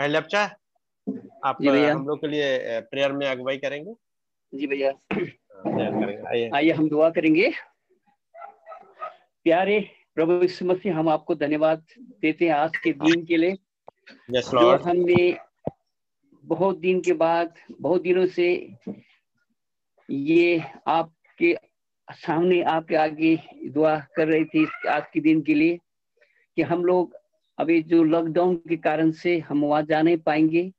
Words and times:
लपचा 0.00 0.42
आप 1.44 1.62
जी 1.62 1.70
भैया। 1.70 1.94
हम 1.94 2.06
लोग 2.06 2.20
के 2.20 2.26
लिए 2.26 2.80
प्रेयर 2.80 3.12
में 3.12 3.26
अगुवाई 3.26 3.58
करेंगे। 3.58 3.94
जी 4.52 4.66
भैया। 4.66 4.90
आइए। 6.28 6.50
आइए 6.54 6.70
हम 6.70 6.88
दुआ 6.88 7.10
करेंगे। 7.10 7.50
प्यारे 9.44 9.90
प्रभु 10.14 10.32
यीशु 10.32 10.64
मसीह 10.64 10.98
हम 10.98 11.08
आपको 11.08 11.34
धन्यवाद 11.34 11.84
देते 11.98 12.44
हैं 12.44 12.52
आज 12.52 12.76
के 12.76 12.92
दिन 12.92 13.24
के 13.24 13.36
लिए। 13.36 13.54
जो 14.30 14.76
हमने 14.90 15.38
बहुत 16.44 16.78
दिन 16.78 17.00
के 17.00 17.12
बाद 17.12 17.54
बहुत 17.80 18.02
दिनों 18.02 18.26
से 18.26 18.76
ये 20.10 20.62
आपके 20.86 21.56
सामने 22.10 22.62
आपके 22.62 22.96
आगे 22.96 23.36
दुआ 23.68 23.98
कर 24.16 24.28
रही 24.28 24.44
थी 24.44 24.66
आज 24.88 25.04
के 25.14 25.20
दिन 25.20 25.42
के 25.42 25.54
लिए 25.54 25.78
कि 26.56 26.62
हम 26.62 26.84
लोग 26.84 27.16
अभी 27.58 27.82
जो 27.82 28.02
लॉकडाउन 28.04 28.56
के 28.68 28.76
कारण 28.76 29.10
से 29.12 29.38
हम 29.48 29.64
वहाँ 29.64 29.82
जा 29.82 30.00
नहीं 30.02 30.16
पाएँगे, 30.18 30.70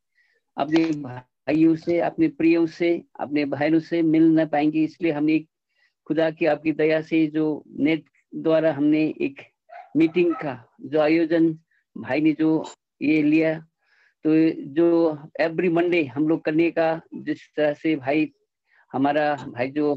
अपने 0.58 0.86
भाइयों 1.02 1.76
से, 1.76 2.00
अपने 2.00 2.28
प्रियों 2.28 2.66
से, 2.68 3.02
अपने 3.20 3.46
बहनों 3.46 3.80
से 3.80 4.02
मिल 4.02 4.24
ना 4.32 4.46
पाएँगे, 4.46 4.84
इसलिए 4.84 5.12
हमने 5.12 5.40
खुदा 6.08 6.30
की 6.32 6.46
आपकी 6.46 6.72
दया 6.72 7.02
से 7.02 7.26
जो 7.28 7.64
नेट 7.80 8.06
द्वारा 8.34 8.74
हमने 8.74 9.04
एक 9.22 9.42
मीटिंग 9.98 10.34
का 10.36 10.58
जो 10.82 11.00
आयोजन 11.02 11.54
भाई 11.96 12.22
ने 12.22 12.32
जो 12.40 12.50
ये 13.02 13.22
लिया 13.24 13.54
तो 14.26 14.32
जो 14.76 14.88
एवरी 15.42 15.70
मंडे 15.70 16.04
हम 16.06 16.28
लोग 16.28 16.44
करने 16.46 16.70
का 16.72 16.90
जिस 17.16 17.42
तरह 17.58 17.74
से 17.74 17.96
भाई, 17.96 18.32
हमारा 18.92 19.36
भाई 19.48 19.70
जो 19.72 19.96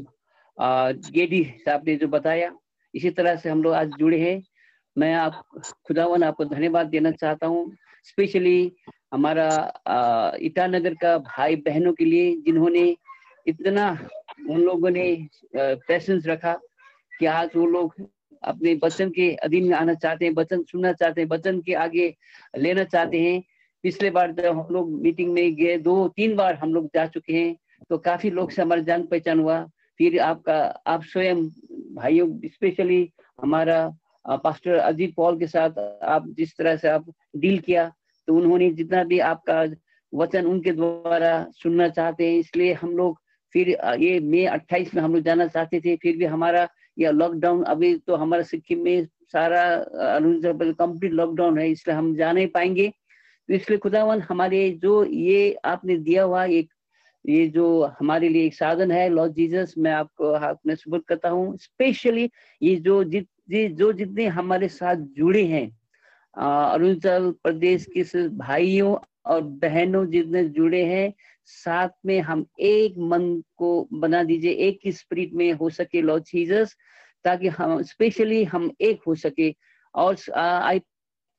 गेडी 0.57 1.43
साहब 1.65 1.87
ने 1.87 1.95
जो 1.95 2.07
बताया, 2.07 2.51
इसी 2.93 3.09
तरह 3.09 3.35
से 3.35 3.49
हम 3.49 3.63
लोग 3.63 3.73
आज 3.73 3.91
जुड़े 3.99 4.19
हैं। 4.21 4.41
मैं 4.99 5.13
आप, 5.15 5.43
खुदावन 5.87 6.23
आपको 6.23 6.45
धन्यवाद 6.45 6.87
देना 6.87 7.11
चाहता 7.11 7.47
हूँ, 7.47 7.71
स्पेशली 8.05 8.71
हमारा 9.13 9.47
ईटानगर 10.41 10.93
का 10.93 11.17
भाई 11.19 11.55
बहनों 11.57 11.93
के 11.93 12.05
लिए, 12.05 12.35
जिन्होंने 12.45 12.95
इतना, 13.47 13.85
उन 14.49 14.61
लोगों 14.61 14.89
ने 14.89 15.05
पैसेंस 15.55 16.27
रखा 16.27 16.53
कि 17.19 17.25
आज 17.25 17.55
वो 17.55 17.65
लोग 17.67 17.93
अपने 18.43 18.73
वचन 18.83 19.09
के 19.09 19.31
अधीन 19.37 19.67
में 19.67 19.75
आना 19.75 19.93
चाहते 19.93 20.25
हैं, 20.25 20.33
वचन 20.33 20.63
सुनना 20.63 20.91
चाहते 20.93 21.21
हैं, 21.21 21.27
वचन 21.29 21.61
के 21.61 21.73
आगे 21.75 22.13
लेना 22.57 22.83
चाहते 22.85 23.21
हैं। 23.21 23.41
पिछले 23.83 24.09
बार 24.09 24.31
जब 24.31 24.57
हम 24.57 24.73
लोग 24.73 24.91
मीटिंग 25.01 25.33
में 25.33 25.55
गए, 25.55 25.77
दो, 25.77 26.07
तीन 26.09 26.35
बार 26.35 26.55
हम 26.55 26.73
लोग 26.73 26.89
जा 26.95 27.05
चुके 27.07 27.33
हैं 27.33 27.55
तो 27.89 27.97
काफ़ी 27.99 28.29
लोग 28.29 28.51
से 28.51 28.61
हमारा 28.61 28.81
जान 28.81 29.03
पहचान 29.07 29.39
हुआ। 29.39 29.63
फिर 29.99 30.19
आपका, 30.19 30.59
आप 30.87 31.03
स्वयं 31.03 31.47
भाइयों 31.95 32.27
स्पेशली 32.47 33.01
हमारा 33.39 33.79
पास्टर 34.25 34.75
अजीत 34.77 35.13
पॉल 35.15 35.39
के 35.39 35.47
साथ 35.47 35.79
आप 36.03 36.27
जिस 36.37 36.55
तरह 36.57 36.75
से 36.77 36.87
आप 36.87 37.05
डील 37.35 37.59
किया 37.59 37.91
तो 38.27 38.35
उन्होंने 38.37 38.69
जितना 38.71 39.03
भी 39.03 39.19
आपका 39.25 39.63
वचन 40.13 40.45
उनके 40.45 40.71
द्वारा 40.71 41.31
सुनना 41.53 41.87
चाहते 41.89 42.27
हैं, 42.27 42.39
इसलिए 42.39 42.73
हम 42.73 42.95
लोग 42.97 43.19
फिर 43.55 43.69
ये 43.99 44.19
मई 44.21 44.45
28 44.47 44.93
में 44.95 45.01
हम 45.01 45.13
लोग 45.13 45.23
जाना 45.23 45.45
चाहते 45.47 45.79
थे, 45.81 45.95
फिर 45.95 46.17
भी 46.17 46.25
हमारा 46.25 46.67
यह 46.97 47.11
लॉकडाउन 47.11 47.63
अभी 47.65 47.95
तो 48.07 48.15
हमारा 48.15 48.43
सिक्किम 48.43 48.83
में 48.83 49.05
सारा 49.33 49.61
अरुणाचल 50.15 50.71
कंप्लीट 50.73 51.11
लॉकडाउन 51.13 51.57
है, 51.59 51.69
इसलिए 51.71 51.95
हम 51.97 52.15
जा 52.15 52.31
नहीं 52.31 52.47
पाएँगे। 52.47 52.87
तो 53.49 53.53
इसलिए 53.53 53.79
खुदावन, 53.79 54.21
हमारे 54.21 54.69
जो 54.81 55.03
ये 55.05 55.53
आपने 55.65 55.97
दिया 55.97 56.23
हुआ 56.23 56.43
एक, 56.45 56.69
ये 57.25 57.47
जो 57.47 57.83
हमारे 57.99 58.29
लिए 58.29 58.45
एक 58.45 58.53
साधन 58.55 58.91
है 58.91 59.07
लॉर्ड 59.09 59.33
जीसस 59.33 59.73
मैं 59.77 59.91
आपको 59.91 60.33
हाथ 60.37 60.55
में 60.65 60.75
सुबह 60.75 60.99
करता 61.07 61.29
हूँ। 61.29 61.57
स्पेशली 61.57 62.29
ये 62.61 62.75
जो 62.77 63.03
जित 63.05 63.27
ये 63.49 63.67
जो 63.69 63.91
जितने 63.93 64.25
हमारे 64.27 64.67
साथ 64.69 64.95
जुड़े 65.17 65.43
हैं 65.47 65.67
अरुणाचल 66.35 67.31
प्रदेश 67.43 67.85
के 67.97 68.27
भाइयों 68.29 68.95
और 69.25 69.41
बहनों 69.41 70.05
जितने 70.09 70.43
जुड़े 70.49 70.83
हैं, 70.85 71.13
साथ 71.45 71.89
में 72.05 72.19
हम 72.21 72.45
एक 72.59 72.97
मन 72.99 73.23
को 73.57 73.87
बना 73.93 74.23
दीजिए, 74.23 74.51
एक 74.51 74.79
ही 74.85 74.91
स्पिरिट 74.91 75.33
में 75.33 75.51
हो 75.53 75.69
सके 75.69 76.01
लॉर्ड 76.01 76.23
जीसस 76.23 76.75
ताकि 77.25 77.47
हम 77.47 77.81
स्पेशली 77.83 78.43
हम 78.43 78.69
एक 78.81 78.99
हो 79.07 79.15
सके। 79.15 79.53
और 79.95 80.15
I 80.35 80.79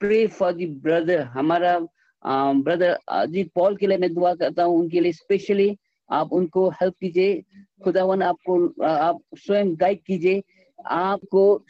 pray 0.00 0.26
for 0.28 0.52
the 0.52 0.66
brother 0.66 1.20
हमारा 1.34 1.78
ब्रदर 2.22 2.98
अजीत 3.08 3.50
पॉल 3.54 3.76
के 3.76 3.86
लिए 3.86 3.98
मैं 3.98 4.12
दुआ 4.14 4.34
करता 4.34 4.62
हूँ, 4.62 4.78
उनके 4.78 5.00
लिए 5.00 5.12
स्पेशली 5.12 5.76
आप 6.10 6.32
उनको 6.32 6.68
हेल्प 6.70 6.94
कीजिए, 7.00 7.42
खुदावन 7.84 8.22
आपको 8.22 8.84
आप 8.84 9.20
स्वयं 9.38 9.74
गाइड 9.80 10.02
कीजिए, 10.06 10.42
आपको 10.78 11.64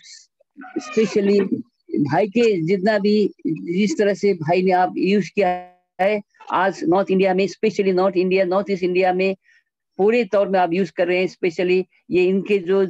स्पेशली 0.80 1.38
भाई 1.40 2.26
के 2.28 2.44
जितना 2.66 2.98
भी 2.98 3.16
जिस 3.46 3.98
तरह 3.98 4.14
से 4.14 4.32
भाई 4.34 4.62
ने 4.62 4.72
आप 4.72 4.94
यूज़ 4.98 5.30
किया 5.34 5.48
है 5.98 6.20
आज 6.52 6.80
नॉर्थ 6.88 7.10
इंडिया 7.10 7.34
में 7.34 7.46
specially 7.46 7.92
north 7.92 8.16
India 8.16 8.44
north 8.44 8.70
east 8.70 8.84
India 8.84 9.12
में 9.12 9.34
पूरे 9.98 10.24
तौर 10.24 10.48
में 10.48 10.58
आप 10.60 10.72
यूज़ 10.72 10.92
कर 10.96 11.06
रहे 11.06 11.18
हैं 11.18 11.26
स्पेशली 11.28 11.84
ये 12.10 12.24
इनके 12.24 12.58
जो 12.58 12.84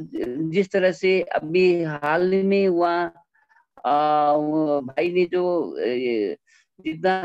जिस 0.51 0.71
तरह 0.71 0.91
से 0.91 1.19
अभी 1.35 1.65
हाल 1.83 2.33
में 2.43 2.67
वहाँ 2.69 3.13
आ, 3.85 4.31
वो 4.31 4.81
भाई 4.81 5.11
ने 5.11 5.25
जो 5.25 5.75
जितना 6.85 7.15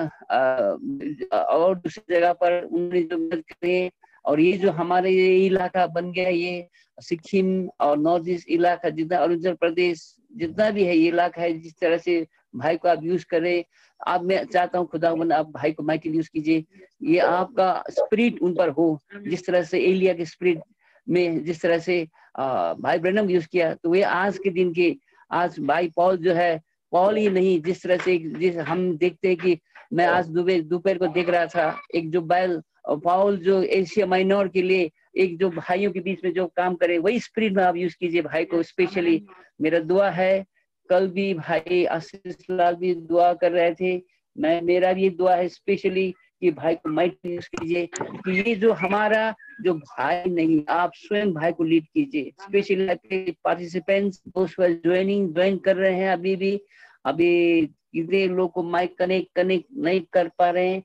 और 1.33 1.78
दूसरी 1.78 2.15
जगह 2.15 2.33
पर 2.33 2.63
उन्होंने 2.65 3.03
जो 3.03 3.19
मदद 3.19 3.43
करे 3.53 3.91
और 4.25 4.41
ये 4.41 4.53
जो 4.59 4.71
हमारे 4.73 5.11
इलाका 5.37 5.87
बन 5.89 6.11
गया 6.13 6.28
ये 6.28 6.69
सिक्किम 6.99 7.69
और 7.81 7.99
नॉर्थ 7.99 8.29
ईस्ट 8.29 8.49
इलाका 8.51 8.89
जितना 8.91 9.19
अरुणाचल 9.19 9.55
प्रदेश 9.55 10.12
जितना 10.37 10.71
भी 10.71 10.84
है, 10.84 10.97
ये 10.97 11.09
इलाका 11.09 11.43
है, 11.43 11.53
जिस 11.53 11.79
तरह 11.81 11.99
से 11.99 12.27
भाई 12.55 12.77
को 12.77 12.89
आप 12.89 13.05
यूज़ 13.05 13.25
करें, 13.31 13.65
आप 14.01 14.23
मैं 14.25 14.45
चाहता 14.45 14.79
हूँ 14.79 14.87
खुदा 14.89 15.11
आप 15.37 15.51
भाई 15.51 15.73
को 15.73 15.83
माइकल 15.83 16.15
यूज़ 16.15 16.29
कीजिए। 16.33 16.65
ये 17.03 17.19
आपका 17.21 17.84
स्पिरिट 17.91 18.41
उन 18.43 18.55
पर 18.55 18.69
हो, 18.71 18.99
जिस 19.29 19.47
तरह 19.47 19.62
से 19.62 19.81
एलिया 19.84 20.15
के 20.15 20.25
स्पिरिट 20.27 20.61
में 21.07 21.45
जिस 21.45 21.62
तरह 21.62 21.79
से 21.79 22.07
भाई 22.39 22.99
ब्रनम 22.99 23.31
यूज़ 23.31 23.47
किया 23.49 23.73
तो 23.75 23.91
वे 23.91 24.03
आज 24.03 24.39
के 24.39 24.51
दिन 24.51 24.73
के, 24.75 24.95
आज 25.31 25.59
भाई 25.61 25.89
पॉल 25.97 26.17
जो 26.19 26.34
है, 26.34 26.61
पॉल 26.93 27.17
ही 27.17 27.28
नहीं, 27.31 27.61
जिस 27.63 27.83
तरह 27.83 27.97
से 27.99 28.19
जिस 28.39 28.57
हम 28.59 28.97
देखते 28.97 29.28
हैं 29.28 29.37
कि 29.37 29.59
मैं 29.93 30.07
आज 30.07 30.28
दोपहर 30.28 30.99
को 30.99 31.07
देख 31.07 31.28
रहा 31.28 31.47
था, 31.47 31.81
एक 31.95 32.11
जो 32.11 32.21
बैल 32.23 32.61
पॉल 32.88 33.36
जो 33.36 33.62
एशिया 33.62 34.06
माइनॉर 34.06 34.48
के 34.48 34.62
लिए 34.62 34.91
एक 35.16 35.38
जो 35.38 35.50
भाइयों 35.50 35.92
के 35.92 36.00
बीच 36.00 36.19
में 36.24 36.32
जो 36.32 36.47
काम 36.47 36.74
करे, 36.74 36.98
वही 36.98 37.20
स्पिरिट 37.20 37.52
में 37.52 37.64
आप 37.64 37.76
यूज़ 37.76 37.97
कीजिए 38.00 38.22
भाई 38.22 38.44
को 38.44 38.62
स्पेशली 38.62 39.26
मेरा 39.60 39.78
दुआ 39.78 40.10
है, 40.10 40.47
कल 40.91 41.08
भी 41.08 41.34
भाई 41.34 41.84
आशीष 41.84 42.34
लाल 42.50 42.74
भी 42.74 42.94
दुआ 42.94 43.32
कर 43.32 43.52
रहे 43.52 43.74
थे। 43.74 44.02
मैं, 44.38 44.62
मेरा 44.62 44.92
भी 44.92 45.10
दुआ 45.10 45.36
है 45.36 45.48
स्पेशली 45.48 46.14
कि 46.41 46.50
भाई 46.50 46.74
को 46.74 46.88
माइक 46.88 47.19
यूज़ 47.26 47.48
कीजिए। 47.48 47.88
कि 48.02 48.50
ये 48.50 48.54
जो 48.54 48.72
हमारा 48.72 49.34
जो 49.60 49.74
भाई 49.74 50.30
नहीं, 50.30 50.64
आप 50.68 50.91
स्वयं 50.94 51.32
भाई 51.32 51.53
को 51.53 51.64
लीड 51.64 51.84
कीजिए। 51.84 52.32
स्पेशली 52.42 53.30
पार्टिसिपेंट्स 53.44 54.22
ज्वाइनिंग 54.60 55.34
ज्वाइन 55.34 55.58
कर 55.58 55.76
रहे 55.76 55.94
हैं 55.94 56.10
अभी 56.10 56.36
भी। 56.36 56.60
अभी 57.04 57.62
कितने 57.66 58.26
लोग 58.26 58.53
को 58.53 58.62
माइक 58.62 58.98
कनेक्ट 58.98 59.28
कनेक्ट 59.36 59.66
नहीं 59.76 60.00
कर 60.12 60.28
पा 60.38 60.50
रहे 60.50 60.68
हैं। 60.68 60.82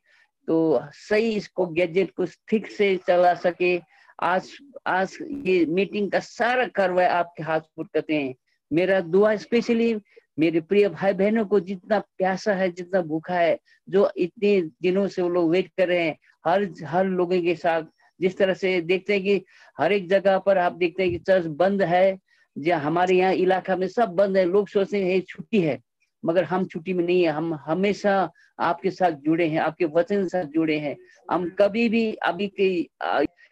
तो 0.52 0.82
सही 0.94 1.30
इसको 1.32 1.66
गैजेट 1.66 2.10
को 2.12 2.26
ठीक 2.50 2.66
से 2.72 2.96
चला 3.08 3.34
सके। 3.34 3.80
आज 4.20 4.50
आज 4.88 5.18
ये 5.46 5.66
मीटिंग 5.66 6.10
का 6.12 6.20
सारा 6.20 6.66
कार्रवाई 6.68 7.06
आपके 7.06 7.44
हाथ 7.44 7.60
पुट 7.76 7.88
करते 7.94 8.16
हैं। 8.16 8.34
मेरा 8.72 9.00
दुआ 9.02 9.36
स्पेशली 9.36 9.96
मेरे 10.40 10.60
प्रिय 10.62 10.88
भाई 10.90 11.14
बहनों 11.14 11.46
को 11.46 11.60
जितना 11.60 12.00
प्यासा 12.00 12.54
है, 12.54 12.70
जितना 12.72 13.02
भूखा 13.02 13.34
है, 13.34 13.58
जो 13.88 14.12
इतने 14.18 14.62
दिनों 14.62 15.08
से 15.08 15.22
वो 15.22 15.30
लोग 15.30 15.50
वेट 15.52 15.70
कर 15.78 15.88
रहे 15.88 16.04
हैं, 16.04 16.18
हर 16.46 16.68
हर 16.86 17.06
लोगों 17.06 17.42
के 17.42 17.56
साथ, 17.56 17.84
जिस 18.20 18.38
तरह 18.38 18.54
से 18.54 18.80
देखते 18.82 19.14
हैं 19.14 19.24
कि 19.24 19.44
हर 19.80 19.92
एक 19.92 20.10
जगह 20.10 20.38
पर 20.40 20.58
आप 20.58 20.74
देखते 20.74 21.04
हैं 21.04 21.12
कि 21.12 21.20
चर्च 21.20 21.46
बंद 21.46 21.82
है 21.84 22.18
जहाँ 22.56 22.82
हमारे 22.82 23.16
यहाँ 23.16 23.34
इलाका 23.36 23.76
में 23.76 23.88
सब 23.88 24.16
बंद 24.16 24.38
है, 24.38 24.46
लोग 24.46 24.68
सोचते 24.68 25.04
हैं 25.04 25.22
छुट्टी 25.22 25.62
है। 25.62 25.80
मगर 26.26 26.44
हम 26.44 26.66
छुट्टी 26.66 26.94
में 26.94 27.04
नहीं 27.04 27.22
है, 27.24 27.32
हम 27.32 27.54
हमेशा 27.66 28.32
आपके 28.60 28.92
साथ 28.92 29.12
जुड़े 29.26 29.48
हैं, 29.48 29.60
आपके 29.60 29.86
वचन 29.86 30.28
साथ 30.28 30.46
जुड़े 30.46 30.78
हैं। 30.80 30.96
हम 31.32 31.50
कभी 31.60 31.88
भी, 31.90 32.12
अभी 32.14 32.48
के 32.60 32.70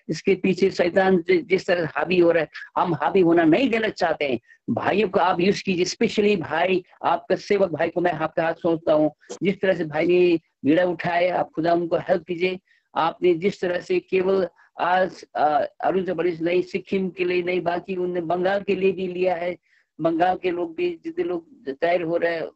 इसके 0.10 0.33
पीछे 0.36 0.69
शैतान 0.71 1.24
जिस 1.30 1.66
तरह 1.68 1.89
हावी 1.95 2.19
हो 2.19 2.31
रहा 2.31 2.44
है, 2.44 2.50
हम 2.77 2.94
हावी 2.94 3.21
होना 3.21 3.44
नहीं 3.44 3.69
देना 3.69 3.89
चाहते 3.89 4.25
हैं। 4.25 4.39
भाइयों 4.69 5.10
को 5.10 5.19
आप 5.19 5.39
यूज़ 5.39 5.63
कीजिए 5.63 5.86
स्पेशली 5.86 6.36
भाई, 6.36 6.83
आपका 7.04 7.36
सेवक 7.36 7.71
भाई 7.71 7.89
को 7.89 8.01
मैं 8.01 8.12
आपके 8.12 8.42
हाथ 8.42 8.54
सोचता 8.54 8.94
हूँ। 8.94 9.12
जिस 9.44 9.62
तरह 9.62 9.74
से 9.74 9.86
भाई 9.86 10.07
ने 10.07 10.39
बीड़ा 10.66 10.86
उठाया, 10.86 11.39
आप 11.39 11.50
खुदा 11.56 11.74
उनको 11.74 11.98
हेल्प 11.98 12.24
कीजिए। 12.27 12.60
आपने 12.94 13.33
जिस 13.33 13.62
तरह 13.62 13.80
से 13.80 14.00
केवल 14.00 14.48
आज 14.80 15.24
अरुण 15.36 16.04
प्रदेश 16.06 16.42
नहीं 16.42 16.62
सिक्किम 16.62 17.10
के 17.10 17.25
लिए 17.25 17.44
नहीं 17.44 17.62
बाकी 17.62 17.95
उनने 17.95 18.21
बंगाल 18.21 18.62
के 18.62 18.75
लिए 18.75 18.92
भी 18.92 19.07
लिया 19.07 19.36
है 19.36 19.56
बंगाल 20.01 20.38
के 20.38 20.51
लोग 20.51 20.75
भी 20.75 20.90
जितने 21.04 21.24
लोग 21.24 21.46
तैयार 21.69 22.01
हो 22.01 22.18
रहे 22.18 22.36
हैं 22.36 22.48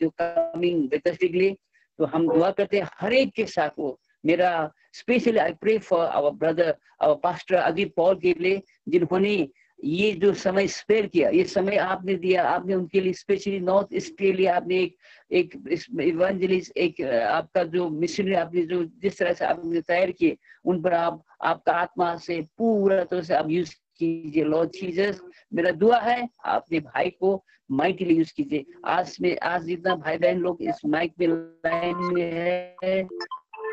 जो 0.00 0.10
कमिंग 0.20 0.88
के 0.94 1.50
तो 1.98 2.04
हम 2.04 2.28
दुआ 2.28 2.50
करते 2.50 2.78
हैं 2.78 2.88
हर 3.00 3.12
एक 3.12 3.32
के 3.32 3.46
साथ 3.46 3.78
वो। 3.78 3.98
मेरा 4.26 4.70
specially 4.92 5.38
I 5.38 5.52
pray 5.52 5.78
for 5.78 6.06
our 6.06 6.30
brother 6.30 6.74
our 7.02 7.14
pastor 7.22 7.54
Ajit 7.54 7.92
Paul 7.96 8.14
के 8.14 8.34
लिए 8.40 8.62
जिन्होंने 8.88 9.48
ये 9.84 10.12
जो 10.12 10.32
समय 10.34 10.66
स्पेयर 10.66 11.06
किया 11.06 11.28
ये 11.30 11.44
समय 11.44 11.76
आपने 11.76 12.14
दिया 12.14 12.48
आपने 12.48 12.74
उनके 12.74 13.00
लिए 13.00 13.12
स्पेशली 13.12 13.58
नॉर्थ 13.60 13.88
ईस्ट 13.92 14.16
के 14.18 14.32
लिए 14.32 14.46
आपने 14.46 14.76
एक 14.76 14.96
एक 15.30 15.84
इवेंजलिस्ट 16.00 16.76
एक 16.76 17.00
आपका 17.02 17.62
जो 17.62 17.88
मिशनरी 17.90 18.34
आपने 18.34 18.62
जो 18.62 18.84
जिस 19.02 19.18
तरह 19.18 19.32
से 19.32 19.44
आपने 19.44 19.80
तैयार 19.80 20.10
किए 20.10 20.36
उन 20.64 20.82
पर 20.82 20.94
आप 20.94 21.22
आपका 21.42 21.72
आत्मा 21.72 22.16
से 22.16 22.40
पूरा 22.58 23.04
तरह 23.04 23.22
से 23.22 23.34
आप 23.34 23.50
यूज़ 23.50 23.74
कीजिए 23.98 24.44
लॉर्ड 24.44 24.70
जीसस 24.70 25.20
मेरा 25.54 25.70
दुआ 25.72 25.98
है, 26.00 26.28
अपने 26.44 26.80
भाई 26.80 27.10
को 27.10 27.44
माइकली 27.70 28.14
यूज़ 28.14 28.32
कीजिए। 28.36 28.64
आज 28.84 29.16
में, 29.20 29.36
आज 29.38 29.64
जितना 29.64 29.94
भाई 29.96 30.18
बहन 30.18 30.38
लोग 30.38 30.62
इस 30.62 30.84
माइक 30.86 31.12
में 31.20 31.26
लाइन 31.28 31.96
में 32.14 32.32
है, 32.32 33.02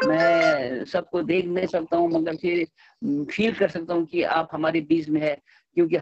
मैं 0.07 0.85
सबको 0.85 1.21
देख 1.23 1.45
नहीं 1.45 1.67
सकता 1.67 1.97
हूँ, 1.97 2.09
मगर 2.11 2.35
फिर 2.35 2.65
फील 3.31 3.53
कर 3.55 3.69
सकता 3.69 3.93
हूँ 3.93 4.05
कि 4.05 4.23
आप 4.23 4.49
हमारे 4.51 4.81
बीच 4.81 5.09
में 5.09 5.21
है, 5.21 5.37
क्योंकि 5.77 5.97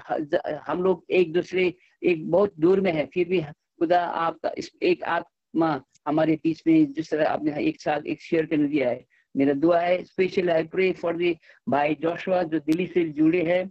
हम 0.67 0.83
लोग 0.83 1.05
एक 1.09 1.33
दूसरे, 1.33 1.73
एक 2.03 2.29
बहुत 2.31 2.53
दूर 2.59 2.81
में 2.81 2.91
है, 2.93 3.05
फिर 3.13 3.27
भी 3.27 3.41
खुदा 3.41 3.99
आपका, 3.99 4.51
इस, 4.57 4.71
एक 4.83 5.03
आत्मा 5.03 5.79
हमारे 6.07 6.39
बीच 6.43 6.61
में 6.67 6.91
जिस 6.93 7.09
तरह 7.11 7.29
आपने 7.29 7.63
एक 7.63 7.81
साथ, 7.81 8.05
एक 8.07 8.21
शेयर 8.21 8.45
करने 8.45 8.67
दिया 8.67 8.89
है। 8.89 9.05
मेरा 9.35 9.53
दुआ 9.53 9.79
है 9.79 10.03
special 10.03 10.49
I 10.49 10.63
pray 10.63 10.91
for 10.91 11.15
the 11.17 11.35
भाई 11.69 11.95
जोशवा 12.01 12.41
जो 12.43 12.59
दिल्ली 12.59 12.85
से 12.87 13.03
जुड़े 13.09 13.41
हैं 13.43 13.63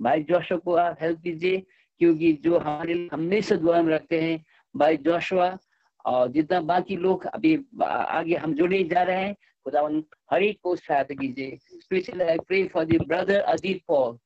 भाई 0.00 0.22
जोशुआ 0.22 0.58
को 0.58 0.74
आप 0.76 0.96
हेल्प 1.00 1.20
कीजिए, 1.22 1.62
क्योंकि 2.00 2.32
जो 2.44 2.58
हमारे 2.58 3.08
हमेशा 3.12 3.56
दुआ 3.56 3.80
में 3.82 3.92
रखते 3.94 4.20
हैं, 4.20 4.44
भाई 4.74 4.96
जोशुआ, 4.98 5.56
और 6.04 6.28
जितना 6.32 6.60
बाकी 6.60 6.96
लोग 6.96 7.24
अभी 7.26 7.54
आगे 7.82 8.34
हम 8.36 8.54
जुड़े 8.54 8.82
जा 8.84 9.02
रहे 9.02 9.22
हैं 9.22 9.34
खुदा 9.66 9.80
हर 10.32 10.42
एक 10.42 10.58
को 10.62 10.74
सहायता 10.76 11.14
कीजिए। 11.14 11.58
Special 11.80 12.22
I 12.22 12.38
pray 12.38 12.62
for 12.68 12.84
the 12.84 12.98
brother 12.98 13.40
Ajit 13.42 13.82
Paul 13.88 14.18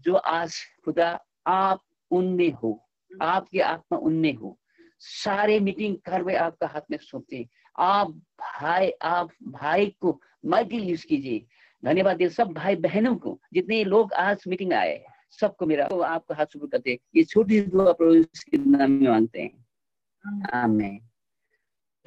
जो 0.00 0.14
आज 0.14 0.54
खुदा 0.84 1.18
आप 1.46 1.82
उनमें 2.10 2.50
हो, 2.52 2.72
आपकी 3.10 3.60
आत्मा 3.60 3.98
उनमें 3.98 4.34
हो। 4.34 4.58
सारे 5.00 5.58
मीटिंग 5.60 5.96
कर 6.06 6.22
वे 6.22 6.34
आपका 6.36 6.66
हाथ 6.66 6.90
में 6.90 6.98
सौंपते 6.98 7.46
आप 7.76 8.08
भाई 8.40 8.90
आप 9.02 9.30
भाई 9.42 9.86
को 10.00 10.20
माइकल 10.46 10.84
यूज़ 10.84 11.06
कीजिए। 11.06 11.46
धन्यवाद 11.82 12.16
दे 12.16 12.28
सब 12.28 12.52
भाई 12.52 12.76
बहनों 12.76 13.14
को 13.16 13.38
जितने 13.52 13.82
लोग 13.84 14.12
आज 14.12 14.44
मीटिंग 14.48 14.72
आए 14.72 15.04
सबको 15.40 15.66
मेरा 15.66 15.86
तो 15.88 16.00
आपका 16.00 16.34
हाथ 16.34 16.46
शुरू 16.46 16.66
करते 16.66 16.98
ये 17.16 17.24
छोटी 17.24 17.60
दुआ 17.62 17.92
प्रभु 17.92 18.22
के 18.50 18.58
नाम 18.58 18.90
में 18.90 19.08
मांगते 19.08 19.40
हैं। 19.40 20.48
आमेन। 20.54 21.00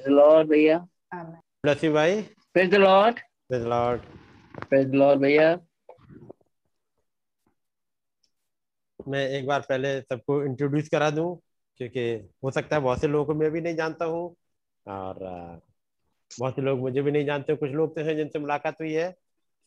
लॉर्ड 0.00 0.48
भैया। 0.48 0.78
ब्लेस 1.14 1.84
यू 1.84 1.92
भाई। 1.92 2.20
Praise 2.22 2.70
the 2.70 2.74
lord 2.74 3.20
praise 3.48 3.62
lord 3.64 4.02
praise 4.60 4.88
the 4.88 4.94
lord 4.94 5.20
भैया। 5.20 5.54
मैं 9.08 9.28
एक 9.28 9.46
बार 9.46 9.60
पहले 9.60 10.00
सबको 10.00 10.42
इंट्रोड्यूस 10.44 10.88
करा 10.88 11.10
दूँ 11.10 11.36
क्योंकि 11.80 12.10
हो 12.44 12.50
सकता 12.50 12.76
है 12.76 12.82
बहुत 12.82 13.00
से 13.00 13.08
लोगों 13.08 13.24
को 13.26 13.34
मैं 13.34 13.50
भी 13.50 13.60
नहीं 13.60 13.76
जानता 13.76 14.04
हूँ 14.04 14.24
और 14.86 15.18
बहुत 16.30 16.56
से 16.56 16.62
लोग 16.62 16.78
मुझे 16.78 17.02
भी 17.02 17.10
नहीं 17.10 17.24
जानते 17.26 17.54
कुछ 17.56 17.70
लोग 17.70 17.94
तो 17.96 18.04
हैं 18.04 18.16
जिनसे 18.16 18.38
मुलाकात 18.38 18.80
हुई 18.80 18.92
है। 18.92 19.14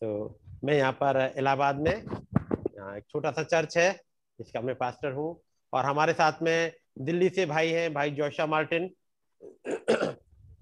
तो 0.02 0.40
मैं 0.64 0.74
यहाँ 0.74 0.92
पर 0.94 1.34
इलाहाबाद 1.38 1.80
में 1.80 1.92
एक 1.92 3.04
छोटा 3.10 3.32
सा 3.32 3.44
चर्च 3.44 3.78
है, 3.78 3.92
जिसका 4.40 4.62
मैं 4.62 4.76
पास्टर 4.76 5.12
हूँ। 5.12 5.36
और 5.74 5.86
हमारे 5.86 6.14
साथ 6.14 6.42
में 6.44 6.72
दिल्ली 7.00 7.30
से 7.30 7.46
भाई 7.46 7.70
हैं, 7.70 7.94
भाई 7.94 8.12
जोशा 8.12 8.46
मार्टिन। 8.46 8.90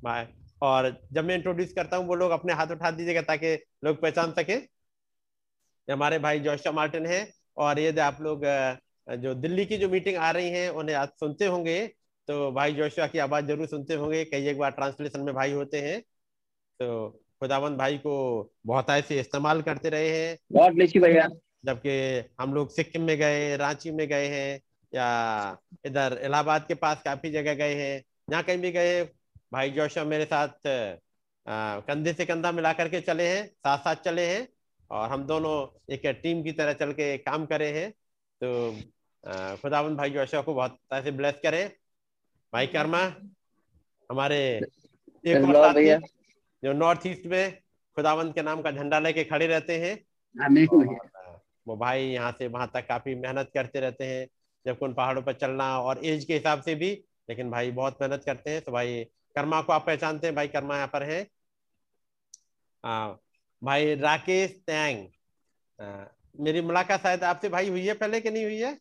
भाई, 0.03 0.25
और 0.61 0.89
जब 1.13 1.25
मैं 1.25 1.35
इंट्रोड्यूस 1.35 1.73
करता 1.73 1.97
हूँ, 1.97 2.07
वो 2.07 2.15
लोग 2.15 2.31
अपने 2.31 2.53
हाथ 2.53 2.71
उठा 2.71 2.91
दीजिएगा 2.91 3.21
ताकि 3.23 3.53
लोग 3.85 4.01
पहचान 4.01 4.31
सके। 4.31 4.53
हमारे 5.87 6.19
भाई 6.19 6.39
जोशा 6.39 6.71
मार्टिन 6.71 7.05
है, 7.05 7.27
और 7.57 7.79
ये 7.79 7.99
आप 8.01 8.21
लोग 8.21 8.45
जो 9.07 9.33
दिल्ली 9.35 9.65
की 9.65 9.77
जो 9.77 9.89
मीटिंग 9.89 10.17
आ 10.17 10.31
रही 10.31 10.49
है, 10.49 10.69
उन्हें 10.71 10.95
आज 10.95 11.07
सुनते 11.19 11.45
होंगे। 11.45 11.85
तो 12.27 12.51
भाई 12.51 12.73
जोशुआ 12.73 13.07
की 13.07 13.19
आवाज़ 13.19 13.45
ज़रूर 13.45 13.67
सुनते 13.67 13.93
होंगे। 13.95 14.23
कई 14.25 14.47
एक 14.47 14.57
बार 14.57 14.71
ट्रांसलेशन 14.71 15.21
में 15.21 15.33
भाई 15.35 15.51
होते 15.51 15.81
हैं। 15.81 15.99
तो 16.79 17.22
खुदावंद 17.43 17.77
भाई 17.77 17.97
को 17.97 18.13
बहुत 18.65 18.89
ऐसे 18.89 19.19
इस्तेमाल 19.19 19.61
करते 19.61 19.89
रहे 19.89 20.09
हैं। 20.09 20.37
भैया। 20.99 21.27
जबकि 21.65 21.93
हम 22.39 22.53
लोग 22.53 22.69
सिक्किम 22.69 23.01
में 23.01 23.17
गए 23.17 23.57
रांची 23.57 23.91
में 23.91 24.07
गए 24.07 24.27
हैं 24.27 24.61
या 24.95 25.07
इधर 25.85 26.19
इलाहाबाद 26.23 26.65
के 26.67 26.75
पास 26.75 27.01
काफ़ी 27.03 27.31
जगह 27.31 27.53
गए 27.53 27.73
हैं 27.75 28.03
जहाँ 28.29 28.43
कहीं 28.43 28.57
भी 28.57 28.71
गए 28.71 29.03
भाई 29.53 29.69
जोशा 29.69 30.03
मेरे 30.03 30.25
साथ 30.25 30.67
आ, 31.47 31.79
कंधे 31.79 32.13
से 32.13 32.25
कंधा 32.25 32.51
मिला 32.51 32.73
करके 32.73 33.01
चले 33.01 33.27
हैं 33.27 33.47
साथ 33.47 33.77
साथ 33.77 33.95
चले 33.95 34.25
हैं 34.25 34.47
और 34.91 35.09
हम 35.09 35.23
दोनों 35.23 35.55
एक 35.93 36.05
टीम 36.23 36.43
की 36.43 36.51
तरह 36.51 36.73
चल 36.73 36.91
के 36.91 37.17
काम 37.17 37.45
करे 37.45 37.67
हैं। 37.71 37.89
तो 38.43 38.71
खुदावंद 39.57 39.97
भाई 39.97 40.09
जोशा 40.09 40.41
को 40.41 40.53
बहुत 40.53 40.77
ऐसे 40.93 41.11
ब्लेस 41.11 41.39
करें। 41.43 41.69
भाई 42.53 42.67
कर्मा 42.67 43.03
हमारे 44.09 44.39
एक 45.27 45.43
और 45.43 45.53
साथी 45.55 45.89
जो 46.63 46.73
नॉर्थ 46.73 47.07
ईस्ट 47.07 47.25
में 47.25 47.57
खुदावंत 47.97 48.35
के 48.35 48.41
नाम 48.41 48.61
का 48.61 48.71
झंडा 48.71 48.99
लेके 48.99 49.23
खड़े 49.23 49.47
रहते 49.47 49.79
हैं। 49.79 49.95
वो 51.67 51.75
भाई 51.77 52.03
यहाँ 52.03 52.31
से 52.31 52.47
वहाँ 52.47 52.69
तक 52.73 52.87
काफ़ी 52.87 53.15
मेहनत 53.15 53.51
करते 53.53 53.79
रहते 53.79 54.05
हैं 54.05 54.27
जब 54.65 54.77
उन 54.81 54.93
पहाड़ों 54.93 55.21
पर 55.21 55.33
चलना 55.33 55.67
और 55.79 56.05
एज 56.05 56.25
के 56.25 56.33
हिसाब 56.33 56.61
से 56.61 56.75
भी 56.75 56.91
लेकिन 57.29 57.49
भाई 57.51 57.71
बहुत 57.71 57.97
मेहनत 58.01 58.23
करते 58.25 58.51
हैं। 58.51 58.61
तो 58.61 58.71
भाई 58.71 59.03
कर्मा 59.35 59.61
को 59.61 59.73
आप 59.73 59.85
पहचानते 59.85 60.27
हैं 60.27 60.35
भाई 60.35 60.47
कर्मा 60.47 60.75
यहाँ 60.75 60.87
पर 60.87 61.03
है। 61.03 61.27
आ, 62.83 63.13
भाई 63.61 63.95
राकेश 63.95 64.51
तैंग 64.67 65.07
मेरी 66.39 66.61
मुलाकात 66.61 67.01
शायद 67.01 67.23
आपसे 67.23 67.49
भाई 67.49 67.69
हुई 67.69 67.85
है 67.87 67.93
पहले 67.93 68.19
कि 68.21 68.31
नहीं 68.31 68.43
हुई 68.43 68.59
है? 68.59 68.73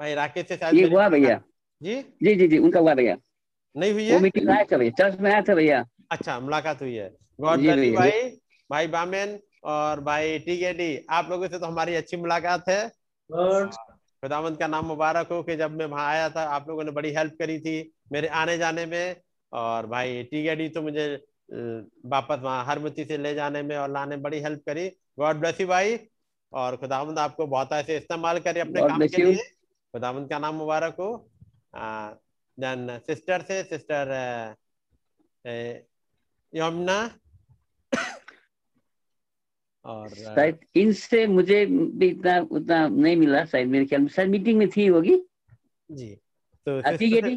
भाई 0.00 0.14
राकेश 0.14 0.46
से 0.48 0.56
शायद 0.56 0.92
हुआ 0.92 1.08
भैया। 1.08 1.40
जी? 1.82 2.00
जी 2.22 2.34
जी 2.34 2.48
जी 2.48 2.58
उनका 2.58 2.80
हुआ 2.80 2.94
भैया। 2.94 3.16
नहीं 3.76 3.92
हुई 3.92 4.04
है? 4.06 4.14
वो 4.14 4.20
मीटिंग 4.20 4.48
आया 4.50 4.64
था 4.64 4.76
भैया 4.76 4.90
चर्च 4.98 5.20
में 5.20 5.30
आया 5.32 5.42
था 5.42 5.54
भैया। 5.54 5.84
अच्छा 6.10 6.38
मुलाकात 6.40 6.80
हुई 6.82 6.94
है। 6.94 7.08
गॉड 7.40 7.58
ब्लेस 7.58 7.94
भाई 7.94 8.30
भाई 8.70 8.86
बामेन 8.88 9.38
और 9.64 10.00
भाई 10.00 10.38
टी 10.38 11.06
आप 11.08 11.30
लोगों 11.30 11.48
से 11.48 11.58
तो 11.58 11.66
हमारी 11.66 11.94
अच्छी 11.94 12.16
मुलाकात 12.16 12.68
है। 12.68 12.88
खुदावंत 13.30 14.58
का 14.58 14.66
नाम 14.66 14.86
मुबारक 14.86 15.28
हो 15.32 15.42
कि 15.42 15.56
जब 15.56 15.76
मैं 15.78 15.86
वहाँ 15.86 16.06
आया 16.06 16.28
था 16.30 16.42
आप 16.50 16.68
लोगों 16.68 16.84
ने 16.84 16.90
बड़ी 16.90 17.10
हेल्प 17.14 17.36
करी 17.38 17.58
थी 17.60 17.92
मेरे 18.12 18.28
आने 18.36 18.56
जाने 18.58 18.86
में। 18.86 19.16
और 19.52 19.86
भाई 19.86 20.22
टी 20.24 20.68
तो 20.68 20.82
मुझे 20.82 21.06
वापस 22.06 22.38
वहाँ 22.42 22.64
हरमती 22.64 23.04
से 23.04 23.16
ले 23.18 23.34
जाने 23.34 23.62
में 23.62 23.76
और 23.76 23.90
लाने 23.90 24.16
में 24.16 24.22
बड़ी 24.22 24.40
हेल्प 24.40 24.62
करी। 24.66 24.88
गॉड 25.18 25.36
ब्लेस 25.36 25.60
यू 25.60 25.66
भाई। 25.66 25.98
और 26.52 26.76
खुदावंद 26.76 27.18
आपको 27.18 27.46
बहुत 27.46 27.72
ऐसे 27.72 27.96
इस्तेमाल 27.96 28.38
करे 28.40 28.60
अपने 28.60 28.80
काम 28.80 29.06
के 29.06 29.24
लिए। 29.24 29.42
खुदावंद 29.94 30.28
का 30.30 30.38
नाम 30.38 30.54
मुबारक 30.54 30.96
हो। 31.00 31.10
देन 32.58 32.98
सिस्टर 33.06 33.42
से 33.42 33.62
सिस्टर 33.64 34.14
यमुना। 36.54 36.98
और 39.84 40.08
शायद 40.08 40.58
इनसे 40.76 41.26
मुझे 41.26 41.64
भी 41.66 42.08
इतना 42.08 42.38
उतना 42.50 42.86
नहीं 42.88 43.16
मिला 43.16 43.44
शायद 43.44 43.68
मेरे 43.68 43.86
ख्याल 43.86 44.02
में। 44.02 44.08
शायद 44.08 44.28
मीटिंग 44.28 44.58
में 44.58 44.68
थी 44.76 44.86
होगी। 44.86 45.16
जी 45.90 46.08
तो 46.66 46.80
सिस्टर 46.80 47.28
से, 47.28 47.36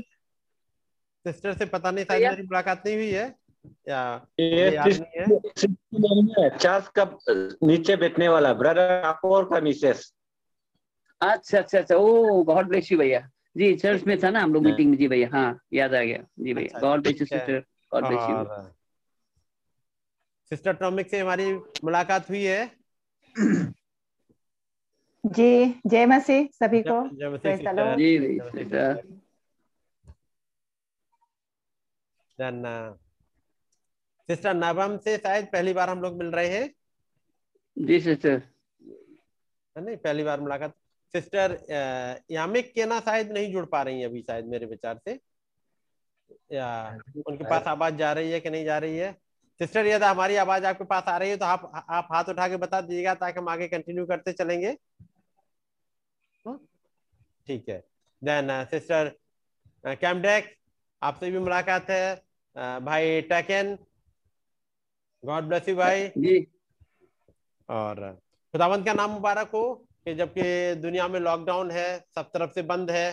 सिस्टर 1.25 1.53
से 1.53 1.65
पता 1.65 1.91
नहीं 1.91 2.05
शायद 2.05 2.29
मेरी 2.29 2.43
मुलाकात 2.43 2.83
नहीं 2.85 2.95
हुई 2.95 3.11
है 3.11 3.35
या 3.89 4.27
चर्च 6.57 6.87
का 6.97 7.05
नीचे 7.63 7.95
बैठने 7.95 8.27
वाला 8.27 8.53
ब्रदर 8.53 9.03
अपोर 9.05 9.43
का 9.49 9.59
मिसेस। 9.61 10.13
अच्छा 11.21 11.57
अच्छा 11.57 11.79
अच्छा 11.79 11.95
ओ 11.95 12.43
गॉड 12.43 12.67
ब्लेस 12.67 12.91
यू 12.91 12.97
भैया। 12.97 13.19
जी 13.57 13.73
चर्च 13.75 14.03
में 14.03 14.17
था 14.23 14.29
ना 14.29 14.39
हम 14.39 14.53
लोग 14.53 14.63
मीटिंग 14.63 14.89
में 14.89 14.97
जी 14.97 15.07
भैया 15.07 15.29
हाँ 15.33 15.59
याद 15.73 15.93
आ 15.95 16.01
गया। 16.03 16.23
जी 16.39 16.53
भैया 16.53 16.79
god 16.79 17.01
bless 17.01 17.21
you 17.21 17.25
sister 17.25 17.59
god 17.93 18.07
bless 18.07 18.21
you. 18.29 18.37
Sister 20.53 20.73
टॉमिक 20.73 21.09
से 21.09 21.19
हमारी 21.19 21.53
मुलाकात 21.83 22.29
हुई 22.29 22.43
है। 22.43 22.65
जी 25.25 25.81
जय 25.87 26.05
मसीह 26.05 26.45
सभी 26.53 26.81
को। 26.81 26.97
जय 27.15 27.29
मसीह 27.29 27.55
जी 27.95 28.27
सिस्टर। 28.37 29.07
सिस्टर 34.29 34.53
नवम 34.53 34.97
से 34.97 35.17
शायद 35.17 35.45
पहली 35.45 35.73
बार 35.73 35.89
हम 35.89 36.01
लोग 36.01 36.17
मिल 36.17 36.27
रहे 36.27 36.47
हैं। 36.47 36.73
जी 37.77 37.99
सिस्टर। 37.99 38.41
नहीं 39.77 39.97
पहली 39.97 40.23
बार 40.23 40.41
मुलाकात। 40.41 40.73
सिस्टर 41.11 41.57
यामिक 42.31 42.73
के 42.73 42.85
ना 42.85 42.99
शायद 42.99 43.31
नहीं 43.31 43.51
जुड़ 43.53 43.65
पा 43.65 43.81
रही 43.81 43.99
है 43.99 44.05
अभी 44.05 44.21
शायद 44.21 44.45
मेरे 44.45 44.65
विचार 44.65 44.97
से। 44.97 45.19
या 46.51 46.99
उनके 47.27 47.43
पास 47.43 47.63
आवाज़ 47.67 47.95
जा 47.95 48.13
रही 48.13 48.31
है 48.31 48.39
कि 48.39 48.49
नहीं 48.49 48.65
जा 48.65 48.77
रही 48.77 48.97
है? 48.97 49.23
सिस्टर 49.59 49.85
यदि 49.85 50.05
हमारी 50.05 50.35
आवाज़ 50.35 50.65
आपके 50.65 50.83
पास 50.83 51.03
आ 51.07 51.17
रही 51.17 51.29
है 51.29 51.37
तो 51.37 51.45
आप 51.45 51.71
आप 51.89 52.07
हाथ 52.11 52.29
उठा 52.29 52.47
के 52.47 52.57
बता 52.57 52.79
दीजिएगा 52.81 53.13
ताकि 53.15 53.39
हम 53.39 53.49
आगे 53.49 53.67
कंटिन्यू 53.67 54.05
करते 54.05 54.33
चलेंगे। 54.33 54.69
हाँ? 56.45 56.59
ठीक 57.47 57.69
है। 57.69 57.77
देन 58.21 58.47
सिस्टर 58.71 59.11
कैमडेक 59.85 60.53
आपसे 61.01 61.31
भी 61.31 61.39
मुलाकात 61.39 61.89
है। 61.89 62.15
भाई 62.81 63.21
टेकन 63.29 63.77
गॉड 65.23 65.43
ब्लेस 65.43 65.69
यू 65.69 65.75
भाई। 65.75 66.07
जी। 66.09 66.39
और 67.69 67.95
खुदावंत 68.53 68.85
का 68.85 68.93
नाम 68.93 69.11
मुबारक 69.11 69.49
हो 69.53 69.63
कि 70.05 70.13
जबकि 70.15 70.75
दुनिया 70.75 71.07
में 71.07 71.19
लॉकडाउन 71.19 71.71
है 71.71 71.87
सब 72.15 72.31
तरफ़ 72.33 72.51
से 72.51 72.61
बंद 72.63 72.91
है। 72.91 73.07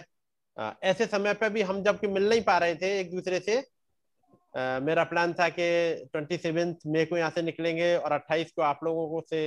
ऐसे 0.84 1.06
समय 1.06 1.34
पे 1.34 1.48
भी 1.50 1.62
हम 1.62 1.82
जबकि 1.82 2.06
मिल 2.06 2.28
नहीं 2.28 2.42
पा 2.42 2.56
रहे 2.58 2.74
थे 2.74 2.98
एक 3.00 3.10
दूसरे 3.10 3.40
से 3.40 3.60
मेरा 4.54 5.04
प्लान 5.04 5.32
था 5.32 5.48
कि 5.48 5.64
ट्वेंटी 6.12 6.36
सेवेंथ 6.36 6.74
मे 6.86 7.04
को 7.04 7.16
यहाँ 7.16 7.30
से 7.30 7.42
निकलेंगे 7.42 7.94
और 7.96 8.12
अट्ठाईस 8.12 8.52
को 8.52 8.62
आप 8.62 8.80
लोगों 8.84 9.08
को 9.08 9.20
से 9.30 9.46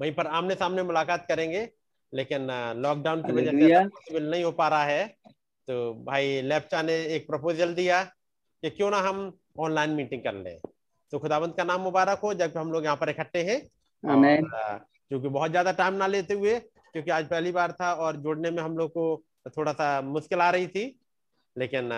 वहीं 0.00 0.12
पर 0.12 0.26
आमने 0.28 0.54
सामने 0.54 0.82
मुलाकात 0.82 1.26
करेंगे 1.28 1.68
लेकिन 2.12 2.46
लॉकडाउन 2.76 3.22
की 3.22 3.32
वजह 3.32 3.50
से 3.52 3.88
पॉसिबल 3.88 4.30
नहीं 4.30 4.44
हो 4.44 4.50
पा 4.52 4.68
रहा 4.68 4.84
है। 4.84 5.06
तो 5.68 5.94
भाई 6.04 6.40
लेप्चा 6.42 6.82
ने 6.82 6.94
एक 7.14 7.26
प्रपोजल 7.26 7.74
दिया 7.74 8.02
कि 8.02 8.70
क्यों 8.70 8.90
ना 8.90 8.98
हम 8.98 9.32
ऑनलाइन 9.58 9.90
मीटिंग 9.92 10.22
कर 10.22 10.34
लें। 10.34 10.58
तो 11.12 11.18
खुदाबंद 11.18 11.54
का 11.54 11.64
नाम 11.64 11.80
मुबारक 11.80 12.18
हो 12.18 12.32
जब 12.34 12.56
हम 12.58 12.72
लोग 12.72 12.84
यहाँ 12.84 12.96
पर 12.96 13.08
इकट्ठे 13.10 13.42
हैं 13.42 13.60
क्योंकि 14.02 15.28
बहुत 15.28 15.50
ज़्यादा 15.50 15.72
टाइम 15.72 15.94
ना 15.94 16.06
लेते 16.06 16.34
हुए 16.34 16.58
क्योंकि 16.58 17.10
आज 17.10 17.28
पहली 17.28 17.52
बार 17.52 17.72
था 17.72 17.92
और 17.94 18.16
जोड़ने 18.16 18.50
में 18.50 18.62
हम 18.62 18.76
लोग 18.78 18.90
को 18.90 19.22
थोड़ा 19.56 19.72
सा 19.72 20.00
मुश्किल 20.02 20.40
आ 20.40 20.50
रही 20.50 20.66
थी 20.66 20.84
लेकिन 21.56 21.90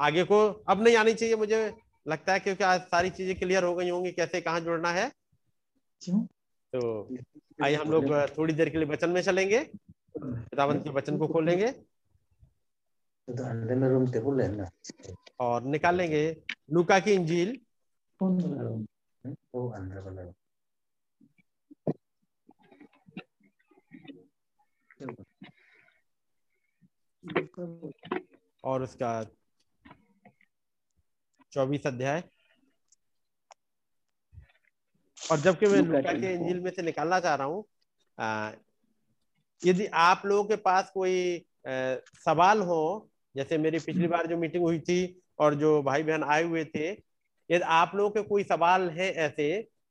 आगे 0.00 0.24
को 0.24 0.36
अब 0.68 0.82
नहीं 0.82 0.96
आनी 0.96 1.14
चाहिए 1.14 1.36
मुझे 1.36 1.58
लगता 2.08 2.32
है 2.32 2.40
क्योंकि 2.40 2.64
आज 2.64 2.80
सारी 2.80 3.10
चीज़ें 3.10 3.38
क्लियर 3.38 3.64
हो 3.64 3.74
गई 3.74 3.88
होंगी 3.90 4.12
कैसे 4.12 4.40
कहाँ 4.40 4.60
जुड़ना 4.60 4.90
है। 4.90 5.08
तो 6.72 6.80
आइए 7.64 7.74
हम 7.76 7.90
लोग 7.90 8.04
थोड़ी 8.38 8.54
देर 8.54 8.68
के 8.68 8.78
लिए 8.78 8.88
वचन 8.88 9.10
में 9.10 9.20
चलेंगे। 9.22 9.64
खुदावंत 10.14 10.84
के 10.84 10.90
वचन 10.90 11.18
को 11.18 11.28
खोलेंगे। 11.28 11.72
और 15.40 15.62
निकालेंगे 15.62 16.24
लुका 16.72 16.98
की 17.00 17.12
इंजील। 17.12 17.58
और 28.64 28.82
उसका 28.82 29.12
चौबीस 31.52 31.86
अध्याय। 31.86 32.22
और 35.18 35.40
जबकि 35.40 35.66
मैं 35.66 35.80
लुका 35.82 36.12
के 36.12 36.32
इंजिल 36.34 36.60
में 36.60 36.70
से 36.70 36.82
निकालना 36.82 37.20
चाह 37.20 37.34
रहा 37.34 37.46
हूँ 37.46 37.64
यदि 39.62 39.86
आप 40.02 40.22
लोगों 40.26 40.44
के 40.44 40.56
पास 40.56 40.90
कोई 40.94 41.36
आ, 41.68 41.96
सवाल 42.24 42.60
हो 42.62 43.08
जैसे 43.34 43.58
मेरी 43.58 43.78
पिछली 43.78 44.06
बार 44.08 44.26
जो 44.26 44.36
मीटिंग 44.36 44.62
हुई 44.64 44.78
थी 44.80 45.00
और 45.38 45.54
जो 45.54 45.82
भाई 45.82 46.02
बहन 46.02 46.22
आए 46.24 46.42
हुए 46.42 46.64
थे 46.64 46.88
यदि 46.90 47.60
आप 47.74 47.92
लोगों 47.94 48.10
के 48.10 48.22
कोई 48.22 48.42
सवाल 48.44 48.88
है 48.90 49.10
ऐसे 49.24 49.50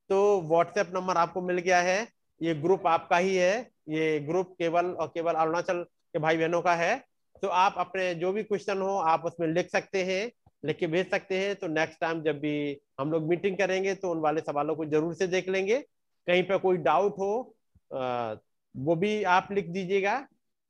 तो 0.09 0.19
व्हाट्सएप 0.41 0.91
नंबर 0.95 1.17
आपको 1.17 1.41
मिल 1.41 1.57
गया 1.59 1.81
है। 1.81 2.07
ये 2.41 2.53
ग्रुप 2.55 2.87
आपका 2.87 3.17
ही 3.17 3.35
है। 3.35 3.59
ये 3.89 4.19
ग्रुप 4.19 4.55
केवल 4.59 4.85
और 4.85 5.07
केवल 5.07 5.33
अरुणाचल 5.33 5.83
के 5.83 6.19
भाई 6.19 6.37
बहनों 6.37 6.61
का 6.61 6.75
है। 6.75 6.95
तो 7.43 7.47
आप 7.47 7.75
अपने 7.77 8.13
जो 8.15 8.31
भी 8.33 8.43
क्वेश्चन 8.43 8.81
हो 8.81 8.95
आप 9.07 9.25
उसमें 9.25 9.47
लिख 9.47 9.69
सकते 9.69 10.03
हैं। 10.03 10.21
लिख 10.63 10.77
के 10.77 10.87
भेज 10.87 11.09
सकते 11.09 11.37
हैं। 11.37 11.55
तो 11.55 11.67
नेक्स्ट 11.69 11.99
टाइम 11.99 12.21
जब 12.23 12.39
भी 12.39 12.55
हम 12.99 13.11
लोग 13.11 13.27
मीटिंग 13.29 13.57
करेंगे 13.57 13.93
तो 13.95 14.11
उन 14.11 14.19
वाले 14.21 14.41
सवालों 14.41 14.75
को 14.75 14.85
ज़रूर 14.87 15.13
से 15.13 15.27
देख 15.27 15.49
लेंगे। 15.49 15.79
कहीं 16.27 16.43
पर 16.43 16.57
कोई 16.57 16.77
डाउट 16.79 17.19
हो 17.19 17.55
आ, 17.91 18.33
वो 18.75 18.95
भी 18.95 19.23
आप 19.25 19.47
लिख 19.51 19.67
दीजिएगा 19.67 20.19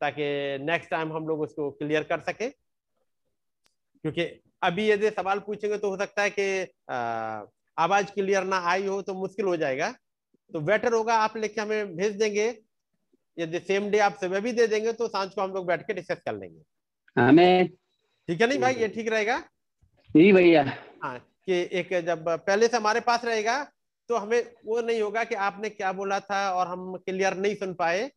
ताकि 0.01 0.23
नेक्स्ट 0.65 0.89
टाइम 0.89 1.11
हम 1.13 1.27
लोग 1.27 1.41
उसको 1.41 1.69
क्लियर 1.71 2.03
कर 2.03 2.19
सके। 2.21 2.49
क्योंकि 4.03 4.23
अभी 4.63 4.89
यदि 4.89 5.09
सवाल 5.09 5.39
पूछेंगे 5.39 5.77
तो 5.77 5.89
हो 5.89 5.97
सकता 5.97 6.21
है 6.21 6.29
कि 6.29 6.45
आवाज़ 7.77 8.11
क्लियर 8.13 8.43
ना 8.45 8.57
आई 8.69 8.85
हो 8.85 9.01
तो 9.01 9.13
मुश्किल 9.15 9.45
हो 9.45 9.55
जाएगा। 9.57 9.91
तो 10.51 10.59
बेटर 10.61 10.93
होगा 10.93 11.15
आप 11.17 11.37
लिख 11.37 11.53
के 11.55 11.61
हमें 11.61 11.95
भेज 11.95 12.15
देंगे। 12.15 12.47
यदि 13.37 13.59
सेम 13.61 13.89
डे 13.89 13.99
आप 13.99 14.17
सुबह 14.21 14.39
भी 14.39 14.51
दे 14.53 14.67
देंगे 14.67 14.93
तो 14.93 15.07
साँझ 15.07 15.29
को 15.33 15.41
हम 15.41 15.53
लोग 15.53 15.65
बैठ 15.67 15.85
के 15.87 15.93
डिस्कस 15.93 16.21
कर 16.25 16.35
लेंगे। 16.35 16.61
हमें 17.15 17.67
ठीक 17.67 18.41
है 18.41 18.47
नहीं 18.47 18.59
भाई? 18.59 18.73
ये 18.73 18.87
ठीक 18.87 19.07
रहेगा? 19.07 19.37
जी 20.09 20.31
भैया। 20.33 20.63
हाँ 21.03 21.17
कि 21.45 21.53
एक 21.79 21.89
जब 22.05 22.27
पहले 22.27 22.67
से 22.67 22.77
हमारे 22.77 22.99
पास 22.99 23.25
रहेगा 23.25 23.63
तो 24.09 24.17
हमें 24.17 24.51
वो 24.65 24.79
नहीं 24.81 25.01
होगा 25.01 25.23
कि 25.23 25.35
आपने 25.37 25.69
क्या 25.69 25.91
बोला 25.93 26.19
था 26.19 26.39
और 26.53 26.67
हम 26.67 26.95
क्लियर 26.97 27.35
नहीं 27.37 27.55
सुन 27.55 27.73
पाए। 27.73 28.09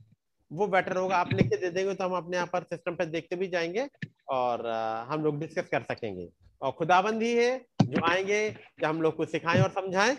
वो 0.51 0.67
बेटर 0.67 0.97
होगा, 0.97 1.17
आप 1.17 1.33
लिख 1.33 1.49
के 1.51 1.57
दे 1.57 1.71
देंगे 1.71 1.95
तो 1.95 2.05
हम 2.05 2.17
अपने 2.17 2.37
यहाँ 2.37 2.49
पर 2.53 2.63
सिस्टम 2.65 2.95
पर 2.97 3.05
देखते 3.07 3.37
भी 3.37 3.49
जाएँगे 3.49 3.89
और 4.29 4.67
हम 5.11 5.25
लोग 5.25 5.39
डिस्कस 5.41 5.69
कर 5.69 5.83
सकेंगे। 5.83 6.29
और 6.63 6.73
खुदाबंद 6.73 7.23
ही 7.23 7.33
है 7.35 7.59
जो 7.83 8.05
आएँगे, 8.07 8.51
कि 8.51 8.87
हम 8.87 9.03
लोग 9.03 9.17
को 9.17 9.25
सिखाएँ 9.27 9.61
और 9.61 9.71
समझाएँ। 9.71 10.15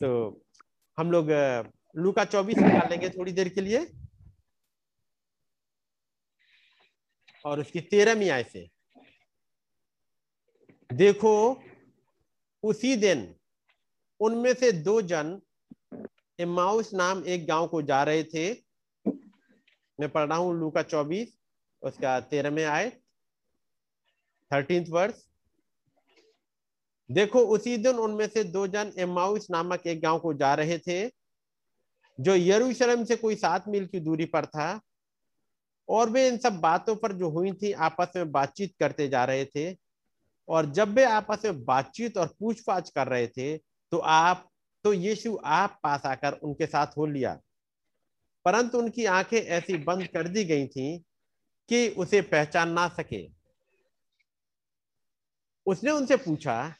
तो 0.00 0.42
हम 0.98 1.10
लोग 1.10 1.30
लू 1.96 2.12
का 2.12 2.24
चौबीस 2.26 2.58
निकाल 2.58 2.90
लेंगे 2.90 3.08
थोड़ी 3.10 3.32
देर 3.32 3.48
के 3.48 3.60
लिए। 3.60 3.86
और 7.44 7.60
उसकी 7.60 7.80
तेरहवीं 7.82 8.30
आय 8.30 8.42
से। 8.42 8.68
देखो, 10.92 11.62
उसी 12.62 12.96
दिन 12.96 13.34
उनमें 14.20 14.54
से 14.54 14.72
दो 14.72 15.00
जन 15.02 15.40
इमाउस 16.38 16.92
नाम 16.94 17.24
एक 17.24 17.46
गाँव 17.46 17.66
को 17.66 17.82
जा 17.82 18.02
रहे 18.02 18.24
थे। 18.24 18.52
मैं 19.98 20.08
पढ़ 20.08 20.28
रहा 20.28 20.38
हूँ 20.38 20.58
लू 20.60 20.70
का 20.70 20.82
चौबीस, 20.82 21.38
उसका 21.82 22.20
तेरह 22.20 22.50
में 22.50 22.64
आए 22.64 22.90
थर्टींथ 24.50 24.84
वर्ष 24.90 25.22
देखो, 27.10 27.40
उसी 27.40 27.76
दिन 27.76 27.96
उनमें 27.96 28.26
से 28.28 28.44
दो 28.44 28.66
जन 28.66 28.92
एमाउस 28.98 29.46
नामक 29.50 29.86
एक 29.86 30.00
गाँव 30.02 30.18
को 30.18 30.34
जा 30.34 30.54
रहे 30.54 30.78
थे, 30.78 31.08
जो 32.20 32.34
यरूशलेम 32.34 33.04
से 33.04 33.16
कोई 33.16 33.34
सात 33.34 33.68
मील 33.68 33.86
की 33.86 34.00
दूरी 34.00 34.24
पर 34.24 34.46
था। 34.46 34.80
और 35.88 36.10
वे 36.10 36.28
इन 36.28 36.38
सब 36.38 36.60
बातों 36.60 36.96
पर 36.96 37.12
जो 37.12 37.30
हुई 37.30 37.52
थी, 37.52 37.72
आपस 37.72 38.12
में 38.16 38.30
बातचीत 38.32 38.74
करते 38.80 39.08
जा 39.08 39.24
रहे 39.24 39.44
थे। 39.44 39.89
और 40.50 40.66
जब 40.66 40.94
वे 40.94 41.04
आपस 41.04 41.44
में 41.44 41.64
बातचीत 41.64 42.16
और 42.18 42.34
पूछ 42.40 42.60
पाछ 42.60 42.90
कर 42.90 43.08
रहे 43.08 43.26
थे 43.28 43.56
तो 43.92 43.98
आप 43.98 44.46
तो 44.84 44.92
यीशु 44.92 45.36
आप 45.44 45.78
पास 45.82 46.06
आकर 46.06 46.32
उनके 46.32 46.66
साथ 46.66 46.96
हो 46.96 47.06
लिया। 47.06 47.38
परंतु 48.44 48.78
उनकी 48.78 49.04
आँखें 49.04 49.38
ऐसी 49.38 49.76
बंद 49.78 50.06
कर 50.06 50.28
दी 50.28 50.44
गई 50.44 50.66
थी 50.66 50.98
कि 51.68 51.88
उसे 51.88 52.20
पहचान 52.22 52.70
ना 52.70 52.88
सके। 52.88 53.26
उसने 55.66 55.90
उनसे 55.90 56.16
पूछा, 56.16 56.74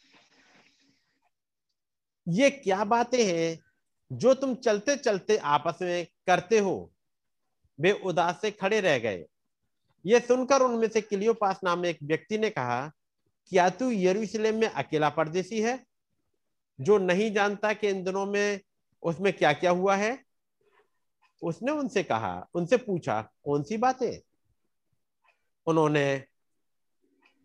ये 2.26 2.50
क्या 2.50 2.84
बातें 2.84 3.24
हैं 3.24 3.58
जो 4.10 4.34
तुम 4.34 4.54
चलते 4.54 4.96
चलते 4.96 5.36
आपस 5.36 5.82
में 5.82 6.06
करते 6.26 6.58
हो? 6.58 6.90
वे 7.78 7.92
उदास 7.92 8.40
से 8.40 8.50
खड़े 8.50 8.80
रह 8.80 8.98
गए। 8.98 9.24
ये 10.04 10.20
सुनकर 10.20 10.62
उनमें 10.62 10.88
से 10.88 11.00
किलियोपास 11.00 11.60
नाम 11.64 11.84
एक 11.86 11.98
व्यक्ति 12.02 12.38
ने 12.38 12.50
कहा 12.50 12.90
क्या 13.48 13.70
तू 13.70 13.90
यरूशलेम 13.90 14.54
में 14.54 14.68
अकेला 14.68 15.08
परदेसी 15.08 15.60
है? 15.60 15.86
जो 16.80 16.98
नहीं 16.98 17.32
जानता 17.32 17.72
कि 17.72 17.88
इन 17.88 18.04
दिनों 18.04 18.26
में 18.26 18.60
उसमें 19.02 19.32
क्या 19.32 19.52
क्या 19.52 19.70
हुआ 19.70 19.96
है? 19.96 20.24
उसने 21.42 21.72
उनसे 21.72 22.02
कहा, 22.02 22.48
उनसे 22.54 22.76
पूछा, 22.76 23.22
कौन 23.44 23.62
सी 23.62 23.76
बातें? 23.76 24.20
उन्होंने 25.66 26.24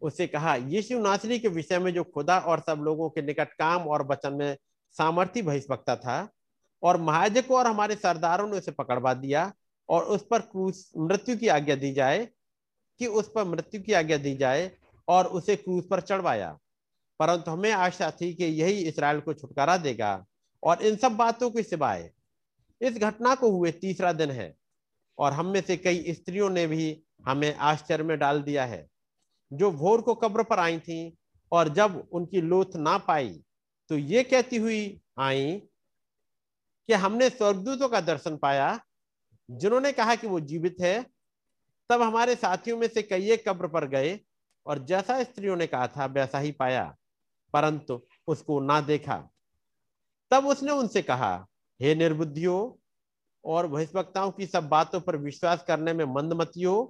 उससे 0.01 0.27
कहा, 0.27 0.55
यीशु 0.55 0.99
नासरी 0.99 1.39
के 1.39 1.47
विषय 1.47 1.79
में 1.79 1.93
जो 1.93 2.03
खुदा 2.03 2.39
और 2.39 2.59
सब 2.59 2.79
लोगों 2.79 3.09
के 3.09 3.21
निकट 3.21 3.53
काम 3.53 3.87
और 3.87 4.07
वचन 4.07 4.33
में 4.33 4.57
सामर्थ्य 4.91 5.41
बहिष्पकता 5.41 5.95
था, 5.95 6.29
और 6.83 7.01
महाजक 7.01 7.51
और 7.51 7.67
हमारे 7.67 7.95
सरदारों 7.95 8.47
ने 8.47 8.57
उसे 8.57 8.71
पकड़वा 8.71 9.13
दिया, 9.13 9.53
और 9.89 10.03
उस 10.03 10.27
पर 10.31 10.39
क्रूस 10.39 10.91
मृत्यु 10.97 11.37
की 11.37 11.47
आज्ञा 11.47 11.75
दी 11.75 11.93
जाए, 11.93 12.27
कि 12.99 13.07
उस 13.07 13.31
पर 13.35 13.43
मृत्यु 13.43 13.81
की 13.81 13.93
आज्ञा 13.93 14.17
दी 14.17 14.35
जाए 14.35 14.77
और 15.07 15.27
उसे 15.27 15.55
क्रूस 15.55 15.85
पर 15.89 16.01
चढ़वाया। 16.01 16.57
परंतु 17.19 17.51
हमें 17.51 17.71
आशा 17.71 18.09
थी 18.11 18.33
कि 18.33 18.45
यही 18.45 18.79
इसराइल 18.83 19.19
को 19.19 19.33
छुटकारा 19.33 19.77
देगा 19.77 20.25
और 20.63 20.81
इन 20.81 20.95
सब 20.95 21.15
बातों 21.15 21.49
के 21.51 21.63
सिवाय 21.63 22.09
इस 22.81 22.97
घटना 22.97 23.35
को 23.35 23.49
हुए 23.51 23.71
तीसरा 23.71 24.11
दिन 24.13 24.31
है 24.31 24.53
और 25.17 25.33
हम 25.33 25.45
में 25.45 25.61
से 25.61 25.77
कई 25.77 26.13
स्त्रियों 26.13 26.49
ने 26.49 26.65
भी 26.67 27.03
हमें 27.27 27.55
आश्चर्य 27.55 28.03
में 28.03 28.17
डाल 28.19 28.41
दिया 28.41 28.65
है। 28.65 28.85
जो 29.51 29.71
भोर 29.71 30.01
को 30.01 30.15
कब्र 30.15 30.43
पर 30.43 30.59
आई 30.59 30.79
थी 30.79 31.17
और 31.51 31.69
जब 31.69 32.07
उनकी 32.11 32.41
लोथ 32.41 32.75
ना 32.75 32.97
पाई 32.97 33.29
तो 33.89 33.97
ये 33.97 34.23
कहती 34.23 34.57
हुई 34.57 35.01
आई 35.19 35.55
कि 36.89 36.93
हमने 36.93 37.29
स्वर्गदूतों 37.29 37.89
का 37.89 38.01
दर्शन 38.01 38.37
पाया, 38.37 38.79
जिन्होंने 39.49 39.91
कहा 39.91 40.15
कि 40.15 40.27
वो 40.27 40.39
जीवित 40.39 40.75
है, 40.81 41.05
तब 41.89 42.01
हमारे 42.01 42.35
साथियों 42.35 42.77
में 42.77 42.87
से 42.87 43.01
कई 43.03 43.37
कब्र 43.37 43.67
पर 43.67 43.87
गए 43.87 44.19
और 44.65 44.79
जैसा 44.79 45.23
स्त्रियों 45.23 45.55
ने 45.55 45.67
कहा 45.67 45.87
था, 45.87 46.05
वैसा 46.05 46.39
ही 46.39 46.51
पाया, 46.51 46.95
परंतु 47.53 48.01
उसको 48.27 48.59
ना 48.59 48.81
देखा। 48.81 49.29
तब 50.31 50.47
उसने 50.47 50.71
उनसे 50.71 51.01
कहा, 51.01 51.47
हे 51.81 51.95
निर्बुद्धियों 51.95 52.81
और 53.45 53.67
बहिष्वक्ताओं 53.67 54.31
की 54.31 54.45
सब 54.45 54.69
बातों 54.69 55.01
पर 55.01 55.17
विश्वास 55.17 55.63
करने 55.67 55.93
में 55.93 56.05
मंदमतियों 56.05 56.85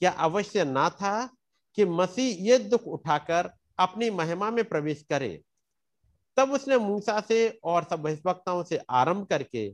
क्या 0.00 0.10
अवश्य 0.10 0.64
ना 0.64 0.90
था 0.90 1.26
कि 1.74 1.84
मसीह 1.84 2.44
ये 2.44 2.58
दुख 2.58 2.82
उठाकर 2.82 3.50
अपनी 3.78 4.10
महिमा 4.10 4.50
में 4.50 4.64
प्रवेश 4.64 5.02
करे? 5.02 5.42
तब 6.36 6.52
उसने 6.52 6.78
मूसा 6.78 7.20
से 7.20 7.58
और 7.64 7.84
सब 7.84 8.00
बहिष्वक्ताओं 8.00 8.62
से 8.62 8.80
आरंभ 8.90 9.26
करके 9.26 9.70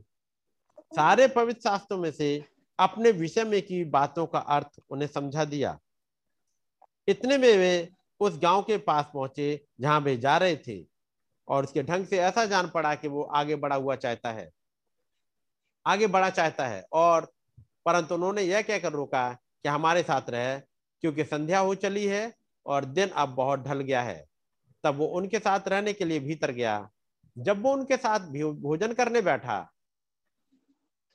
सारे 0.95 1.27
पवित्र 1.27 1.61
शास्त्रों 1.61 1.99
में 1.99 2.11
से 2.11 2.43
अपने 2.79 3.11
विषय 3.11 3.43
में 3.43 3.61
की 3.61 3.83
बातों 3.85 4.25
का 4.25 4.39
अर्थ 4.39 4.79
उन्हें 4.89 5.07
समझा 5.07 5.45
दिया। 5.45 5.79
इतने 7.07 7.37
में 7.37 7.57
वे 7.57 7.89
उस 8.21 8.37
गाँव 8.39 8.61
के 8.61 8.77
पास 8.77 9.05
पहुँचे 9.13 9.65
जहाँ 9.81 9.99
वे 9.99 10.15
जा 10.17 10.37
रहे 10.37 10.55
थे 10.57 10.83
और 11.47 11.63
उसके 11.63 11.83
ढंग 11.83 12.05
से 12.05 12.19
ऐसा 12.19 12.45
जान 12.45 12.69
पड़ा 12.69 12.93
कि 12.95 13.07
वो 13.07 13.23
आगे 13.35 13.55
बढ़ा 13.55 13.75
हुआ 13.75 13.95
चाहता 13.95 14.31
है। 14.31 14.49
आगे 15.85 16.07
बढ़ा 16.07 16.29
चाहता 16.29 16.67
है 16.67 16.83
और 16.93 17.31
परंतु 17.85 18.15
उन्होंने 18.15 18.41
यह 18.41 18.61
कहकर 18.61 18.91
रोका 18.91 19.31
कि 19.33 19.69
हमारे 19.69 20.03
साथ 20.03 20.29
रहे, 20.29 20.59
क्योंकि 21.03 21.23
संध्या 21.23 21.59
हो 21.59 21.75
चली 21.75 22.05
है 22.05 22.33
और 22.65 22.85
दिन 22.85 23.09
अब 23.09 23.29
बहुत 23.29 23.59
ढल 23.59 23.79
गया 23.79 24.01
है। 24.01 24.23
तब 24.83 24.95
वो 24.95 25.05
उनके 25.17 25.39
साथ 25.39 25.67
रहने 25.67 25.93
के 25.93 26.05
लिए 26.05 26.19
भीतर 26.19 26.51
गया। 26.51 26.89
जब 27.35 27.61
वो 27.61 27.73
उनके 27.73 27.97
साथ 27.97 28.19
भोजन 28.61 28.93
करने 28.93 29.21
बैठा, 29.21 29.59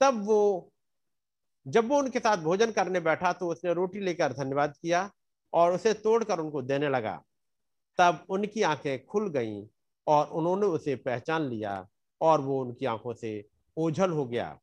तब 0.01 0.23
वो, 0.27 0.71
जब 1.67 1.89
वो 1.89 1.99
उनके 1.99 2.19
साथ 2.19 2.37
भोजन 2.37 2.73
करने 2.73 3.01
बैठा 3.01 3.33
तो 3.33 3.49
उसने 3.49 3.75
रोटी 3.75 4.01
लेकर 4.01 4.33
धन्यवाद 4.33 4.75
किया 4.83 5.11
और 5.53 5.73
उसे 5.73 5.93
तोड़कर 5.95 6.39
उनको 6.39 6.63
देने 6.63 6.89
लगा। 6.89 7.23
तब 7.99 8.25
उनकी 8.29 8.63
आँखें 8.63 9.07
खुल 9.07 9.29
गईं 9.29 9.67
और 10.07 10.27
उन्होंने 10.29 10.67
उसे 10.67 10.95
पहचान 10.97 11.43
लिया 11.43 11.87
और 12.21 12.41
वो 12.41 12.61
उनकी 12.61 12.87
आँखों 12.87 13.15
से 13.15 13.33
ओझल 13.77 14.11
हो 14.11 14.25
गया। 14.25 14.59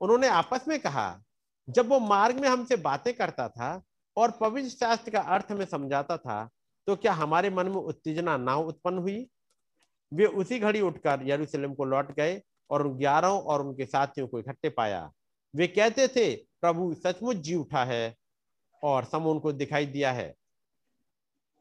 उन्होंने 0.00 0.28
आपस 0.28 0.68
में 0.68 0.78
कहा, 0.78 1.20
जब 1.68 1.88
वो 1.88 1.98
मार्ग 2.00 2.40
में 2.40 2.48
हमसे 2.48 2.76
बातें 2.76 3.12
करता 3.14 3.48
था 3.48 3.82
और 4.16 4.30
पवित्र 4.30 4.68
शास्त्र 4.68 5.10
का 5.10 5.20
अर्थ 5.34 5.52
में 5.52 5.64
समझाता 5.64 6.16
था 6.16 6.48
तो 6.86 6.96
क्या 6.96 7.12
हमारे 7.12 7.50
मन 7.50 7.68
में 7.68 7.76
उत्तेजना 7.76 8.36
ना 8.36 8.54
उत्पन्न 8.56 8.98
हुई? 8.98 9.26
वे 10.12 10.26
उसी 10.26 10.58
घड़ी 10.58 10.80
उठकर 10.80 11.20
यरूशलेम 11.22 11.74
को 11.74 11.84
लौट 11.84 12.10
गए 12.16 12.40
और 12.70 12.86
उन 12.86 12.98
ग्यारह 12.98 13.28
और 13.28 13.66
उनके 13.66 13.86
साथियों 13.86 14.26
को 14.28 14.38
इकट्ठे 14.38 14.68
पाया। 14.68 15.10
वे 15.54 15.66
कहते 15.66 16.08
थे, 16.08 16.34
प्रभु, 16.60 16.94
सचमुच 16.94 17.36
जी 17.36 17.54
उठा 17.54 17.84
है 17.84 18.14
और 18.82 19.04
समून 19.04 19.34
उनको 19.34 19.52
दिखाई 19.52 19.86
दिया 19.86 20.12
है। 20.12 20.34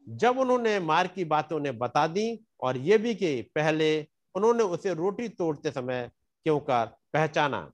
जब 0.09 0.39
उन्होंने 0.39 0.79
मार 0.79 1.07
की 1.07 1.25
बातें 1.25 1.55
उन्हें 1.55 1.77
बता 1.77 2.07
दी 2.07 2.39
और 2.61 2.77
ये 2.77 2.97
भी 2.97 3.15
कि 3.15 3.41
पहले 3.41 4.07
उन्होंने 4.35 4.63
उसे 4.63 4.93
रोटी 4.93 5.29
तोड़ते 5.29 5.71
समय 5.71 6.11
क्यों 6.43 6.59
कर 6.59 6.85
पहचाना। 7.13 7.71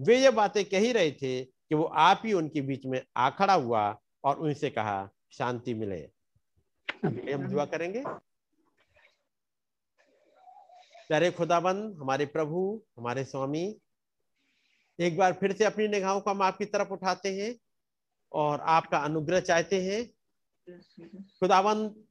वे 0.00 0.16
ये 0.16 0.30
बातें 0.30 0.64
कह 0.64 0.78
ही 0.78 0.92
रहे 0.92 1.10
थे 1.10 1.44
कि 1.44 1.74
वो 1.74 1.84
आप 1.84 2.22
ही 2.24 2.32
उनके 2.32 2.60
बीच 2.60 2.86
में 2.86 3.02
आ 3.16 3.30
खड़ा 3.30 3.54
हुआ 3.54 3.98
और 4.24 4.38
उनसे 4.38 4.70
कहा, 4.70 5.08
शांति 5.32 5.74
मिले। 5.74 6.10
हम 7.04 7.48
दुआ 7.48 7.64
करेंगे। 7.64 8.04
प्यारे 11.08 11.30
खुदाबंद 11.30 11.96
हमारे 12.00 12.26
प्रभु, 12.26 12.82
हमारे 12.98 13.24
स्वामी, 13.24 13.80
एक 15.00 15.16
बार 15.16 15.32
फिर 15.32 15.52
से 15.52 15.64
अपनी 15.64 15.88
निगाहों 15.88 16.20
को 16.20 16.30
हम 16.30 16.42
आपकी 16.42 16.64
तरफ़ 16.64 16.88
उठाते 16.88 17.40
हैं। 17.40 17.54
और 18.32 18.60
आपका 18.60 18.98
अनुग्रह 18.98 19.40
चाहते 19.40 19.82
हैं। 19.82 20.04
खुदाबंद 21.40 22.04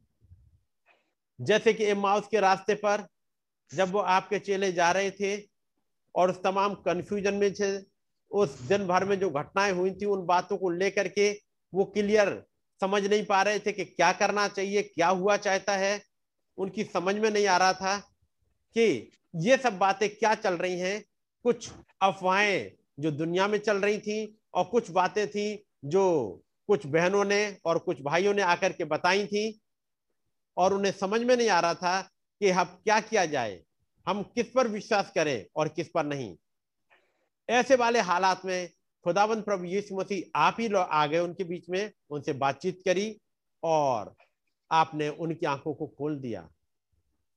जैसे 1.40 1.74
कि 1.74 1.84
एमाउस 1.84 2.28
के 2.28 2.40
रास्ते 2.40 2.76
पर 2.76 3.08
जब 3.74 3.92
वो 3.92 4.00
आपके 4.00 4.40
चेले 4.40 4.72
जा 4.72 4.92
रहे 4.92 5.12
थे 5.12 5.38
और 6.16 6.32
उस 6.32 6.44
तमाम 6.44 6.74
कंफ्यूजन 6.74 7.34
में 7.34 7.54
थे 7.54 7.78
उस 8.32 8.62
दिन 8.62 8.88
भर 8.88 9.06
में 9.06 9.20
जो 9.20 9.30
घटनाएँ 9.30 9.72
हुई 9.72 9.92
थी 9.92 10.06
उन 10.06 10.26
बातों 10.26 10.58
को 10.58 10.70
लेकर 10.70 11.08
के 11.08 11.32
वो 11.74 11.86
क्लियर 11.86 12.46
समझ 12.82 13.06
नहीं 13.06 13.26
पा 13.26 13.42
रहे 13.42 13.60
थे 13.60 13.72
कि 13.72 13.86
क्या 13.86 14.12
करना 14.14 14.48
चाहिए 14.48 14.84
क्या 14.84 15.08
हुआ 15.08 15.38
चाहता 15.38 15.76
है। 15.78 16.02
उनकी 16.58 16.84
समझ 16.84 17.16
में 17.16 17.32
नहीं 17.32 17.48
आ 17.48 17.58
रहा 17.58 17.74
था 17.74 17.98
कि 18.76 19.12
ये 19.36 19.58
सब 19.58 19.78
बातें 19.78 20.10
क्या 20.10 20.36
चल 20.36 20.54
रही 20.54 20.80
हैं। 20.80 21.06
कुछ 21.44 21.70
अफवाहें 22.02 22.72
जो 23.00 23.12
दुनिया 23.12 23.48
में 23.48 23.58
चल 23.60 23.78
रही 23.78 23.98
थी 24.00 24.40
और 24.54 24.64
कुछ 24.64 24.92
बातें 24.92 25.28
थी 25.28 25.66
जो 25.84 26.42
कुछ 26.70 26.86
बहनों 26.86 27.24
ने 27.26 27.58
और 27.66 27.78
कुछ 27.80 28.02
भाइयों 28.02 28.34
ने 28.34 28.42
आकर 28.42 28.74
के 28.74 28.86
बताई 28.86 29.26
थी 29.28 29.60
और 30.58 30.74
उन्हें 30.74 30.92
समझ 30.92 31.22
में 31.22 31.36
नहीं 31.36 31.50
आ 31.50 31.60
रहा 31.60 31.74
था 31.74 32.02
कि 32.02 32.50
हम 32.50 32.66
क्या 32.84 33.00
किया 33.02 33.26
जाए, 33.26 33.62
हम 34.08 34.22
किस 34.26 34.52
पर 34.52 34.68
विश्वास 34.68 35.12
करें 35.16 35.46
और 35.56 35.68
किस 35.68 35.88
पर 35.90 36.06
नहीं। 36.06 36.36
ऐसे 37.50 37.76
वाले 37.76 38.00
हालात 38.02 38.46
में 38.46 38.70
खुदाबंद 39.06 39.44
प्रभु 39.44 39.66
यीशु 39.66 39.96
मसीह 39.96 40.40
आप 40.40 40.58
ही 40.60 40.70
आ 40.74 41.06
गए 41.08 41.20
उनके 41.20 41.44
बीच 41.44 41.70
में, 41.70 41.92
उनसे 42.10 42.34
बातचीत 42.34 42.82
करी 42.86 43.16
और 43.64 44.14
आपने 44.72 45.08
उनकी 45.10 45.46
आँखों 45.46 45.74
को 45.74 45.88
खोल 45.88 46.18
दिया। 46.18 46.42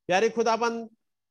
प्यारे 0.09 0.29
खुदाबंद 0.29 0.89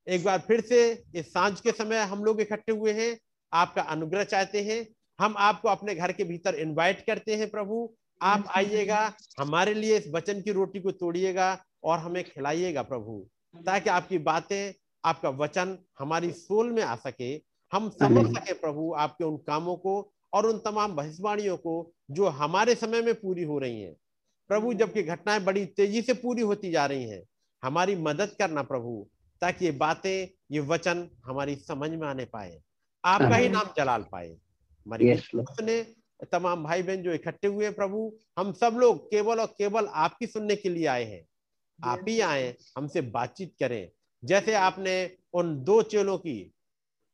एक 0.08 0.24
बार 0.24 0.40
फिर 0.40 0.62
से 0.62 0.82
इस 1.16 1.32
साँझ 1.34 1.60
के 1.62 1.72
समय 1.72 2.00
हम 2.04 2.24
लोग 2.24 2.42
इकट्ठे 2.42 2.72
हुए 2.72 2.94
हैं, 2.94 3.18
आपका 3.54 3.82
अनुग्रह 3.82 4.24
चाहते 4.24 4.62
हैं 4.64 4.86
हम 5.22 5.36
आपको 5.38 5.70
अपने 5.70 5.96
घर 5.96 6.12
के 6.12 6.24
भीतर 6.24 6.56
इनवाइट 6.58 7.06
करते 7.06 7.36
हैं 7.36 7.50
प्रभु। 7.50 7.90
आप 8.22 8.46
आइएगा 8.56 9.02
हमारे 9.40 9.74
लिए 9.74 9.98
इस 9.98 10.08
वचन 10.14 10.42
की 10.42 10.52
रोटी 10.52 10.80
को 10.80 10.92
तोड़िएगा 10.94 11.48
और 11.84 12.00
हमें 12.00 12.24
खिलाइएगा 12.24 12.82
प्रभु 12.84 13.20
ताकि 13.56 13.90
आपकी 13.90 14.18
बातें 14.20 14.74
आपका 15.04 15.30
वचन 15.38 15.78
हमारी 16.00 16.32
सोल 16.32 16.72
में 16.72 16.82
आ 16.84 16.96
सके। 16.98 17.32
हम 17.72 17.90
समझ 17.92 18.26
सके 18.28 18.54
प्रभु 18.56 18.94
आपके 18.98 19.24
उन 19.24 19.38
कामों 19.48 19.76
को 19.78 19.94
और 20.34 20.46
उन 20.46 20.58
तमाम 20.60 20.96
भविष्यवाणियों 20.96 21.58
को 21.58 21.74
जो 22.12 22.28
हमारे 22.40 22.76
समय 22.76 23.02
में 23.02 23.14
पूरी 23.16 23.44
हो 23.44 23.60
रही 23.60 23.82
हैं। 23.82 23.96
प्रभु 24.50 24.74
जबकि 24.74 25.04
घटनाएँ 25.04 25.40
बड़ी 25.40 25.66
तेज़ी 25.68 26.02
से 26.02 26.14
पूरी 26.14 26.42
होती 26.42 26.72
जा 26.72 26.86
रही 26.86 27.10
हैं 27.10 27.24
हमारी 27.64 27.96
मदद 28.02 28.36
करना 28.40 28.62
प्रभु 28.64 29.08
ताकि 29.42 29.66
ये 29.66 29.72
बातें 29.80 30.28
ये 30.52 30.60
वचन 30.68 31.08
हमारी 31.26 31.56
समझ 31.58 31.90
में 31.90 32.08
आने 32.08 32.26
पाए 32.28 32.60
आपका 33.04 33.36
ही 33.36 33.50
नाम 33.50 33.74
जलाल 33.78 34.06
पाए। 34.12 34.36
हमारी 34.86 35.06
ने 35.62 35.82
तमाम 36.32 36.64
भाई 36.64 36.84
बहन 36.84 37.02
जो 37.04 37.14
इकट्ठे 37.14 37.48
हुए 37.48 37.70
प्रभु 37.72 38.12
हम 38.38 38.52
सब 38.54 38.78
लोग 38.78 39.06
केवल 39.06 39.40
और 39.40 39.48
केवल 39.58 39.88
आपकी 39.88 40.28
सुनने 40.28 40.56
के 40.56 40.70
लिए 40.70 40.86
आए 40.86 41.04
हैं। 41.04 41.26
आप 41.80 42.06
ही 42.10 42.20
आए 42.20 42.56
हमसे 42.78 43.02
बातचीत 43.02 43.54
करें। 43.60 43.90
जैसे 44.24 44.54
आपने 44.54 44.94
उन 45.34 45.64
दो 45.64 45.82
चेलों 45.82 46.18
की 46.18 46.52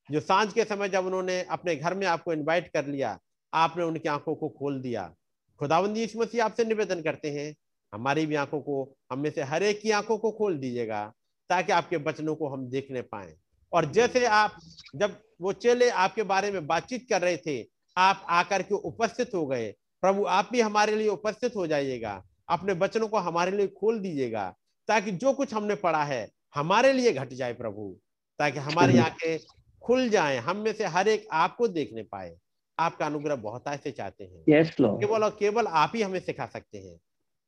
जो 0.10 0.20
साँझ 0.20 0.54
के 0.54 0.64
समय 0.64 0.90
जब 0.90 1.06
उन्होंने 1.06 1.42
अपने 1.44 1.76
घर 1.76 1.94
में 1.94 2.06
आपको 2.08 2.34
इनवाइट 2.34 2.68
कर 2.68 2.86
लिया 2.86 3.20
आपने 3.54 3.84
उनकी 3.84 4.10
आँखों 4.10 4.36
को 4.36 4.50
खोल 4.50 4.82
दिया। 4.82 5.14
खुदाबंदी 5.60 6.04
इस 6.04 6.16
मसीह 6.16 6.44
आपसे 6.46 6.66
निवेदन 6.66 7.02
करते 7.02 7.32
हैं 7.32 7.54
हमारी 7.94 8.26
भी 8.26 8.36
आँखों 8.36 8.60
को 8.62 8.96
हम 9.12 9.20
में 9.20 9.30
से 9.32 9.44
हर 9.44 9.64
एक 9.64 9.82
की 9.82 9.92
आँखों 9.92 10.18
को 10.18 10.32
खोल 10.32 10.58
दीजिएगा 10.58 11.06
ताकि 11.50 11.72
आपके 11.72 11.98
बचनों 11.98 12.36
को 12.36 12.50
हम 12.50 12.68
देखने 12.70 13.02
पाए। 13.02 13.34
और 13.74 13.86
जैसे 13.92 14.26
आप 14.26 14.58
जब 14.96 15.20
वो 15.42 15.54
चेले 15.54 15.90
आपके 15.90 16.24
बारे 16.24 16.52
में 16.52 16.68
बातचीत 16.68 17.10
कर 17.10 17.22
रहे 17.22 17.38
थे। 17.38 17.68
आप 17.98 18.26
आकर 18.30 18.62
के 18.62 18.76
उपस्थित 18.76 19.32
हो 19.34 19.48
गए। 19.48 19.76
प्रभु 20.02 20.26
आप 20.26 20.50
भी 20.52 20.62
हमारे 20.62 20.96
लिए 20.96 21.08
उपस्थित 21.08 21.56
हो 21.56 21.68
जाइएगा। 21.68 22.24
अपने 22.50 22.74
बचनों 22.74 23.08
को 23.08 23.18
हमारे 23.18 23.52
लिए 23.52 23.68
खोल 23.68 24.00
दीजिएगा 24.00 24.56
ताकि 24.88 25.12
जो 25.12 25.34
कुछ 25.34 25.54
हमने 25.54 25.76
पढ़ा 25.76 26.04
है 26.04 26.30
हमारे 26.56 26.94
लिए 26.94 27.14
घट 27.14 27.34
जाए 27.34 27.54
प्रभु 27.54 27.98
ताकि 28.40 28.60
हमारी 28.60 28.98
आँखें 28.98 29.40
खुल 29.84 30.10
जाए 30.10 30.38
हम 30.38 30.58
में 30.58 30.74
से 30.74 30.86
हर 30.86 31.08
एक 31.08 31.28
आपको 31.32 31.68
देखने 31.68 32.04
पाए। 32.04 32.38
आपका 32.80 33.06
अनुग्रह 33.06 33.36
बहुत 33.36 33.64
ऐसे 33.68 33.92
चाहते 33.92 34.24
हैं। 34.24 34.62
Yes, 34.62 34.72
केवल 35.00 35.24
और 35.24 35.38
केवल 35.40 35.68
आप 35.68 35.92
ही 35.96 36.02
हमें 36.02 36.20
सिखा 36.20 36.46
सकते 36.46 36.78
हैं। 36.78 37.00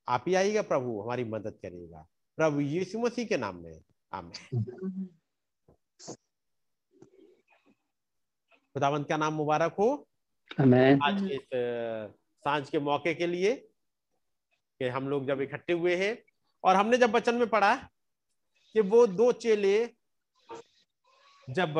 आप 0.08 0.24
ही 0.28 0.34
आइएगा 0.34 0.62
प्रभु 0.62 1.00
हमारी 1.00 1.24
मदद 1.24 1.54
करिएगा। 1.62 2.06
प्रभु 2.36 2.60
यीशु 2.60 2.98
मसीह 2.98 3.24
के 3.24 3.36
नाम 3.36 3.56
में 3.56 3.80
आमीन। 4.12 5.08
खुदावंत 8.74 9.08
का 9.08 9.16
नाम 9.16 9.34
मुबारक 9.34 9.74
हो? 9.78 10.06
आज 11.02 11.20
के 11.22 11.34
इस 11.34 11.48
साँझ 12.44 12.68
के 12.70 12.78
मौके 12.78 13.14
के 13.14 13.26
लिए 13.26 13.54
कि 13.54 14.88
हम 14.88 15.08
लोग 15.08 15.26
जब 15.26 15.40
इकट्ठे 15.40 15.72
हुए 15.72 15.96
हैं। 15.96 16.16
और 16.64 16.76
हमने 16.76 16.96
जब 16.96 17.10
बचन 17.10 17.34
में 17.34 17.48
पढ़ा 17.48 17.74
कि 18.74 18.80
वो 18.80 19.06
दो 19.06 19.30
चेले 19.32 19.74
जब 21.48 21.78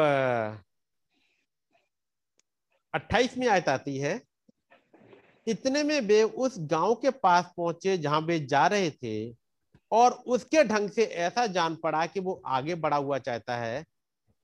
अट्ठाईसवीं 2.94 3.48
आयत 3.48 3.68
आती 3.68 3.98
है 3.98 4.20
इतने 5.46 5.82
में 5.82 6.00
वे 6.00 6.22
उस 6.22 6.56
गाँव 6.70 6.94
के 6.94 7.10
पास 7.10 7.52
पहुँचे 7.56 7.96
जहाँ 7.98 8.20
वे 8.20 8.38
जा 8.46 8.66
रहे 8.66 8.90
थे 8.90 9.14
और 9.92 10.12
उसके 10.26 10.64
ढंग 10.64 10.90
से 10.90 11.04
ऐसा 11.04 11.46
जान 11.46 11.76
पड़ा 11.76 12.04
कि 12.06 12.20
वो 12.20 12.40
आगे 12.46 12.74
बढ़ा 12.74 12.96
हुआ 12.96 13.18
चाहता 13.18 13.56
है। 13.56 13.84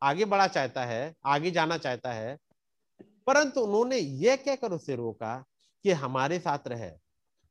आगे 0.02 0.24
बढ़ा 0.24 0.46
चाहता 0.46 0.85
है, 0.85 1.14
आगे 1.26 1.50
जाना 1.50 1.78
चाहता 1.78 2.12
है। 2.12 2.37
परंतु 3.26 3.61
उन्होंने 3.61 3.96
यह 3.96 4.37
कहकर 4.37 4.72
उसे 4.72 4.96
रोका 4.96 5.37
कि 5.85 5.92
हमारे 5.92 6.38
साथ 6.38 6.68
रहे, 6.68 6.90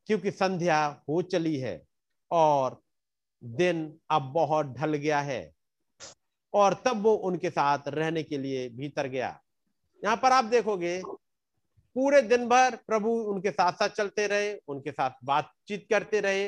क्योंकि 0.09 0.31
संध्या 0.31 0.85
हो 1.09 1.21
चली 1.21 1.55
है 1.59 1.81
और 2.31 2.81
दिन 3.43 3.99
अब 4.09 4.31
बहुत 4.33 4.65
ढल 4.67 4.93
गया 4.93 5.19
है 5.21 5.51
और 6.53 6.73
तब 6.85 7.01
वो 7.01 7.13
उनके 7.13 7.49
साथ 7.49 7.87
रहने 7.87 8.23
के 8.23 8.37
लिए 8.37 8.67
भीतर 8.69 9.07
गया। 9.07 9.39
यहाँ 10.03 10.15
पर 10.17 10.31
आप 10.31 10.45
देखोगे, 10.45 11.01
पूरे 11.95 12.21
दिन 12.21 12.47
भर 12.49 12.75
प्रभु 12.87 13.09
उनके 13.09 13.51
साथ 13.51 13.73
साथ 13.73 13.89
चलते 13.89 14.27
रहे, 14.27 14.53
उनके 14.67 14.91
साथ 14.91 15.11
बातचीत 15.23 15.85
करते 15.89 16.19
रहे। 16.19 16.47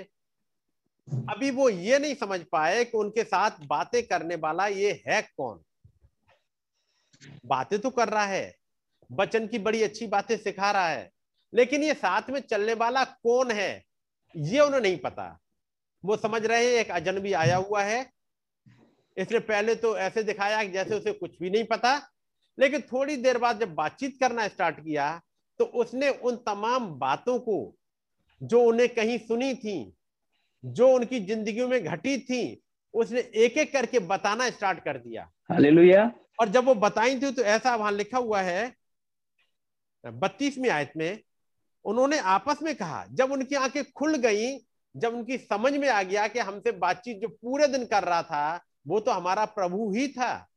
अभी 1.07 1.51
वो 1.51 1.69
ये 1.69 1.99
नहीं 1.99 2.15
समझ 2.15 2.39
पाए 2.51 2.83
कि 2.85 2.97
उनके 2.97 3.23
साथ 3.23 3.65
बातें 3.65 4.01
करने 4.03 4.35
वाला 4.35 4.67
ये 4.67 4.91
है 5.07 5.21
कौन? 5.37 5.63
बातें 7.45 7.79
तो 7.79 7.89
कर 7.91 8.09
रहा 8.09 8.25
है 8.25 8.55
बचन 9.09 9.47
की 9.47 9.59
बड़ी 9.59 9.81
अच्छी 9.83 10.07
बातें 10.07 10.35
सिखा 10.37 10.71
रहा 10.71 10.87
है, 10.87 11.09
लेकिन 11.53 11.83
ये 11.83 11.93
साथ 11.95 12.29
में 12.29 12.39
चलने 12.41 12.73
वाला 12.75 13.03
कौन 13.03 13.51
है, 13.51 13.83
ये 14.35 14.59
उन्हें 14.59 14.81
नहीं 14.81 14.97
पता। 14.99 15.39
वो 16.03 16.17
समझ 16.17 16.45
रहे 16.45 16.65
हैं, 16.65 16.73
एक 16.75 16.91
अजनबी 16.91 17.33
आया 17.35 17.57
हुआ 17.57 17.83
है, 17.83 18.05
इसने 19.17 19.39
पहले 19.41 19.75
तो 19.75 19.95
ऐसे 19.99 20.23
दिखाया 20.23 20.63
जैसे 20.65 20.95
उसे 20.95 21.11
कुछ 21.13 21.37
भी 21.39 21.49
नहीं 21.49 21.63
पता, 21.65 21.95
लेकिन 22.57 22.81
थोड़ी 22.91 23.15
देर 23.17 23.37
बाद 23.37 23.59
जब 23.59 23.73
बातचीत 23.75 24.17
करना 24.19 24.47
स्टार्ट 24.47 24.79
किया 24.79 25.09
तो 25.59 25.65
उसने 25.75 26.09
उन 26.09 26.35
तमाम 26.45 26.87
बातों 26.99 27.37
को, 27.39 27.75
जो 28.41 28.61
उन्हें 28.63 28.87
कहीं 28.89 29.17
सुनी 29.19 29.53
थी, 29.55 29.93
जो 30.63 30.89
उनकी 30.89 31.19
ज़िंदगी 31.21 31.65
में 31.65 31.83
घटी 31.83 32.17
थी, 32.19 32.61
उसने 32.93 33.19
एक 33.37 33.57
एक 33.57 33.71
करके 33.73 33.99
बताना 34.07 34.49
स्टार्ट 34.49 34.79
कर 34.79 34.97
दिया। 34.99 35.29
हालेलुया। 35.51 36.11
और 36.39 36.49
जब 36.49 36.65
वो 36.65 36.75
बताई 36.75 37.21
थी 37.21 37.31
तो 37.31 37.41
ऐसा 37.41 37.75
वहाँ 37.75 37.91
लिखा 37.91 38.17
हुआ 38.17 38.41
है 38.41 38.75
बत्तीसवीं 40.05 40.69
आयत 40.69 40.93
में, 40.97 41.23
उन्होंने 41.85 42.19
आपस 42.19 42.61
में 42.61 42.75
कहा, 42.75 43.05
जब 43.11 43.31
उनकी 43.31 43.55
आँखें 43.55 43.91
खुल 43.91 44.15
गई, 44.15 44.57
जब 44.95 45.13
उनकी 45.13 45.37
समझ 45.37 45.73
में 45.73 45.89
आ 45.89 46.03
गया 46.03 46.27
कि 46.27 46.39
हमसे 46.39 46.71
बातचीत 46.71 47.17
जो 47.21 47.27
पूरे 47.27 47.67
दिन 47.67 47.85
कर 47.85 48.03
रहा 48.03 48.23
था, 48.23 48.61
वो 48.87 48.99
तो 48.99 49.11
हमारा 49.11 49.45
प्रभु 49.45 49.93
ही 49.93 50.07
था। 50.07 50.47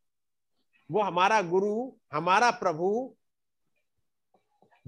वो 0.90 1.02
हमारा 1.02 1.42
गुरु, 1.42 1.92
हमारा 2.12 2.50
प्रभु, 2.50 3.16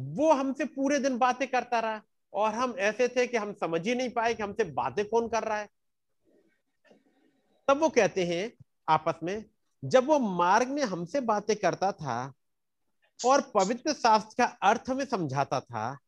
वो 0.01 0.33
हमसे 0.33 0.65
पूरे 0.65 0.99
दिन 0.99 1.19
बातें 1.19 1.49
करता 1.49 1.81
रहा, 1.81 2.03
और 2.33 2.55
हम 2.55 2.77
ऐसे 2.79 3.09
थे 3.09 3.27
कि 3.27 3.37
हम 3.37 3.53
समझ 3.53 3.89
ही 3.89 3.95
नहीं 3.95 4.11
पाए 4.11 4.35
कि 4.35 4.43
हमसे 4.43 4.65
बातें 4.65 5.09
कौन 5.09 5.29
कर 5.29 5.43
रहा 5.43 5.59
है। 5.59 5.69
तब 7.69 7.79
वो 7.79 7.89
कहते 7.89 8.25
हैं, 8.25 8.65
आपस 8.89 9.15
में 9.23 9.45
जब 9.83 10.07
वो 10.07 10.19
मार्ग 10.19 10.69
में 10.69 10.83
हमसे 10.83 11.21
बातें 11.21 11.55
करता 11.57 11.91
था 11.93 12.33
और 13.21 13.41
पवित्र 13.55 13.93
शास्त्र 13.93 14.35
का 14.39 14.45
अर्थ 14.63 14.91
में 14.91 15.05
समझाता 15.05 15.61
था 15.61 15.99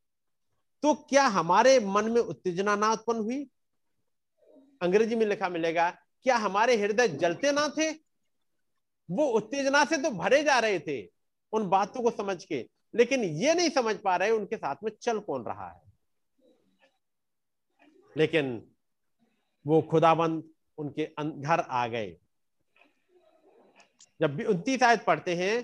तो 0.83 0.95
क्या 1.09 1.27
हमारे 1.27 1.79
मन 1.81 2.11
में 2.11 2.21
उत्तेजना 2.21 2.77
ना 2.77 2.93
उत्पन्न 2.93 3.21
हुई? 3.21 3.43
अंग्रेज़ी 4.83 5.17
में 5.17 5.27
लिखा 5.27 5.49
मिलेगा, 5.49 5.91
क्या 6.25 6.37
हमारे 6.37 6.77
हृदय 6.77 7.09
जलते 7.09 7.53
ना 7.53 7.69
थे? 7.69 7.91
वो 9.09 9.27
उत्तेजना 9.29 9.85
से 9.85 9.97
तो 9.97 10.11
भरे 10.11 10.43
जा 10.43 10.59
रहे 10.59 10.79
थे 10.79 11.01
उन 11.53 11.69
बातों 11.69 12.03
को 12.03 12.11
समझ 12.11 12.45
के, 12.45 12.67
लेकिन 12.95 13.25
ये 13.25 13.55
नहीं 13.55 13.71
समझ 13.71 13.95
पा 13.97 14.17
रहे 14.17 14.31
उनके 14.31 14.57
साथ 14.57 14.77
में 14.85 14.91
चल 15.03 15.19
कौन 15.21 15.45
रहा 15.45 15.69
है। 15.69 15.83
लेकिन 18.17 18.71
वो 19.65 19.81
खुदाबंद 19.83 20.43
उनके 20.79 21.05
घर 21.21 21.61
आ 21.61 21.87
गए। 21.87 22.17
जब 24.21 24.37
भी 24.37 24.45
उनतीस 24.45 24.83
आयत 24.83 25.05
पढ़ते 25.05 25.35
हैं 25.35 25.55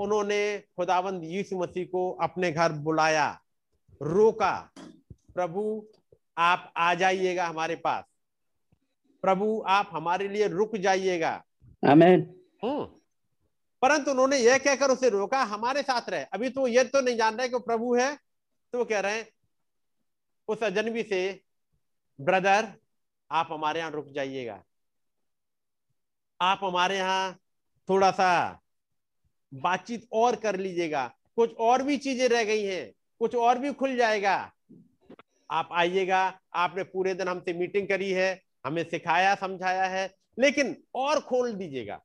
उन्होंने 0.00 0.58
खुदावंद 0.76 1.24
यीशु 1.24 1.58
मसीह 1.58 1.84
को 1.86 2.10
अपने 2.22 2.52
घर 2.52 2.72
बुलाया 2.72 3.28
रोका 4.02 4.72
प्रभु 5.34 5.86
आप 6.38 6.72
आ 6.76 6.94
जाइएगा 6.94 7.46
हमारे 7.46 7.76
पास। 7.76 8.04
प्रभु 9.22 9.64
आप 9.66 9.88
हमारे 9.92 10.28
लिए 10.28 10.48
रुक 10.48 10.76
जाइएगा। 10.76 11.30
आमेन 11.88 12.20
हम्म। 12.64 12.84
परंतु 13.82 14.10
उन्होंने 14.10 14.38
यह 14.38 14.58
कहकर 14.58 14.90
उसे 14.90 15.08
रोका 15.08 15.42
हमारे 15.42 15.82
साथ 15.82 16.08
रहे। 16.10 16.24
अभी 16.24 16.48
तो 16.50 16.66
ये 16.66 16.84
तो 16.84 17.00
नहीं 17.00 17.16
जान 17.16 17.36
रहे 17.36 17.48
कि 17.48 17.58
प्रभु 17.58 17.94
है 17.94 18.14
तो 18.72 18.84
कह 18.84 19.00
रहे 19.00 19.16
हैं 19.16 19.28
उस 20.48 20.62
अजनबी 20.62 21.02
से 21.02 21.20
ब्रदर 22.20 22.72
आप 23.30 23.48
हमारे 23.50 23.80
यहाँ 23.80 23.90
रुक 23.90 24.08
जाइएगा। 24.08 24.62
आप 26.40 26.60
हमारे 26.64 26.96
यहाँ 26.96 27.32
थोड़ा 27.88 28.10
सा 28.10 28.60
बातचीत 29.52 30.06
और 30.12 30.36
कर 30.36 30.56
लीजिएगा। 30.56 31.06
कुछ 31.36 31.54
और 31.56 31.82
भी 31.82 31.96
चीज़ें 31.96 32.28
रह 32.28 32.44
गई 32.44 32.64
हैं 32.64 32.92
कुछ 33.20 33.34
और 33.34 33.58
भी 33.58 33.72
खुल 33.72 33.96
जाएगा। 33.96 34.34
आप 35.50 35.68
आइएगा 35.72 36.20
आपने 36.54 36.82
पूरे 36.84 37.14
दिन 37.14 37.28
हमसे 37.28 37.52
मीटिंग 37.52 37.88
करी 37.88 38.10
है 38.12 38.30
हमें 38.66 38.82
सिखाया 38.84 39.34
समझाया 39.34 39.84
है 39.84 40.06
लेकिन 40.38 40.76
और 40.94 41.20
खोल 41.20 41.52
दीजिएगा। 41.52 42.00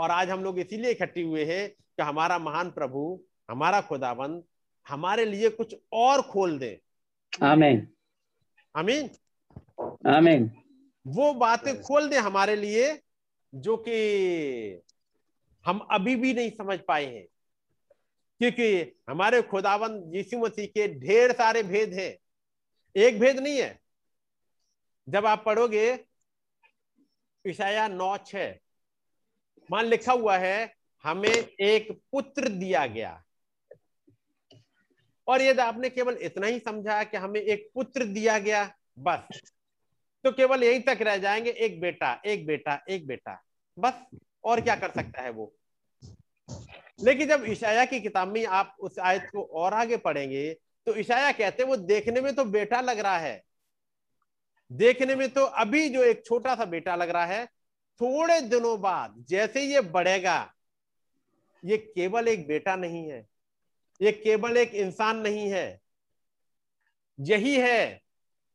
और 0.00 0.10
आज 0.10 0.30
हम 0.30 0.44
लोग 0.44 0.58
इसीलिए 0.58 0.90
इकट्ठे 0.90 1.22
हुए 1.22 1.44
हैं 1.44 1.68
कि 1.68 2.02
हमारा 2.02 2.38
महान 2.38 2.70
प्रभु 2.70 3.20
हमारा 3.50 3.80
खुदाबंद 3.80 4.42
हमारे 4.86 5.24
लिए 5.24 5.48
कुछ 5.50 5.74
और 5.92 6.22
खोल 6.22 6.58
दे। 6.58 6.78
आमीन। 7.32 7.86
आमीन? 8.74 9.10
आमीन। 10.06 10.50
वो 11.06 11.32
बातें 11.34 11.80
खोल 11.82 12.08
दे 12.08 12.16
हमारे 12.18 12.56
लिए 12.56 12.92
जो 13.54 13.76
कि 13.76 14.82
हम 15.66 15.78
अभी 15.78 16.16
भी 16.16 16.34
नहीं 16.34 16.50
समझ 16.50 16.78
पाए 16.88 17.04
हैं। 17.04 17.26
क्योंकि 18.38 18.96
हमारे 19.08 19.42
खुदाबंद 19.42 20.14
यीशु 20.14 20.38
मसीह 20.38 20.66
के 20.66 21.00
ढेर 21.00 21.32
सारे 21.32 21.62
भेद 21.62 21.94
हैं। 21.94 22.18
एक 22.96 23.20
भेद 23.20 23.38
नहीं 23.38 23.62
है। 23.62 23.80
जब 25.08 25.26
आप 25.26 25.42
पढ़ोगे 25.46 26.04
ईशाया 27.46 27.88
नौ 27.88 28.18
छ 28.18 28.34
मान 29.70 29.84
लिखा 29.84 30.12
हुआ 30.12 30.38
है, 30.38 30.74
हमें 31.02 31.48
एक 31.60 32.00
पुत्र 32.12 32.48
दिया 32.48 32.86
गया। 32.86 33.24
और 35.28 35.42
यदि 35.42 35.62
आपने 35.62 35.90
केवल 35.90 36.18
इतना 36.20 36.46
ही 36.46 36.58
समझा 36.58 37.04
कि 37.04 37.16
हमें 37.16 37.40
एक 37.40 37.70
पुत्र 37.74 38.04
दिया 38.04 38.38
गया, 38.38 38.76
बस। 38.98 39.40
तो 40.24 40.32
केवल 40.32 40.62
यही 40.64 40.78
तक 40.78 40.98
रह 41.00 41.16
जाएँगे, 41.16 41.50
एक 41.50 41.80
बेटा 41.80 42.20
एक 42.26 42.46
बेटा 42.46 42.78
एक 42.88 43.06
बेटा। 43.06 43.42
बस, 43.78 44.04
और 44.44 44.60
क्या 44.60 44.76
कर 44.76 44.90
सकता 44.90 45.22
है 45.22 45.30
वो? 45.30 45.52
लेकिन 47.02 47.28
जब 47.28 47.44
ईशाया 47.48 47.84
की 47.84 48.00
किताब 48.00 48.28
में 48.28 48.44
आप 48.46 48.76
उस 48.80 48.98
आयत 48.98 49.28
को 49.32 49.42
और 49.54 49.74
आगे 49.74 49.96
पढ़ेंगे 49.96 50.52
तो 50.86 50.94
ईशाया 50.96 51.32
कहते 51.32 51.62
हैं, 51.62 51.68
वो 51.70 51.76
देखने 51.76 52.20
में 52.20 52.34
तो 52.34 52.44
बेटा 52.44 52.80
लग 52.80 52.98
रहा 52.98 53.18
है। 53.18 53.42
देखने 54.70 55.14
में 55.14 55.28
तो 55.28 55.44
अभी 55.44 55.88
जो 55.88 56.02
एक 56.02 56.24
छोटा 56.26 56.54
सा 56.54 56.64
बेटा 56.64 56.96
लग 56.96 57.10
रहा 57.10 57.24
है, 57.24 57.44
थोड़े 58.00 58.40
दिनों 58.40 58.80
बाद, 58.80 59.14
जैसे 59.28 59.62
ये 59.62 59.80
बढ़ेगा, 59.80 60.52
ये 61.64 61.76
केवल 61.78 62.28
एक 62.28 62.46
बेटा 62.48 62.76
नहीं 62.76 63.08
है। 63.10 63.26
ये 64.00 64.12
केवल 64.12 64.56
एक 64.56 64.74
इंसान 64.74 65.16
नहीं 65.16 65.48
है। 65.50 65.80
यही 67.18 67.56
है 67.56 68.00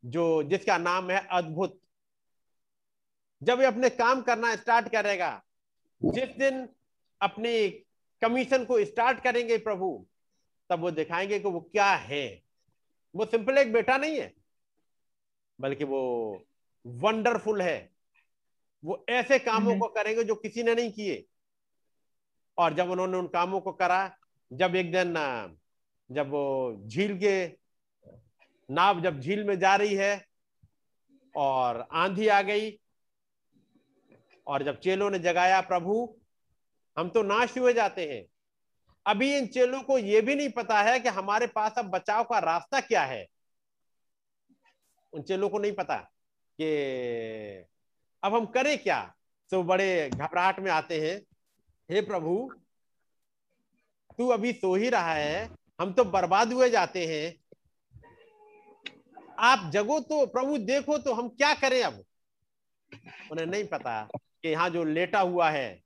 जो 0.04 0.44
जिसका 0.44 0.78
नाम 0.78 1.10
है 1.12 1.26
अद्भुत। 1.32 1.80
जब 3.42 3.60
ये 3.60 3.66
अपने 3.66 3.90
काम 3.90 4.22
करना 4.22 4.56
स्टार्ट 4.56 4.90
करेगा 4.90 5.42
जिस 6.02 6.30
दिन 6.30 6.68
अपनी 7.22 7.70
कमीशन 8.22 8.66
को 8.66 8.84
स्टार्ट 8.86 9.24
करेंगे 9.24 9.58
प्रभु 9.58 10.06
तब 10.70 10.80
वो 10.80 10.92
दिखाएँगे 10.92 11.40
कि 11.40 11.50
वो 11.50 11.60
क्या 11.62 11.92
है। 11.92 12.26
वो 13.16 13.26
सिंपल 13.26 13.58
एक 13.58 13.72
बेटा 13.74 13.98
नहीं 13.98 14.20
है 14.20 14.34
बल्कि 15.60 15.84
वो 15.84 16.02
वंडरफुल 16.86 17.62
है। 17.62 17.90
वो 18.84 19.06
ऐसे 19.10 19.40
कामों 19.40 19.78
को 19.78 19.88
करेंगे 19.88 20.24
जो 20.24 20.36
किसी 20.36 20.64
ने 20.64 20.76
नहीं 20.76 20.92
किए। 20.92 21.26
और 22.58 22.74
जब 22.74 22.90
उन्होंने 22.90 23.18
उन 23.18 23.28
कामों 23.28 23.60
को 23.62 23.72
करा 23.72 24.18
जब 24.52 24.76
एक 24.76 24.92
दिन 24.92 25.14
जब 26.10 26.30
वो 26.30 26.76
झील 26.88 27.18
के 27.18 27.59
नाव 28.72 29.02
जब 29.02 29.20
झील 29.20 29.44
में 29.44 29.60
जा 29.60 29.76
रही 29.76 29.96
है 29.96 30.26
और 31.36 31.88
आंधी 31.92 32.28
आ 32.28 32.42
गई 32.42 32.80
और 34.48 34.64
जब 34.64 34.80
चेलों 34.80 35.10
ने 35.10 35.20
जगाया, 35.20 35.62
प्रभु, 35.62 36.16
हम 36.98 37.10
तो 37.10 37.24
नाश 37.24 37.58
हुए 37.58 37.74
जाते 37.74 38.14
हैं। 38.14 38.26
अभी 39.06 39.38
इन 39.38 39.48
चेलों 39.48 39.82
को 39.82 39.98
यह 39.98 40.22
भी 40.22 40.36
नहीं 40.36 40.50
पता 40.50 40.82
है 40.82 41.00
कि 41.00 41.10
हमारे 41.10 41.48
पास 41.48 41.74
अब 41.78 41.86
बचाव 41.86 42.24
का 42.24 42.40
रास्ता 42.40 42.80
क्या 42.80 43.04
है। 43.04 43.28
उन 45.14 45.22
चेलों 45.22 45.50
को 45.50 45.60
नहीं 45.60 45.72
पता 45.72 45.98
कि 46.62 46.68
अब 48.24 48.36
हम 48.36 48.46
करें 48.46 48.78
क्या? 48.78 49.16
तो 49.52 49.64
बड़े 49.64 50.10
घबराहट 50.10 50.60
में 50.60 50.72
आते 50.72 51.00
हैं। 51.02 51.22
हे 51.92 52.02
प्रभु, 52.02 52.54
तू 54.18 54.28
अभी 54.28 54.54
सो 54.54 54.76
ही 54.76 54.90
रहा 54.90 55.14
है। 55.14 55.50
हम 55.82 55.94
तो 55.94 56.04
बर्बाद 56.04 56.54
हुए 56.54 56.70
जाते 56.70 57.06
हैं। 57.08 57.49
आप 59.40 59.70
जगो 59.72 60.00
तो 60.00 60.26
प्रभु 60.26 60.58
देखो 60.58 60.98
तो 60.98 61.14
हम 61.14 61.30
क्या 61.30 61.54
करें 61.54 61.84
अब? 61.84 62.04
उन्हें 63.32 63.46
नहीं 63.46 63.64
पता 63.64 64.02
कि 64.14 64.50
यहाँ 64.50 64.70
जो 64.70 64.84
लेटा 64.84 65.20
हुआ 65.20 65.50
है 65.50 65.82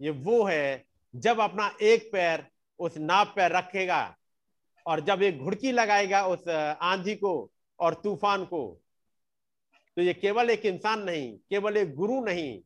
ये 0.00 0.10
वो 0.10 0.42
है 0.44 0.84
जब 1.14 1.40
अपना 1.40 1.70
एक 1.82 2.08
पैर 2.12 2.46
उस 2.78 2.96
नाव 2.98 3.24
पर 3.36 3.50
रखेगा 3.50 4.16
और 4.86 5.00
जब 5.00 5.22
एक 5.22 5.38
घुड़की 5.38 5.72
लगाएगा 5.72 6.26
उस 6.26 6.48
आंधी 6.82 7.14
को 7.14 7.50
और 7.80 7.94
तूफ़ान 7.94 8.44
को 8.44 8.62
तो 9.96 10.02
ये 10.02 10.14
केवल 10.14 10.50
एक 10.50 10.66
इंसान 10.66 11.02
नहीं 11.02 11.38
केवल 11.50 11.76
एक 11.76 11.94
गुरु 11.94 12.24
नहीं 12.24 12.60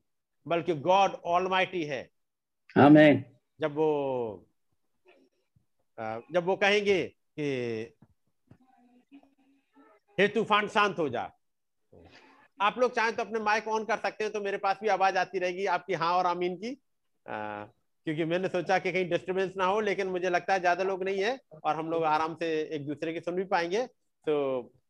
बल्कि 0.47 0.75
गॉड 0.75 1.13
ऑलमाइटी 1.25 1.83
है। 1.85 2.11
आमेन। 2.79 3.25
जब 3.61 3.75
वो 3.75 4.47
जब 6.33 6.45
वो 6.45 6.57
कहेंगे 6.57 7.03
कि 7.39 7.96
हे 10.19 10.27
तूफ़ान 10.29 10.69
शांत 10.69 10.99
हो 10.99 11.09
जा। 11.09 11.31
आप 12.61 12.79
लोग 12.79 12.95
चाहें 12.95 13.15
तो 13.17 13.23
अपने 13.23 13.41
माइक 13.41 13.67
ऑन 13.69 13.85
कर 13.85 13.97
सकते 13.97 14.25
हैं 14.25 14.33
तो 14.33 14.41
मेरे 14.41 14.59
पास 14.59 14.79
भी 14.83 14.89
आवाज़ 14.89 15.17
आती 15.19 15.39
रहेगी 15.39 15.67
आपकी 15.67 15.95
हाँ 15.95 16.13
और 16.13 16.27
आमीन 16.27 16.57
की। 16.57 16.71
आ, 17.27 17.65
क्योंकि 18.07 18.25
मैंने 18.25 18.49
सोचा 18.49 18.79
कि 18.79 18.93
कहीं 18.93 19.09
डिस्टरबेंस 19.11 19.53
ना 19.57 19.65
हो 19.65 19.81
लेकिन 19.81 20.07
मुझे 20.07 20.31
लगता 20.31 20.53
है 20.53 20.61
ज़्यादा 20.61 20.85
लोग 20.85 21.03
नहीं 21.05 21.23
है 21.23 21.39
और 21.65 21.77
हम 21.77 21.91
लोग 21.91 22.05
आराम 22.05 22.35
से 22.35 22.49
एक 22.77 22.87
दूसरे 22.87 23.13
की 23.13 23.21
सुन 23.21 23.35
भी 23.35 23.45
पाएँगे। 23.45 23.85
तो 24.27 24.35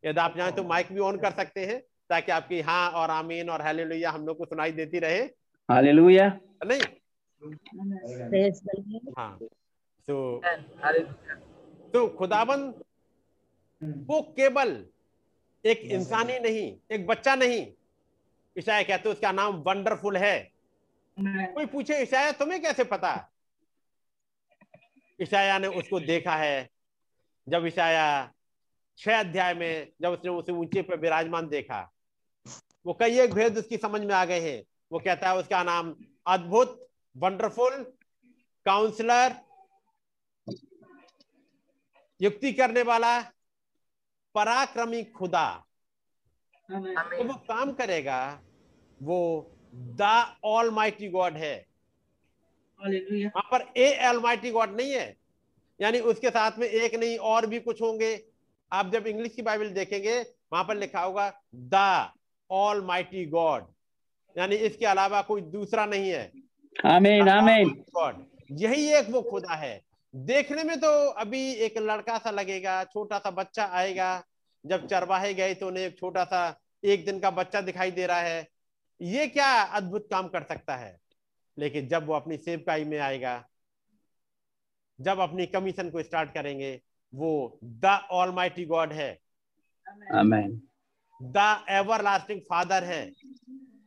यदि 0.04 0.20
आप 0.20 0.36
चाहें 0.36 0.54
तो 0.54 0.64
माइक 0.64 0.92
भी 0.92 1.00
ऑन 1.00 1.18
कर 1.18 1.30
सकते 1.30 1.66
हैं 1.66 1.80
ताकि 2.10 2.32
आपकी 2.32 2.60
हाँ 2.60 2.90
और 2.90 3.10
आमीन 3.10 3.50
और 3.50 3.62
हालेलुया 3.62 4.10
हम 4.10 4.26
लोग 4.26 4.38
को 4.38 4.44
सुनाई 4.44 4.72
देती 4.72 4.98
रहे। 4.98 5.20
हालेलुया 5.68 6.28
नहीं? 6.66 6.82
हाँ 9.18 9.38
तो 10.08 10.42
तो 11.92 12.06
खुदाबंद 12.08 12.82
वो 13.82 14.20
केवल 14.36 14.84
एक 15.66 15.80
इंसान 15.92 16.30
ही 16.30 16.38
नहीं 16.40 16.76
एक 16.90 17.06
बच्चा 17.06 17.34
नहीं। 17.34 17.66
ईशाया 18.56 18.82
कहते 18.82 19.08
उसका 19.08 19.32
नाम 19.32 19.54
वंडरफुल 19.62 20.16
है। 20.16 20.38
कोई 21.16 21.66
पूछे 21.66 22.00
ईशाया 22.02 22.32
तुम्हें 22.32 22.60
कैसे 22.62 22.84
पता? 22.84 23.12
ईशाया 25.18 25.58
ने 25.58 25.68
उसको 25.68 26.00
देखा 26.00 26.36
है। 26.36 26.68
जब 27.46 27.66
ईशाया 27.66 28.32
छह 28.98 29.18
अध्याय 29.20 29.54
में 29.54 29.92
जब 30.02 30.10
उसने 30.10 30.30
उसे 30.30 30.52
ऊँचे 30.52 30.82
पर 30.82 30.98
विराजमान 30.98 31.48
देखा 31.48 31.80
वो 32.86 32.92
कई 32.92 33.18
एक 33.20 33.34
भेद 33.34 33.58
उसकी 33.58 33.76
समझ 33.76 34.00
में 34.00 34.14
आ 34.14 34.24
गए 34.24 34.40
हैं। 34.40 34.62
वो 34.92 34.98
कहता 34.98 35.30
है 35.30 35.36
उसका 35.36 35.62
नाम 35.62 35.94
अद्भुत 36.26 36.88
वंडरफुल 37.16 37.82
काउंसलर 38.66 39.34
युक्ति 42.20 42.52
करने 42.52 42.82
वाला 42.82 43.18
पराक्रमी 44.36 45.02
खुदा। 45.16 45.48
तो 46.70 47.24
वो 47.24 47.34
काम 47.48 47.72
करेगा 47.72 48.18
वो 49.00 49.18
द 49.74 50.36
ऑल 50.44 50.70
माइटी 50.70 51.08
गॉड 51.08 51.36
है। 51.36 51.54
वहाँ 52.80 53.48
पर 53.52 53.64
ए 53.76 53.86
एल 54.08 54.18
माइटी 54.20 54.50
गॉड 54.50 54.76
नहीं 54.76 54.92
है। 54.92 55.16
यानी 55.80 56.00
उसके 56.00 56.30
साथ 56.30 56.58
में 56.58 56.66
एक 56.66 56.94
नहीं 56.94 57.16
और 57.18 57.46
भी 57.46 57.60
कुछ 57.60 57.82
होंगे। 57.82 58.10
आप 58.72 58.90
जब 58.92 59.06
इंग्लिश 59.06 59.34
की 59.34 59.42
बाइबल 59.42 59.70
देखेंगे 59.70 60.18
वहाँ 60.52 60.64
पर 60.64 60.76
लिखा 60.76 61.00
होगा 61.00 61.32
द 61.54 62.10
ऑल 62.50 62.84
माइटी 62.84 63.24
गॉड। 63.26 63.66
यानी 64.36 64.56
इसके 64.56 64.86
अलावा 64.86 65.22
कोई 65.22 65.40
दूसरा 65.40 65.86
नहीं 65.86 66.10
है। 66.10 66.30
आमीन 66.76 67.28
आमीन 67.28 67.68
गॉड। 67.94 68.24
यही 68.60 68.92
एक 68.94 69.10
वो 69.10 69.22
खुदा 69.22 69.54
है। 69.54 69.85
देखने 70.16 70.62
में 70.64 70.78
तो 70.80 70.88
अभी 71.10 71.40
एक 71.54 71.78
लड़का 71.78 72.16
सा 72.18 72.30
लगेगा 72.30 72.82
छोटा 72.84 73.18
सा 73.18 73.30
बच्चा 73.30 73.64
आएगा। 73.72 74.22
जब 74.64 74.86
चरवाहे 74.86 75.32
गए 75.34 75.54
तो 75.54 75.66
उन्हें 75.66 75.84
एक 75.84 75.98
छोटा 75.98 76.24
सा 76.24 76.38
एक 76.82 77.04
दिन 77.06 77.18
का 77.20 77.30
बच्चा 77.30 77.60
दिखाई 77.60 77.90
दे 77.90 78.06
रहा 78.06 78.20
है। 78.20 78.46
ये 79.00 79.26
क्या 79.26 79.50
अद्भुत 79.62 80.06
काम 80.10 80.28
कर 80.28 80.42
सकता 80.42 80.76
है? 80.76 80.98
लेकिन 81.58 81.88
जब 81.88 82.06
वो 82.06 82.14
अपनी 82.14 82.36
सेवकाई 82.36 82.84
में 82.84 82.98
आएगा 82.98 83.42
जब 84.98 85.18
अपनी 85.18 85.46
कमीशन 85.46 85.90
को 85.90 86.02
स्टार्ट 86.02 86.32
करेंगे 86.34 86.80
वो 87.12 87.58
द 87.64 87.98
ऑल 88.10 88.30
माइटी 88.30 88.64
गॉड 88.64 88.92
है। 88.92 89.10
आमीन 90.14 90.60
द 91.20 91.64
एवर 91.70 92.02
लास्टिंग 92.02 92.40
फादर 92.40 92.84
है। 92.84 93.04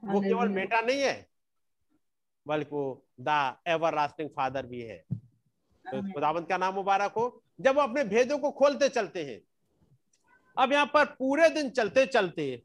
वो 0.05 0.21
केवल 0.21 0.49
बेटा 0.49 0.81
नहीं 0.81 1.01
है 1.01 1.27
बल्कि 2.45 2.75
वो 2.75 3.05
द 3.21 3.55
एवर 3.67 3.95
लास्टिंग 3.95 4.29
फादर 4.29 4.65
भी 4.65 4.81
है। 4.81 5.03
तो 5.91 6.01
खुदावंत 6.13 6.47
का 6.49 6.57
नाम 6.57 6.73
मुबारक 6.73 7.13
हो। 7.13 7.41
जब 7.61 7.75
वो 7.75 7.81
अपने 7.81 8.03
भेदों 8.05 8.37
को 8.39 8.51
खोलते 8.51 8.89
चलते 8.89 9.23
हैं 9.25 9.39
अब 10.57 10.71
यहाँ 10.71 10.85
पर 10.85 11.05
पूरे 11.19 11.49
दिन 11.49 11.69
चलते 11.69 12.05
चलते 12.05 12.61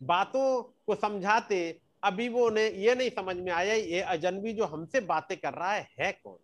बातों 0.00 0.62
को 0.86 0.94
समझाते 0.94 1.58
अभी 2.04 2.28
वो 2.28 2.48
ने 2.50 2.66
ये 2.66 2.94
नहीं 2.94 3.10
समझ 3.10 3.36
में 3.36 3.50
आया 3.52 3.74
ये 3.74 4.00
अजनबी 4.00 4.52
जो 4.52 4.66
हमसे 4.66 5.00
बातें 5.02 5.36
कर 5.36 5.54
रहा 5.54 5.72
है 5.72 5.88
है 6.00 6.10
कौन? 6.12 6.38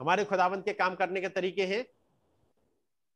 हमारे 0.00 0.24
खुदावंत 0.24 0.64
के 0.64 0.72
काम 0.72 0.94
करने 0.94 1.20
के 1.20 1.28
तरीके 1.28 1.66
हैं। 1.66 1.84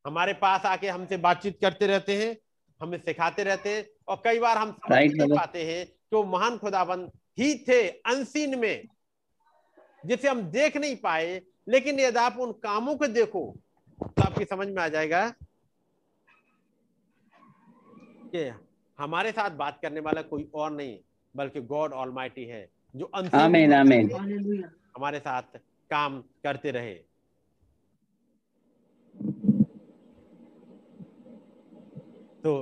हमारे 0.04 0.32
पास 0.34 0.66
आके 0.66 0.88
हमसे 0.88 1.16
बातचीत 1.16 1.58
करते 1.60 1.86
रहते 1.86 2.16
हैं 2.16 2.36
हमें 2.80 2.98
सिखाते 2.98 3.44
रहते 3.44 3.74
हैं 3.74 3.84
और 4.08 4.20
कई 4.24 4.38
बार 4.38 4.58
हम 4.58 4.72
समझ 4.72 4.90
नहीं 4.90 5.36
पाते 5.36 5.64
हैं 5.64 5.86
कि 5.86 6.16
वो 6.16 6.24
महान 6.24 6.58
खुदाबंद 6.58 7.10
ही 7.38 7.54
थे 7.68 7.88
अनसीन 8.06 8.58
में। 8.58 8.84
जिसे 10.04 10.28
हम 10.28 10.42
देख 10.50 10.76
नहीं 10.76 10.96
पाए 10.96 11.40
लेकिन 11.68 12.00
यदि 12.00 12.18
आप 12.18 12.36
उन 12.38 12.52
कामों 12.52 12.96
को 12.96 13.06
देखो 13.06 13.56
तो 14.00 14.22
आपकी 14.22 14.44
समझ 14.44 14.68
में 14.68 14.82
आ 14.82 14.88
जाएगा 14.88 15.28
कि 18.34 18.50
हमारे 18.98 19.32
साथ 19.32 19.50
बात 19.50 19.78
करने 19.82 20.00
वाला 20.00 20.22
कोई 20.22 20.50
और 20.54 20.70
नहीं 20.70 20.98
बल्कि 21.36 21.60
गॉड 21.60 21.92
ऑलमाइटी 21.92 22.44
है 22.44 22.68
जो 22.96 23.10
unseen 23.16 23.34
आमीन 23.34 23.70
में 23.70 23.76
आमीन। 23.76 24.64
हमारे 24.96 25.18
साथ 25.18 25.42
काम 25.90 26.20
करते 26.20 26.70
रहे। 26.70 26.94
तो 32.42 32.52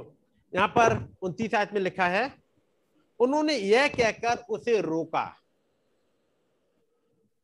यहाँ 0.54 0.68
पर 0.68 0.96
उनतीस 1.22 1.54
आयत 1.54 1.72
में 1.74 1.80
लिखा 1.80 2.06
है 2.06 2.34
उन्होंने 3.20 3.56
यह 3.56 3.88
कहकर 3.88 4.44
उसे 4.50 4.80
रोका। 4.80 5.41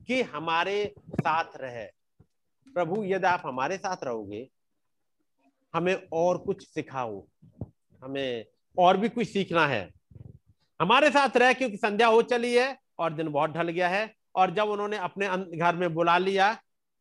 कि 0.08 0.22
हमारे 0.22 0.94
साथ 1.10 1.44
रहे। 1.56 1.84
प्रभु, 2.74 3.04
यदि 3.04 3.26
आप 3.26 3.42
हमारे 3.46 3.76
साथ 3.76 3.96
रहोगे, 4.02 4.50
हमें 5.74 6.08
और 6.12 6.38
कुछ 6.38 6.68
सिखाओ। 6.68 7.26
हमें 8.04 8.46
और 8.78 8.96
भी 8.96 9.08
कुछ 9.08 9.28
सीखना 9.28 9.66
है। 9.66 9.90
हमारे 10.80 11.10
साथ 11.10 11.36
रह 11.36 11.52
क्योंकि 11.52 11.76
संध्या 11.76 12.06
हो 12.06 12.22
चली 12.22 12.54
है 12.54 12.78
और 12.98 13.12
दिन 13.12 13.28
बहुत 13.28 13.50
ढल 13.50 13.68
गया 13.68 13.88
है। 13.88 14.14
और 14.34 14.50
जब 14.50 14.68
उन्होंने 14.68 14.96
अपने 14.96 15.26
अं- 15.26 15.58
घर 15.58 15.76
में 15.76 15.94
बुला 15.94 16.18
लिया 16.18 16.54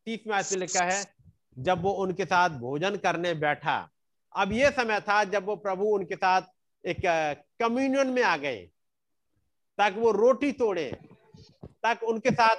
तीस 0.06 0.20
में 0.28 0.36
ऐसे 0.36 0.56
लिखा 0.56 0.86
है, 0.86 1.14
जब 1.60 1.82
वो 1.82 1.92
उनके 1.92 2.26
साथ 2.26 2.50
भोजन 2.50 2.96
करने 2.96 3.34
बैठा। 3.34 3.90
अब 4.36 4.52
ये 4.52 4.72
समय 4.72 5.00
था 5.00 5.24
जब 5.24 5.46
वो 5.46 5.56
प्रभु 5.56 5.86
उनके 5.86 6.16
साथ 6.16 6.42
एक 6.86 7.02
कम्युनियन 7.60 8.08
में 8.08 8.24
आ 8.24 8.38
गए, 8.38 8.70
ताकि 9.78 10.00
वो 10.00 10.12
रोटी 10.12 10.52
तोड़े, 10.52 10.98
ताकि 11.66 12.06
उनके 12.06 12.32
साथ 12.32 12.56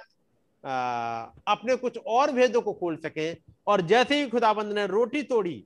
आ, 0.65 1.25
अपने 1.49 1.77
कुछ 1.77 1.99
और 2.07 2.33
भेदों 2.33 2.61
को 2.63 2.73
खोल 2.73 2.97
सके। 2.97 3.33
और 3.67 3.81
जैसे 3.83 4.21
ही 4.21 4.29
खुदाबंद 4.29 4.73
ने 4.73 4.87
रोटी 4.87 5.23
तोड़ी 5.23 5.65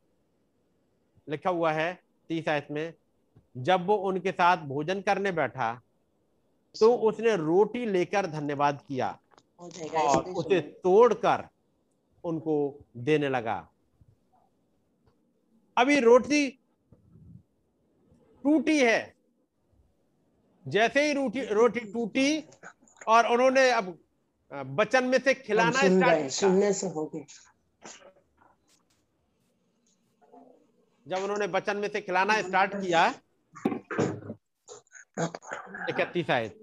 लिखा 1.28 1.50
हुआ 1.50 1.72
है 1.72 1.92
तीस 2.30 2.48
आयत 2.48 2.66
में 2.70 2.92
जब 3.56 3.86
वो 3.86 3.96
उनके 4.08 4.32
साथ 4.32 4.56
भोजन 4.66 5.00
करने 5.00 5.32
बैठा 5.32 5.72
तो 6.74 6.94
उसने 7.08 7.36
रोटी 7.36 7.84
लेकर 7.86 8.26
धन्यवाद 8.26 8.80
किया 8.88 9.08
और 9.60 10.30
उसे 10.32 10.60
तोड़कर 10.60 11.48
उनको 12.24 12.54
देने 12.96 13.28
लगा। 13.28 13.56
अभी 15.76 15.98
रोटी 16.00 16.48
टूटी 18.44 18.78
है। 18.78 19.14
जैसे 20.66 21.06
ही 21.06 21.12
रोटी 21.12 21.44
रोटी 21.52 21.80
टूटी 21.92 22.44
और 23.08 23.26
उन्होंने 23.26 23.70
अब 23.70 23.96
बचन 24.52 25.04
में 25.04 25.18
से 25.18 25.34
खिलाना 25.34 25.80
सुन 25.80 25.98
स्टार्ट 25.98 26.30
सुनने 26.30 26.72
से 26.72 26.86
हो 26.86 27.10
जब 31.06 31.22
उन्होंने 31.22 31.46
बचन 31.54 31.76
में 31.76 31.88
से 31.88 32.00
खिलाना 32.00 32.40
स्टार्ट 32.42 32.74
किया 32.74 33.06
इकतीस 35.90 36.30
आयत 36.30 36.58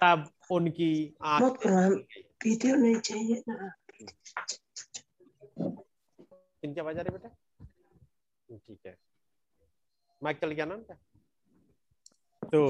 तब 0.00 0.28
उनकी 0.50 0.90
आँख 1.22 1.66
वीडियो 1.66 2.76
नहीं 2.76 3.00
चाहिए 3.00 3.42
ना। 3.48 3.72
किनकी 6.62 6.80
आवाज़ 6.80 6.98
आ 6.98 7.02
रही 7.02 7.16
बेटा? 7.16 7.28
ठीक 8.48 8.78
है। 8.86 8.96
माइक 10.22 10.40
चल 10.40 10.50
गया 10.50 10.64
ना 10.64 10.76
तो 12.42 12.60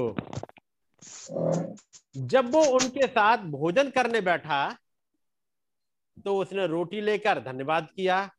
जब 2.17 2.51
वो 2.51 2.61
उनके 2.65 3.07
साथ 3.07 3.37
भोजन 3.37 3.89
करने 3.89 4.21
बैठा 4.21 4.77
तो 6.25 6.37
उसने 6.37 6.67
रोटी 6.67 7.01
लेकर 7.01 7.39
धन्यवाद 7.39 7.87
किया 7.95 8.29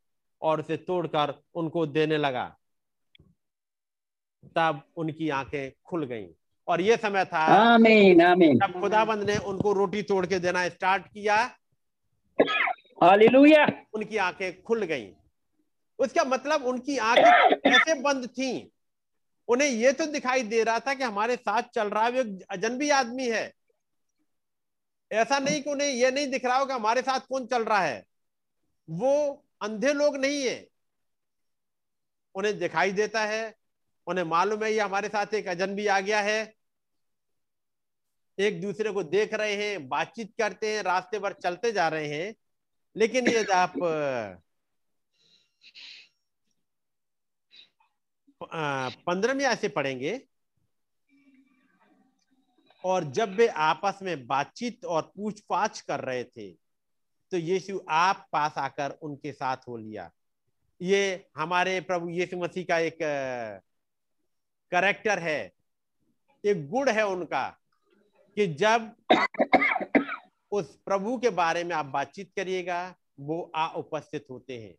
और 0.42 0.60
उसे 0.60 0.76
तोड़कर 0.76 1.34
उनको 1.54 1.86
देने 1.86 2.16
लगा। 2.16 2.44
तब 4.56 4.82
उनकी 4.96 5.28
आँखें 5.28 5.72
खुल 5.84 6.04
गईं। 6.04 6.28
और 6.68 6.80
ये 6.80 6.96
समय 6.96 7.24
था 7.24 7.38
आमीन 7.38 8.20
आमीन। 8.22 8.58
जब 8.58 8.80
खुदाबंद 8.80 9.30
ने 9.30 9.36
उनको 9.36 9.72
रोटी 9.72 10.02
तोड़ 10.02 10.26
के 10.26 10.38
देना 10.38 10.68
स्टार्ट 10.68 11.06
किया 11.06 11.36
हालेलुया। 13.02 13.66
उनकी 13.94 14.16
आँखें 14.16 14.62
खुल 14.62 14.84
गईं। 14.84 15.12
उसका 15.98 16.24
मतलब 16.24 16.64
उनकी 16.64 16.96
आँखें 16.98 17.56
कैसे 17.56 17.94
बंद 18.00 18.26
थीं? 18.28 18.66
उन्हें 19.48 19.68
यह 19.68 19.92
तो 19.92 20.06
दिखाई 20.06 20.42
दे 20.42 20.62
रहा 20.62 20.78
था 20.80 20.94
कि 20.94 21.04
हमारे 21.04 21.36
साथ 21.36 21.62
चल 21.62 21.90
रहा 21.90 22.04
है 22.04 22.38
अजनबी 22.38 22.90
आदमी 22.90 23.28
है। 23.28 23.52
ऐसा 25.12 25.38
नहीं 25.38 25.62
कि 25.62 25.70
उन्हें 25.70 25.88
यह 25.88 26.10
नहीं 26.10 26.26
दिख 26.26 26.44
रहा 26.44 26.56
हो 26.56 26.66
कि 26.66 26.72
हमारे 26.72 27.02
साथ 27.02 27.20
कौन 27.20 27.46
चल 27.46 27.64
रहा 27.64 27.80
है? 27.80 28.04
वो 28.90 29.44
अंधे 29.62 29.92
लोग 29.92 30.16
नहीं 30.16 30.46
है। 30.46 30.68
उन्हें 32.34 32.58
दिखाई 32.58 32.92
देता 32.92 33.24
है, 33.24 33.54
उन्हें 34.06 34.24
मालूम 34.24 34.64
है 34.64 34.72
ये 34.72 34.80
हमारे 34.80 35.08
साथ 35.08 35.34
एक 35.34 35.48
अजनबी 35.48 35.86
आ 35.86 36.00
गया 36.00 36.20
है। 36.20 36.54
एक 38.38 38.60
दूसरे 38.62 38.90
को 38.90 39.02
देख 39.02 39.34
रहे 39.34 39.54
हैं, 39.54 39.88
बातचीत 39.88 40.32
करते 40.38 40.76
हैं, 40.76 40.82
रास्ते 40.82 41.18
पर 41.18 41.32
चलते 41.32 41.72
जा 41.72 41.88
रहे 41.88 42.06
हैं। 42.06 42.34
लेकिन 42.96 43.28
ये 43.28 43.44
आप 43.44 43.72
पंद्रहवीं 48.46 49.44
आय 49.44 49.56
से 49.56 49.68
पढ़ेंगे। 49.68 50.20
और 52.84 53.04
जब 53.12 53.34
वे 53.36 53.46
आपस 53.46 53.98
में 54.02 54.26
बातचीत 54.26 54.84
और 54.84 55.02
पूछपाछ 55.16 55.80
कर 55.80 56.00
रहे 56.00 56.24
थे 56.26 56.50
तो 57.32 57.36
यीशु 57.36 57.80
आप 57.88 58.26
पास 58.32 58.54
आकर 58.58 58.90
उनके 59.02 59.32
साथ 59.32 59.56
हो 59.68 59.76
लिया। 59.76 60.10
ये 60.80 61.26
हमारे 61.36 61.80
प्रभु 61.80 62.08
यीशु 62.10 62.36
मसीह 62.36 62.64
का 62.64 62.78
एक 62.78 62.98
करेक्टर 64.72 65.18
है। 65.18 65.52
एक 66.44 66.68
गुण 66.70 66.90
है 66.90 67.06
उनका 67.06 67.48
कि 68.36 68.46
जब 68.54 68.90
उस 70.52 70.74
प्रभु 70.86 71.16
के 71.18 71.30
बारे 71.30 71.64
में 71.64 71.74
आप 71.76 71.86
बातचीत 71.86 72.32
करिएगा, 72.36 72.94
वो 73.20 73.50
आ 73.54 73.66
उपस्थित 73.68 74.26
होते 74.30 74.58
हैं। 74.58 74.74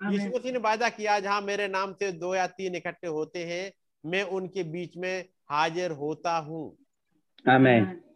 यीशु 0.00 0.28
मसीह 0.28 0.52
ने 0.52 0.58
वायदा 0.58 0.88
किया 0.88 1.18
जहाँ 1.20 1.40
मेरे 1.40 1.68
नाम 1.68 1.92
से 1.92 2.10
दो 2.12 2.34
या 2.34 2.46
तीन 2.46 2.74
इकट्ठे 2.74 3.06
होते 3.06 3.44
हैं 3.44 3.72
मैं 4.04 4.22
उनके 4.22 4.62
बीच 4.62 4.96
में 4.96 5.24
हाजिर 5.50 5.90
होता 5.90 6.36
हूँ। 6.38 6.76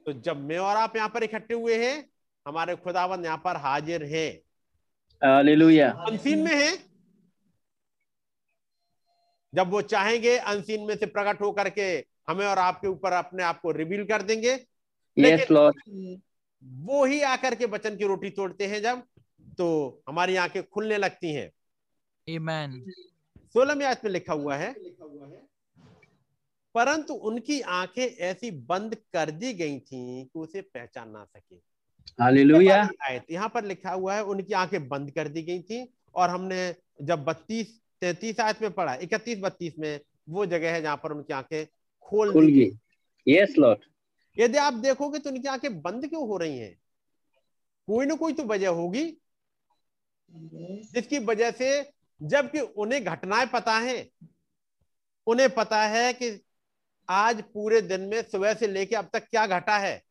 तो 0.06 0.12
जब 0.12 0.36
मैं 0.36 0.58
और 0.58 0.76
आप 0.76 0.96
यहाँ 0.96 1.08
पर 1.08 1.22
इकट्ठे 1.22 1.54
हुए 1.54 1.76
हैं 1.84 1.96
हमारे 2.46 2.76
खुदावन 2.76 3.24
यहाँ 3.24 3.36
पर 3.36 3.56
हाजिर 3.56 4.04
है। 4.04 4.28
अनसीन 6.06 6.38
में 6.38 6.54
है। 6.54 6.72
जब 9.52 9.70
वो 9.70 9.80
चाहेंगे 9.82 10.36
अनसीन 10.36 10.86
में 10.86 10.96
से 10.96 11.06
प्रकट 11.06 11.40
होकर 11.40 11.68
के 11.70 11.88
हमें 12.28 12.46
और 12.46 12.58
आपके 12.58 12.88
ऊपर 12.88 13.12
अपने 13.12 13.42
आप 13.42 13.60
को 13.60 13.70
रिवील 13.70 14.04
कर 14.04 14.22
देंगे। 14.22 14.54
लॉर्ड 15.50 15.82
वो 16.84 17.04
ही 17.04 17.20
आकर 17.22 17.54
के 17.54 17.66
बचन 17.66 17.96
की 17.96 18.06
रोटी 18.06 18.30
तोड़ते 18.30 18.66
हैं 18.66 18.80
जब 18.82 19.02
तो 19.58 19.66
हमारी 20.08 20.36
आँखें 20.36 20.62
खुलने 20.62 20.98
लगती 20.98 21.32
हैं। 21.34 21.50
Amen. 22.30 22.92
सोलह 23.54 23.74
में 23.74 23.86
में 23.86 24.10
लिखा 24.10 24.32
हुआ 24.32 24.56
है 24.56 24.74
परंतु 26.74 27.14
उनकी 27.14 27.60
आँखें 27.60 28.06
ऐसी 28.06 28.50
बंद 28.50 28.94
कर 28.94 29.30
दी 29.30 29.52
गई 29.54 29.78
थी 29.78 30.24
कि 30.24 30.38
उसे 30.38 30.60
पहचान 30.60 31.10
ना 31.10 31.24
सके। 31.24 31.56
आयत 33.02 33.30
यहाँ 33.30 33.48
पर 33.48 33.64
लिखा 33.64 33.90
हुआ 33.90 34.14
है 34.14 34.24
उनकी 34.24 34.52
आँखें 34.52 34.88
बंद 34.88 35.10
कर 35.10 35.28
दी 35.28 35.42
गई 35.42 35.62
थी 35.62 35.92
और 36.14 36.30
हमने 36.30 36.74
जब 37.02 37.24
बत्तीस 37.24 37.80
तैतीस 38.00 38.40
आयत 38.40 38.62
में 38.62 38.70
पढ़ा 38.70 38.94
इकतीस 38.94 39.38
बत्तीस 39.38 39.78
में 39.78 40.00
वो 40.28 40.46
जगह 40.46 40.72
है 40.72 40.82
जहाँ 40.82 40.96
पर 40.96 41.12
उनकी 41.12 41.32
आँखें 41.32 41.66
खोल 42.00 42.32
खुल 42.32 42.46
गई। 42.46 42.78
यस 43.28 43.54
लॉर्ड 43.58 43.80
यदि 44.38 44.58
आप 44.58 44.74
देखोगे 44.74 45.18
तो 45.18 45.30
उनकी 45.30 45.48
आँखें 45.48 45.80
बंद 45.82 46.08
क्यों 46.08 46.28
हो 46.28 46.36
रही 46.36 46.58
हैं? 46.58 46.78
कोई 47.86 48.06
ना 48.06 48.14
कोई 48.14 48.32
तो 48.32 48.42
वजह 48.42 48.68
होगी 48.68 49.18
जिसकी 50.32 51.18
वजह 51.18 51.50
से 51.50 51.82
जबकि 52.22 52.60
उन्हें 52.60 53.04
घटनाएँ 53.04 53.46
पता 53.46 53.78
है। 53.78 54.08
उन्हें 55.26 55.48
पता 55.50 55.82
है 55.82 56.12
कि 56.12 56.40
आज 57.08 57.42
पूरे 57.54 57.80
दिन 57.80 58.00
में 58.00 58.22
सुबह 58.22 58.54
से 58.54 58.66
लेके 58.66 58.96
अब 58.96 59.08
तक 59.12 59.28
क्या 59.30 59.46
घटा 59.46 59.78
है। 59.78 60.02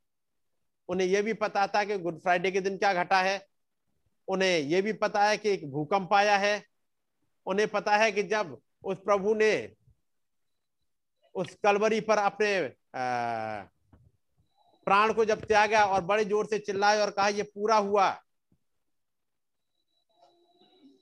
उन्हें 0.90 1.08
यह 1.08 1.22
भी 1.22 1.34
पता 1.34 1.68
था 1.68 1.84
कि 1.84 1.98
गुड 1.98 2.20
फ्राइडे 2.20 2.52
के 2.52 2.62
दिन 2.62 2.78
क्या 2.78 2.94
घटा 2.94 3.22
है। 3.22 3.40
उन्हें 4.28 4.60
यह 4.60 4.82
भी 4.82 4.94
पता 4.94 5.24
है 5.24 5.38
कि 5.38 5.50
एक 5.50 5.70
भूकंप 5.72 6.14
आया 6.14 6.38
है। 6.38 6.64
उन्हें 7.46 7.68
पता 7.68 7.96
है 7.98 8.12
कि 8.12 8.24
जब 8.24 8.58
उस 8.84 8.98
प्रभु 8.98 9.34
ने 9.34 9.52
उस 11.36 11.56
कलवरी 11.64 12.00
पर 12.02 12.18
अपने 12.18 12.60
प्राण 14.88 15.14
को 15.14 15.26
जब 15.26 15.46
त्यागा 15.46 15.84
और 15.86 16.02
बड़े 16.02 16.26
ज़ोर 16.26 16.46
से 16.46 16.60
चिल्लाए 16.60 17.00
और 17.02 17.10
कहा, 17.10 17.28
यह 17.28 17.44
पूरा 17.56 17.78
हुआ। 17.78 18.10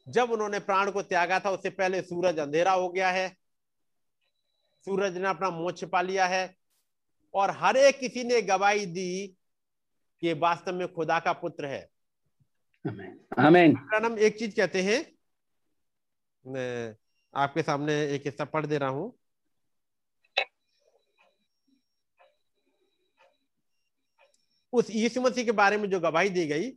जब 0.09 0.31
उन्होंने 0.31 0.59
प्राण 0.59 0.91
को 0.91 1.01
त्यागा 1.01 1.39
था 1.39 1.49
उससे 1.51 1.69
पहले 1.69 2.01
सूरज 2.01 2.39
अंधेरा 2.39 2.71
हो 2.71 2.89
गया 2.89 3.09
है। 3.11 3.27
सूरज 4.85 5.17
ने 5.17 5.27
अपना 5.27 5.49
मोह 5.49 5.71
छिपा 5.71 6.01
लिया 6.01 6.25
है 6.27 6.55
और 7.33 7.51
हर 7.51 7.77
एक 7.77 7.99
किसी 7.99 8.23
ने 8.23 8.41
गवाही 8.41 8.85
दी 8.85 9.35
कि 10.21 10.33
वास्तव 10.33 10.73
में 10.73 10.87
खुदा 10.93 11.19
का 11.19 11.33
पुत्र 11.33 11.65
है। 11.65 11.87
आमेन 13.39 13.75
हम 13.95 14.17
एक 14.19 14.37
चीज़ 14.39 14.55
कहते 14.55 14.81
हैं। 14.81 14.99
मैं 16.45 16.95
आपके 17.33 17.61
सामने 17.61 17.93
एक 18.05 18.25
हिस्सा 18.25 18.45
पढ़ 18.45 18.65
दे 18.65 18.77
रहा 18.77 18.89
हूँ। 18.89 19.13
उस 24.73 24.89
यीशु 24.91 25.21
मसीह 25.21 25.45
के 25.45 25.51
बारे 25.51 25.77
में 25.77 25.89
जो 25.89 25.99
गवाही 25.99 26.29
दी 26.29 26.45
गई 26.47 26.71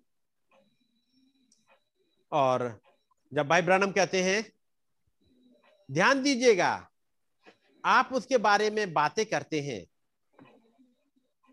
और 2.32 2.80
जब 3.32 3.48
भाई 3.48 3.62
ब्रानम 3.62 3.90
कहते 3.92 4.22
हैं, 4.22 4.44
ध्यान 5.88 6.22
दीजिएगा, 6.22 6.88
आप 7.84 8.08
उसके 8.12 8.38
बारे 8.38 8.70
में 8.70 8.92
बातें 8.92 9.24
करते 9.26 9.60
हैं। 9.60 9.84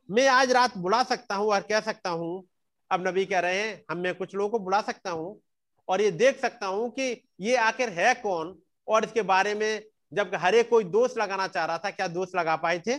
मैं 0.10 0.28
आज 0.28 0.52
रात 0.52 0.78
बुला 0.78 1.02
सकता 1.04 1.36
हूँ 1.36 1.48
और 1.48 1.62
कह 1.62 1.80
सकता 1.80 2.10
हूँ, 2.10 2.44
अब 2.92 3.08
नबी 3.08 3.26
कह 3.26 3.40
रहे 3.40 3.60
हैं, 3.60 3.84
हम 3.92 3.98
मैं 3.98 4.14
कुछ 4.16 4.36
लोगों 4.36 4.50
को 4.50 4.60
बुला 4.60 4.82
सकता 4.82 5.12
हूँ 5.12 5.40
और 5.88 6.02
ये 6.02 6.12
देख 6.12 6.40
सकता 6.40 6.68
हूँ 6.68 6.90
कि 6.92 7.24
ये 7.40 7.56
आखिर 7.56 7.90
है 7.90 8.14
कौन 8.14 8.58
और 8.88 9.06
इसके 9.06 9.22
बारे 9.22 9.54
में 9.54 9.84
जब 10.14 10.36
हर 10.36 10.62
कोई 10.64 10.84
दोष 10.84 11.18
लगाना 11.18 11.48
चाह 11.48 11.66
रहा 11.66 11.78
था, 11.78 11.92
क्या 11.92 12.08
दोष 12.08 12.36
लगा 12.36 12.56
पाए 12.56 12.80
थे? 12.80 12.96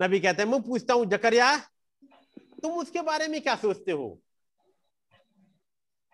नबी 0.00 0.20
कहते 0.20 0.42
हैं, 0.42 0.48
मैं 0.50 0.62
पूछता 0.62 0.94
हूँ, 0.94 1.06
जकरिया, 1.06 1.56
तुम 2.62 2.72
उसके 2.72 3.02
बारे 3.02 3.28
में 3.28 3.40
क्या 3.40 3.56
सोचते 3.56 3.92
हो? 3.92 4.18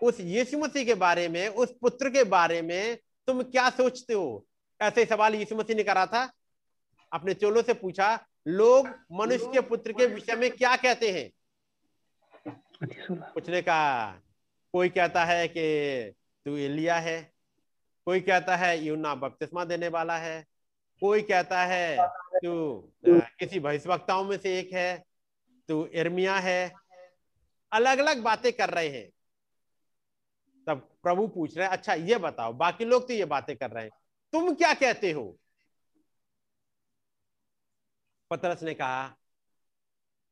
उस 0.02 0.20
यीशु 0.20 0.58
मसीह 0.58 0.84
के 0.84 0.94
बारे 0.94 1.28
में, 1.28 1.48
उस 1.48 1.74
पुत्र 1.80 2.11
के 2.11 2.24
बारे 2.24 2.62
में 2.62 2.98
तुम 3.26 3.42
क्या 3.42 3.68
सोचते 3.70 4.14
हो? 4.14 4.44
ऐसे 4.80 5.04
सवाल 5.04 5.34
यीशु 5.34 5.56
मसीह 5.56 5.76
ने 5.76 5.82
करा 5.82 6.06
था। 6.06 6.30
अपने 7.12 7.34
चोलों 7.34 7.62
से 7.62 7.74
पूछा, 7.74 8.26
लोग 8.46 8.88
मनुष्य 9.12 9.50
के 9.52 9.61
पुत्र 9.61 9.92
के 9.92 10.06
विषय 10.06 10.37
में 10.37 10.50
क्या 10.50 10.76
कहते 10.76 11.11
हैं? 11.11 11.30
कुछ 13.34 13.48
ने 13.50 13.62
कहा, 13.62 14.11
कोई 14.72 14.88
कहता 14.88 15.24
है 15.24 15.48
कि 15.48 16.14
तू 16.46 16.56
एलिया 16.56 16.96
है, 16.96 17.32
कोई 18.06 18.20
कहता 18.20 18.56
है 18.56 18.78
यूना 18.84 19.14
बपतिस्मा 19.14 19.64
देने 19.64 19.88
वाला 19.88 20.16
है, 20.16 20.44
कोई 21.02 21.22
कहता 21.22 21.64
है 21.64 21.96
तू 22.37 22.92
किसी 23.06 23.61
भविष्यवक्ताओं 23.61 24.24
में 24.24 24.37
से 24.38 24.58
एक 24.58 24.72
है, 24.72 25.04
तू 25.68 25.84
इर्मिया 25.87 26.38
है। 26.38 26.72
अलग 27.72 27.98
अलग 27.98 28.22
बातें 28.22 28.52
कर 28.52 28.70
रहे 28.70 28.88
हैं। 28.88 29.08
तब 30.68 30.88
प्रभु 31.02 31.26
पूछ 31.28 31.57
रहे 31.57 31.66
हैं 31.66 31.72
अच्छा 31.72 31.94
ये 31.94 32.16
बताओ 32.18 32.52
बाकी 32.52 32.85
लोग 32.85 33.07
तो 33.09 33.14
ये 33.14 33.24
बातें 33.24 33.57
कर 33.57 33.70
रहे 33.70 33.85
हैं। 33.85 33.90
तुम 34.33 34.54
क्या 34.54 34.72
कहते 34.74 35.12
हो? 35.12 35.37
पतरस 38.31 38.62
ने 38.62 38.74
कहा 38.74 39.07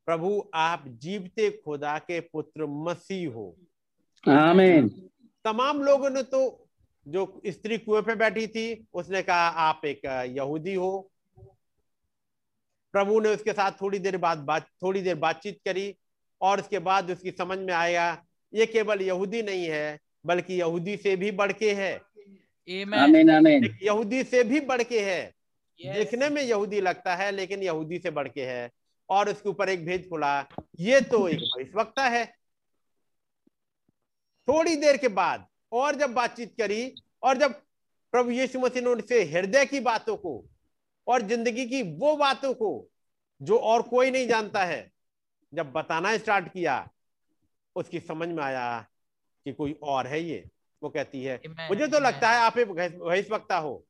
प्रभु 0.07 0.51
आप 0.55 0.85
जीवते 0.87 1.51
खुदा 1.65 1.99
के 1.99 2.21
पुत्र 2.21 2.67
मसीह 2.67 3.33
हो। 3.33 3.57
आमीन। 4.27 4.89
तमाम 5.45 5.83
लोगों 5.83 6.11
ने 6.11 6.23
तो 6.23 6.69
जो 7.07 7.43
स्त्री 7.47 7.79
कुएँ 7.79 8.03
पे 8.03 8.15
बैठी 8.15 8.47
थी 8.47 8.87
उसने 8.95 9.23
कहा 9.23 9.49
आप 9.49 9.85
एक 9.85 10.05
यहूदी 10.37 10.75
हो। 10.75 11.11
प्रभु 12.95 13.21
ने 13.21 13.29
उसके 13.29 13.53
साथ 13.53 13.73
थोड़ी 13.73 13.99
देर 13.99 14.17
बाद 14.17 14.39
बात 14.39 14.69
थोड़ी 14.83 15.03
देर 15.03 15.15
बातचीत 15.15 15.61
करी 15.65 15.95
और 16.41 16.61
उसके 16.61 16.79
बाद 16.79 17.11
उसकी 17.11 17.31
समझ 17.31 17.59
में 17.59 17.75
आया 17.75 18.25
ये 18.53 18.67
केवल 18.67 19.03
यहूदी 19.03 19.43
नहीं 19.43 19.67
है 19.67 19.99
बल्कि 20.27 20.55
यहूदी 20.55 20.97
से 20.97 21.17
भी 21.17 21.31
बढ़ 21.31 21.53
के 21.53 21.73
है 21.75 21.95
आमीन 22.95 23.31
आमीन 23.31 23.65
यहूदी 23.83 24.23
से 24.25 24.45
भी 24.45 24.61
बढ़ 24.61 24.83
के 24.83 25.01
है 25.01 25.35
देखने 25.81 26.29
में 26.29 26.43
यहूदी 26.43 26.81
लगता 26.81 27.15
है 27.17 27.31
लेकिन 27.33 27.63
यहूदी 27.63 27.99
से 27.99 28.11
बढ़ 28.11 28.29
के 28.29 28.45
है। 28.47 28.71
और 29.09 29.29
उसके 29.29 29.49
ऊपर 29.49 29.69
एक 29.69 29.85
भेद 29.87 30.07
खुला। 30.09 30.49
ये 30.81 31.01
तो 31.01 31.29
एक 31.29 31.39
भविष्यवक्ता 31.39 32.05
है। 32.05 32.25
थोड़ी 34.49 34.77
देर 34.77 34.97
के 34.97 35.09
बाद 35.09 35.47
और 35.73 35.95
जब 35.95 36.13
बातचीत 36.15 36.55
करी 36.59 36.95
और 37.23 37.37
जब 37.37 37.53
प्रभु 38.13 38.31
यीशु 38.31 38.61
मसीह 38.61 38.83
ने 38.83 38.89
उनसे 38.89 39.23
हृदय 39.25 39.67
की 39.67 39.81
बातों 39.81 40.17
को 40.17 40.45
और 41.07 41.23
ज़िंदगी 41.23 41.67
की 41.67 41.83
वो 41.83 42.17
बातों 42.17 42.53
को 42.55 42.89
जो 43.41 43.59
और 43.59 43.83
कोई 43.83 44.11
नहीं 44.11 44.29
जानता 44.29 44.65
है 44.65 44.93
जब 45.53 45.73
बताना 45.73 46.17
स्टार्ट 46.19 46.49
किया 46.49 46.89
उसकी 47.77 48.01
समझ 48.01 48.29
में 48.29 48.43
आया 48.45 48.67
कि 49.47 49.53
कोई 49.53 49.73
और 49.85 50.07
है 50.07 50.21
ये? 50.21 50.45
वो 50.83 50.89
कहती 50.91 51.23
है 51.25 51.41
मुझे 51.49 51.87
तो 51.89 51.99
लगता 51.99 52.31
है 52.31 52.39
आप 52.39 52.59
एक 52.59 52.69
भविष्यवक्ता 52.69 53.59
हो। 53.59 53.85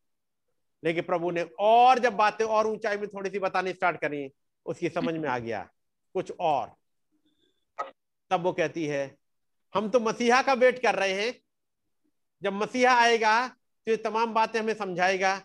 लेकिन 0.83 1.03
प्रभु 1.05 1.31
ने 1.31 1.43
और 1.61 1.99
जब 1.99 2.17
बातें 2.17 2.45
और 2.47 2.67
ऊंचाई 2.67 2.97
में 2.97 3.07
थोड़ी 3.09 3.31
सी 3.31 3.39
बतानी 3.39 3.73
स्टार्ट 3.73 4.01
करी 4.01 4.29
उसकी 4.67 4.89
समझ 4.89 5.15
में 5.15 5.29
आ 5.29 5.39
गया 5.39 5.69
कुछ 6.15 6.33
और। 6.41 6.73
तब 8.31 8.43
वो 8.43 8.53
कहती 8.53 8.85
है 8.87 9.17
हम 9.75 9.89
तो 9.89 10.01
मसीहा 10.01 10.43
का 10.43 10.53
वेट 10.55 10.79
कर 10.79 10.95
रहे 10.95 11.13
हैं। 11.15 11.33
जब 12.43 12.53
मसीहा 12.53 12.95
आएगा 13.01 13.49
तो 13.49 13.91
ये 13.91 13.97
तमाम 13.99 14.35
बातें 14.35 14.59
हमें 14.61 14.75
समझाएगा। 14.75 15.37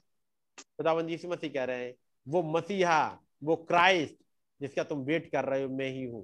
खुदावंद 0.58 1.10
यीशु 1.10 1.28
मसीह 1.28 1.50
कह 1.50 1.64
रहे 1.64 1.86
हैं 1.86 1.94
वो 2.28 2.44
मसीहा 2.52 3.02
वो 3.44 3.56
क्राइस्ट 3.64 4.16
जिसका 4.62 4.84
तुम 4.84 5.04
वेट 5.04 5.32
कर 5.32 5.46
रहे 5.46 5.64
हो 5.64 5.70
मैं 5.72 5.90
ही 5.90 6.04
हूँ। 6.06 6.24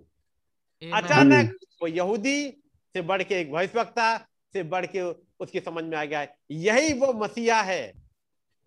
अचानक 0.81 1.57
वो 1.81 1.87
यहूदी 1.87 2.49
से 2.95 3.01
बढ़ 3.01 3.23
के 3.23 3.39
एक 3.41 3.51
भविष्यवक्ता 3.51 4.17
से 4.53 4.63
बढ़ 4.63 4.85
के 4.85 5.01
उसकी 5.39 5.59
समझ 5.59 5.83
में 5.83 5.97
आ 5.97 6.03
गया 6.05 6.19
है 6.19 6.35
यही 6.51 6.93
वो 6.99 7.11
मसीहा 7.13 7.61
है 7.61 7.93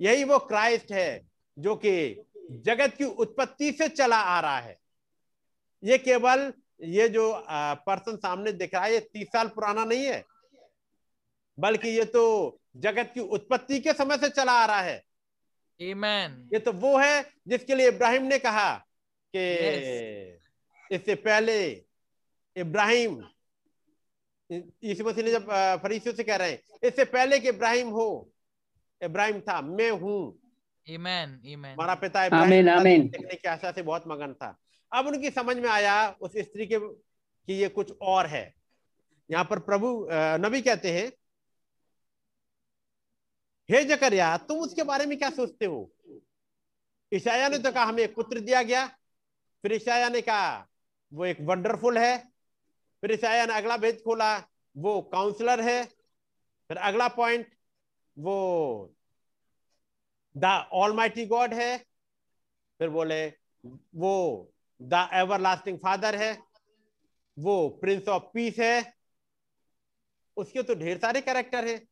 यही 0.01 0.25
वो 0.25 0.39
क्राइस्ट 0.39 0.93
है 0.93 1.11
जो 1.57 1.75
कि 1.77 1.95
जगत 2.67 2.95
की 2.99 3.05
उत्पत्ति 3.25 3.73
से 3.73 3.89
चला 3.89 4.17
आ 4.17 4.41
रहा 4.41 4.59
है 4.59 4.79
ये 5.83 5.99
केवल 5.99 6.53
ये 6.83 7.09
जो 7.09 7.33
पर्सन 7.87 8.17
सामने 8.17 8.53
दिख 8.53 8.75
रहा 8.75 8.85
है 8.85 8.93
ये 8.93 9.01
तीस 9.13 9.29
साल 9.29 9.49
पुराना 9.49 9.85
नहीं 9.85 10.05
है 10.05 10.25
बल्कि 11.59 11.89
ये 11.89 12.05
तो 12.05 12.25
जगत 12.77 13.11
की 13.15 13.21
उत्पत्ति 13.21 13.79
के 13.81 13.93
समय 13.93 14.17
से 14.19 14.29
चला 14.29 14.53
आ 14.53 14.65
रहा 14.67 14.81
है 14.81 15.03
Amen. 15.81 16.31
ये 16.53 16.59
तो 16.59 16.73
वो 16.73 16.97
है 16.99 17.23
जिसके 17.49 17.75
लिए 17.75 17.89
इब्राहिम 17.89 18.23
ने 18.23 18.39
कहा 18.39 18.73
कि 19.35 19.45
yes. 19.61 20.41
इससे 20.91 21.15
पहले 21.15 21.57
इब्राहिम 22.57 23.21
यीशु 24.51 25.05
मसीह 25.05 25.25
ने 25.25 25.31
जब 25.31 25.47
फरीसियों 25.83 26.15
से 26.15 26.25
कह 26.25 26.37
रहे 26.37 26.51
हैं 26.51 26.89
इससे 26.89 27.05
पहले 27.07 27.39
कि 27.41 27.49
इब्राहिम 27.49 27.89
हो 27.91 28.09
इब्राहिम 29.01 29.41
था 29.41 29.61
मैं 29.63 29.91
हूँ. 29.93 30.37
हमारा 30.87 31.95
पिता 31.97 32.25
इब्राहिम 32.25 32.69
आमीन। 32.71 33.09
देखने 33.09 33.35
की 33.35 33.49
आशा 33.49 33.71
से 33.73 33.83
बहुत 33.83 34.05
मगन 34.09 34.33
था। 34.35 34.57
अब 34.93 35.07
उनकी 35.07 35.31
समझ 35.31 35.57
में 35.57 35.69
आया 35.69 35.95
उस 36.21 36.33
स्त्री 36.39 36.67
के 36.67 36.79
कि 36.79 37.53
ये 37.53 37.69
कुछ 37.69 37.93
और 38.03 38.27
है। 38.27 38.53
यहाँ 39.31 39.45
पर 39.45 39.59
प्रभु 39.61 40.09
नबी 40.41 40.61
कहते 40.63 40.93
हैं 40.93 41.07
हे 43.69 43.85
जकरिया 43.85 44.37
तुम 44.39 44.59
उसके 44.59 44.83
बारे 44.83 45.07
में 45.07 45.17
क्या 45.19 45.31
सोचते 45.31 45.67
हो? 45.67 45.91
ईशाया 47.13 47.49
ने 47.49 47.59
तो 47.59 47.73
कहा 47.73 47.85
हमें 47.85 48.03
एक 48.03 48.15
पुत्र 48.15 48.41
दिया 48.41 48.63
गया। 48.63 48.87
फिर 49.65 49.73
ईशाया 49.73 50.09
ने 50.09 50.21
कहा 50.23 50.67
वो 51.13 51.25
एक 51.27 51.37
वंडरफुल 51.41 51.99
है 51.99 52.13
फिर 53.03 53.13
ईशाया 53.13 53.47
ने, 53.47 53.55
अगला 53.55 53.77
भेद 53.77 54.03
खोला, 54.05 54.39
वो 54.77 55.01
काउंसलर 55.03 55.61
है। 55.61 55.85
फिर 56.69 56.77
अगला 56.77 57.09
पॉइंट 57.09 57.47
वो 58.19 58.95
द 60.37 60.45
ऑलमाइटी 60.73 61.27
गॉड 61.27 61.55
है। 61.55 61.79
फिर 62.79 62.89
बोले, 62.89 63.27
वो 63.95 64.53
द 64.83 65.11
एवर 65.13 65.41
लास्टिंग 65.41 65.79
फादर 65.79 66.15
है। 66.15 66.43
वो 67.39 67.69
प्रिंस 67.69 68.09
ऑफ़ 68.09 68.23
पीस 68.35 68.59
है। 68.59 68.95
उसके 70.37 70.63
तो 70.63 70.75
ढेर 70.75 70.99
सारे 70.99 71.21
कैरेक्टर 71.21 71.69
हैं। 71.69 71.89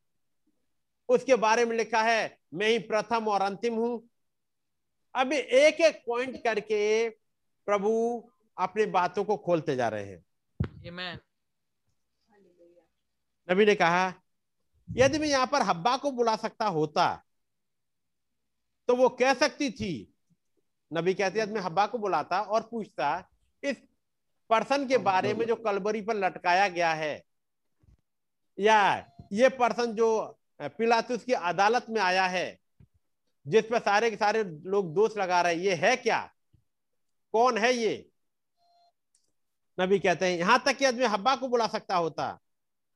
उसके 1.09 1.35
बारे 1.35 1.65
में 1.65 1.77
लिखा 1.77 2.01
है, 2.01 2.37
मैं 2.53 2.67
ही 2.67 2.79
प्रथम 2.79 3.27
और 3.27 3.41
अंतिम 3.41 3.73
हूँ। 3.73 4.09
अभी 5.15 5.37
एक 5.37 5.81
एक 5.81 6.03
पॉइंट 6.07 6.43
करके 6.43 7.09
प्रभु 7.65 7.91
अपनी 8.57 8.85
बातों 8.85 9.23
को 9.23 9.37
खोलते 9.37 9.75
जा 9.75 9.89
रहे 9.89 10.05
हैं। 10.05 10.25
नबी 13.47 13.65
ने 13.65 13.75
कहा, 13.75 14.13
यदि 14.87 15.19
मैं 15.19 15.27
यहाँ 15.27 15.47
पर 15.47 15.61
हब्बा 15.61 15.95
को 15.97 16.11
बुला 16.11 16.35
सकता 16.35 16.65
होता 16.67 17.07
तो 18.89 18.95
वो 18.95 19.09
कह 19.09 19.33
सकती 19.33 19.69
थी। 19.71 20.13
नबी 20.91 21.13
कहते 21.13 21.39
यदि 21.39 21.53
मैं 21.53 21.61
हब्बा 21.61 21.85
को 21.87 21.97
बुलाता 21.97 22.41
और 22.41 22.61
पूछता, 22.71 23.29
इस 23.63 23.77
पर्सन 24.49 24.87
के 24.87 24.97
बारे 24.97 25.33
में 25.33 25.45
जो 25.45 25.55
कलबरी 25.55 26.01
पर 26.01 26.15
लटकाया 26.15 26.67
गया 26.67 26.93
है, 26.93 27.23
या 28.57 29.11
ये 29.33 29.49
पर्सन 29.49 29.93
जो 29.93 30.39
पिलातुस 30.61 31.23
की 31.23 31.33
अदालत 31.33 31.85
में 31.89 32.01
आया 32.01 32.25
है, 32.27 32.59
जिस 33.45 33.65
पर 33.65 33.79
सारे 33.79 34.09
के 34.09 34.15
सारे 34.15 34.43
लोग 34.43 34.93
दोष 34.93 35.17
लगा 35.17 35.41
रहे 35.41 35.55
हैं, 35.55 35.61
ये 35.61 35.75
है 35.75 35.95
क्या? 35.97 36.19
कौन 37.33 37.57
है 37.57 37.73
ये? 37.73 38.08
नबी 39.79 39.99
कहते 39.99 40.25
हैं 40.25 40.37
यहाँ 40.39 40.63
तक 40.65 40.77
कि 40.77 40.85
आदमी 40.85 41.05
हब्बा 41.05 41.35
को 41.35 41.47
बुला 41.47 41.67
सकता 41.67 41.95
होता 41.95 42.39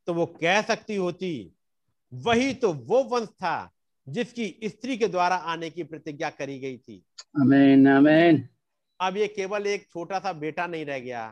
तो 0.08 0.14
वो 0.14 0.26
कह 0.42 0.62
सकती 0.62 0.96
होती 0.96 1.32
वही 2.12 2.54
तो 2.54 2.74
वो 2.74 3.04
वंश 3.04 3.28
था 3.28 3.72
जिसकी 4.08 4.60
स्त्री 4.66 4.98
के 4.98 5.08
द्वारा 5.08 5.36
आने 5.36 5.70
की 5.70 5.84
प्रतिज्ञा 5.84 6.30
करी 6.30 6.60
गई 6.60 6.78
थी। 6.78 7.04
आमीन 7.42 7.88
आमीन 7.88 8.48
अब 9.00 9.18
ये 9.18 9.28
केवल 9.28 9.68
एक 9.68 9.88
छोटा 9.90 10.20
सा 10.20 10.34
बेटा 10.34 10.68
नहीं 10.68 10.86
रह 10.86 11.00
गया। 11.00 11.24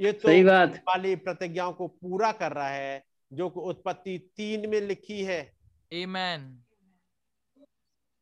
ये 0.00 0.12
तो 0.12 0.28
सही 0.28 0.44
बात। 0.44 0.74
वाली 0.88 1.14
प्रतिज्ञाओं 1.16 1.72
को 1.72 1.86
पूरा 1.86 2.32
कर 2.32 2.52
रहा 2.52 2.68
है 2.68 3.02
जो 3.32 3.48
कि 3.48 3.60
उत्पत्ति 3.60 4.18
तीन 4.36 4.68
में 4.70 4.80
लिखी 4.80 5.22
है। 5.24 5.40
Amen. 5.92 6.40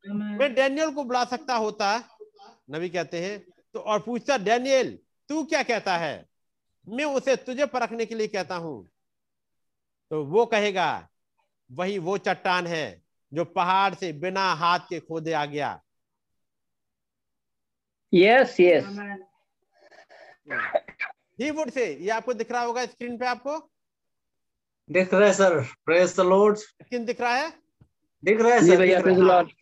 मैं 0.04 0.54
डैनियल 0.54 0.90
को 0.90 1.04
बुला 1.04 1.24
सकता 1.24 1.54
होता 1.54 1.88
नबी 2.70 2.88
कहते 2.88 3.20
हैं 3.20 3.38
तो 3.74 3.80
और 3.80 4.00
पूछता 4.00 4.38
डैनियल 4.38 4.98
तू 5.30 5.42
क्या 5.44 5.62
कहता 5.62 5.96
है? 5.96 6.26
मैं 6.86 7.04
उसे 7.04 7.36
तुझे 7.36 7.66
परखने 7.66 8.06
के 8.06 8.14
लिए 8.14 8.26
कहता 8.28 8.56
हूँ। 8.56 8.88
तो 10.10 10.24
वो 10.24 10.44
कहेगा 10.46 11.08
वही 11.70 11.98
वो 11.98 12.16
चट्टान 12.18 12.66
है 12.66 13.02
जो 13.32 13.44
पहाड़ 13.44 13.94
से 13.94 14.12
बिना 14.12 14.52
हाथ 14.52 14.78
के 14.88 15.00
खोदे 15.00 15.32
आ 15.32 15.44
गया। 15.46 15.80
यस 18.12 18.56
यस 18.60 18.84
ही 21.40 21.50
वुड 21.50 21.70
से 21.70 21.86
ये 21.94 22.10
आपको 22.10 22.34
दिख 22.34 22.50
रहा 22.52 22.62
होगा 22.62 22.84
स्क्रीन 22.86 23.16
पे 23.18 23.26
आपको? 23.26 23.58
दिख 24.90 25.14
रहा 25.14 25.28
है 25.28 25.34
sir 25.34 25.60
praise 25.84 26.16
the 26.16 26.20
lord 26.20 26.56
screen 26.56 27.04
दिख 27.04 27.20
रहा 27.20 27.34
है? 27.34 27.52
दिख 28.24 28.40
रहा 28.40 28.54
है 28.54 28.60
सर 28.60 28.76
भैया 28.76 28.98
दिख 28.98 29.06
praise 29.06 29.20
the 29.20 29.28
रहा 29.28 29.38
है। 29.38 29.44
Lord. 29.44 29.52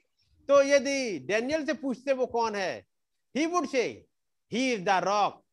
तो 0.49 0.63
यदि 0.63 1.19
डेनियल 1.27 1.67
से 1.67 1.75
पूछते 1.75 2.13
वो 2.13 2.27
कौन 2.27 2.55
है? 2.55 2.87
He 3.35 3.47
would 3.47 3.67
say 3.69 3.85
he 4.53 4.73
is 4.73 4.83
the 4.83 4.89
rock 5.05 5.45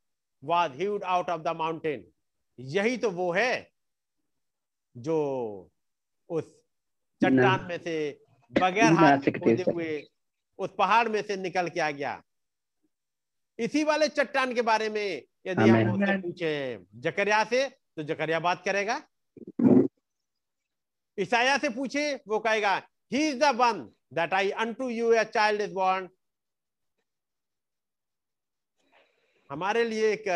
was 0.46 0.76
heaved 0.80 1.04
out 1.04 1.30
of 1.30 1.42
the 1.42 1.56
mountain 1.58 2.06
यही 2.60 2.98
तो 2.98 3.10
वो 3.12 3.32
है 3.34 3.54
जो 4.96 5.18
उस 6.30 6.54
चट्टान 7.22 7.66
में 7.70 7.78
से 7.84 7.96
बगैर 8.52 8.94
हाथ 8.94 9.30
खोदे 9.38 9.64
हुए 9.72 10.04
उस 10.60 10.76
पहाड़ 10.78 11.08
में 11.10 11.22
से 11.22 11.36
निकल 11.38 11.70
के 11.70 11.80
आ 11.80 11.90
गया। 11.92 12.22
इसी 13.60 13.84
वाले 13.84 14.08
चट्टान 14.10 14.54
के 14.54 14.62
बारे 14.62 14.90
में 14.90 15.22
यदि 15.48 15.70
हम 15.70 16.22
पूछे 16.22 16.54
जकरिया 17.04 17.44
से 17.44 17.68
तो 17.70 18.04
जकरिया 18.04 18.40
बात 18.40 18.64
करेगा। 18.66 19.02
ईसाया 21.18 21.58
से 21.58 21.70
पूछे 21.70 22.04
वो 22.28 22.40
कहेगा 22.40 22.76
he 23.12 23.28
is 23.28 23.40
the 23.40 23.56
one 23.56 23.82
that 24.14 24.34
I 24.34 24.52
unto 24.64 24.90
you 24.92 25.12
a 25.20 25.26
child 25.36 25.62
is 25.68 25.74
born 25.74 26.08
हमारे 29.50 29.84
लिए 29.84 30.12
एक 30.14 30.28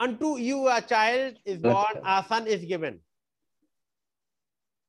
unto 0.00 0.36
you 0.38 0.62
a 0.64 0.78
child 0.92 1.38
is 1.46 1.60
born 1.62 2.00
a 2.00 2.20
son 2.28 2.46
is 2.48 2.64
given 2.66 3.00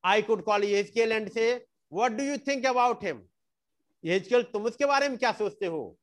I 0.04 0.22
could 0.22 0.44
call 0.44 0.64
Ezekiel 0.64 1.12
and 1.12 1.30
say 1.32 1.46
what 1.92 2.12
do 2.12 2.24
you 2.24 2.38
think 2.48 2.66
about 2.66 3.04
him 3.04 3.22
Ezekiel 4.04 4.44
तुम 4.54 4.66
उसके 4.66 4.86
बारे 4.86 5.10
में 5.10 5.18
क्या 5.18 5.32
सोचते 5.34 5.66
हो? 5.66 5.98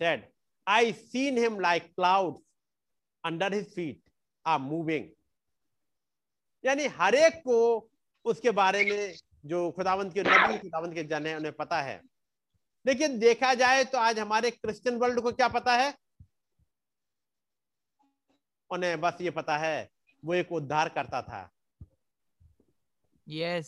Said 0.00 0.24
I 0.66 0.92
seen 0.92 1.38
him 1.38 1.60
like 1.60 1.84
cloud 1.94 2.38
under 3.24 3.54
his 3.54 3.74
feet 3.74 4.10
are 4.46 4.58
moving 4.58 5.08
यानी 6.64 6.86
हर 6.98 7.14
एक 7.14 7.36
को 7.44 7.58
उसके 8.24 8.50
बारे 8.56 8.84
में 8.84 9.14
जो 9.50 9.70
खुदावंत 9.76 10.12
के 10.14 10.22
नबी 10.22 10.58
खुदावंत 10.58 10.94
के 10.94 11.02
जन 11.04 11.26
है 11.26 11.36
उन्हें 11.36 11.52
पता 11.52 11.80
है। 11.82 12.00
लेकिन 12.86 13.18
देखा 13.18 13.54
जाए 13.54 13.84
तो 13.84 13.98
आज 13.98 14.18
हमारे 14.18 14.50
क्रिश्चियन 14.50 14.96
वर्ल्ड 14.96 15.20
को 15.20 15.32
क्या 15.32 15.48
पता 15.48 15.76
है? 15.76 15.94
उन्हें 18.70 19.00
बस 19.00 19.18
ये 19.20 19.30
पता 19.30 19.56
है 19.56 19.90
वो 20.24 20.34
एक 20.34 20.52
उद्धार 20.52 20.88
करता 20.88 21.22
था। 21.22 21.50
Yes. 23.28 23.66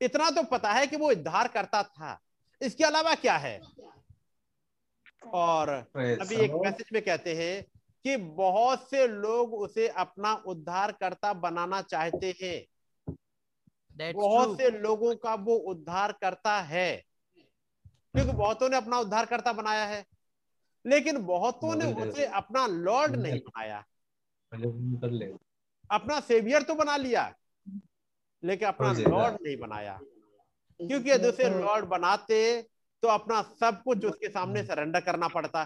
इतना 0.00 0.30
तो 0.30 0.42
पता 0.42 0.72
है 0.72 0.86
कि 0.86 0.96
वो 0.96 1.10
उद्धार 1.10 1.48
करता 1.48 1.82
था। 1.82 2.20
इसके 2.62 2.84
अलावा 2.84 3.14
क्या 3.14 3.36
है? 3.36 3.60
और 5.34 5.68
अभी 5.68 6.34
एक 6.34 6.52
मैसेज 6.52 6.86
में 6.92 7.02
कहते 7.02 7.34
हैं 7.36 7.64
कि 8.04 8.16
बहुत 8.16 8.90
से 8.90 9.06
लोग 9.08 9.54
उसे 9.54 9.88
अपना 9.88 10.34
उद्धारकर्ता 10.46 11.32
बनाना 11.32 11.82
चाहते 11.82 12.34
हैं। 12.42 12.66
That's 13.96 14.14
बहुत 14.14 14.48
true. 14.48 14.58
से 14.58 14.70
लोगों 14.70 15.16
का 15.16 15.34
वो 15.34 15.54
उद्धार 15.54 16.12
करता 16.12 16.60
है। 16.60 17.04
क्योंकि 18.14 18.32
बहुतों 18.32 18.68
ने 18.68 18.76
अपना 18.76 18.98
उद्धार 18.98 19.26
करता 19.26 19.52
बनाया 19.52 19.84
है। 19.84 20.04
लेकिन 20.84 21.18
बहुतों 21.26 21.74
ने 21.76 21.92
उसे 22.02 22.24
अपना 22.26 22.66
लॉर्ड 22.66 23.16
नहीं 23.16 23.40
बनाया। 23.40 23.84
अपना 25.90 26.20
सेवियर 26.20 26.62
तो 26.62 26.74
बना 26.74 26.96
लिया 26.96 27.34
लेकिन 28.42 28.68
अपना 28.68 28.92
लॉर्ड 28.92 29.36
नहीं 29.42 29.56
बनाया। 29.56 29.98
क्योंकि 30.80 31.10
यदि 31.10 31.28
उसे 31.28 31.48
लॉर्ड 31.50 31.84
बनाते 31.84 32.40
तो 33.02 33.08
अपना 33.08 33.42
सब 33.60 33.82
कुछ 33.82 34.04
उसके 34.04 34.28
सामने 34.28 34.62
सरेंडर 34.64 35.00
करना 35.00 35.28
पड़ता। 35.28 35.64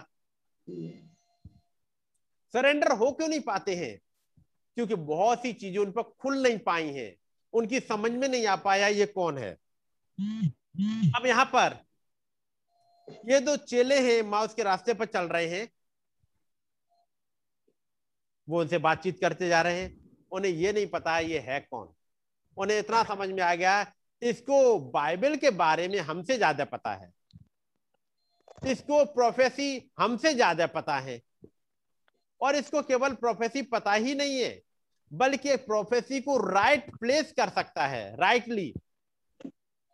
सरेंडर 2.53 2.91
हो 2.91 3.11
क्यों 3.11 3.27
नहीं 3.27 3.39
पाते 3.39 3.75
हैं? 3.75 3.97
क्योंकि 4.77 4.95
बहुत 4.95 5.41
सी 5.41 5.53
चीज़ें 5.53 5.79
उन 5.79 5.91
पर 5.91 6.01
खुल 6.01 6.41
नहीं 6.43 6.57
पाई 6.59 6.87
हैं। 6.87 7.15
उनकी 7.53 7.79
समझ 7.79 8.11
में 8.11 8.27
नहीं 8.27 8.45
आ 8.47 8.55
पाया 8.55 8.87
ये 8.87 9.05
कौन 9.05 9.37
है। 9.37 9.51
अब 11.15 11.25
यहाँ 11.25 11.45
पर 11.45 11.86
ये 13.07 13.39
दो 13.39 13.55
चेले 13.57 13.99
हैं 14.01 14.21
माउस 14.23 14.53
के 14.53 14.63
रास्ते 14.63 14.93
पर 14.93 15.05
चल 15.05 15.25
रहे 15.25 15.47
हैं। 15.49 15.67
वो 18.47 18.59
उनसे 18.59 18.77
बातचीत 18.77 19.19
करते 19.21 19.47
जा 19.47 19.61
रहे 19.61 19.81
हैं। 19.81 19.95
उन्हें 20.31 20.51
ये 20.51 20.71
नहीं 20.73 20.87
पता 20.87 21.17
ये 21.19 21.39
है 21.39 21.59
कौन। 21.61 21.87
उन्हें 22.57 22.79
इतना 22.79 23.03
समझ 23.03 23.29
में 23.29 23.41
आ 23.43 23.53
गया, 23.55 23.85
इसको 24.21 24.79
बाइबल 24.91 25.35
के 25.35 25.49
बारे 25.51 25.87
में 25.87 25.99
हमसे 25.99 26.37
ज़्यादा 26.37 26.65
पता 26.65 26.93
है। 26.93 27.11
इसको 28.63 29.03
प्रोफेसी 29.05 29.91
हमसे 29.99 30.33
ज़्यादा 30.33 30.67
पता 30.67 30.97
है। 30.99 31.19
और 32.41 32.55
इसको 32.55 32.81
केवल 32.81 33.13
प्रोफेसी 33.15 33.61
पता 33.63 33.93
ही 33.93 34.15
नहीं 34.15 34.39
है, 34.39 34.61
बल्कि 35.11 35.55
प्रोफेसी 35.57 36.21
को 36.21 36.37
राइट 36.49 36.89
प्लेस 36.99 37.31
कर 37.31 37.49
सकता 37.49 37.87
है 37.87 38.15
राइटली 38.15 38.73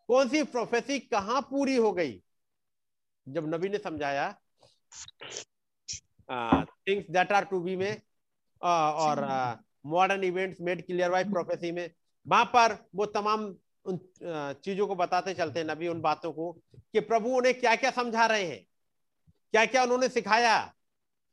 कौन 0.09 0.30
सी 0.30 0.43
प्रोफेसी 0.43 0.99
कहाँ 0.99 1.41
पूरी 1.41 1.76
हो 1.76 1.91
गई? 1.93 2.22
जब 3.28 3.53
नबी 3.53 3.69
ने 3.69 3.78
समझाया 3.78 4.32
things 6.88 7.09
that 7.11 7.32
are 7.32 7.45
to 7.45 7.59
be 7.61 7.76
में 7.76 8.01
और 8.61 9.26
modern 9.86 10.24
events 10.24 10.61
made 10.61 10.86
clear 10.86 11.09
by 11.11 11.24
prophecy 11.24 11.71
में, 11.71 11.89
वहाँ 12.26 12.45
पर 12.45 12.78
वो 12.95 13.05
तमाम 13.07 13.43
उन 13.86 13.99
चीज़ों 14.63 14.88
को 14.88 14.95
बताते 14.95 15.34
चलते 15.34 15.59
हैं 15.59 15.67
नबी 15.67 15.88
उन 15.88 16.01
बातों 16.01 16.32
को 16.34 16.51
कि 16.74 16.99
प्रभु 17.01 17.30
उन्हें 17.30 17.59
क्या 17.59 17.76
क्या 17.76 17.91
समझा 17.91 18.26
रहे 18.26 18.43
हैं? 18.43 18.65
क्या 19.53 19.65
क्या 19.65 19.84
उन्होंने 19.84 20.09
सिखाया? 20.09 20.74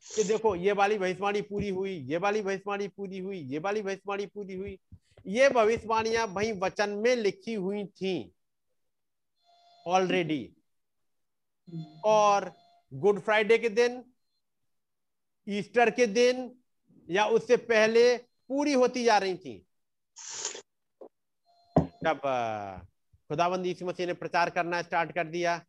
कि 0.06 0.24
देखो, 0.24 0.54
ये 0.56 0.72
वाली 0.72 0.98
भविष्यवाणी 0.98 1.40
पूरी 1.42 1.68
हुई, 1.68 1.90
ये 1.90 2.16
वाली 2.16 2.42
भविष्यवाणी 2.42 2.88
पूरी 2.88 3.18
हुई, 3.18 3.38
ये 3.38 3.58
वाली 3.58 3.82
भविष्यवाणी 3.82 4.26
पूरी 4.26 4.54
हुई। 4.54 4.78
ये 5.26 5.48
भविष्यवाणियाँ 5.48 6.26
वही 6.26 6.52
वचन 6.58 6.90
में 7.04 7.14
लिखी 7.16 7.54
हुई 7.54 7.84
थी। 7.84 8.32
ऑलरेडी 9.86 10.40
और 12.04 12.52
गुड 12.92 13.20
फ्राइडे 13.20 13.58
के 13.58 13.68
दिन, 13.68 14.04
ईस्टर 15.48 15.90
के 15.90 16.06
दिन, 16.06 16.50
या 17.10 17.26
उससे 17.26 17.56
पहले 17.56 18.16
पूरी 18.16 18.72
होती 18.72 19.04
जा 19.04 19.18
रही 19.18 19.36
थी। 19.36 19.66
जब 21.78 22.20
खुदाबंद 23.28 23.66
यीशु 23.66 23.86
मसीह 23.86 24.06
ने 24.06 24.12
प्रचार 24.12 24.50
करना 24.50 24.82
स्टार्ट 24.82 25.12
कर 25.12 25.26
दिया। 25.26 25.64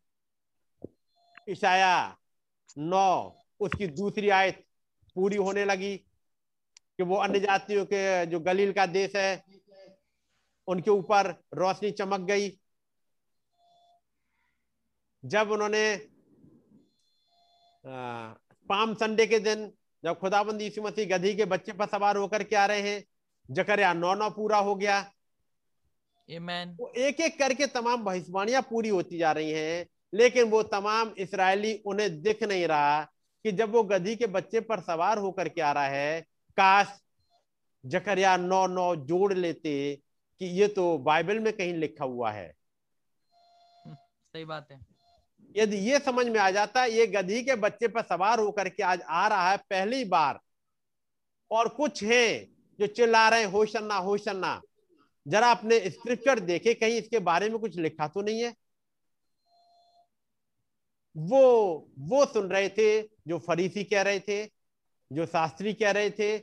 ईशाया 1.50 2.18
नौ, 2.78 3.36
उसकी 3.60 3.88
दूसरी 3.88 4.30
आयत 4.30 4.66
पूरी 5.16 5.38
होने 5.38 5.66
लगी 5.66 5.98
कि 5.98 7.04
वो 7.04 7.16
अन्य 7.16 7.40
जातियों 7.40 7.86
के, 7.86 8.26
जो 8.26 8.40
गलील 8.40 8.74
का 8.74 8.86
देश 8.86 9.16
है, 9.16 9.44
उनके 10.68 10.92
ऊपर 10.92 11.44
रोशनी 11.54 11.92
चमक 11.92 12.20
गई। 12.20 12.50
जब 15.26 15.52
उन्होंने 15.52 15.96
पाम 18.70 18.94
संडे 18.94 19.26
के 19.28 19.40
दिन 19.40 19.72
जब 20.04 20.20
खुदाबंद 20.20 20.62
यीशु 20.62 20.82
मसीह 20.82 21.18
गधी 21.18 21.36
के 21.36 21.46
बच्चे 21.46 21.72
पर 21.72 21.86
सवार 21.86 22.18
होकर 22.18 22.44
के 22.44 22.56
आ 22.56 22.66
रहे 22.66 22.82
हैं 22.82 23.04
जकरिया 23.52 23.94
नौ 23.94 24.14
नौ 24.14 24.30
पूरा 24.30 24.58
हो 24.58 24.76
गया। 24.76 25.12
Amen. 26.30 26.76
वो 26.80 26.88
एक 26.98 27.20
एक 27.20 27.40
करके 27.40 27.68
तमाम 27.68 28.04
भविष्यवाणियाँ 28.04 28.62
पूरी 28.62 28.90
होती 28.90 29.18
जा 29.18 29.32
रही 29.32 29.52
हैं 29.52 29.88
लेकिन 30.14 30.44
वो 30.44 30.64
तमाम 30.64 31.14
इसराइली 31.18 31.84
उन्हें 31.86 32.22
दिख 32.22 32.44
नहीं 32.44 32.68
रहा 32.68 33.04
कि 33.44 33.52
जब 33.52 33.72
वो 33.72 33.84
गधी 33.84 34.16
के 34.16 34.28
बच्चे 34.28 34.60
पर 34.60 34.80
सवार 34.80 35.18
होकर 35.18 35.50
के 35.50 35.62
आ 35.62 35.72
रहा 35.72 35.88
है 35.88 36.22
काश 36.58 37.02
जकरिया 37.86 38.38
नौ 38.38 38.68
नौ 38.68 38.96
जोड़ 38.96 39.34
लेते 39.34 40.02
कि 40.40 40.46
ये 40.46 40.68
तो 40.68 40.98
बाइबल 40.98 41.40
में 41.40 41.54
कहीं 41.54 41.74
लिखा 41.74 42.06
हुआ 42.06 42.32
है। 42.32 42.54
सही 44.34 44.46
बात 44.46 44.68
है। 44.72 44.91
यदि 45.56 45.78
ये 45.78 46.00
समझ 46.00 46.26
में 46.28 46.40
आ 46.40 46.50
जाता 46.52 46.82
है, 46.82 46.92
ये 46.92 47.08
गधी 47.08 47.42
के 47.44 47.56
बच्चे 47.56 47.88
पर 47.88 48.02
सवार 48.02 48.40
होकर 48.40 48.70
के 48.70 48.84
आज 48.84 49.02
आ 49.02 49.28
रहा 49.28 49.50
है 49.52 49.58
पहली 49.70 50.04
बार। 50.06 50.40
और 51.52 51.68
कुछ 51.68 52.04
हैं 52.04 52.48
जो 52.80 52.88
चिल्ला 52.88 53.28
रहे 53.30 53.44
होशन्ना 53.44 53.96
होशन्ना। 53.96 54.62
जरा 55.26 55.52
अपने 55.52 55.80
स्क्रिप्चर 55.90 56.40
देखे, 56.40 56.74
कहीं 56.74 56.98
इसके 56.98 57.20
बारे 57.20 57.50
में 57.50 57.58
कुछ 57.60 57.76
लिखा 57.78 58.08
तो 58.08 58.22
नहीं 58.22 58.44
है? 58.44 58.54
वो 61.16 61.88
वो 62.00 62.26
सुन 62.26 62.50
रहे 62.50 62.70
थे 62.70 63.02
जो 63.02 63.40
फरीसी 63.40 63.84
कह 63.84 64.02
रहे 64.02 64.20
थे, 64.20 64.46
जो 65.12 65.26
शास्त्री 65.26 65.74
कह 65.74 65.92
रहे 65.92 66.10
थे, 66.10 66.38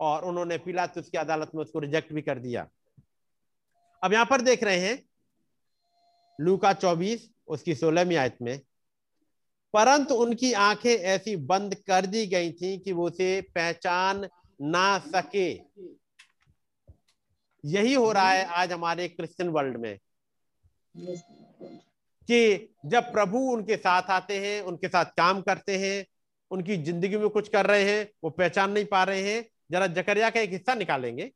और 0.00 0.24
उन्होंने 0.24 0.58
पीला 0.58 0.86
तो 0.86 1.00
उसकी 1.00 1.18
अदालत 1.18 1.50
में 1.54 1.62
उसको 1.62 1.78
रिजेक्ट 1.78 2.12
भी 2.12 2.22
कर 2.22 2.38
दिया। 2.38 2.66
अब 4.02 4.12
यहाँ 4.12 4.26
पर 4.26 4.40
देख 4.40 4.62
रहे 4.62 4.78
हैं, 4.78 5.02
लूका 6.38 6.72
चौबीस 6.72 7.30
उसकी 7.48 7.74
सोलहवीं 7.74 8.16
आयत 8.16 8.36
में, 8.42 8.58
परंतु 9.74 10.14
उनकी 10.14 10.52
आँखें 10.52 10.94
ऐसी 10.94 11.34
बंद 11.36 11.74
कर 11.86 12.06
दी 12.06 12.26
गई 12.26 12.50
थी 12.52 12.76
कि 12.78 12.92
वो 12.92 13.06
उसे 13.06 13.40
पहचान 13.54 14.26
ना 14.60 14.98
सके। 15.06 15.50
यही 17.64 17.94
हो 17.94 18.10
रहा 18.12 18.30
है 18.30 18.44
आज 18.54 18.72
हमारे 18.72 19.08
क्रिश्चियन 19.08 19.48
वर्ल्ड 19.50 19.76
में, 19.76 19.98
कि 22.28 22.74
जब 22.86 23.12
प्रभु 23.12 23.38
उनके 23.52 23.76
साथ 23.76 24.10
आते 24.10 24.38
हैं, 24.38 24.60
उनके 24.62 24.88
साथ 24.88 25.04
काम 25.16 25.40
करते 25.42 25.78
हैं, 25.78 26.04
उनकी 26.50 26.76
ज़िंदगी 26.76 27.16
में 27.16 27.28
कुछ 27.30 27.48
कर 27.48 27.66
रहे 27.66 27.84
हैं, 27.84 28.08
वो 28.24 28.30
पहचान 28.30 28.70
नहीं 28.70 28.84
पा 28.84 29.02
रहे 29.04 29.22
हैं, 29.22 29.44
जरा 29.70 29.86
जकरिया 29.88 30.30
का 30.30 30.40
एक 30.40 30.50
हिस्सा 30.50 30.74
निकालेंगे। 30.74 31.30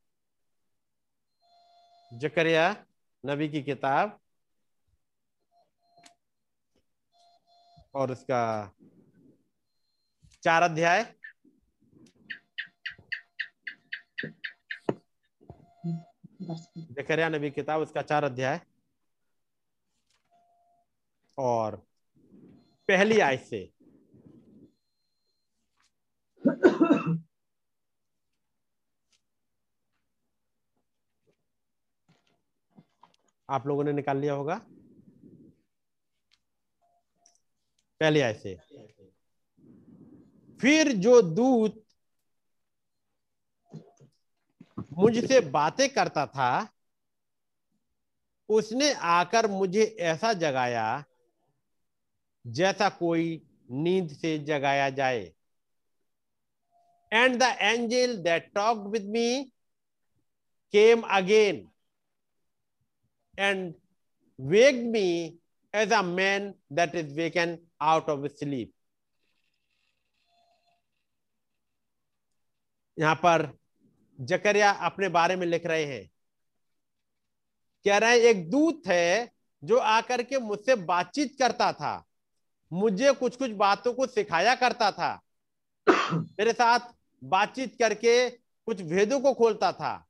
जकरिया 2.11 2.75
नबी 3.23 3.47
की 3.49 3.61
किताब 3.63 4.17
और 7.93 8.11
उसका 8.11 8.71
चार 10.43 10.63
अध्याय। 10.63 11.15
जकरिया 16.77 17.29
नबी 17.29 17.51
किताब, 17.51 17.81
उसका 17.81 18.01
चार 18.01 18.23
अध्याय। 18.23 18.61
और 21.37 21.75
पहली 22.87 23.19
आय 23.19 23.37
से। 23.37 23.73
आप 33.49 33.67
लोगों 33.67 33.83
ने 33.83 33.91
निकाल 33.93 34.17
लिया 34.17 34.33
होगा। 34.33 34.68
पहली 38.01 38.19
आयत 38.21 38.39
से 38.43 38.57
फिर 40.59 40.91
जो 40.97 41.21
दूत 41.21 41.83
मुझसे 44.97 45.39
बातें 45.51 45.87
करता 45.89 46.25
था, 46.25 46.67
उसने 48.49 48.91
आकर 48.93 49.47
मुझे 49.51 49.83
ऐसा 50.11 50.31
जगाया 50.33 50.85
जैसा 52.45 52.89
कोई 52.89 53.41
नींद 53.71 54.09
से 54.11 54.37
जगाया 54.45 54.89
जाए। 54.89 55.21
And 57.11 57.37
the 57.39 57.55
angel 57.61 58.17
that 58.23 58.51
talk 58.55 58.87
with 58.91 59.05
me 59.09 59.43
came 60.73 61.01
again 61.17 61.67
and 63.33 63.73
wake 64.39 64.83
me 64.91 65.07
as 65.73 65.93
a 65.93 66.01
man 66.03 66.53
that 66.73 66.95
is 66.95 67.13
waken 67.15 67.57
out 67.81 68.09
of 68.09 68.27
sleep 68.27 68.73
यहाँ 72.99 73.15
पर 73.15 73.57
जकरिया 74.21 74.71
अपने 74.71 75.09
बारे 75.09 75.35
में 75.35 75.47
लिख 75.47 75.65
रहे 75.65 75.85
हैं। 75.85 76.11
कह 77.85 77.97
रहे 77.97 78.09
हैं, 78.09 78.17
एक 78.17 78.49
दूत 78.49 78.81
है 78.87 79.31
जो 79.63 79.77
आकर 79.77 80.23
के 80.23 80.37
मुझसे 80.37 80.75
बातचीत 80.75 81.35
करता 81.39 81.73
था। 81.73 82.05
मुझे 82.73 83.13
कुछ 83.13 83.35
कुछ 83.35 83.51
बातों 83.51 83.93
को 83.93 84.07
सिखाया 84.07 84.55
करता 84.55 84.91
था। 84.91 85.21
मेरे 86.15 86.53
साथ 86.53 86.79
बातचीत 87.23 87.75
करके 87.79 88.29
कुछ 88.29 88.81
भेदों 88.81 89.19
को 89.19 89.33
खोलता 89.33 89.71
था। 89.71 90.05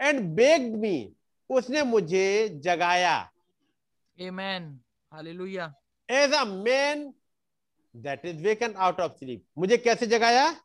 एंड 0.00 0.20
बेग्ड 0.20 0.76
मी 0.76 1.12
उसने 1.50 1.82
मुझे 1.82 2.48
जगाया। 2.48 3.30
Amen. 4.20 4.76
Hallelujah. 5.14 5.72
As 6.10 6.32
a 6.32 6.44
man 6.44 7.14
that 7.96 8.24
is 8.24 8.42
waken 8.42 8.74
out 8.74 9.00
of 9.00 9.12
sleep 9.12 9.46
मुझे 9.58 9.76
कैसे 9.76 10.06
जगाया? 10.06 10.60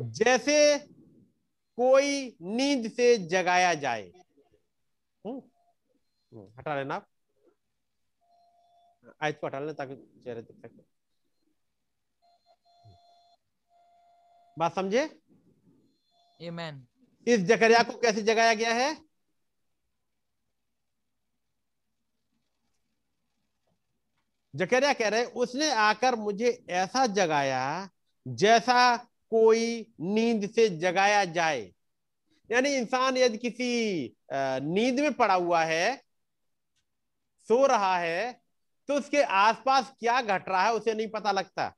जैसे 0.00 0.78
कोई 1.76 2.36
नींद 2.42 2.90
से 2.90 3.18
जगाया 3.18 3.74
जाए। 3.74 4.12
हम्म, 5.26 5.42
हम्म, 6.34 6.52
हटा 6.58 6.76
लेना 6.76 6.94
आप। 6.94 7.06
आयत 9.22 9.38
को 9.40 9.46
हटा 9.46 9.58
लेना 9.58 9.72
ताकि 9.72 10.20
चेहरे 10.24 10.42
दिख 10.42 10.56
सके। 10.56 10.82
बात 14.58 14.74
समझे? 14.74 15.20
इस 17.28 17.40
जकरिया 17.40 17.82
को 17.82 17.98
कैसे 17.98 18.22
जगाया 18.22 18.54
गया 18.54 18.72
है? 18.72 19.13
जकरिया 24.54 24.92
कह 24.92 25.08
रहे 25.08 25.24
उसने 25.24 25.70
आकर 25.72 26.14
मुझे 26.14 26.50
ऐसा 26.70 27.06
जगाया 27.06 27.88
जैसा 28.26 28.96
कोई 29.30 29.64
नींद 30.00 30.50
से 30.50 30.68
जगाया 30.78 31.24
जाए। 31.24 31.60
यानी 32.50 32.74
इंसान 32.76 33.16
यदि 33.16 33.38
किसी 33.38 34.16
नींद 34.32 35.00
में 35.00 35.12
पड़ा 35.12 35.34
हुआ 35.34 35.62
है 35.64 35.96
सो 37.48 37.66
रहा 37.66 37.96
है 37.98 38.32
तो 38.88 38.94
उसके 38.94 39.22
आसपास 39.22 39.92
क्या 40.00 40.20
घट 40.22 40.48
रहा 40.48 40.62
है 40.62 40.72
उसे 40.72 40.94
नहीं 40.94 41.08
पता 41.08 41.32
लगता। 41.32 41.72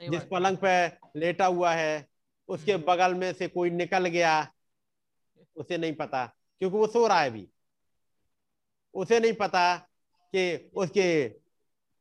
जिस 0.00 0.22
पलंग 0.22 0.56
पे 0.56 0.86
लेटा 1.18 1.46
हुआ 1.46 1.72
है 1.74 2.06
उसके 2.48 2.72
हम्म। 2.72 2.84
बगल 2.84 3.14
में 3.14 3.32
से 3.32 3.48
कोई 3.48 3.70
निकल 3.70 4.06
गया 4.06 4.32
उसे 5.56 5.78
नहीं 5.78 5.94
पता 5.94 6.24
क्योंकि 6.60 6.76
वो 6.76 6.86
सो 6.86 7.06
रहा 7.06 7.20
है 7.20 7.30
अभी 7.30 7.48
उसे 8.94 9.20
नहीं 9.20 9.32
पता 9.32 9.62
कि 10.36 10.70
उसके 10.74 11.28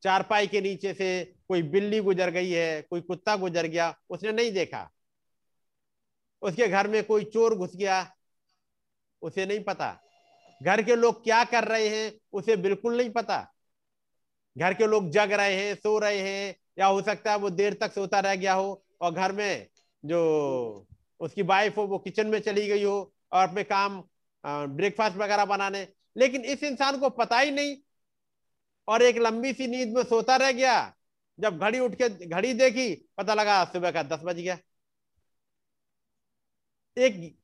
चारपाई 0.03 0.47
के 0.47 0.61
नीचे 0.61 0.93
से 0.93 1.09
कोई 1.47 1.61
बिल्ली 1.63 1.99
गुजर 1.99 2.29
गई 2.29 2.49
है, 2.51 2.81
कोई 2.81 3.01
कुत्ता 3.01 3.35
गुजर 3.35 3.65
गया, 3.65 3.95
उसने 4.09 4.31
नहीं 4.31 4.51
देखा। 4.51 4.89
उसके 6.41 6.67
घर 6.67 6.87
में 6.87 7.03
कोई 7.03 7.23
चोर 7.23 7.55
घुस 7.55 7.75
गया, 7.75 8.15
उसे 9.21 9.45
नहीं 9.45 9.59
पता। 9.59 9.95
घर 10.63 10.81
के 10.81 10.95
लोग 10.95 11.23
क्या 11.23 11.43
कर 11.43 11.63
रहे 11.63 11.87
हैं, 11.89 12.11
उसे 12.33 12.55
बिल्कुल 12.55 12.97
नहीं 12.97 13.09
पता। 13.09 13.39
घर 14.57 14.73
के 14.73 14.87
लोग 14.87 15.09
जग 15.09 15.31
रहे 15.31 15.55
हैं, 15.55 15.75
सो 15.75 15.97
रहे 15.99 16.19
हैं, 16.19 16.55
या 16.79 16.85
हो 16.85 17.01
सकता 17.01 17.31
है 17.31 17.37
वो 17.37 17.49
देर 17.49 17.73
तक 17.73 17.93
सोता 17.93 18.19
रह 18.19 18.35
गया 18.35 18.53
हो 18.53 18.83
और 19.01 19.13
घर 19.13 19.31
में 19.31 19.67
जो 20.03 20.87
उसकी 21.19 21.41
वाइफ 21.41 21.77
हो, 21.77 21.83
वो 21.83 21.97
किचन 21.97 22.27
में 22.27 22.39
चली 22.39 22.67
गई 22.67 22.83
हो 22.83 23.13
और 23.31 23.47
अपने 23.47 23.63
काम 23.63 24.03
ब्रेकफास्ट 24.43 25.17
वगैरह 25.17 25.45
बनाने। 25.45 25.87
लेकिन 26.17 26.45
इस 26.45 26.63
इंसान 26.63 26.99
को 26.99 27.09
पता 27.09 27.39
ही 27.39 27.51
नहीं 27.51 27.75
और 28.87 29.01
एक 29.01 29.17
लंबी 29.17 29.53
सी 29.53 29.67
नींद 29.67 29.95
में 29.95 30.03
सोता 30.03 30.35
रह 30.35 30.51
गया। 30.51 30.95
जब 31.39 31.57
घड़ी 31.57 31.79
उठ 31.79 31.95
के, 31.95 32.09
घड़ी 32.27 32.53
देखी, 32.53 32.95
पता 33.17 33.33
लगा 33.33 33.65
सुबह 33.65 33.91
का 33.91 34.03
दस 34.03 34.19
बज 34.23 34.35
गया। 34.35 34.57
एक 36.97 37.37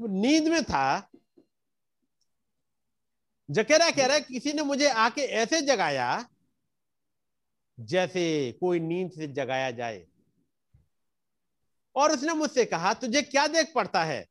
नींद 0.00 0.48
में 0.48 0.64
था। 0.64 1.08
जकेरा 3.50 3.90
कह 3.90 4.06
रहा 4.06 4.14
है, 4.14 4.20
किसी 4.20 4.52
ने 4.52 4.62
मुझे 4.62 4.88
आके 4.88 5.20
ऐसे 5.20 5.60
जगाया 5.60 6.28
जैसे 7.80 8.52
कोई 8.52 8.80
नींद 8.80 9.10
से 9.12 9.26
जगाया 9.26 9.70
जाए। 9.70 10.06
और 11.96 12.12
उसने 12.12 12.32
मुझसे 12.32 12.64
कहा, 12.64 12.94
तुझे 12.94 13.22
क्या 13.22 13.46
देख 13.46 13.72
पड़ता 13.74 14.04
है? 14.04 14.26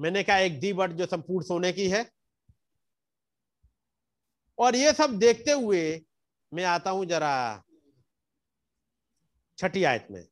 मैंने 0.00 0.22
कहा, 0.22 0.38
एक 0.38 0.60
दीवट 0.60 0.90
जो 0.90 1.06
संपूर्ण 1.06 1.44
सोने 1.44 1.72
की 1.72 1.88
है। 1.88 2.19
और 4.60 4.76
ये 4.76 4.92
सब 4.92 5.18
देखते 5.18 5.52
हुए 5.52 6.00
मैं 6.52 6.64
आता 6.64 6.90
हूँ 6.90 7.04
जरा 7.06 7.62
छठी 9.58 9.84
आयत 9.84 10.06
में। 10.10 10.24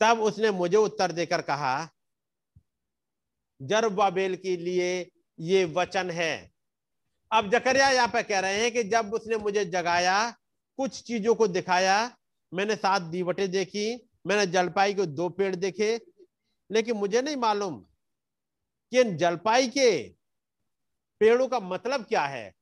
तब 0.00 0.20
उसने 0.20 0.50
मुझे 0.50 0.76
उत्तर 0.76 1.12
देकर 1.12 1.42
कहा 1.42 1.88
जरबाबेल 3.60 4.36
के 4.36 4.56
लिए 4.56 4.88
ये 5.38 5.64
वचन 5.64 6.10
है। 6.10 6.50
अब 7.30 7.50
जकरिया 7.50 7.90
यहाँ 7.90 8.08
पे 8.08 8.22
कह 8.22 8.40
रहे 8.40 8.60
हैं 8.62 8.72
कि 8.72 8.82
जब 8.84 9.14
उसने 9.14 9.36
मुझे 9.36 9.64
जगाया, 9.64 10.30
कुछ 10.78 11.02
चीज़ों 11.02 11.34
को 11.34 11.46
दिखाया, 11.48 12.16
मैंने 12.52 12.76
सात 12.76 13.02
दीवटें 13.02 13.50
देखी, 13.50 13.94
मैंने 14.26 14.46
जलपाई 14.46 14.94
के 14.94 15.06
दो 15.06 15.28
पेड़ 15.28 15.54
देखे, 15.56 15.98
लेकिन 16.70 16.96
मुझे 16.96 17.22
नहीं 17.22 17.36
मालूम 17.36 17.78
कि 18.92 19.00
इन 19.00 19.16
जलपाई 19.16 19.68
के 19.68 20.15
पेड़ों 21.20 21.48
का 21.48 21.60
मतलब 21.60 22.04
क्या 22.04 22.24
है? 22.26 22.54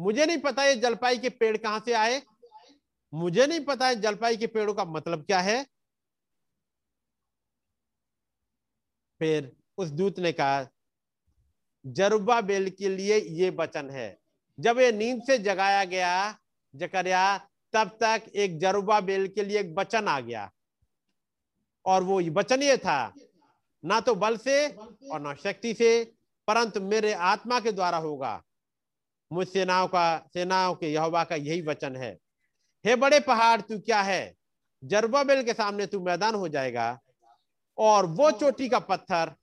मुझे 0.00 0.26
नहीं 0.26 0.38
पता 0.38 0.64
ये 0.64 0.74
जलपाई 0.74 1.18
के 1.18 1.28
पेड़ 1.28 1.56
कहाँ 1.56 1.80
से 1.80 1.92
आए। 1.92 2.22
मुझे 3.14 3.46
नहीं 3.46 3.64
पता 3.64 3.86
है 3.88 4.00
जलपाई 4.00 4.36
के 4.36 4.46
पेड़ों 4.46 4.74
का 4.74 4.84
मतलब 4.84 5.24
क्या 5.24 5.40
है। 5.40 5.64
फिर 9.20 9.56
उस 9.78 9.88
दूत 9.88 10.18
ने 10.18 10.32
कहा 10.32 10.66
जरुबा 11.84 12.40
बेल 12.40 12.70
के 12.70 12.88
लिए 12.88 13.18
ये 13.18 13.50
वचन 13.50 13.90
है। 13.90 14.18
जब 14.58 14.78
ये 14.78 14.92
नींद 14.92 15.22
से 15.22 15.38
जगाया 15.38 15.84
गया, 15.84 16.38
जकरिया, 16.74 17.38
तब 17.74 17.88
तक 18.02 18.30
एक 18.34 18.58
जरुबा 18.58 19.00
बेल 19.00 19.28
के 19.28 19.44
लिए 19.44 19.60
एक 19.60 19.74
वचन 19.78 20.08
आ 20.08 20.20
गया। 20.20 20.50
और 21.84 22.02
वो 22.02 22.20
वचन 22.32 22.62
ये 22.62 22.76
था, 22.76 23.14
ना 23.84 24.00
तो 24.00 24.14
बल 24.14 24.36
से 24.36 24.68
और 24.68 25.20
ना 25.20 25.34
शक्ति 25.34 25.74
से 25.74 26.15
परंतु 26.46 26.80
मेरे 26.80 27.12
आत्मा 27.12 27.60
के 27.60 27.72
द्वारा 27.72 27.98
होगा। 27.98 28.44
मुझ 29.32 29.48
सेनाओं 29.48 29.88
का, 29.88 30.18
सेनाओं 30.18 30.74
के 30.74 30.92
यहोवा 30.92 31.24
का 31.24 31.34
यही 31.34 31.62
वचन 31.62 31.96
है। 31.96 32.18
हे 32.86 32.96
बड़े 32.96 33.20
पहाड़, 33.20 33.60
तू 33.60 33.78
क्या 33.78 34.02
है? 34.02 34.36
जरबाबेल 34.84 35.44
के 35.44 35.52
सामने 35.52 35.86
तू 35.86 36.00
मैदान 36.00 36.34
हो 36.34 36.48
जाएगा 36.48 37.00
और 37.78 38.06
वो 38.06 38.30
चोटी 38.30 38.68
का 38.68 38.78
पत्थर 38.78 39.34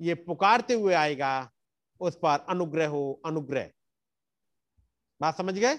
ये 0.00 0.14
पुकारते 0.14 0.74
हुए 0.74 0.94
आएगा। 0.94 1.52
उस 2.00 2.16
पर 2.16 2.46
अनुग्रह 2.48 2.88
हो, 2.88 3.22
अनुग्रह। 3.26 3.70
बात 5.20 5.36
समझ 5.36 5.54
गए? 5.54 5.78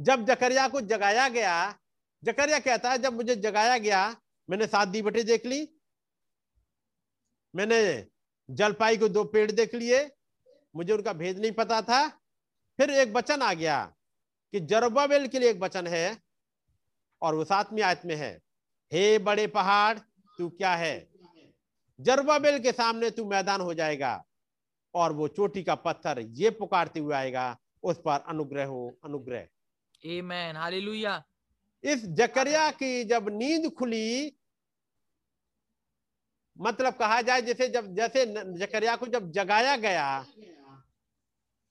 जब 0.00 0.24
जकरिया 0.24 0.68
को 0.68 0.80
जगाया 0.80 1.28
गया, 1.28 1.78
जकरिया 2.24 2.58
कहता 2.58 2.90
है, 2.90 2.98
जब 2.98 3.12
मुझे 3.12 3.36
जगाया 3.36 3.78
गया, 3.78 4.16
मैंने 4.50 4.66
सात 4.66 4.88
दीवटे 4.88 5.22
देख 5.22 5.46
ली। 5.46 5.74
मैंने 7.56 8.09
जलपाई 8.50 8.96
को 8.96 9.08
दो 9.08 9.24
पेड़ 9.24 9.50
देख 9.52 9.74
लिए 9.74 10.10
मुझे 10.74 10.92
उनका 10.92 11.12
भेद 11.12 11.38
नहीं 11.38 11.52
पता 11.52 11.80
था। 11.82 12.08
फिर 12.78 12.90
एक 12.90 13.12
वचन 13.12 13.42
आ 13.42 13.52
गया 13.54 13.84
कि 14.52 14.60
जरबाबेल 14.60 15.26
के 15.28 15.38
लिए 15.38 15.50
एक 15.50 15.60
वचन 15.60 15.86
है 15.86 16.16
और 17.22 17.34
वो 17.34 17.44
सातवीं 17.44 17.82
आयत 17.82 18.02
में 18.04 18.14
है। 18.16 18.32
हे 18.92 19.18
बड़े 19.18 19.46
पहाड़ 19.46 19.98
तू 20.38 20.48
क्या 20.48 20.74
है? 20.74 21.08
जरबाबेल 21.98 22.58
के 22.58 22.72
सामने 22.72 23.10
तू 23.10 23.24
मैदान 23.24 23.60
हो 23.60 23.74
जाएगा 23.74 24.12
और 24.94 25.12
वो 25.12 25.28
चोटी 25.28 25.62
का 25.62 25.74
पत्थर 25.74 26.20
ये 26.20 26.50
पुकारते 26.50 27.00
हुए 27.00 27.14
आएगा 27.14 27.56
उस 27.82 27.98
पर 27.98 28.24
अनुग्रह 28.28 28.66
हो 28.66 28.98
अनुग्रह. 29.04 29.46
इस 31.84 32.04
जकरिया 32.10 32.70
की 32.70 33.04
जब 33.04 33.28
नींद 33.28 33.70
खुली 33.72 34.36
मतलब 36.60 36.94
कहा 36.94 37.20
जाए 37.22 37.42
जैसे 37.42 37.68
जब 37.68 37.94
जैसे 37.96 38.24
जकरिया 38.58 38.96
को 38.96 39.06
जब 39.06 39.30
जगाया 39.30 39.76
गया 39.76 40.26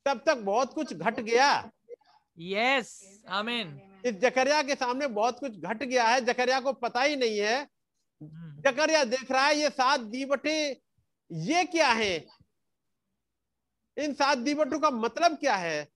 तब 0.06 0.24
तक 0.26 0.38
बहुत 0.38 0.74
कुछ 0.74 0.94
घट 0.94 1.20
गया। 1.20 1.72
Yes. 2.38 2.88
आमीन 3.30 3.80
इस 4.06 4.14
जकरिया 4.14 4.62
के 4.64 4.76
सामने 4.76 5.08
बहुत 5.08 5.40
कुछ 5.40 5.58
घट 5.60 5.84
गया 5.84 6.08
है 6.08 6.22
जकरिया 6.22 6.60
को 6.60 6.74
पता 6.74 7.02
ही 7.02 7.16
नहीं 7.16 7.40
है। 7.40 7.58
Hmm. 7.64 8.64
जकरिया 8.66 9.04
देख 9.04 9.32
रहा 9.32 9.46
है 9.46 9.56
ये 9.56 9.70
सात 9.70 10.00
दीवटे 10.00 10.82
ये 11.32 11.64
क्या 11.66 11.88
है? 11.88 12.26
इन 13.98 14.14
सात 14.14 14.38
दीवटों 14.38 14.80
का 14.80 14.90
मतलब 14.90 15.38
क्या 15.38 15.56
है? 15.56 15.88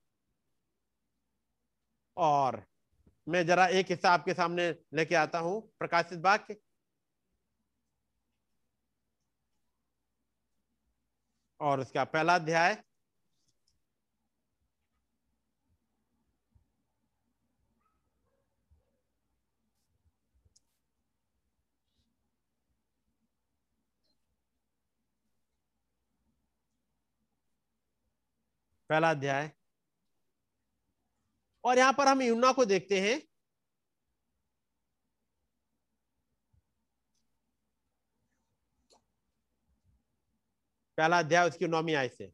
और 2.16 2.62
मैं 3.28 3.46
जरा 3.46 3.66
एक 3.66 3.86
हिस्सा 3.90 4.10
आपके 4.10 4.34
सामने 4.34 4.68
लेके 4.94 5.14
आता 5.14 5.38
हूँ 5.38 5.60
प्रकाशित 5.78 6.18
वाक्य। 6.18 6.56
और 11.64 11.80
उसका 11.80 12.04
पहला 12.04 12.34
अध्याय। 12.34 12.76
पहला 28.90 29.10
अध्याय। 29.10 29.50
और 31.64 31.78
यहाँ 31.78 31.92
पर 31.92 32.08
हम 32.08 32.22
यूना 32.22 32.52
को 32.52 32.64
देखते 32.64 33.00
हैं। 33.00 33.20
पहला 40.98 41.18
अध्याय, 41.18 41.48
उसकी 41.48 41.66
नौमी 41.68 41.94
आय 41.94 42.08
से। 42.08 42.30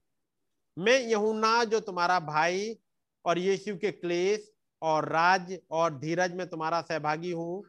मैं 0.76 0.98
यहुना 1.00 1.62
जो 1.64 1.80
तुम्हारा 1.80 2.18
भाई 2.20 2.76
और 3.24 3.38
यीशु 3.38 3.76
के 3.76 3.90
क्लेश 3.92 4.50
और 4.82 5.08
राज 5.08 5.58
और 5.70 5.98
धीरज 5.98 6.34
में 6.34 6.46
तुम्हारा 6.48 6.80
सहभागी 6.82 7.30
हूँ, 7.32 7.64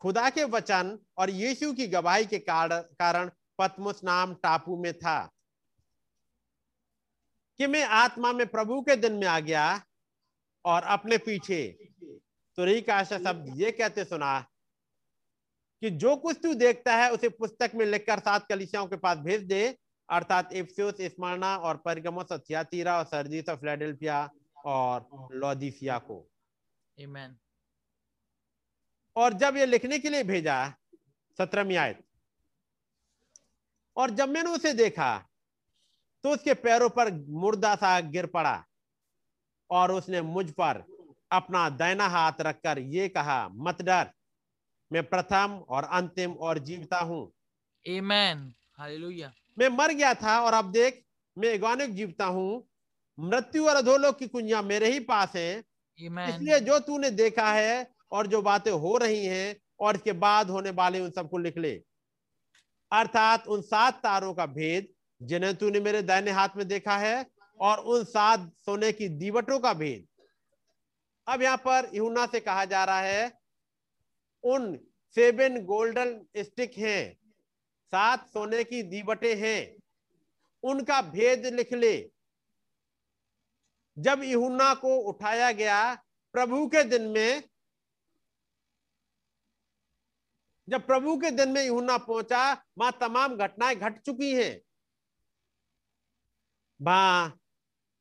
खुदा 0.00 0.28
के 0.30 0.44
वचन 0.44 0.98
और 1.18 1.30
यीशु 1.30 1.72
की 1.72 1.86
गवाही 1.86 2.26
के 2.26 2.38
कारण 2.38 3.30
पतमुस 3.58 4.04
नाम 4.04 4.34
टापू 4.34 4.76
में 4.76 4.92
था। 4.92 5.18
कि 7.60 7.66
मैं 7.66 7.84
आत्मा 7.84 8.32
में 8.32 8.46
प्रभु 8.46 8.80
के 8.82 8.96
दिन 8.96 9.12
में 9.12 9.26
आ 9.26 9.38
गया 9.40 9.82
और 10.64 10.82
अपने 10.84 11.18
पीछे 11.18 11.62
तुरही 12.58 12.80
का 12.80 12.96
आशा 12.96 13.18
शब्द 13.18 13.54
ये 13.60 13.70
कहते 13.70 14.04
सुना 14.04 14.38
कि 15.82 15.90
जो 15.92 16.14
कुछ 16.16 16.36
तू 16.42 16.52
देखता 16.54 16.96
है, 16.96 17.10
उसे 17.12 17.28
पुस्तक 17.28 17.72
में 17.74 17.84
लिखकर 17.86 18.18
सात 18.18 18.46
कलिसियाओं 18.48 18.86
के 18.86 18.96
पास 18.96 19.18
भेज 19.18 19.42
दे 19.42 19.76
अर्थात 20.08 20.52
इफ्सियोस 20.52 21.00
स्मरणा 21.14 21.56
और 21.58 21.76
परगमस 21.84 22.32
और 22.32 22.38
थियातीरा 22.50 22.96
और 22.98 23.04
सर्जिस 23.04 23.48
और 23.48 23.56
फिलाडेल्फिया 23.56 24.28
और 24.66 25.08
लौदीसिया 25.34 25.98
को 26.10 26.24
Amen. 26.98 27.30
और 29.16 29.32
जब 29.32 29.56
ये 29.56 29.66
लिखने 29.66 29.98
के 29.98 30.10
लिए 30.10 30.22
भेजा 30.24 30.56
सत्रहवीं 31.38 31.76
आयत 31.76 32.02
और 33.96 34.10
जब 34.10 34.28
मैंने 34.28 34.50
उसे 34.50 34.72
देखा 34.74 35.16
तो 36.24 36.30
उसके 36.30 36.54
पैरों 36.54 36.88
पर 36.88 37.12
मुर्दा 37.42 37.74
सा 37.74 37.98
गिर 38.12 38.26
पड़ा 38.26 38.62
और 39.70 39.92
उसने 39.92 40.20
मुझ 40.22 40.50
पर 40.50 40.82
अपना 41.30 41.68
दैना 41.70 42.06
हाथ 42.08 42.40
रखकर 42.40 42.78
ये 42.78 43.08
कहा 43.08 43.46
मत 43.50 43.82
डर 43.82 44.10
मैं 44.90 45.02
प्रथम 45.08 45.58
और 45.68 45.84
अंतिम 45.92 46.32
और 46.40 46.58
जीवता 46.68 46.98
हूँ 47.00 47.24
Amen. 47.86 48.52
Hallelujah. 48.78 49.32
मैं 49.56 49.68
मर 49.68 49.92
गया 49.92 50.12
था 50.14 50.38
और 50.40 50.54
अब 50.54 50.70
देख 50.72 51.02
मैं 51.36 51.48
एगोनिक 51.48 51.94
जीवता 51.94 52.24
हूँ। 52.26 52.66
मृत्यु 53.18 53.66
और 53.68 53.76
अधोलोक 53.76 54.18
की 54.18 54.26
कुंजियाँ 54.28 54.62
मेरे 54.62 54.90
ही 54.92 55.00
पास 55.02 55.32
है। 55.36 55.58
इसलिए 56.00 56.58
जो 56.60 56.78
तूने 56.78 57.10
देखा 57.12 57.52
है 57.52 57.90
और 58.12 58.26
जो 58.26 58.40
बातें 58.42 58.70
हो 58.72 58.96
रही 58.96 59.24
हैं 59.26 59.56
और 59.80 59.96
इसके 59.96 60.12
बाद 60.14 60.50
होने 60.50 60.70
वाले 60.72 61.00
उन 61.00 61.10
सबको 61.10 61.38
लिख 61.38 61.58
ले। 61.58 61.72
अर्थात 62.92 63.46
उन 63.48 63.62
सात 63.62 64.00
तारों 64.02 64.34
का 64.34 64.46
भेद 64.48 64.88
जिन्हें 65.20 65.54
तूने 65.56 65.80
मेरे 65.80 66.02
दाहिने 66.02 66.30
हाथ 66.30 66.56
में 66.56 66.66
देखा 66.68 66.96
है 66.98 67.26
और 67.60 67.78
उन 67.78 68.04
सात 68.04 68.50
सोने 68.66 68.92
की 68.92 69.08
दीवटों 69.18 69.58
का 69.58 69.72
भेद। 69.74 70.06
अब 71.26 71.42
यहाँ 71.42 71.56
पर 71.58 71.90
यूना 71.94 72.26
से 72.26 72.40
कहा 72.40 72.64
जा 72.64 72.84
रहा 72.84 73.00
है 73.00 73.32
उन 74.44 74.78
सेवन 75.16 75.58
गोल्डन 75.64 76.20
स्टिक 76.38 76.76
हैं। 76.78 77.16
सात 77.86 78.28
सोने 78.28 78.64
की 78.64 78.82
दीवटें 78.82 79.36
हैं, 79.36 79.78
उनका 80.62 81.02
भेद 81.02 81.46
लिख 81.46 81.72
ले। 81.72 82.10
जब 83.98 84.22
यूना 84.22 84.74
को 84.74 84.96
उठाया 84.96 85.52
गया 85.52 85.94
प्रभु 86.34 86.66
के 86.66 86.84
दिन 86.84 87.02
में, 87.02 87.42
जब 90.68 90.86
प्रभु 90.86 91.16
के 91.16 91.30
दिन 91.30 91.48
में 91.48 91.66
यूना 91.66 91.98
पहुँचा, 91.98 92.64
वहाँ 92.78 92.98
तमाम 93.00 93.36
घटनाएँ 93.36 93.76
घट 93.76 94.00
चुकी 94.00 94.34
हैं। 94.34 94.60
वहाँ 96.82 97.40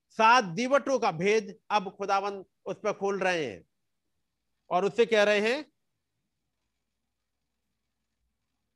सात 0.10 0.44
दीवटों 0.44 1.00
का 1.00 1.12
भेद 1.12 1.60
अब 1.72 1.96
खुदावंद 1.98 2.46
उस 2.66 2.76
पर 2.76 2.94
खोल 2.94 3.20
रहे 3.20 3.46
हैं। 3.46 3.64
और 4.70 4.86
उससे 4.86 5.06
कह 5.06 5.24
रहे 5.24 5.40
हैं, 5.40 5.72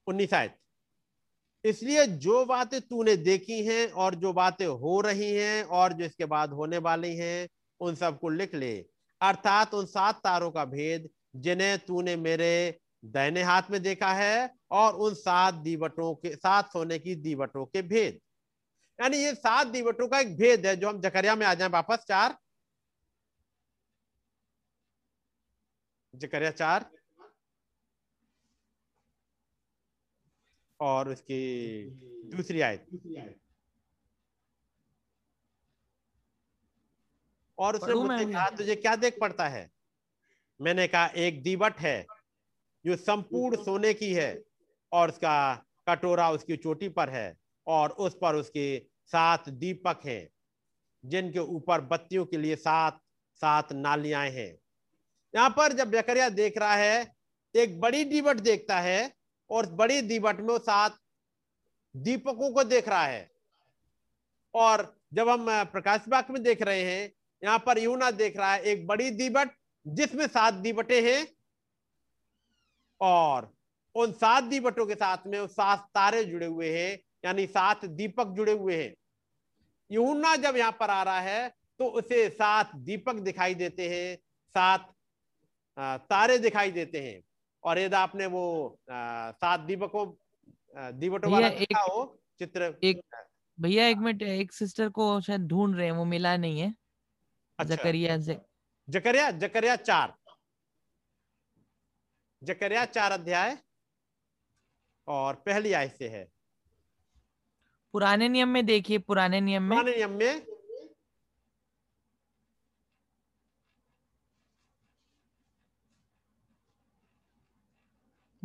उन्नीस 0.07 0.34
आयत। 0.34 0.55
इसलिए 1.64 2.05
जो 2.07 2.45
बातें 2.45 2.80
तूने 2.82 3.16
देखी 3.18 3.66
हैं 3.66 3.88
और 3.93 4.16
जो 4.16 4.34
बातें 4.34 4.66
हो 4.66 4.99
रही 5.01 5.32
हैं 5.34 5.64
और 5.64 5.93
जो 5.93 6.05
इसके 6.05 6.26
बाद 6.26 6.53
होने 6.53 6.78
वाली 6.78 7.16
हैं, 7.16 7.47
उन 7.82 7.95
सबको 7.95 8.30
लिख 8.30 8.55
ले। 8.55 8.76
अर्थात 9.22 9.74
उन 9.74 9.86
सात 9.86 10.20
तारों 10.24 10.51
का 10.51 10.66
भेद 10.66 11.10
जिन्हें 11.36 11.78
तूने 11.80 12.16
मेरे 12.16 12.80
दाहिने 13.05 13.43
हाथ 13.43 13.70
में 13.72 13.82
देखा 13.84 14.12
है 14.14 14.49
और 14.72 14.95
उन 14.95 15.14
सात 15.14 15.53
दीवटों 15.53 16.14
के, 16.16 16.36
सात 16.36 16.72
सोने 16.74 16.99
की 16.99 17.16
दीवटों 17.16 17.66
के 17.66 17.82
भेद। 17.82 18.20
यानी 18.99 19.18
ये 19.18 19.34
सात 19.36 19.68
दीवटों 19.68 20.07
का 20.07 20.20
एक 20.20 20.36
भेद 20.38 20.66
है 20.66 20.76
जो 20.76 20.89
हम 20.89 21.01
जकरिया 21.01 21.36
में 21.36 21.45
आ 21.45 21.53
जाए 21.53 21.70
वापस 21.70 22.05
चार। 22.07 22.38
जकरिया 26.14 26.51
चार। 26.51 26.89
और 30.80 31.09
उसकी 31.09 31.86
दूसरी 32.36 32.61
आयत। 32.61 32.86
और 37.57 37.75
उसने 37.75 37.93
मुझसे 37.93 38.25
कहा 38.25 38.49
तुझे 38.49 38.75
क्या 38.75 38.95
देख 38.95 39.17
पड़ता 39.21 39.47
है? 39.47 39.69
मैंने 40.59 40.88
कहा 40.88 41.05
एक 41.17 41.41
दीवट 41.43 41.80
है 41.80 42.05
जो 42.86 42.95
संपूर्ण 42.95 43.63
सोने 43.63 43.93
की 43.93 44.13
है 44.13 44.32
और 44.91 45.09
उसका 45.09 45.65
कटोरा 45.89 46.30
उसकी 46.32 46.55
चोटी 46.57 46.89
पर 46.89 47.09
है 47.09 47.38
और 47.67 47.89
उस 47.99 48.17
पर 48.21 48.36
उसके 48.36 48.67
सात 49.05 49.49
दीपक 49.49 50.01
हैं 50.05 50.30
जिनके 51.03 51.39
ऊपर 51.39 51.82
बत्तियों 51.82 52.25
के 52.25 52.38
लिए 52.38 52.55
सात 52.55 53.01
सात 53.41 53.71
नालियाँ 53.73 54.25
हैं। 54.25 54.51
यहाँ 55.34 55.49
पर 55.49 55.73
जब 55.73 55.91
जकरिया 55.91 56.30
देख 56.30 56.57
रहा 56.57 56.75
है 56.75 57.15
एक 57.55 57.80
बड़ी 57.80 58.03
दीवट 58.05 58.39
देखता 58.39 58.80
है 58.80 59.18
और 59.49 59.65
बड़ी 59.73 60.01
दीवट 60.03 60.39
में 60.39 60.57
सात 60.59 60.97
दीपकों 61.95 62.51
को 62.51 62.63
देख 62.65 62.87
रहा 62.89 63.05
है। 63.05 63.29
और 64.53 64.93
जब 65.13 65.29
हम 65.29 65.45
प्रकाश 65.65 66.07
बाग 66.07 66.25
में 66.29 66.41
देख 66.43 66.61
रहे 66.61 66.83
हैं, 66.83 67.11
यहाँ 67.41 67.59
पर 67.59 67.79
यूना 67.79 68.11
देख 68.13 68.37
रहा 68.37 68.53
है 68.53 68.61
एक 68.63 68.85
बड़ी 68.87 69.09
दीवट 69.11 69.51
जिसमें 69.85 70.25
सात 70.27 70.53
दीवटें 70.55 71.01
हैं। 71.03 71.27
और 73.01 73.51
उन 73.95 74.11
सात 74.13 74.43
दीवटों 74.43 74.85
के 74.85 74.95
साथ 74.95 75.27
में 75.27 75.45
सात 75.47 75.87
तारे 75.95 76.23
जुड़े 76.23 76.45
हुए 76.45 76.69
हैं, 76.71 76.99
यानी 77.25 77.45
सात 77.47 77.85
दीपक 77.85 78.27
जुड़े 78.27 78.51
हुए 78.51 78.75
हैं। 78.75 78.93
यूना 79.91 80.35
जब 80.35 80.57
यहाँ 80.57 80.71
पर 80.71 80.89
आ 80.89 81.01
रहा 81.03 81.19
है 81.21 81.49
तो 81.79 81.85
उसे 81.89 82.27
सात 82.29 82.75
दीपक 82.77 83.15
दिखाई 83.21 83.55
देते 83.55 83.87
हैं, 83.89 84.15
सात 84.55 84.93
तारे 85.77 86.37
दिखाई 86.39 86.71
देते 86.71 87.01
हैं। 87.01 87.21
और 87.64 87.80
यदि 87.80 87.95
आपने 87.95 88.26
वो 88.28 88.43
सात 88.89 89.60
दीपकों 89.60 90.05
दीवटों 90.99 91.32
वाला 91.32 91.49
देखा 91.49 91.82
हो 91.82 92.03
चित्र। 92.39 92.74
एक 92.84 93.01
भैया 93.57 93.88
एक 93.88 93.97
मिनट 93.97 94.22
एक 94.22 94.53
सिस्टर 94.53 94.89
को 94.89 95.20
शायद 95.22 95.47
ढूंढ 95.47 95.76
रहे 95.76 95.86
हैं 95.86 95.93
वो 95.93 96.05
मिला 96.05 96.36
नहीं 96.38 96.60
है। 96.60 96.74
अच्छा। 97.60 97.76
जकरिया 97.76 98.20
से। 98.22 98.38
जकरिया 98.88 99.30
जकरिया 99.34 99.76
चार। 99.78 100.14
जकरिया 102.41 102.86
चार 102.88 103.12
अध्याय 103.12 103.57
और 105.07 105.34
पहली 105.45 105.74
आय 105.74 105.88
से 105.89 106.07
है। 106.10 106.28
पुराने 107.93 108.30
नियम 108.30 108.49
में 108.49 108.66
देखिए 108.66 108.97
पुराने 108.99 109.41
नियम 109.41 109.64
में। 109.64 109.78
पुराने 109.78 109.95
नियम 109.95 110.12
में 110.12 110.48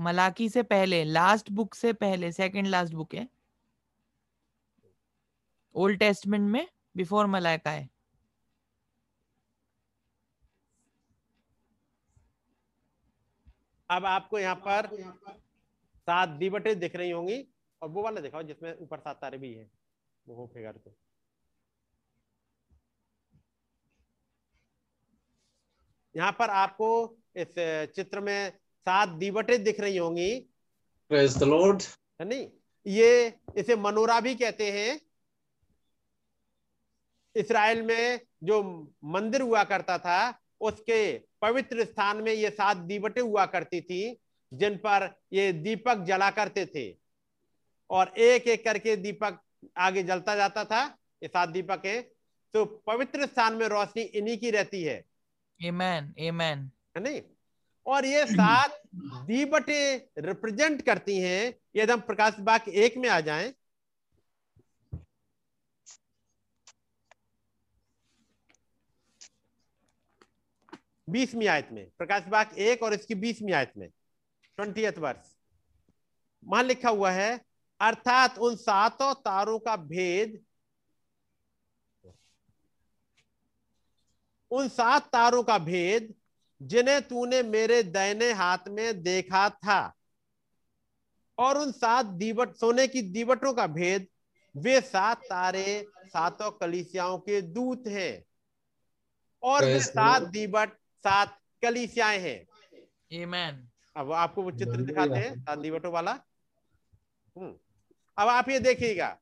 मलाकी 0.04 0.48
से 0.48 0.62
पहले 0.64 1.02
लास्ट 1.04 1.50
बुक 1.52 1.74
से 1.74 1.92
पहले 1.94 2.30
सेकंड 2.32 2.66
लास्ट 2.66 2.94
बुक 2.94 3.14
है। 3.14 3.28
ओल्ड 5.74 5.98
टेस्टमेंट 5.98 6.50
में 6.50 6.66
बिफोर 6.96 7.26
मलाका 7.26 7.70
है। 7.70 7.88
अब 13.90 14.04
आपको 14.06 14.38
यहाँ 14.38 14.54
पर 14.66 14.88
सात 16.08 16.28
दीवटें 16.38 16.78
दिख 16.78 16.96
रही 16.96 17.10
होंगी, 17.10 17.44
और 17.82 17.88
वो 17.88 18.02
वाला 18.02 18.20
दिखाओ 18.20 18.42
जिसमें 18.42 18.74
ऊपर 18.74 18.98
सात 18.98 19.20
तारे 19.20 19.38
भी 19.38 19.52
हैं। 19.54 19.70
वो 20.26 20.34
हो 20.36 20.50
फिगर 20.54 20.72
पे 20.78 20.94
यहाँ 26.14 26.32
पर 26.32 26.50
आपको 26.52 26.88
इस 27.36 27.54
चित्र 27.94 28.20
में 28.20 28.52
सात 28.84 29.08
दीवटें 29.08 29.64
दिख 29.64 29.80
रही 29.80 29.96
होंगी। 29.96 30.46
Praise 31.12 31.42
the 31.42 31.52
Lord. 31.52 31.84
है 32.20 32.24
नहीं? 32.24 32.50
ये 32.86 33.34
इसे 33.56 33.76
मनोरा 33.76 34.20
भी 34.20 34.34
कहते 34.34 34.70
हैं। 34.70 35.00
इसराइल 37.36 37.82
में 37.82 38.20
जो 38.42 38.62
मंदिर 39.04 39.40
हुआ 39.40 39.64
करता 39.64 39.98
था 39.98 40.40
उसके 40.60 41.20
पवित्र 41.42 41.84
स्थान 41.84 42.16
में 42.16 42.32
ये 42.32 42.50
सात 42.50 42.76
दीवटें 42.76 43.22
हुआ 43.22 43.46
करती 43.46 43.80
थी 43.80 44.20
जिन 44.54 44.76
पर 44.76 45.20
ये 45.32 45.52
दीपक 45.52 46.04
जला 46.04 46.30
करते 46.30 46.66
थे। 46.66 46.96
और 47.90 48.08
एक 48.18 48.48
एक 48.48 48.64
करके 48.64 48.96
दीपक 48.96 49.40
आगे 49.76 50.02
जलता 50.02 50.36
जाता 50.36 50.64
था 50.64 50.98
ये 51.22 51.28
सात 51.28 51.48
दीपक। 51.48 51.82
है 51.86 52.02
तो 52.54 52.64
पवित्र 52.64 53.26
स्थान 53.26 53.54
में 53.54 53.66
रोशनी 53.66 54.02
इन्हीं 54.02 54.38
की 54.38 54.50
रहती 54.50 54.82
है। 54.82 55.04
Amen, 55.62 56.02
amen. 56.02 56.58
है 56.96 57.00
नहीं? 57.00 57.22
और 57.86 58.04
ये 58.06 58.26
सात 58.26 58.80
दीवटें 59.26 60.22
रिप्रेजेंट 60.22 60.82
करती 60.82 61.18
हैं। 61.18 61.54
यदि 61.76 61.92
हम 61.92 62.00
प्रकाश 62.00 62.38
बाग 62.40 62.68
एक 62.68 62.96
में 62.96 63.08
आ 63.08 63.20
जाएँ। 63.20 63.52
बीसवीं 71.08 71.46
आयत 71.48 71.68
में, 71.72 71.86
प्रकाश 71.98 72.22
बाग 72.22 72.58
एक 72.58 72.82
और 72.82 72.94
इसकी 72.94 73.14
बीसवीं 73.14 73.52
आयत 73.52 73.72
में, 73.76 73.88
ट्वेंटी 74.58 74.86
वर्ष। 75.00 75.34
वहाँ 76.44 76.62
लिखा 76.64 76.90
हुआ 76.90 77.10
है, 77.10 77.40
अर्थात 77.80 78.38
उन 78.38 78.56
सातों 78.56 79.12
तारों 79.14 79.58
का 79.58 79.76
भेद, 79.76 80.42
उन 84.50 84.68
सात 84.68 85.06
तारों 85.12 85.42
का 85.42 85.58
भेद 85.58 86.14
जिन्हें 86.62 87.02
तूने 87.02 87.42
मेरे 87.42 87.82
दाहिने 87.82 88.32
हाथ 88.32 88.58
में 88.68 89.02
देखा 89.02 89.48
था। 89.48 89.94
और 91.38 91.58
उन 91.58 91.72
सात 91.72 92.06
दीवट 92.06 92.54
सोने 92.54 92.86
की 92.86 93.02
दीवटों 93.02 93.54
का 93.54 93.66
भेद 93.66 94.06
वे 94.56 94.80
सात 94.80 95.18
तारे 95.18 95.86
सातों 96.04 96.50
कलीसियाओं 96.50 97.18
के 97.18 97.40
दूत 97.40 97.84
हैं। 97.86 98.24
और 99.42 99.64
वे 99.64 99.80
सात. 99.80 100.22
दीवट 100.22 100.72
सात 100.74 101.40
कलीसियाएँ 101.62 102.18
हैं। 102.18 102.46
Amen. 103.12 103.74
अब 103.96 104.12
आपको 104.12 104.42
वो 104.42 104.50
चित्र 104.50 104.76
दिखाते 104.76 105.14
हैं 105.14 105.40
सात 105.40 105.58
दीवटों 105.58 105.92
वाला। 105.92 106.12
हम्म। 107.36 107.58
अब 108.18 108.28
आप 108.28 108.48
ये 108.48 108.58
देखिएगा। 108.58 109.18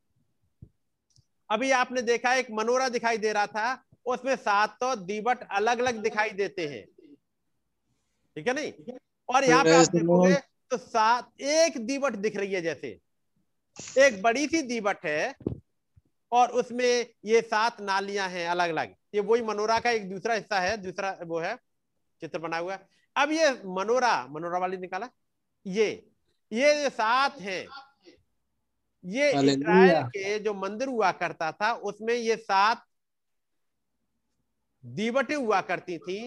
अभी 1.50 1.70
आपने 1.70 2.02
देखा 2.02 2.34
एक 2.34 2.50
मनोरा 2.50 2.88
दिखाई 2.88 3.18
दे 3.18 3.32
रहा 3.32 3.46
था 3.46 3.84
उसमें 4.06 4.36
सात 4.36 4.76
तो 4.80 4.96
दीवट 4.96 5.48
अलग 5.50 5.78
अलग 5.78 6.02
दिखाई 6.02 6.30
देते 6.30 6.68
हैं। 6.68 6.91
ठीक 8.36 8.46
है 8.48 8.54
नहीं? 8.54 8.72
और 9.28 9.44
यहाँ 9.44 9.64
पे 9.64 9.74
आप 9.74 9.86
देखोगे 9.92 10.34
तो 10.70 10.76
सात 10.76 11.40
एक 11.40 11.78
दीवट 11.86 12.16
दिख 12.18 12.36
रही 12.36 12.52
है 12.52 12.60
जैसे। 12.62 12.88
एक 13.98 14.20
बड़ी 14.22 14.46
सी 14.46 14.62
दीवट 14.62 15.04
है 15.06 15.34
और 16.32 16.50
उसमें 16.52 17.06
ये 17.24 17.40
सात 17.42 17.80
नालियाँ 17.80 18.28
हैं 18.28 18.46
अलग 18.48 18.70
अलग 18.70 18.94
ये 19.14 19.20
वही 19.22 19.42
मनोरा 19.42 19.78
का 19.80 19.90
एक 19.90 20.08
दूसरा 20.10 20.34
हिस्सा 20.34 20.60
है 20.60 20.76
दूसरा 20.82 21.16
वो 21.22 21.38
है 21.40 21.54
चित्र 22.22 22.38
बना 22.38 22.58
हुआ 22.58 22.74
है। 22.74 22.88
अब 23.16 23.30
ये 23.32 23.50
मनोरा 23.68 24.14
मनोरा 24.30 24.58
वाली 24.58 24.76
निकाला। 24.76 25.08
ये 25.66 25.88
ये 26.52 26.82
जो 26.82 26.88
सात 26.90 27.40
हैं 27.40 27.66
ये. 29.04 29.30
इस्राएल 29.42 30.02
के 30.06 30.38
जो 30.38 30.54
मंदिर 30.54 30.88
हुआ 30.88 31.10
करता 31.12 31.50
था 31.52 31.72
उसमें 31.84 32.14
ये 32.14 32.36
सात 32.38 32.84
दीवटें 34.84 35.34
हुआ 35.34 35.60
करती 35.62 35.98
थी। 35.98 36.18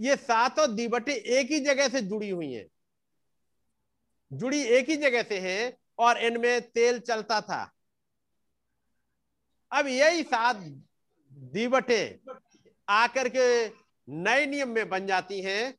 ये 0.00 0.16
सातों 0.16 0.74
दीवटें 0.76 1.12
एक 1.12 1.50
ही 1.50 1.60
जगह 1.60 1.88
से 1.88 2.00
जुड़ी 2.02 2.30
हुई 2.30 2.52
हैं 2.52 2.66
जुड़ी 4.30 4.62
एक 4.78 4.88
ही 4.88 4.96
जगह 4.96 5.22
से 5.22 5.38
हैं 5.40 5.72
और 5.98 6.18
इनमें 6.18 6.60
तेल 6.70 6.98
चलता 7.00 7.40
था 7.40 7.62
अब 9.72 9.86
यही 9.86 10.22
सात 10.22 10.56
दीवटें 11.54 12.32
आकर 12.88 13.28
के 13.36 13.46
नए 14.08 14.46
नियम 14.46 14.68
में 14.68 14.88
बन 14.88 15.06
जाती 15.06 15.40
हैं 15.42 15.70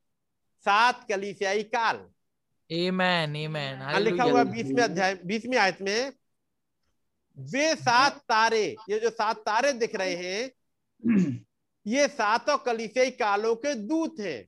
सात 0.66 1.06
कलीसियाई 1.10 1.64
काल 1.76 2.06
Amen. 2.70 3.36
Amen. 3.38 3.76
यहाँ 3.80 4.00
लिखा 4.00 4.24
हुआ. 4.24 4.44
बीसवें 4.44 4.84
अध्याय 4.84 5.14
बीसवीं 5.26 5.58
आयत 5.58 5.78
में 5.82 6.12
वे 7.38 7.74
सात 7.76 8.18
तारे 8.30 8.64
ये 8.90 9.00
जो 9.00 9.10
सात 9.10 9.38
तारे 9.46 9.72
दिख 9.74 9.96
रहे 9.96 10.16
हैं 10.16 11.38
ये 11.88 12.08
सातों 12.08 12.58
कलीसियाई 12.58 13.12
कालों 13.14 13.56
के 13.56 13.74
दूत 13.88 14.20
हैं 14.20 14.48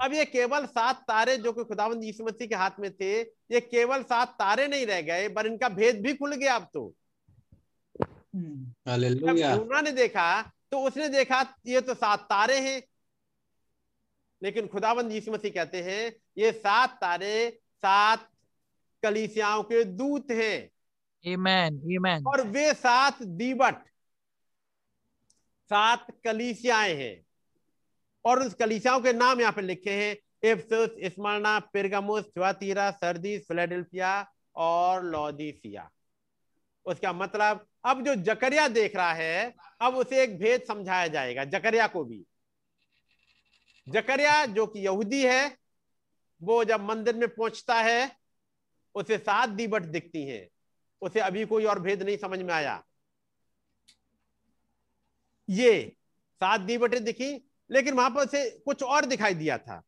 अब 0.00 0.12
ये 0.14 0.24
केवल 0.24 0.66
सात 0.66 0.96
तारे 1.08 1.36
जो 1.36 1.52
कि 1.52 1.64
खुदावंद 1.64 2.04
यीशु 2.04 2.24
मसीह 2.24 2.48
के 2.48 2.54
हाथ 2.54 2.78
में 2.80 2.90
थे 2.92 3.20
ये 3.20 3.60
केवल 3.60 4.02
सात 4.02 4.34
तारे 4.38 4.66
नहीं 4.68 4.86
रह 4.86 5.00
गए 5.02 5.28
पर 5.28 5.46
इनका 5.46 5.68
भेद 5.68 6.00
भी 6.02 6.14
खुल 6.14 6.34
गया 6.34 6.54
अब 6.56 6.68
तो. 6.74 6.94
यूना 9.56 9.80
ने 9.80 9.92
देखा 9.92 10.30
तो 10.70 10.80
उसने 10.80 11.08
देखा 11.08 11.40
ये 11.66 11.80
तो 11.80 11.94
सात 11.94 12.26
तारे 12.30 12.58
हैं 12.60 12.80
लेकिन 14.42 14.66
खुदावंद 14.66 15.12
यीशु 15.12 15.32
मसीह 15.32 15.50
कहते 15.50 15.82
हैं 15.82 16.02
ये 16.38 16.52
सात 16.54 16.98
तारे 17.00 17.34
सात 17.76 18.28
कलीसियाओं 19.02 19.62
के 19.62 19.84
दूत 19.84 20.30
हैं 20.30 20.70
Amen. 21.24 21.78
Amen. 21.90 22.26
और 22.26 22.40
वे 22.46 22.72
सात 22.74 23.22
दीवट 23.22 23.78
सात 25.70 26.06
कलीसियाएँ 26.24 26.94
हैं। 26.94 27.26
और 28.24 28.42
उस 28.42 28.54
कलीसियाओं 28.54 29.00
के 29.00 29.12
नाम 29.12 29.40
यहाँ 29.40 29.52
पे 29.52 29.62
लिखे 29.62 29.90
हैं, 29.90 30.16
Ephesus 30.50 30.90
Smyrna 31.04 31.58
Pergamum 31.58 32.24
Thyatira 32.36 32.90
Sardis, 32.90 33.48
Philadelphia 33.48 34.32
और 34.56 35.04
लौदीसिया। 35.04 35.90
उसका 36.84 37.12
मतलब 37.12 37.66
अब 37.84 38.04
जो 38.04 38.14
जकरिया 38.14 38.68
देख 38.68 38.96
रहा 38.96 39.12
है, 39.12 39.54
अब 39.80 39.96
उसे 39.96 40.22
एक 40.22 40.38
भेद 40.38 40.62
समझाया 40.62 41.06
जाएगा, 41.06 41.44
जकरिया 41.44 41.86
को 41.86 42.04
भी। 42.04 42.24
जकरिया 43.88 44.46
जो 44.46 44.66
कि 44.66 44.80
यहूदी 44.80 45.24
है, 45.24 45.56
वो 46.42 46.64
जब 46.64 46.80
मंदिर 46.80 47.14
में 47.14 47.28
पहुँचता 47.28 47.74
है, 47.74 48.16
उसे 48.94 49.18
सात 49.18 49.48
दीवट 49.48 49.82
दिखती 49.82 50.26
हैं। 50.26 50.48
उसे 51.02 51.20
अभी 51.20 51.44
कोई 51.44 51.64
और 51.64 51.78
भेद 51.78 52.02
नहीं 52.02 52.16
समझ 52.16 52.38
में 52.38 52.54
आया। 52.54 52.84
ये 55.48 55.96
सात 56.40 56.60
दीवटें 56.60 57.02
दिखी 57.04 57.32
लेकिन 57.70 57.94
वहाँ 57.94 58.10
पर 58.10 58.24
उसे 58.24 58.48
कुछ 58.64 58.82
और 58.82 59.04
दिखाई 59.04 59.34
दिया 59.34 59.56
था। 59.58 59.82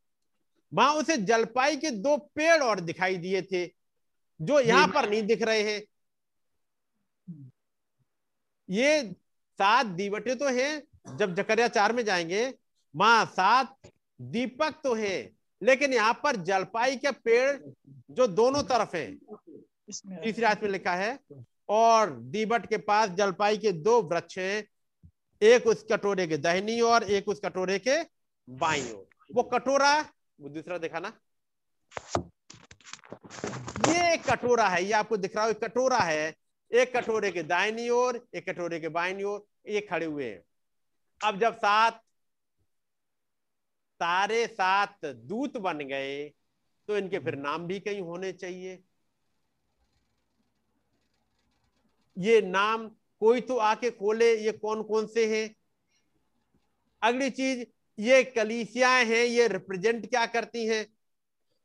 वहाँ 0.73 0.95
उसे 0.95 1.17
जलपाई 1.17 1.77
के 1.77 1.91
दो 1.91 2.17
पेड़ 2.37 2.63
और 2.63 2.81
दिखाई 2.81 3.17
दिए 3.17 3.43
थे 3.43 3.67
जो 4.41 4.61
यहाँ 4.61 4.87
पर 4.89 5.09
नहीं 5.11 5.23
दिख 5.23 5.43
रहे 5.43 5.63
हैं। 5.63 5.83
ये 8.69 9.03
सात 9.59 9.87
दीवटें 9.87 10.37
तो 10.39 10.49
हैं 10.49 11.17
जब 11.17 11.35
जकरिया 11.35 11.69
चार 11.69 11.93
में 11.93 12.05
जाएँगे 12.05 12.47
वहाँ 12.95 13.25
सात 13.27 13.77
दीपक 14.21 14.81
तो 14.85 14.95
हैं 14.95 15.31
लेकिन 15.63 15.95
यहाँ 15.95 16.13
पर 16.23 16.37
जलपाई 16.37 16.97
के 16.97 17.11
पेड़ 17.11 17.57
जो 18.11 18.27
दोनों 18.27 18.63
तरफ़ 18.63 18.97
है 18.97 19.07
तीसरी 19.93 20.45
आयत 20.45 20.63
में 20.63 20.71
लिखा 20.71 20.95
है 20.95 21.19
और 21.69 22.11
दीवट 22.31 22.67
के 22.67 22.77
पास 22.79 23.11
जलपाई 23.11 23.59
के 23.59 23.73
दो 23.73 24.01
वृक्ष 24.03 24.39
हैं 24.39 24.67
एक 25.41 25.67
उस 25.67 25.83
कटोरे 25.93 26.27
के 26.27 26.37
दाहिनी 26.39 26.81
ओर, 26.81 27.03
एक 27.03 27.29
उस 27.29 27.41
कटोरे 27.45 27.79
के 27.79 28.03
बाई 28.49 28.91
ओर। 28.93 29.07
वो 29.31 29.43
कटोरा, 29.45 30.01
वो 30.41 30.49
दूसरा 30.49 30.79
देखा 30.79 30.99
ना 30.99 31.13
ये 33.89 34.17
कटोरा 34.19 34.69
है, 34.69 34.85
ये 34.85 34.93
आपको 34.93 35.17
दिख 35.17 35.37
रहा 35.37 35.45
हो 35.45 35.55
कटोरा 35.63 35.99
है। 35.99 36.35
एक 36.71 36.97
कटोरे 36.97 37.31
के 37.31 37.43
दाहिनी 37.43 37.89
ओर, 37.91 38.21
एक 38.35 38.49
कटोरे 38.49 38.81
के 38.81 38.89
बाईनी 38.91 39.23
ओर, 39.25 39.47
ये 39.69 39.81
खड़े 39.81 40.07
हुए 40.07 40.29
हैं। 40.31 40.43
अब 41.21 41.39
जब 41.41 41.57
सात 41.57 42.03
तारे 44.01 44.47
सात 44.47 45.05
दूत 45.05 45.57
बन 45.59 45.79
गए 45.79 46.29
तो 46.89 46.97
इनके 46.97 47.19
फिर 47.19 47.35
नाम 47.37 47.67
भी 47.67 47.79
कहीं 47.81 48.01
होने 48.01 48.33
चाहिए। 48.33 48.79
ये 52.17 52.41
नाम 52.43 52.91
कोई 53.21 53.41
तो 53.41 53.57
आके 53.57 53.91
खोले 53.91 54.35
ये 54.37 54.53
कौन 54.53 54.83
कौन 54.83 55.07
से 55.07 55.27
हैं? 55.27 55.55
अगली 57.03 57.31
चीज़ 57.31 57.65
ये 57.99 58.23
कलीसियाएँ 58.25 59.05
हैं 59.05 59.25
ये 59.25 59.49
रिप्रेजेंट 59.49 60.09
क्या 60.11 60.27
करती 60.27 60.67
हैं? 60.67 60.87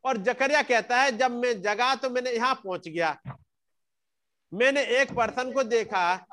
और 0.04 0.16
जकरिया 0.16 0.62
कहता 0.62 1.02
है 1.02 1.16
जब 1.18 1.30
मैं 1.30 1.62
जगा 1.62 1.94
तो 1.94 2.10
मैंने 2.10 2.30
यहाँ 2.30 2.54
पहुँच 2.54 2.88
गया। 2.88 3.16
मैंने 4.54 4.82
एक 5.00 5.12
पर्सन 5.12 5.52
को 5.52 5.62
देखा 5.62 6.26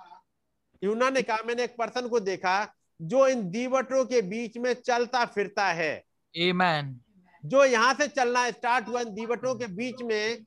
यूना 0.84 1.10
ने 1.10 1.22
कहा 1.22 1.38
मैंने 1.46 1.64
एक 1.64 1.76
पर्सन 1.78 2.08
को 2.08 2.20
देखा 2.20 2.74
जो 3.02 3.28
इन 3.28 3.50
दीवटों 3.52 4.06
के 4.06 4.22
बीच 4.22 4.58
में 4.58 4.74
चलता 4.74 5.26
फिरता 5.26 5.68
है। 5.68 6.04
Amen. 6.34 6.94
जो 7.46 7.66
यहाँ 7.66 7.94
से 7.94 8.08
चलना 8.08 8.52
स्टार्ट 8.52 8.88
हुआ 8.88 9.02
इन 9.02 9.14
दीवटों 9.14 9.56
के 9.56 9.68
बीच 9.68 10.02
में 10.02 10.46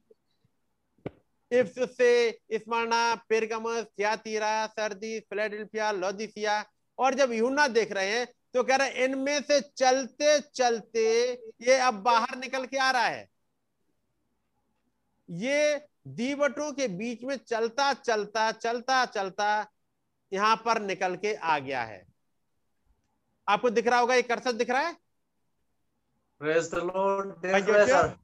इफ्सुस 1.51 1.97
से 1.97 2.30
स्मरना 2.55 3.14
पेरगमस 3.28 3.84
थियातीरा 3.99 4.66
सर्दी 4.66 5.18
फिलाडेल्फिया 5.20 5.90
लौदीसिया 5.92 6.64
और 6.99 7.14
जब 7.14 7.32
यूना 7.32 7.66
देख 7.68 7.92
रहे 7.92 8.11
हैं 8.11 8.26
तो 8.55 8.62
कह 8.62 8.76
रहे 8.76 8.88
हैं 8.88 9.05
इनमें 9.05 9.40
से 9.42 9.61
चलते 9.61 10.38
चलते 10.55 11.07
ये 11.62 11.78
अब 11.78 11.94
बाहर 12.03 12.36
निकल 12.38 12.66
के 12.66 12.78
आ 12.78 12.90
रहा 12.90 13.07
है 13.07 13.28
ये 15.28 15.76
दीवटों 16.16 16.72
के 16.72 16.88
बीच 16.88 17.24
में 17.24 17.36
चलता 17.36 17.92
चलता 17.94 18.51
चलता 18.53 19.05
चलता 19.07 19.49
यहाँ 20.32 20.57
पर 20.64 20.80
निकल 20.82 21.16
के 21.16 21.34
आ 21.34 21.59
गया 21.59 21.82
है 21.84 22.05
आपको 23.49 23.70
दिख 23.70 23.86
रहा 23.86 23.99
होगा 24.01 24.14
ये 24.14 24.22
कर्सर 24.22 24.53
दिख 24.53 24.70
रहा 24.70 24.86
है 24.86 24.97
Praise 26.40 26.68
the 26.68 26.80
Lord. 26.84 27.28
हैं 27.44 28.16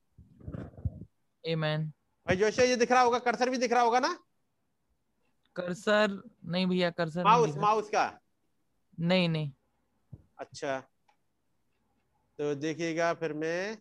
Amen. 1.45 1.93
भाई 2.27 2.37
जोशिया 2.37 2.67
ये 2.67 2.77
दिख 2.77 2.93
रहा 2.93 3.01
होगा 3.03 3.19
कर्सर 3.19 3.51
भी 3.51 3.59
दिख 3.59 3.73
रहा 3.73 3.83
होगा 3.83 4.01
ना? 4.01 4.19
कर्सर 5.57 6.23
नहीं 6.45 6.67
भैया 6.67 6.91
कर्सर 6.91 7.25
माउस 7.25 7.57
माउस 7.57 7.89
का? 7.89 8.21
नहीं 9.01 9.29
नहीं। 9.29 9.51
अच्छा। 10.39 10.79
तो 12.39 12.55
देखिएगा 12.55 13.13
फिर 13.15 13.33
मैं। 13.33 13.77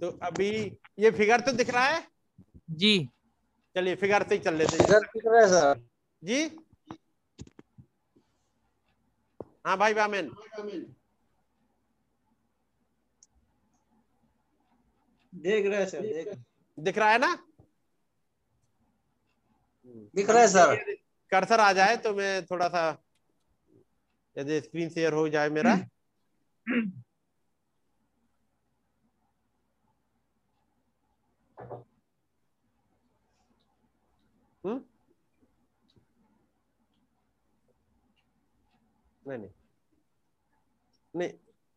तो 0.00 0.08
अभी 0.22 0.50
ये 0.98 1.10
फिगर 1.10 1.40
तो 1.40 1.52
दिख 1.52 1.70
रहा 1.70 1.84
है? 1.84 2.06
जी। 2.70 3.08
चलिए 3.76 3.96
फिगर 3.96 4.22
से 4.22 4.34
ही 4.34 4.40
चल 4.40 4.54
लेते 4.54 4.76
हैं। 4.76 4.84
इधर 4.84 5.06
दिख 5.06 5.22
रहा 5.26 5.40
है 5.40 5.48
सर 5.48 5.87
जी? 6.22 6.38
हाँ 9.66 9.76
भाई 9.78 9.94
बामेन। 9.94 10.30
देख 15.32 15.66
रहे 15.66 15.86
सर 15.86 16.00
देख 16.02 16.28
दिख 16.78 16.98
रहा 16.98 17.10
है 17.10 17.18
ना? 17.18 17.34
दिख 20.16 20.30
रहा 20.30 20.40
है 20.40 20.48
सर। 20.48 20.74
कर्सर 21.32 21.60
आ 21.60 21.72
जाए 21.72 21.96
तो 22.04 22.14
मैं 22.14 22.44
थोड़ा 22.46 22.68
सा 22.68 22.82
यदि 24.36 24.60
स्क्रीन 24.60 24.88
शेयर 24.90 25.12
हो 25.12 25.28
जाए 25.28 25.48
मेरा 25.50 25.74
हम्म 34.64 34.80
नहीं 39.28 39.38
नहीं। 39.38 39.50
नहीं 41.14 41.28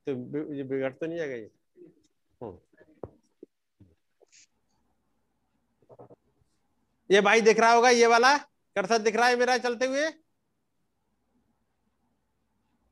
तो 0.08 0.54
ये 0.54 0.64
बिगड़ 0.64 0.94
तो 0.94 1.06
नहीं 1.06 1.18
जाएगा 1.18 1.36
ये? 1.36 1.52
हम्म। 2.44 2.60
ये 7.12 7.22
भाई 7.22 7.42
दिख 7.42 7.60
रहा 7.60 7.74
होगा, 7.74 7.90
ये 7.90 8.08
वाला? 8.08 8.38
कर्सर 8.76 8.98
दिख 8.98 9.16
रहा 9.16 9.28
है 9.28 9.36
मेरा 9.36 9.58
चलते 9.58 9.86
हुए? 9.86 10.10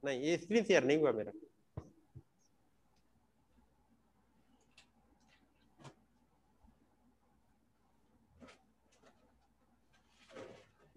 नहीं, 0.03 0.21
ये 0.21 0.37
स्क्रीन 0.37 0.63
शेयर 0.63 0.83
नहीं 0.83 0.97
हुआ 0.97 1.11
मेरा। 1.11 1.31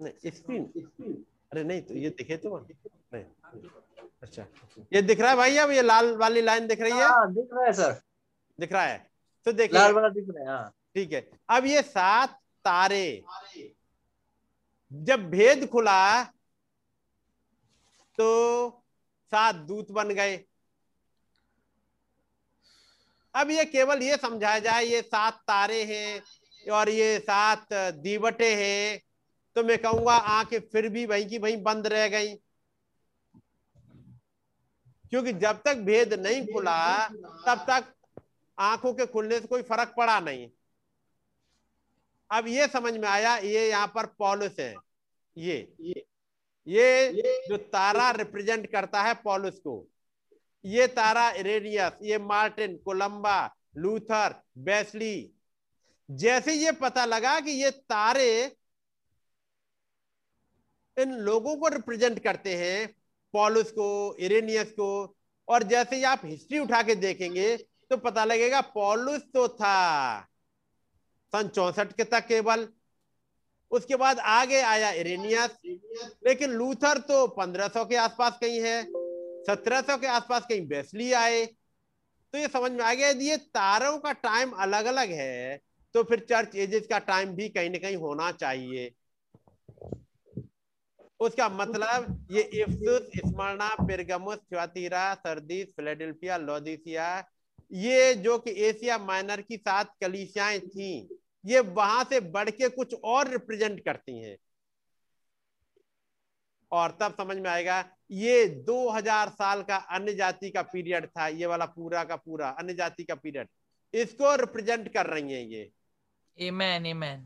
नहीं 0.01 0.31
स्क्रीन 0.31 0.73
स्क्रीन 0.79 1.25
अरे 1.53 1.63
नहीं 1.65 1.81
तो 1.83 1.95
ये 1.95 2.11
दिखे 2.11 2.37
तो 2.37 2.59
नहीं 2.59 3.25
अच्छा। 4.23 4.45
ये 4.93 5.01
दिख 5.03 5.21
रहा 5.21 5.31
है 5.31 5.37
भाई 5.37 5.57
अब 5.59 5.71
ये 5.71 5.83
लाल 5.83 6.15
वाली 6.17 6.43
लाइन 6.43 6.67
दिख 6.67 6.81
रही 6.81 6.93
है? 6.93 7.05
हाँ 7.05 7.33
दिख 7.33 7.49
रहा 7.53 7.65
है 7.65 7.73
सर। 7.73 8.01
दिख 8.59 8.73
रहा 8.73 8.83
है। 8.83 9.11
तो 9.47 9.53
देखिए। 9.53 9.79
लाल 9.79 9.93
वाला 9.93 10.09
दिख 10.09 10.27
रहा 10.29 10.43
है 10.43 10.57
हाँ। 10.57 10.71
ठीक 10.95 11.13
है। 11.13 11.29
अब 11.51 11.67
ये 11.67 11.83
सात 11.83 12.39
तारे 12.65 13.23
जब 14.91 15.29
भेद 15.31 15.67
खुला 15.69 16.23
तो 18.19 18.29
सात 19.33 19.55
दूत 19.69 19.91
बन 19.91 20.09
गए। 20.15 20.37
अब 23.35 23.51
ये 23.51 23.65
केवल 23.65 24.03
ये 24.03 24.17
समझाया 24.17 24.59
जाए 24.59 24.85
ये 24.85 25.03
सात 25.03 25.43
तारे 25.49 25.83
हैं 25.85 26.71
और 26.73 26.89
ये 26.89 27.19
सात 27.19 27.73
दीवटे 27.73 28.55
हैं। 28.55 29.01
तो 29.57 29.63
मैं 29.65 29.79
कहूँगा 29.79 30.13
आँखें 30.13 30.59
फिर 30.73 30.89
भी 30.89 31.05
वहीं 31.07 31.29
की 31.29 31.39
वहीं 31.39 31.63
बंद 31.63 31.87
रह 31.87 32.09
गई। 32.09 32.35
क्योंकि 35.11 35.33
जब 35.33 35.61
तक 35.65 35.77
भेद 35.85 36.13
नहीं 36.17 36.47
खुला, 36.47 37.09
तब 37.09 37.65
तक 37.71 37.93
आँखों 38.59 38.93
के 38.95 39.07
खुलने 39.07 39.41
से 39.41 39.47
कोई 39.47 39.63
फ़र्क 39.63 39.95
पड़ा 39.97 40.19
नहीं। 40.21 40.49
अब 42.31 42.47
ये 42.49 42.67
समझ 42.67 42.93
में 42.95 43.09
आया, 43.09 43.37
ये 43.37 43.69
यहाँ 43.69 43.87
पर 43.87 44.07
पॉलिस 44.19 44.59
है। 44.61 44.75
ये 45.37 45.59
ये 46.67 47.11
जो 47.49 47.57
तारा 47.57 48.11
रिप्रेजेंट 48.11 48.67
करता 48.67 49.03
है 49.03 49.15
पॉलिस 49.15 49.59
को, 49.59 49.87
ये 50.65 50.87
तारा 50.87 51.31
इरेनियस, 51.31 51.93
ये 52.03 52.19
मार्टिन, 52.19 52.77
कोलंबा, 52.77 53.55
लूथर, 53.77 54.35
बेस्ली, 54.59 55.33
जैसे 56.09 56.55
ये 56.55 56.73
पता 56.73 57.05
लगा 57.05 57.39
कि 57.41 57.51
ये 57.63 57.71
तारे 57.71 58.57
इन 60.97 61.13
लोगों 61.21 61.57
को 61.57 61.69
रिप्रेजेंट 61.69 62.19
करते 62.19 62.55
हैं 62.57 62.89
पॉलुस 63.35 63.71
को 63.71 64.17
इरेनियस 64.21 64.71
को, 64.73 65.17
और 65.49 65.63
जैसे 65.65 65.97
ही 65.97 66.03
आप 66.05 66.21
हिस्ट्री 66.25 66.59
उठा 66.59 66.83
के 66.83 66.95
देखेंगे 66.97 67.57
तो 67.57 67.97
पता 67.99 68.25
लगेगा 68.25 68.61
पॉलुस 68.75 69.23
तो 69.35 69.47
था। 69.51 70.21
सन 71.33 71.49
चौसठ 71.49 71.93
के 71.93 72.05
तक 72.05 72.27
केवल। 72.27 72.69
उसके 73.71 73.97
बाद 73.97 74.19
आगे 74.19 74.61
आया 74.63 74.91
इरेनियस 74.93 75.57
लेकिन 76.27 76.51
लूथर 76.53 76.99
तो 77.01 77.27
1500 77.29 77.85
के 77.85 77.97
आसपास 77.99 78.39
कहीं 78.41 78.61
है 78.61 78.81
1700 79.45 79.97
के 79.99 80.07
आसपास 80.09 80.47
कहीं 80.49 80.67
बेसली 80.69 81.13
आए। 81.15 81.45
तो 81.45 82.39
ये 82.39 82.49
समझ 82.49 82.71
में 82.73 82.81
आ 82.81 82.93
गया, 82.95 83.09
यदि 83.09 83.29
ये 83.29 83.37
तारों 83.37 83.99
का 83.99 84.13
टाइम 84.13 84.51
अलग 84.59 84.85
अलग 84.87 85.11
है 85.13 85.61
तो 85.95 86.03
फिर 86.03 86.27
चर्च 86.29 86.57
एजेस 86.57 86.87
का 86.91 86.99
टाइम 87.01 87.35
भी 87.37 87.49
कहीं 87.49 87.71
ना 87.71 87.79
कहीं 87.79 87.97
होना 87.99 88.31
चाहिए। 88.35 88.93
उसका 91.23 91.49
मतलब 91.49 92.29
ये 92.31 92.43
Ephesus 92.43 93.11
Smyrna 93.17 93.69
Pergamum 93.81 94.37
थ्यातीरा 94.37 95.15
सर्दीस 95.15 95.67
Philadelphia 95.77 96.37
Laodicea 96.37 97.29
ये 97.73 98.15
जो 98.15 98.39
कि 98.39 98.51
एशिया 98.51 98.99
माइनर 98.99 99.41
की 99.41 99.57
सात 99.57 99.93
कलीसियाएँ 100.01 100.61
थी 100.61 101.19
ये 101.47 101.61
वहाँ 101.61 102.05
से 102.05 102.21
बढ़ 102.21 102.51
के 102.51 102.69
कुछ 102.69 102.95
और 103.05 103.29
रिप्रेजेंट 103.29 103.81
करती 103.85 104.19
हैं। 104.23 104.37
और 106.73 106.91
तब 107.01 107.15
समझ 107.17 107.37
में 107.37 107.51
आएगा 107.51 107.85
ये 108.11 108.47
2000 108.69 109.29
साल 109.29 109.63
का 109.63 109.77
अन्य 109.77 110.15
जाति 110.15 110.51
का 110.51 110.63
पीरियड 110.63 111.07
था 111.07 111.29
ये 111.29 111.47
वाला 111.47 111.67
पूरा 111.67 112.05
का 112.05 112.17
पूरा 112.17 112.49
अन्य 112.49 112.75
जाति 112.75 113.05
का 113.05 113.15
पीरियड। 113.15 113.49
इसको 113.95 114.37
रिप्रेजेंट 114.37 114.93
कर 114.93 115.07
रही 115.07 115.33
हैं 115.33 115.45
ये। 115.47 115.71
Amen, 116.41 116.87
amen. 116.95 117.19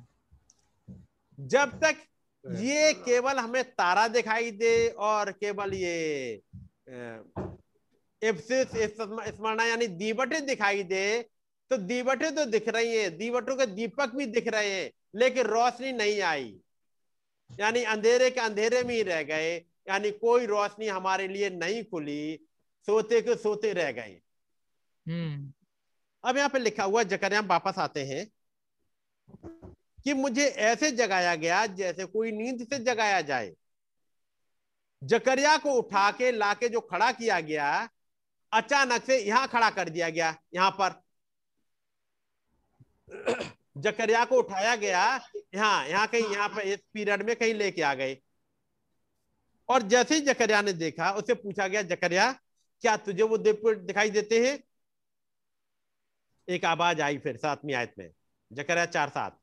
जब 1.40 1.80
तक 1.80 1.96
ये 2.46 2.92
केवल 2.94 3.38
हमें 3.38 3.62
तारा 3.64 4.06
दिखाई 4.08 4.50
दे 4.52 4.88
और 4.88 5.30
केवल 5.32 5.74
ये 5.74 6.42
स्मरणा 8.22 9.64
यानी 9.64 9.86
दीवटे 9.86 10.40
दिखाई 10.40 10.82
दे। 10.84 11.22
तो 11.70 11.76
दीवटे 11.76 12.30
तो 12.30 12.44
दिख 12.44 12.68
रही 12.68 12.96
है 12.96 13.08
दीवटों 13.10 13.56
के 13.56 13.66
दीपक 13.66 14.14
भी 14.16 14.26
दिख 14.26 14.48
रहे 14.48 14.70
हैं 14.70 14.90
लेकिन 15.14 15.46
रोशनी 15.46 15.92
नहीं 15.92 16.20
आई। 16.22 16.54
यानी 17.50 17.82
अंधेरे 17.84 18.30
के 18.30 18.40
अंधेरे 18.40 18.82
में 18.82 18.94
ही 18.94 19.02
रह 19.02 19.22
गए 19.22 19.54
यानी 19.88 20.10
कोई 20.12 20.46
रोशनी 20.46 20.86
हमारे 20.88 21.28
लिए 21.28 21.50
नहीं 21.50 21.82
खुली 21.84 22.38
सोते 22.88 23.20
के 23.22 23.34
सोते 23.36 23.72
रह 23.72 23.90
गए। 23.92 24.16
हम्म। 25.06 25.52
अब 26.24 26.36
यहाँ 26.36 26.48
पे 26.48 26.58
लिखा 26.58 26.84
हुआ 26.84 27.02
जकरिया 27.04 27.40
वापस 27.46 27.78
आते 27.78 28.04
हैं। 28.04 28.26
कि 30.06 30.14
मुझे 30.14 30.44
ऐसे 30.46 30.90
जगाया 30.90 31.34
गया 31.34 31.64
जैसे 31.66 32.04
कोई 32.04 32.32
नींद 32.32 32.66
से 32.68 32.78
जगाया 32.78 33.20
जाए। 33.20 33.52
जकरिया 35.02 35.56
को 35.56 35.72
उठा 35.72 36.10
के 36.10 36.30
लाके 36.32 36.68
जो 36.68 36.80
खड़ा 36.80 37.10
किया 37.12 37.40
गया, 37.40 37.88
अचानक 38.52 39.04
से 39.04 39.18
यहाँ 39.18 39.48
खड़ा 39.48 39.70
कर 39.70 39.88
दिया 39.88 40.08
गया, 40.10 40.34
यहाँ 40.54 40.70
पर। 40.80 40.94
जकरिया 43.76 44.24
को 44.24 44.38
उठाया 44.38 44.76
गया, 44.76 45.02
यहाँ 45.54 45.86
यहाँ 45.88 46.06
कहीं, 46.06 46.32
यहाँ 46.32 46.48
पर 46.48 46.60
इस 46.60 46.78
पीरियड 46.94 47.22
में 47.22 47.34
कहीं 47.36 47.54
लेके 47.54 47.82
आ 47.82 47.94
गए। 47.94 48.16
और 49.68 49.82
जैसे 49.82 50.14
ही 50.14 50.20
जकरिया 50.20 50.62
ने 50.62 50.72
देखा 50.72 51.10
उसे 51.10 51.34
पूछा 51.34 51.68
गया, 51.68 51.82
जकरिया, 51.82 52.32
क्या 52.82 52.96
तुझे 52.96 53.22
वो 53.22 53.38
दिखाई 53.38 54.10
देते 54.10 54.46
हैं? 54.46 54.58
एक 56.48 56.64
आवाज़ 56.64 57.02
आई 57.02 57.18
फिर 57.18 57.36
सातवीं 57.36 57.74
आयत 57.74 57.94
में। 57.98 58.10
जकरिया 58.52 58.86
चार 58.86 59.08
सात। 59.08 59.38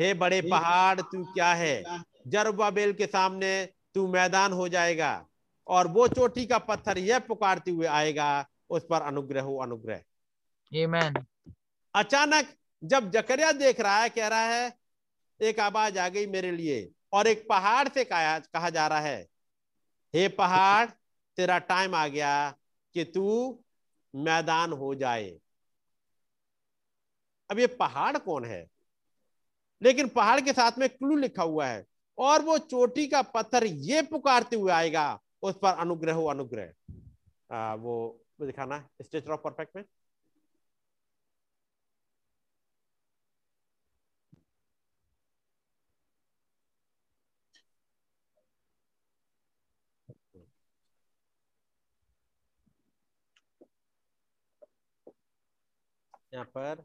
हे 0.00 0.14
बड़े 0.14 0.40
पहाड़ 0.50 1.00
तू 1.00 1.24
क्या 1.24 1.54
है? 1.54 1.82
जरबाबेल 2.26 2.92
के 2.92 3.06
सामने 3.06 3.68
तू 3.94 4.08
मैदान 4.08 4.52
हो 4.52 4.68
जाएगा 4.68 5.26
और 5.66 5.86
वो 5.86 6.08
चोटी 6.08 6.46
का 6.46 6.58
पत्थर 6.58 6.98
यह 6.98 7.18
पुकारते 7.18 7.70
हुए 7.70 7.86
आएगा 7.86 8.48
उस 8.70 8.82
पर 8.90 9.02
अनुग्रह 9.02 9.42
हो 9.42 9.56
अनुग्रह। 9.56 10.02
Amen. 10.74 11.24
अचानक 11.94 12.48
जब 12.84 13.10
जकरिया 13.10 13.52
देख 13.52 13.80
रहा 13.80 13.98
है 13.98 14.08
कह 14.08 14.28
रहा 14.28 14.44
है 14.44 14.78
एक 15.40 15.60
आवाज़ 15.60 15.98
आ 15.98 16.08
गई 16.08 16.26
मेरे 16.26 16.50
लिए 16.50 16.90
और 17.12 17.26
एक 17.26 17.48
पहाड़ 17.48 17.88
से 17.88 18.04
कहा 18.04 18.38
कहा 18.38 18.70
जा 18.70 18.86
रहा 18.86 19.00
है 19.00 19.28
हे 20.14 20.28
पहाड़ 20.28 20.86
तेरा 21.36 21.58
टाइम 21.58 21.94
आ 21.94 22.08
गया 22.08 22.54
कि 22.94 23.04
तू 23.04 23.58
मैदान 24.16 24.72
हो 24.72 24.94
जाए। 24.94 25.38
अब 27.50 27.58
ये 27.58 27.66
पहाड़ 27.66 28.18
कौन 28.18 28.44
है? 28.44 28.66
लेकिन 29.82 30.08
पहाड़ 30.08 30.40
के 30.40 30.52
साथ 30.52 30.78
में 30.78 30.88
क्लू 30.88 31.16
लिखा 31.16 31.42
हुआ 31.42 31.66
है। 31.66 31.84
और 32.18 32.42
वो 32.42 32.58
चोटी 32.58 33.06
का 33.08 33.22
पत्थर 33.34 33.64
ये 33.66 34.02
पुकारते 34.02 34.56
हुए 34.56 34.72
आएगा, 34.72 35.06
उस 35.42 35.54
पर 35.62 35.76
अनुग्रह 35.76 36.14
हो, 36.14 36.26
अनुग्रह। 36.26 36.72
वो 37.76 37.96
दिखाना 38.42 38.78
स्टेचर 39.02 39.30
ऑफ़ 39.30 39.40
परफेक्ट 39.40 39.76
में। 39.76 39.84
यहाँ 56.34 56.44
पर 56.56 56.84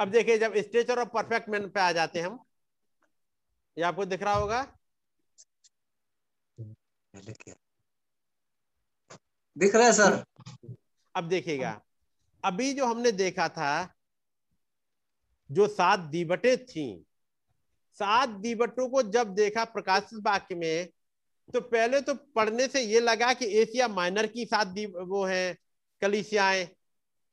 अब 0.00 0.10
देखिए 0.10 0.38
जब 0.38 0.56
स्टेचर 0.56 0.98
ऑफ़ 0.98 1.08
परफेक्ट 1.08 1.48
मैन 1.48 1.68
पे 1.70 1.80
आ 1.80 1.92
जाते 1.92 2.18
हैं 2.18 2.26
हम 2.26 2.38
ये 3.78 3.84
आपको 3.84 4.04
दिख 4.04 4.22
रहा 4.22 4.34
होगा। 4.34 4.62
दिख 9.56 9.74
रहा 9.74 9.86
है 9.86 9.92
सर? 9.92 10.24
अब 11.14 11.28
देखिएगा 11.28 11.80
अभी 12.44 12.72
जो 12.74 12.86
हमने 12.86 13.12
देखा 13.12 13.48
था 13.48 13.94
जो 15.50 15.66
सात 15.68 16.00
दीवटें 16.00 16.66
थी 16.66 17.04
सात 17.98 18.28
दीवटों 18.28 18.88
को 18.88 19.02
जब 19.02 19.34
देखा 19.34 19.64
प्रकाशित 19.64 20.18
वाक्य 20.22 20.54
में 20.54 20.88
तो 21.54 21.60
पहले 21.60 22.00
तो 22.00 22.14
पढ़ने 22.14 22.66
से 22.68 22.80
ये 22.80 23.00
लगा 23.00 23.32
कि 23.34 23.46
एशिया 23.46 23.88
माइनर 23.88 24.26
की 24.26 24.44
सात 24.44 24.66
दी 24.66 24.86
वो 24.86 25.24
है 25.24 25.58
कलिसियाएँ 26.00 26.66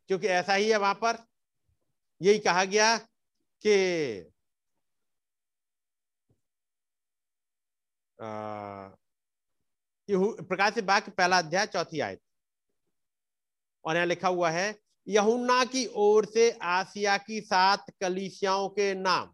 क्योंकि 0.07 0.27
ऐसा 0.27 0.53
ही 0.53 0.69
है 0.69 0.77
वहाँ 0.77 0.93
पर। 0.93 1.30
यही 2.21 2.39
कहा 2.39 2.63
गया 2.63 2.97
कि 3.65 4.27
प्रकाश 10.41 10.77
वाक्य 10.77 11.11
पहला 11.11 11.37
अध्याय, 11.37 11.65
चौथी 11.65 11.99
आयत। 11.99 12.19
और 13.85 13.95
यहाँ 13.95 14.05
लिखा 14.05 14.27
हुआ 14.27 14.49
है, 14.49 14.75
यहुन्ना 15.07 15.63
की 15.65 15.85
ओर 15.95 16.25
से 16.25 16.51
आसिया 16.51 17.17
की 17.17 17.41
सात 17.41 17.85
कलिसियाओं 18.01 18.69
के 18.69 18.93
नाम। 18.93 19.33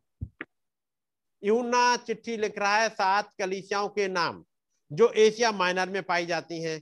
यूना 1.43 1.97
चिट्ठी 1.97 2.37
लिख 2.37 2.57
रहा 2.57 2.77
है 2.77 2.89
सात 2.89 3.33
कलिसियाओं 3.39 3.89
के 3.89 4.07
नाम, 4.07 4.43
जो 4.91 5.09
एशिया 5.09 5.51
माइनर 5.51 5.89
में 5.89 6.03
पाई 6.03 6.25
जाती 6.25 6.61
हैं। 6.61 6.81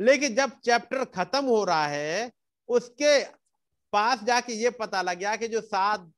लेकिन 0.00 0.34
जब 0.34 0.60
चैप्टर 0.60 1.04
खत्म 1.04 1.44
हो 1.44 1.64
रहा 1.64 1.86
है, 1.86 2.32
उसके 2.68 3.45
पास 3.92 4.22
जाके 4.24 4.52
ये 4.54 4.70
पता 4.70 5.02
लग 5.02 5.18
गया 5.18 5.34
कि 5.36 5.48
जो 5.48 5.60
सात 5.60 6.12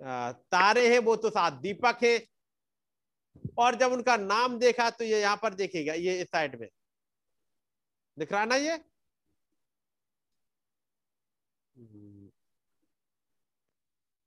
तारे 0.00 0.88
हैं, 0.88 0.98
वो 1.00 1.16
तो 1.16 1.30
सात 1.30 1.52
दीपक 1.60 1.98
है। 2.02 2.18
और 3.58 3.74
जब 3.74 3.92
उनका 3.92 4.16
नाम 4.16 4.58
देखा 4.58 4.88
तो 4.90 5.04
ये 5.04 5.20
यहाँ 5.20 5.36
पर 5.42 5.54
देखेगा 5.54 5.94
ये 5.94 6.20
इस 6.20 6.26
साइड 6.26 6.60
में। 6.60 6.68
दिख 8.16 8.32
रहा 8.32 8.44
ना 8.44 8.56
ये? 8.56 8.78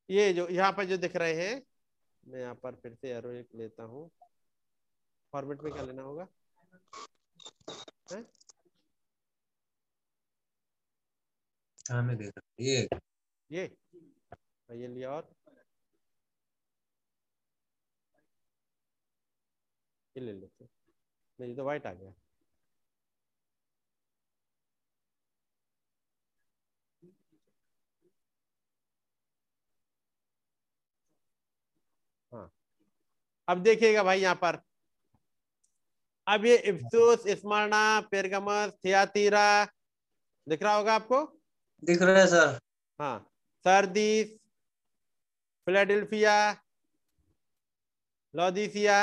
ये 0.10 0.32
जो, 0.34 0.48
यहाँ 0.48 0.72
पर 0.72 0.86
जो 0.86 0.98
दिख 0.98 1.16
रहे 1.16 1.34
हैं, 1.36 1.62
मैं 2.24 2.40
यहाँ 2.42 2.56
पर 2.56 2.76
फिर 2.76 2.94
से 2.94 3.12
एरो 3.12 3.32
एक 3.32 3.50
लेता 3.56 3.84
हूँ। 3.84 4.10
फॉर्मेट 5.34 5.62
में 5.64 5.72
क्या 5.74 5.84
लेना 5.84 6.02
होगा? 6.02 6.28
है? 8.12 8.24
हाँ 11.90 12.02
मैं 12.04 12.18
देख 12.18 12.40
ये 12.60 12.88
ये 13.52 13.64
ये 14.70 14.88
लिया 14.88 15.12
और 15.12 15.30
ये 20.16 20.22
ले 20.26 20.34
लेते 20.34 20.68
नहीं 21.40 21.56
तो 21.56 21.64
व्हाइट 21.64 21.88
आ 21.88 21.94
गया 21.94 22.14
हाँ। 32.32 32.50
अब 33.48 33.64
देखिएगा 33.64 34.04
भाई 34.04 34.20
यहाँ 34.22 34.36
पर। 34.36 34.60
अब 36.28 36.46
ये 36.46 36.58
इफ्सुस 36.70 37.24
स्मरणा 37.40 38.00
पेरगमस, 38.12 38.74
थियातीरा, 38.86 39.66
दिख 40.48 40.64
रहा 40.64 40.76
होगा 40.76 40.94
आपको? 40.96 41.39
दिख 41.84 42.02
रहा 42.02 42.20
है, 42.20 42.28
सर। 42.28 42.60
हाँ 43.00 43.18
सर्दीस, 43.66 44.38
फिलाडेल्फिया, 45.68 46.36
लॉदिसिया। 48.34 48.98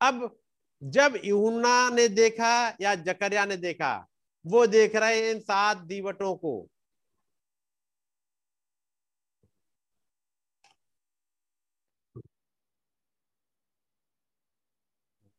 अब 0.00 0.38
जब 0.82 1.18
यूना 1.24 1.88
ने 1.90 2.08
देखा 2.08 2.52
या 2.80 2.94
जकरिया 2.94 3.44
ने 3.44 3.56
देखा, 3.56 3.94
वो 4.44 4.66
देख 4.66 4.96
रहे 4.96 5.20
हैं 5.20 5.30
इन 5.30 5.40
सात 5.40 5.76
दीवटों 5.84 6.34
को। 6.36 6.54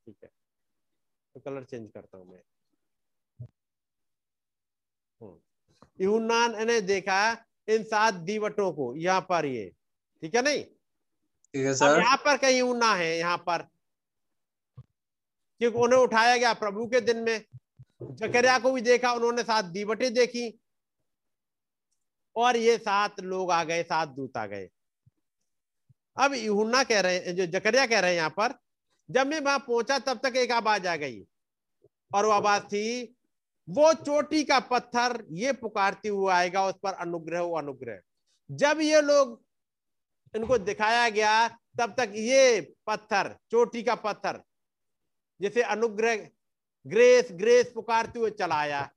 ठीक 0.07 0.18
है। 0.24 0.30
तो 1.36 1.39
कलर 1.39 1.63
चेंज 1.63 1.89
करता 1.91 2.18
हूँ 2.18 2.32
मैं। 2.32 2.41
यूनान 5.99 6.65
ने 6.67 6.79
देखा 6.81 7.19
इन 7.67 7.83
सात 7.83 8.13
दीवटों 8.13 8.71
को 8.71 8.95
यहाँ 8.95 9.21
पर 9.21 9.45
ये। 9.45 9.71
ठीक 10.23 10.35
है 10.35 10.41
नहीं? 10.41 10.63
ठीक 10.63 11.65
है 11.65 11.73
सर। 11.73 11.99
यहाँ 11.99 12.17
पर 12.17 12.37
कहीं 12.37 12.61
ऊना 12.61 12.93
है 12.93 13.17
यहाँ 13.17 13.37
पर। 13.37 13.67
क्योंकि 15.61 15.77
उन्हें 15.77 15.99
उठाया 15.99 16.37
गया 16.37 16.53
प्रभु 16.53 16.85
के 16.87 17.01
दिन 17.01 17.23
में। 17.23 17.41
जकरिया 18.03 18.57
को 18.59 18.71
भी 18.71 18.81
देखा 18.81 19.11
उन्होंने 19.13 19.43
सात 19.43 19.65
दीवटें 19.65 20.13
देखी। 20.13 20.59
और 22.35 22.57
ये 22.57 22.77
सात 22.77 23.19
लोग 23.19 23.51
आ 23.51 23.63
गए 23.63 23.83
सात 23.83 24.09
दूत 24.09 24.37
आ 24.37 24.45
गए। 24.45 24.69
अब 26.17 26.33
यूना 26.33 26.83
कह 26.83 26.99
रहे 26.99 27.17
हैं 27.17 27.35
जो 27.35 27.45
जकरिया 27.45 27.85
कह 27.85 27.99
रहे 27.99 28.09
हैं 28.09 28.17
यहाँ 28.17 28.29
पर 28.29 28.53
जब 29.09 29.27
मैं 29.27 29.39
वहाँ 29.39 29.59
पहुँचा 29.59 29.99
तब 29.99 30.19
तक 30.23 30.35
एक 30.35 30.51
आवाज़ 30.51 30.87
आ 30.87 30.95
गई। 30.95 31.25
और 32.11 32.25
वो 32.25 32.31
आवाज़ 32.31 32.63
थी 32.63 33.14
वो 33.68 33.93
चोटी 33.95 34.43
का 34.43 34.59
पत्थर 34.61 35.24
ये 35.34 35.51
पुकारते 35.53 36.09
हुए 36.09 36.32
आएगा, 36.34 36.66
उस 36.66 36.76
पर 36.84 36.93
अनुग्रह 36.95 37.57
अनुग्रह। 37.57 37.99
जब 38.49 38.82
ये 38.82 39.01
लोग 39.01 39.41
इनको 40.34 40.57
दिखाया 40.59 41.07
गया, 41.09 41.47
तब 41.80 41.95
तक 41.97 42.11
ये 42.16 42.61
पत्थर, 42.88 43.36
चोटी 43.51 43.84
का 43.84 43.95
पत्थर, 43.97 44.41
जैसे 45.39 45.61
अनुग्रह, 45.63 46.16
ग्रेस 46.86 47.30
ग्रेस 47.34 47.72
पुकारते 47.76 48.20
हुए 48.20 48.30
चलाया 48.32 48.89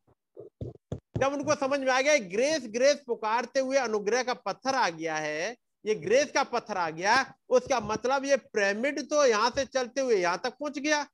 जब 1.17 1.33
उनको 1.33 1.55
समझ 1.57 1.79
में 1.81 1.91
आ 1.91 2.01
गया, 2.01 2.17
ग्रेस 2.29 2.67
ग्रेस 2.69 3.03
पुकारते 3.07 3.61
हुए 3.61 3.77
अनुग्रह 3.79 4.23
का 4.23 4.35
पत्थर 4.37 4.75
आ 4.75 4.89
गया 4.91 5.15
है, 5.17 5.57
ये 5.85 5.95
ग्रेस 5.97 6.31
का 6.33 6.43
पत्थर 6.45 6.77
आ 6.77 6.89
गया, 6.91 7.15
उसका 7.49 7.81
मतलब 7.81 8.25
ये 8.25 8.37
पिरामिड 8.37 9.01
तो 9.11 9.25
यहाँ 9.27 9.51
से 9.51 9.65
चलते 9.67 10.01
हुए 10.01 10.17
यहाँ 10.17 10.41
तक 10.45 10.57
पहुँच 10.61 10.79
गया। 10.79 11.07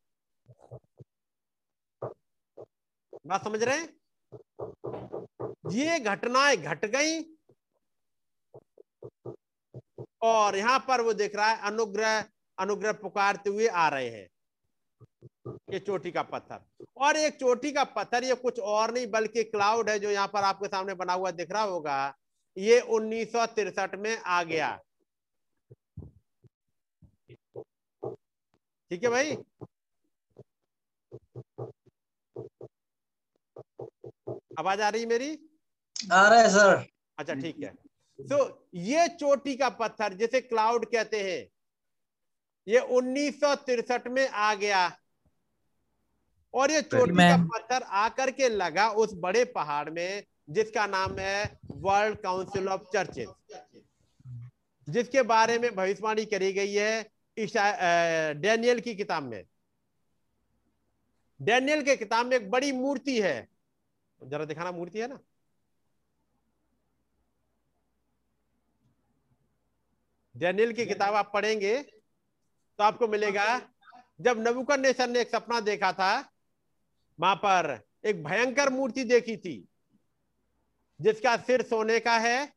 बात 3.24 3.44
समझ 3.44 3.62
रहे 3.62 3.78
हैं? 3.78 3.88
ये 5.70 5.98
घटनाएँ 6.00 6.56
घट 6.56 6.84
गई 6.86 7.20
और 10.22 10.56
यहाँ 10.56 10.78
पर 10.88 11.00
वो 11.00 11.12
देख 11.12 11.36
रहा 11.36 11.46
है, 11.46 11.60
अनुग्रह 11.62 12.24
अनुग्रह 12.58 12.92
पुकारते 12.92 13.50
हुए 13.50 13.66
आ 13.66 13.88
रहे 13.88 14.08
हैं। 14.08 14.28
ये 15.72 15.78
चोटी 15.78 16.10
का 16.10 16.22
पत्थर। 16.22 16.60
और 16.96 17.16
एक 17.16 17.34
चोटी 17.34 17.72
का 17.72 17.84
पत्थर, 17.84 18.24
ये 18.24 18.34
कुछ 18.34 18.58
और 18.60 18.92
नहीं, 18.94 19.06
बल्कि 19.06 19.44
क्लाउड 19.44 19.90
है 19.90 19.98
जो 19.98 20.10
यहाँ 20.10 20.28
पर 20.28 20.44
आपके 20.44 20.68
सामने 20.68 20.94
बना 20.94 21.12
हुआ 21.12 21.30
दिख 21.30 21.50
रहा 21.52 21.62
होगा। 21.62 22.14
ये 22.56 22.80
उन्नीस 22.80 23.34
में 23.96 24.16
आ 24.16 24.42
गया। 24.42 24.76
ठीक 28.90 29.04
है 29.04 29.08
भाई? 29.08 29.36
आवाज़ 34.58 34.80
आ 34.80 34.88
रही 34.88 35.06
मेरी? 35.06 35.30
आ 36.12 36.28
रहा 36.28 36.40
है 36.40 36.48
सर 36.50 36.84
अच्छा 37.18 37.34
ठीक 37.34 37.58
है। 37.58 37.72
तो 38.18 38.68
ये 38.74 39.06
चोटी 39.10 39.54
का 39.56 39.68
पत्थर 39.76 40.14
जिसे 40.14 40.40
क्लाउड 40.40 40.84
कहते 40.86 41.22
हैं 41.22 41.46
ये 42.66 42.80
उन्नीस 42.92 43.40
में 44.08 44.28
आ 44.28 44.54
गया। 44.54 44.90
और 46.54 46.70
ये 46.70 46.82
चोटी 46.82 47.14
का 47.18 47.36
पत्थर 47.44 47.82
आकर 47.98 48.30
के 48.30 48.48
लगा 48.48 48.88
उस 48.90 49.12
बड़े 49.14 49.44
पहाड़ 49.54 49.90
में 49.90 50.22
जिसका 50.48 50.86
नाम 50.86 51.18
है 51.18 51.58
वर्ल्ड 51.78 52.18
काउंसिल 52.18 52.68
ऑफ़ 52.68 52.82
चर्चेज 52.92 53.28
जिसके 54.88 55.22
बारे 55.24 55.58
में 55.58 55.74
भविष्यवाणी 55.74 56.24
करी 56.24 56.52
गई 56.52 56.72
है 56.72 57.02
डेनियल 58.36 58.80
की 58.80 58.94
किताब 58.94 59.22
में। 59.22 59.44
डेनियल 61.40 61.82
के 61.82 61.96
किताब 61.96 62.26
में 62.26 62.36
एक 62.36 62.50
बड़ी 62.50 62.72
मूर्ति 62.72 63.20
है। 63.20 63.36
जरा 64.20 64.44
दिखाना 64.44 64.72
मूर्ति 64.72 64.98
है 64.98 65.08
ना? 65.08 65.18
डैनियल 70.34 70.72
की 70.72 70.86
किताब 70.86 71.14
आप 71.14 71.30
पढ़ेंगे 71.34 71.80
तो 71.82 72.84
आपको 72.84 73.08
मिलेगा। 73.08 73.46
जब 74.20 74.38
नबुकदनेस्सर 74.48 75.08
ने 75.08 75.20
एक 75.20 75.30
सपना 75.30 75.60
देखा 75.60 75.92
था 75.92 76.12
वहाँ 77.18 77.34
पर 77.36 77.78
एक 78.04 78.22
भयंकर 78.24 78.70
मूर्ति 78.70 79.04
देखी 79.04 79.36
थी 79.36 79.56
जिसका 81.00 81.36
सिर 81.36 81.62
सोने 81.62 81.98
का 82.00 82.16
है 82.18 82.52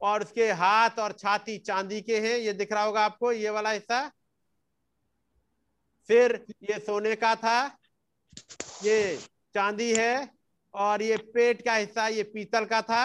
और 0.00 0.22
उसके 0.22 0.50
हाथ 0.52 0.98
और 0.98 1.12
छाती 1.12 1.58
चांदी 1.58 2.00
के 2.02 2.18
हैं। 2.20 2.36
ये 2.38 2.52
दिख 2.52 2.72
रहा 2.72 2.82
होगा 2.82 3.04
आपको 3.04 3.32
ये 3.32 3.50
वाला 3.50 3.70
हिस्सा। 3.70 4.08
सिर 6.08 6.34
ये 6.62 6.78
सोने 6.78 7.14
का 7.16 7.34
था। 7.36 7.78
ये 8.82 9.18
चांदी 9.54 9.92
है 9.94 10.28
और 10.74 11.02
ये 11.02 11.16
पेट 11.34 11.62
का 11.62 11.74
हिस्सा, 11.74 12.06
ये 12.08 12.22
पीतल 12.24 12.64
का 12.64 12.80
था 12.82 13.04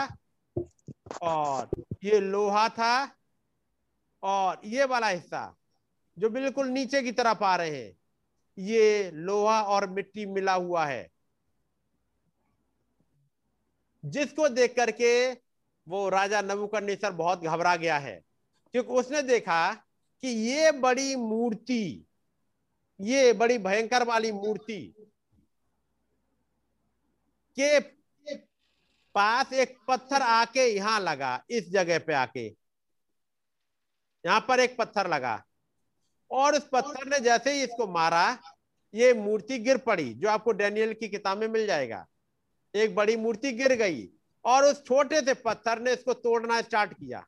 और 1.21 1.69
ये 2.03 2.19
लोहा 2.19 2.67
था 2.69 3.11
और 4.23 4.61
ये 4.65 4.85
वाला 4.85 5.07
हिस्सा 5.07 5.55
जो 6.17 6.29
बिल्कुल 6.29 6.67
नीचे 6.67 7.01
की 7.01 7.11
तरफ़ 7.11 7.43
आ 7.43 7.55
रहे 7.55 7.75
हैं, 7.75 7.95
ये 8.57 9.11
लोहा 9.11 9.61
और 9.63 9.89
मिट्टी 9.89 10.25
मिला 10.25 10.53
हुआ 10.53 10.85
है। 10.85 11.07
जिसको 14.03 14.47
देख 14.49 14.75
करके 14.75 15.11
वो 15.87 16.07
राजा 16.09 16.41
नबूकदनेस्सर 16.41 17.11
बहुत 17.11 17.43
घबरा 17.43 17.75
गया 17.75 17.97
है, 17.97 18.19
क्योंकि 18.73 18.93
उसने 18.93 19.21
देखा 19.21 19.71
कि 20.23 20.27
ये 20.27 20.71
बड़ी 20.71 21.15
मूर्ति, 21.15 22.05
ये 22.99 23.33
बड़ी 23.33 23.57
भयंकर 23.57 24.03
वाली 24.03 24.31
मूर्ति 24.31 24.81
के 27.59 27.79
पास 29.15 29.53
एक 29.53 29.77
पत्थर 29.87 30.21
आके 30.21 30.65
यहाँ 30.65 30.99
लगा, 30.99 31.43
इस 31.49 31.69
जगह 31.69 31.99
पे 31.99 32.13
आके। 32.13 32.45
यहाँ 34.25 34.45
पर 34.47 34.59
एक 34.59 34.77
पत्थर 34.77 35.07
लगा। 35.07 35.45
और 36.31 36.55
उस 36.55 36.69
पत्थर 36.73 37.07
ने 37.07 37.19
जैसे 37.19 37.51
ही 37.51 37.63
इसको 37.63 37.87
मारा, 37.87 38.39
ये 38.93 39.13
मूर्ति 39.13 39.59
गिर 39.59 39.77
पड़ी, 39.77 40.13
जो 40.13 40.29
आपको 40.29 40.51
डैनियल 40.51 40.93
की 40.93 41.09
किताब 41.09 41.37
में 41.37 41.47
मिल 41.47 41.67
जाएगा। 41.67 42.07
एक 42.75 42.95
बड़ी 42.95 43.15
मूर्ति 43.15 43.51
गिर 43.51 43.73
गई, 43.73 44.09
और 44.45 44.63
उस 44.63 44.85
छोटे 44.85 45.21
से 45.21 45.33
पत्थर 45.33 45.79
ने 45.79 45.93
इसको 45.93 46.13
तोड़ना 46.13 46.61
स्टार्ट 46.61 46.93
किया। 46.93 47.27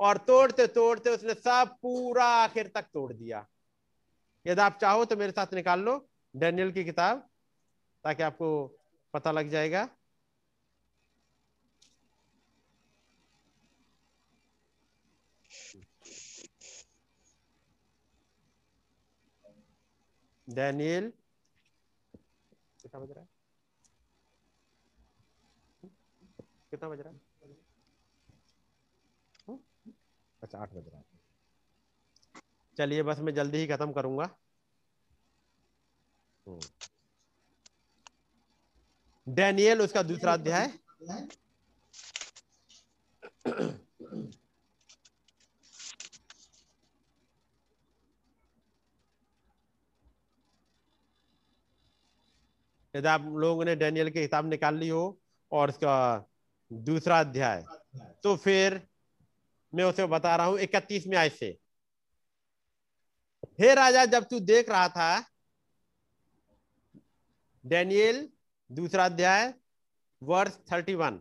और 0.00 0.16
तोड़ते 0.16 0.66
तोड़ते 0.66 1.10
उसने 1.10 1.34
सब 1.34 1.76
पूरा 1.82 2.24
आखिर 2.24 2.68
तक 2.68 2.82
तोड़ 2.82 3.12
दिया। 3.12 3.46
यदि 4.46 4.60
आप 4.60 4.78
चाहो 4.80 5.04
तो 5.04 5.16
मेरे 5.16 5.32
साथ 5.32 5.54
निकाल 5.54 5.80
लो, 5.80 6.08
डेनियल 6.36 6.72
की 6.72 6.84
किताब, 6.84 7.28
ताकि 8.04 8.22
आपको 8.22 8.78
पता 9.16 9.30
लग 9.32 9.48
जाएगा। 9.48 9.88
डैनियल 20.48 21.12
कितना 22.82 23.00
बज 23.00 23.10
रहा 23.10 23.20
है? 23.20 23.28
कितना 26.70 26.88
बज 26.88 27.00
रहा 27.00 27.12
है? 27.12 27.20
हम्म? 29.48 29.58
अच्छा 30.42 30.58
आठ 30.58 30.74
बज 30.74 30.88
रहा 30.88 30.98
है। 30.98 31.04
चलिए, 32.76 33.02
बस 33.02 33.18
मैं 33.18 33.34
जल्दी 33.34 33.58
ही 33.58 33.66
खत्म 33.66 33.92
करूँगा। 33.92 34.34
डैनियल, 39.26 39.80
उसका 39.82 40.02
दूसरा 40.02 40.32
अध्याय 40.32 40.66
यदि 52.94 53.08
आप 53.08 53.24
लोगों 53.36 53.64
ने 53.64 53.74
डैनियल 53.76 54.10
की 54.10 54.20
किताब 54.20 54.48
निकाल 54.48 54.76
ली 54.76 54.88
हो 54.88 55.02
और 55.52 55.68
उसका 55.70 55.96
दूसरा 56.70 57.18
अध्याय 57.20 57.64
तो 58.22 58.36
फिर 58.36 58.80
मैं 59.72 59.84
उसे 59.84 60.06
बता 60.06 60.34
रहा 60.36 60.46
हूँ 60.46 60.58
इकतीसवीं 60.60 61.16
आय 61.16 61.28
से। 61.28 61.46
हे 63.60 63.74
राजा, 63.74 64.04
जब 64.04 64.24
तू 64.24 64.40
देख 64.40 64.68
रहा 64.70 64.88
था, 64.88 65.24
डैनियल 67.64 68.28
दूसरा 68.70 69.04
अध्याय 69.04 69.52
वर्ष 70.22 70.52
थर्टी 70.72 70.94
वन 70.94 71.18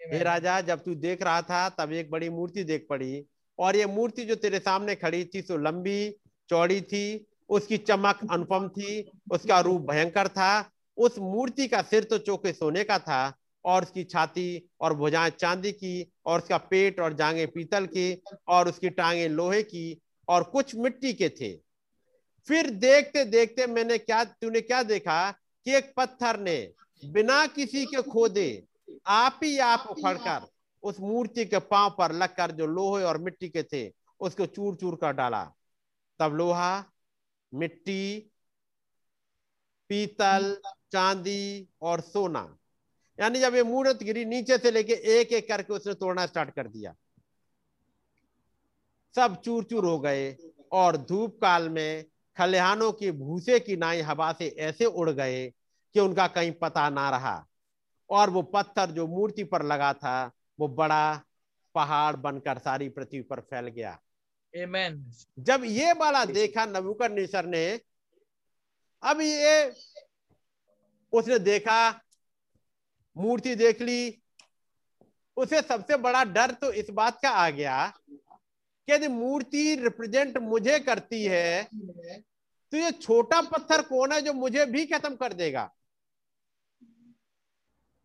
हे 0.00 0.22
राजा 0.22 0.60
जब 0.60 0.82
तू 0.84 0.94
देख 0.96 1.22
रहा 1.22 1.40
था 1.42 1.68
तब 1.68 1.92
एक 1.92 2.10
बड़ी 2.10 2.28
मूर्ति 2.28 2.64
देख 2.64 2.86
पड़ी। 2.90 3.24
और 3.58 3.76
ये 3.76 3.86
मूर्ति 3.86 4.24
जो 4.24 4.34
तेरे 4.34 4.58
सामने 4.58 4.94
खड़ी 4.94 5.24
थी 5.24 5.42
सो 5.42 5.56
लंबी 5.56 6.10
चौड़ी 6.50 6.80
थी 6.82 7.26
उसकी 7.48 7.76
चमक 7.78 8.20
अनुपम 8.30 8.68
थी 8.68 9.10
उसका 9.32 9.58
रूप 9.60 9.90
भयंकर 9.90 10.28
था। 10.28 10.70
उस 10.98 11.18
मूर्ति 11.18 11.66
का 11.68 11.82
सिर 11.82 12.04
तो 12.04 12.18
चौके 12.20 12.52
सोने 12.52 12.84
का 12.84 12.98
था 12.98 13.20
और 13.64 13.82
उसकी 13.82 14.04
छाती 14.04 14.48
और 14.80 14.94
भुजाएँ 14.94 15.30
चांदी 15.32 15.72
की 15.72 16.12
और 16.26 16.40
उसका 16.40 16.56
पेट 16.70 17.00
और 17.00 17.12
जांगे 17.12 17.46
पीतल 17.46 17.86
की 17.86 18.22
और 18.48 18.68
उसकी 18.68 18.90
टांगे 18.92 19.28
लोहे 19.28 19.62
की 19.64 20.00
और 20.28 20.42
कुछ 20.52 20.74
मिट्टी 20.76 21.12
के 21.12 21.28
थे। 21.30 21.54
फिर 22.48 22.70
देखते 22.70 23.24
देखते 23.26 23.66
मैंने 23.66 23.98
क्या 23.98 24.24
तूने 24.24 24.60
क्या 24.60 24.82
देखा? 24.84 25.34
कि 25.66 25.74
एक 25.74 25.92
पत्थर 25.96 26.38
ने 26.40 26.56
बिना 27.02 27.46
किसी 27.46 27.84
के 27.86 28.02
खोदे 28.02 28.64
आप 29.06 29.40
ही 29.44 29.58
आप 29.58 29.86
उखड़कर 29.90 30.46
उस 30.82 31.00
मूर्ति 31.00 31.44
के 31.44 31.58
पाँव 31.58 31.94
पर 31.98 32.12
लगकर 32.12 32.50
जो 32.50 32.66
लोहे 32.66 33.04
और 33.04 33.18
मिट्टी 33.18 33.48
के 33.48 33.62
थे, 33.62 33.92
उसको 34.20 34.46
चूर 34.46 34.76
चूर 34.76 34.96
कर 34.96 35.12
डाला। 35.12 35.42
तब 36.20 36.34
लोहा, 36.34 36.84
मिट्टी, 37.52 38.30
पीतल, 39.90 40.56
चांदी 40.92 41.68
और 41.82 42.00
सोना, 42.00 42.58
यानी 43.18 43.40
जब 43.40 43.54
ये 43.54 43.62
मूर्त 43.62 44.02
गिरी 44.02 44.24
नीचे 44.24 44.58
से 44.58 44.70
लेके 44.70 44.94
एक 45.18 45.32
एक 45.32 45.48
करके 45.48 45.72
उसने 45.72 45.94
तोड़ना 45.94 46.26
स्टार्ट 46.26 46.50
कर 46.50 46.68
दिया। 46.68 46.94
सब 49.14 49.40
चूर 49.40 49.64
चूर 49.64 49.84
हो 49.84 49.98
गए 50.00 50.36
और 50.72 50.96
धूप 50.96 51.38
काल 51.40 51.68
में 51.68 52.04
खलिहानों 52.36 52.92
के 52.92 53.12
भूसे 53.12 53.60
की 53.60 53.76
नाई 53.76 54.00
हवा 54.00 54.32
से 54.32 54.48
ऐसे 54.48 54.84
उड़ 54.84 55.10
गए 55.10 55.48
कि 55.94 56.00
उनका 56.00 56.26
कहीं 56.26 56.52
पता 56.52 56.90
ना 56.90 57.10
रहा। 57.10 57.46
और 58.10 58.30
वो 58.30 58.42
पत्थर 58.42 58.90
जो 58.90 59.06
मूर्ति 59.06 59.44
पर 59.44 59.62
लगा 59.62 59.92
था 59.92 60.30
वो 60.60 60.68
बड़ा 60.68 61.20
पहाड़ 61.74 62.16
बनकर 62.16 62.58
सारी 62.58 62.88
पृथ्वी 62.88 63.22
पर 63.22 63.40
फैल 63.40 63.66
गया। 63.68 64.00
Amen. 64.56 65.02
जब 65.38 65.62
ये 65.64 65.92
वाला 65.92 66.24
देखा 66.24 66.64
नबूकदनेस्सर 66.64 67.46
ने 67.46 67.80
अब 69.02 69.20
ये 69.20 69.72
उसने 71.12 71.38
देखा 71.38 72.00
मूर्ति 73.16 73.54
देख 73.54 73.80
ली 73.80 74.22
उसे 75.36 75.62
सबसे 75.62 75.96
बड़ा 75.96 76.24
डर 76.24 76.50
तो 76.50 76.72
इस 76.72 76.90
बात 76.90 77.20
का 77.22 77.30
आ 77.30 77.50
गया 77.50 77.92
यदि 78.88 79.08
मूर्ति 79.08 79.74
रिप्रेजेंट 79.74 80.38
मुझे 80.40 80.78
करती 80.80 81.24
है 81.24 81.62
तो 82.72 82.76
ये 82.76 82.90
छोटा 82.92 83.40
पत्थर 83.42 83.82
कौन 83.82 84.12
है 84.12 84.20
जो 84.22 84.32
मुझे 84.32 84.64
भी 84.66 84.84
खत्म 84.86 85.14
कर 85.16 85.32
देगा? 85.34 85.70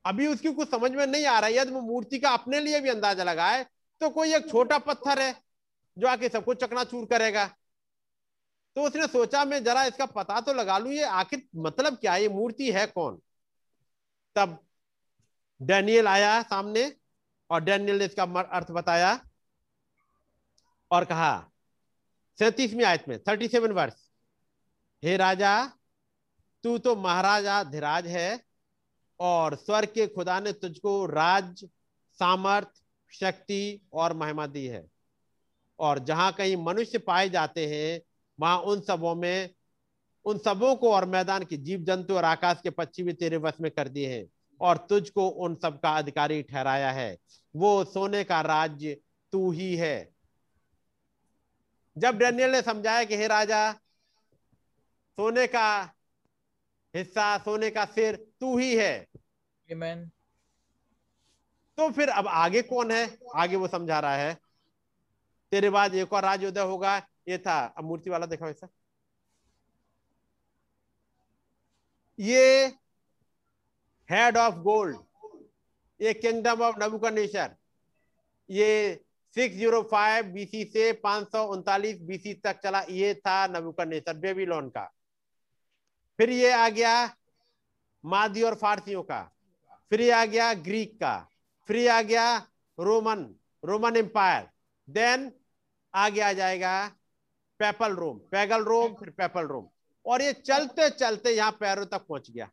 अभी 0.06 0.28
उसकी 0.28 0.54
कुछ 0.54 0.70
समझ 0.72 0.92
में 0.92 1.06
नहीं 1.08 1.26
आ 1.26 1.40
रहा 1.40 1.50
यदि 1.52 1.72
वो 1.72 1.82
मूर्ति 1.82 2.20
का 2.20 2.30
अपने 2.32 2.60
लिए 2.60 2.80
भी 2.82 2.90
अंदाज़ा 2.90 3.24
लगाए 3.24 3.64
तो 4.02 4.10
कोई 4.10 4.34
एक 4.36 4.50
छोटा 4.50 4.78
पत्थर 4.80 5.20
है 5.20 5.34
जो 5.98 6.08
आके 6.08 6.30
सबको 6.30 6.54
चकनाचूर 6.56 7.06
करेगा। 7.06 7.46
तो 8.76 8.82
उसने 8.82 9.08
सोचा, 9.08 9.44
मैं 9.46 9.64
जरा 9.64 9.84
इसका 9.86 10.06
पता 10.08 10.40
तो 10.42 10.54
लगा 10.54 10.78
लू, 10.78 10.90
ये 10.92 11.04
आखिर 11.04 11.42
मतलब 11.56 11.96
क्या 11.98 12.16
ये 12.16 12.30
मूर्ति 12.30 12.72
है 12.72 12.86
कौन? 12.88 13.20
तब 14.36 14.58
डैनियल 15.62 16.08
आया 16.08 16.42
सामने 16.44 16.92
और 17.50 17.64
डैनियल 17.64 17.98
ने 18.00 18.06
इसका 18.06 18.24
अर्थ 18.42 18.72
बताया 18.72 19.14
और 20.92 21.06
कहा, 21.06 21.52
सैतीसवीं 22.40 22.86
आयत 22.86 23.06
में 23.10 23.20
थर्टी 23.20 23.48
सेवन 23.48 23.72
वर्ष 23.72 23.94
हे 25.04 25.18
राजा, 25.18 25.66
तू 26.64 26.78
तो 26.78 26.96
महाराजा, 26.96 27.64
धीराज 27.64 28.08
है 28.08 28.40
और 29.20 29.56
स्वर्ग 29.56 29.88
के 29.88 30.08
खुदा 30.08 30.40
ने 30.40 30.54
तुझको 30.54 31.06
राज, 31.06 31.66
सामर्थ, 32.20 32.68
शक्ति 33.12 33.82
और 33.94 34.14
महिमा 34.14 34.48
दी 34.48 34.66
है। 34.66 34.86
और 35.80 36.00
जहाँ 36.00 36.32
कहीं 36.34 36.58
मनुष्य 36.58 36.98
पाए 36.98 37.30
जाते 37.30 37.68
हैं, 37.68 38.02
वहाँ 38.40 38.58
उन 38.60 38.82
सबों 38.82 39.16
में, 39.16 39.50
उन 40.26 40.38
सबों 40.38 40.76
को 40.76 40.92
और 40.92 41.06
मैदान 41.06 41.44
के 41.44 41.58
जीव 41.58 41.84
जंतु 41.84 42.16
और 42.16 42.26
आकाश 42.26 42.60
के 42.64 42.70
पक्षी 42.70 43.04
भी 43.04 43.14
तेरे 43.14 43.38
वश 43.38 43.54
में 43.62 43.72
कर 43.72 43.88
दिए 43.88 44.16
हैं 44.16 44.26
और 44.62 44.78
तुझको 44.78 45.28
उन 45.28 45.56
सब 45.56 45.80
का 45.80 45.90
अधिकारी 45.90 46.42
ठहराया 46.44 46.92
है। 46.92 47.18
वो 47.56 47.84
सोने 47.86 48.24
का 48.24 48.42
राज्य 48.42 48.98
तू 49.32 49.52
ही 49.52 49.76
है। 49.76 50.17
जब 51.98 52.18
डैनियल 52.18 52.52
ने 52.52 52.62
समझाया 52.62 53.04
कि 53.04 53.16
हे 53.16 53.28
राजा 53.28 53.74
सोने 55.18 55.48
का 55.48 55.94
हिस्सा 56.96 57.38
सोने 57.38 57.70
का 57.70 57.86
सिर 57.86 58.16
तू 58.40 58.58
ही 58.58 58.76
है। 58.76 59.08
Amen. 59.72 60.10
तो 61.78 61.92
फिर 61.92 62.10
अब 62.10 62.28
आगे 62.28 62.62
कौन 62.62 62.92
है? 62.92 63.18
आगे 63.36 63.56
वो 63.56 63.68
समझा 63.68 64.00
रहा 64.00 64.16
है 64.16 64.38
तेरे 65.52 65.70
बाद 65.70 65.96
एक 65.96 66.14
और 66.14 66.24
राज 66.24 66.46
उदय 66.46 66.62
होगा। 66.62 66.98
ये 67.28 67.38
था 67.38 67.66
अब 67.78 67.84
मूर्ति 67.84 68.10
वाला 68.10 68.26
देखा 68.26 68.46
वैसा। 68.46 68.68
ये 72.20 72.68
हेड 74.12 74.38
ऑफ़ 74.38 74.56
गोल्ड 74.56 74.98
ये 76.02 76.14
किंगडम 76.14 76.62
ऑफ़ 76.62 76.76
नबुकनेश्वर 76.80 77.56
ये 78.50 79.04
605 79.36 80.26
बीसी 80.26 80.64
से 80.64 80.92
पाँच 80.94 81.28
सौ 81.28 81.44
उनतालीस 81.46 82.02
बीसी 82.02 82.34
तक 82.34 82.60
चला 82.64 82.82
ये 82.90 83.14
था 83.16 83.46
नबुकनेश्वर 83.48 84.18
बेबीलोन 84.18 84.70
का। 84.70 84.86
फिर 86.20 86.30
ये 86.30 86.52
आ 86.52 86.68
गया 86.70 86.94
मादी 88.04 88.44
और 88.44 88.56
फारसियों 88.56 89.04
का। 89.04 89.22
फिर 89.92 90.02
ये 90.02 90.12
आ 90.12 90.26
गया 90.26 90.54
ग्रीक 90.54 90.96
का। 90.96 91.18
फिर 91.70 91.76
ये 91.76 91.88
आ 91.88 92.02
गया 92.02 92.38
रोमन 92.78 93.26
रोमन 93.64 93.96
एम्पायर। 93.96 94.50
देन 94.88 95.32
आगे 95.94 96.22
आ 96.22 96.32
जाएगा 96.34 96.88
पेपल 97.60 97.96
रोम। 97.96 98.18
पैगल 98.32 98.64
रोम, 98.64 98.94
फिर 98.94 99.10
पेपल 99.10 99.48
रोम। 99.48 99.68
और 100.06 100.22
ये 100.22 100.34
चलते 100.34 100.90
चलते 100.90 101.32
यहाँ 101.32 101.52
पैरों 101.52 101.86
तक 101.86 102.06
पहुँच 102.08 102.30
गया। 102.32 102.50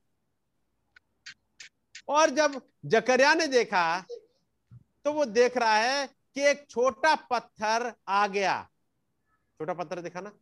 और 2.08 2.30
जब 2.30 2.60
जकरिया 2.84 3.34
ने 3.34 3.46
देखा 3.46 3.84
तो 5.04 5.12
वो 5.12 5.24
देख 5.24 5.56
रहा 5.56 5.76
है 5.76 6.08
कि 6.36 6.42
एक 6.42 6.66
छोटा 6.70 7.14
पत्थर 7.30 7.92
आ 8.08 8.26
गया। 8.26 8.62
छोटा 9.60 9.74
पत्थर 9.74 10.00
देखा 10.00 10.20
ना 10.20 10.32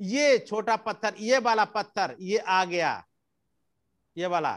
ये 0.00 0.38
छोटा 0.38 0.76
पत्थर 0.76 1.14
ये 1.18 1.38
वाला 1.38 1.64
पत्थर 1.64 2.16
ये 2.20 2.38
आ 2.38 2.64
गया। 2.64 3.04
ये 4.16 4.26
वाला। 4.26 4.52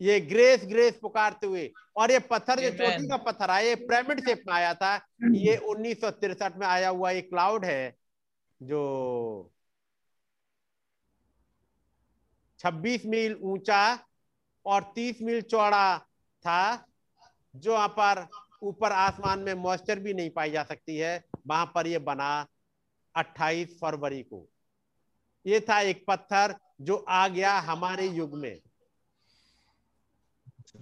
ये 0.00 0.18
ग्रेस 0.20 0.64
ग्रेस 0.64 0.98
पुकारते 1.02 1.46
हुए। 1.46 1.70
और 1.96 2.10
ये 2.10 2.18
पत्थर 2.18 2.60
जो 2.60 2.70
चोटी 2.70 3.08
का 3.08 3.16
पत्थर 3.16 3.50
आया 3.50 3.68
ये 3.68 3.74
पिरामिड 3.74 4.20
शेप 4.24 4.42
में 4.46 4.54
आया 4.54 4.74
था 4.74 4.94
ये 5.34 5.56
उन्नीस 5.56 6.04
में 6.56 6.66
आया 6.66 6.88
हुआ 6.88 7.10
एक 7.10 7.28
क्लाउड 7.30 7.64
है 7.64 7.96
जो 8.60 8.80
26 12.58 13.06
मील 13.06 13.38
ऊँचा 13.42 13.98
और 14.66 14.92
30 14.94 15.22
मील 15.22 15.40
चौड़ा 15.40 15.98
था 16.42 16.86
जो 17.56 17.72
वहाँ 17.72 17.88
पर 17.88 18.26
ऊपर 18.62 18.92
आसमान 18.92 19.38
में 19.38 19.54
मॉइस्चर 19.54 19.98
भी 19.98 20.14
नहीं 20.14 20.30
पाई 20.30 20.50
जा 20.50 20.62
सकती 20.62 20.96
है। 20.96 21.24
वहाँ 21.46 21.72
पर 21.74 21.86
यह 21.86 21.98
बना 21.98 22.46
28 23.14 23.78
फरवरी 23.80 24.22
को। 24.22 24.48
ये 25.46 25.60
था 25.60 25.80
एक 25.80 26.04
पत्थर 26.08 26.54
जो 26.80 26.96
आ 27.08 27.28
गया 27.28 27.58
हमारे 27.58 28.08
युग 28.08 28.38
में। 28.38 28.60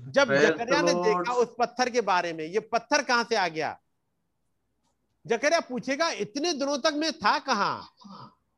जब 0.08 0.28
जकरिया 0.36 0.82
ने 0.82 0.94
देखा 0.94 1.32
उस 1.32 1.54
पत्थर 1.58 1.90
के 1.90 2.00
बारे 2.00 2.32
में 2.32 2.44
ये 2.44 2.60
पत्थर 2.60 3.02
कहाँ 3.02 3.24
से 3.24 3.36
आ 3.36 3.48
गया? 3.48 3.78
जकरिया 5.26 5.60
पूछेगा 5.60 6.10
इतने 6.10 6.52
दिनों 6.52 6.78
तक 6.78 6.92
मैं 6.94 7.12
था 7.12 7.38
कहाँ? 7.38 7.90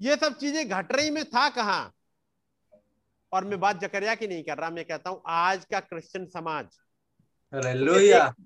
ये 0.02 0.16
सब 0.16 0.38
चीज़ें 0.38 0.68
घट 0.68 0.92
रही 0.92 1.10
में 1.10 1.24
था 1.24 1.48
कहाँ? 1.48 1.94
और 3.32 3.44
मैं 3.44 3.60
बात 3.60 3.80
जकरिया 3.80 4.14
की 4.14 4.26
नहीं 4.26 4.44
कर 4.44 4.58
रहा 4.58 4.70
मैं 4.70 4.84
कहता 4.84 5.10
हूँ 5.10 5.22
आज 5.26 5.64
का 5.64 5.80
क्रिश्चियन 5.80 6.26
समाज। 6.26 6.66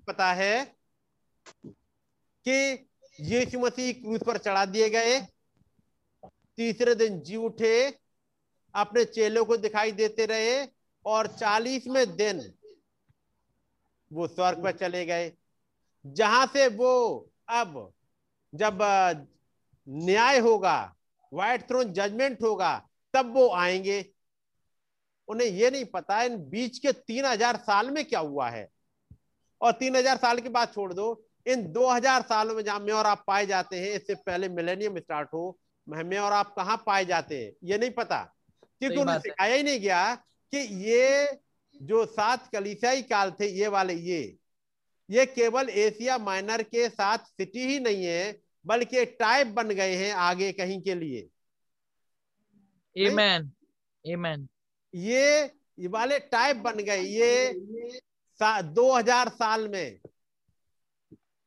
पता 0.07 0.33
है 0.33 0.75
कि 2.45 2.87
यीशु 3.19 3.59
मसीह 3.59 3.93
क्रूस 3.93 4.23
पर 4.23 4.37
चढ़ा 4.37 4.65
दिए 4.65 4.89
गए 4.89 5.19
तीसरे 6.57 6.95
दिन 6.95 7.19
जी 7.19 7.35
उठे 7.35 7.99
अपने 8.75 9.05
चेलों 9.05 9.45
को 9.45 9.57
दिखाई 9.57 9.91
देते 9.91 10.25
रहे 10.25 10.67
और 11.05 11.27
चालीसवें 11.27 12.15
दिन 12.15 12.53
वो 14.13 14.27
स्वर्ग 14.27 14.63
पर 14.63 14.71
चले 14.71 15.05
गए 15.05 15.31
जहाँ 16.05 16.45
से 16.47 16.67
वो 16.67 17.29
अब 17.49 17.93
जब 18.53 18.79
न्याय 19.89 20.39
होगा 20.39 20.95
व्हाइट 21.33 21.67
थ्रोन 21.67 21.93
जजमेंट 21.93 22.41
होगा 22.41 22.89
तब 23.13 23.33
वो 23.33 23.49
आएँगे। 23.49 24.12
उन्हें 25.27 25.47
ये 25.47 25.69
नहीं 25.69 25.85
पता 25.85 26.21
इन 26.23 26.37
बीच 26.49 26.77
के 26.79 26.91
तीन 26.91 27.25
हज़ार 27.25 27.57
साल 27.59 27.89
में 27.91 28.03
क्या 28.05 28.19
हुआ 28.21 28.49
है। 28.49 28.67
और 29.61 29.71
तीन 29.73 29.95
हज़ार 29.95 30.17
साल 30.17 30.39
की 30.39 30.49
बात 30.49 30.73
छोड़ 30.73 30.93
दो 30.93 31.05
इन 31.45 31.71
दो 31.73 31.87
हज़ार 31.89 32.21
सालों 32.23 32.55
में 32.55 32.63
जहाँ 32.63 32.79
मैं 32.79 32.93
और 32.93 33.05
आप 33.05 33.23
पाए 33.27 33.45
जाते 33.45 33.79
हैं 33.79 33.89
इससे 33.95 34.15
पहले 34.17 34.49
मिलेनियम 34.51 34.99
स्टार्ट 34.99 35.29
हो 35.33 35.57
मैं 35.87 36.17
और 36.19 36.33
आप 36.33 36.53
कहाँ 36.55 36.75
पाए 36.85 37.05
जाते 37.05 37.43
हैं 37.43 37.51
ये 37.63 37.77
नहीं 37.77 37.91
पता। 37.91 38.21
क्योंकि 38.81 38.97
उन्हें 38.97 39.19
सिखाया 39.19 39.55
ही 39.55 39.63
नहीं 39.63 39.79
गया 39.79 40.13
कि 40.53 40.57
ये 40.85 41.39
जो 41.75 42.05
सात 42.05 42.47
कलीसियाई 42.53 43.01
काल 43.03 43.31
थे 43.39 43.47
ये 43.49 43.67
वाले 43.67 43.93
ये 43.93 44.21
ये 45.09 45.25
केवल 45.25 45.69
एशिया 45.69 46.17
माइनर 46.17 46.61
के 46.63 46.87
साथ 46.89 47.25
सिटी 47.27 47.65
ही 47.67 47.79
नहीं 47.79 48.05
है 48.05 48.41
बल्कि 48.65 49.05
टाइप 49.19 49.47
बन 49.55 49.69
गए 49.69 49.95
हैं 49.95 50.11
आगे 50.23 50.51
कहीं 50.51 50.81
के 50.81 50.95
लिए। 50.95 51.27
Amen. 52.95 53.51
Amen. 54.05 54.47
ये 54.93 55.43
ये 55.79 55.87
वाले 55.89 56.19
टाइप 56.21 56.57
बन 56.59 56.77
गए, 56.79 57.01
ये 57.01 57.53
दो 58.39 58.91
हज़ार 58.93 59.29
साल 59.31 59.67
में। 59.67 59.99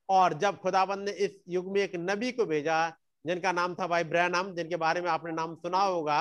और 0.09 0.35
जब 0.39 0.59
खुदाबंद 0.61 1.09
ने 1.09 1.13
इस 1.25 1.41
युग 1.49 1.71
में 1.73 1.81
एक 1.83 1.93
नबी 1.97 2.31
को 2.33 2.45
भेजा, 2.47 2.89
जिनका 3.25 3.53
नाम 3.53 3.75
था 3.75 3.87
भाई 3.87 4.05
ब्रैनम, 4.05 4.55
जिनके 4.55 4.77
बारे 4.77 5.01
में 5.01 5.11
आपने 5.11 5.33
नाम 5.33 5.55
सुना 5.57 5.79
होगा, 5.81 6.21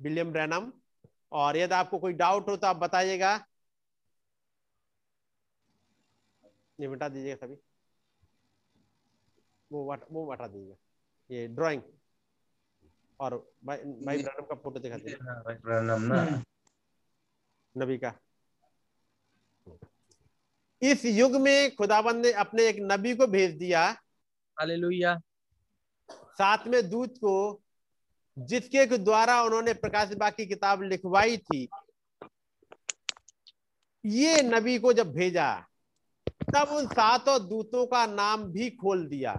विलियम 0.00 0.32
ब्रैनम। 0.32 0.72
और 1.32 1.56
यदि 1.56 1.74
आपको 1.74 1.98
कोई 1.98 2.12
डाउट 2.14 2.48
हो 2.48 2.56
तो 2.56 2.66
आप 2.66 2.76
बताइएगा। 2.76 3.34
ये 6.78 6.88
मिटा 6.88 7.08
दीजिएगा 7.08 7.46
सभी। 7.46 7.56
वो 9.70 9.84
वो 10.10 10.30
हटा 10.32 10.46
दीजिएगा। 10.46 10.76
ये 11.30 11.46
ड्राइंग 11.48 11.82
और 13.22 13.34
भाई 13.64 13.76
भाई 13.76 14.22
ब्रैनम 14.22 14.46
का 14.46 14.54
फ़ोटो 14.54 14.80
दिखा 14.80 14.96
दीजिए 14.96 15.18
नबी 17.74 17.98
का 17.98 18.12
इस 20.82 21.04
युग 21.04 21.36
में 21.40 21.74
खुदाबंद 21.76 22.26
ने 22.26 22.32
अपने 22.42 22.66
एक 22.68 22.76
नबी 22.82 23.14
को 23.16 23.26
भेज 23.26 23.52
दिया। 23.54 23.82
Hallelujah. 24.56 25.14
सातवें 26.38 26.88
दूत 26.90 27.14
को 27.18 27.60
जिसके 28.36 28.86
द्वारा 28.98 29.42
उन्होंने 29.42 29.74
प्रकाश 29.74 30.12
बाकी 30.14 30.46
किताब 30.46 30.82
लिखवाई 30.82 31.36
थी। 31.36 31.68
ये 34.04 34.42
नबी 34.42 34.78
को 34.78 34.92
जब 34.92 35.12
भेजा 35.12 35.48
तब 36.54 36.68
उन 36.68 36.86
सातों 36.86 37.38
दूतों 37.48 37.86
का 37.86 38.04
नाम 38.06 38.44
भी 38.52 38.70
खोल 38.70 39.06
दिया। 39.06 39.34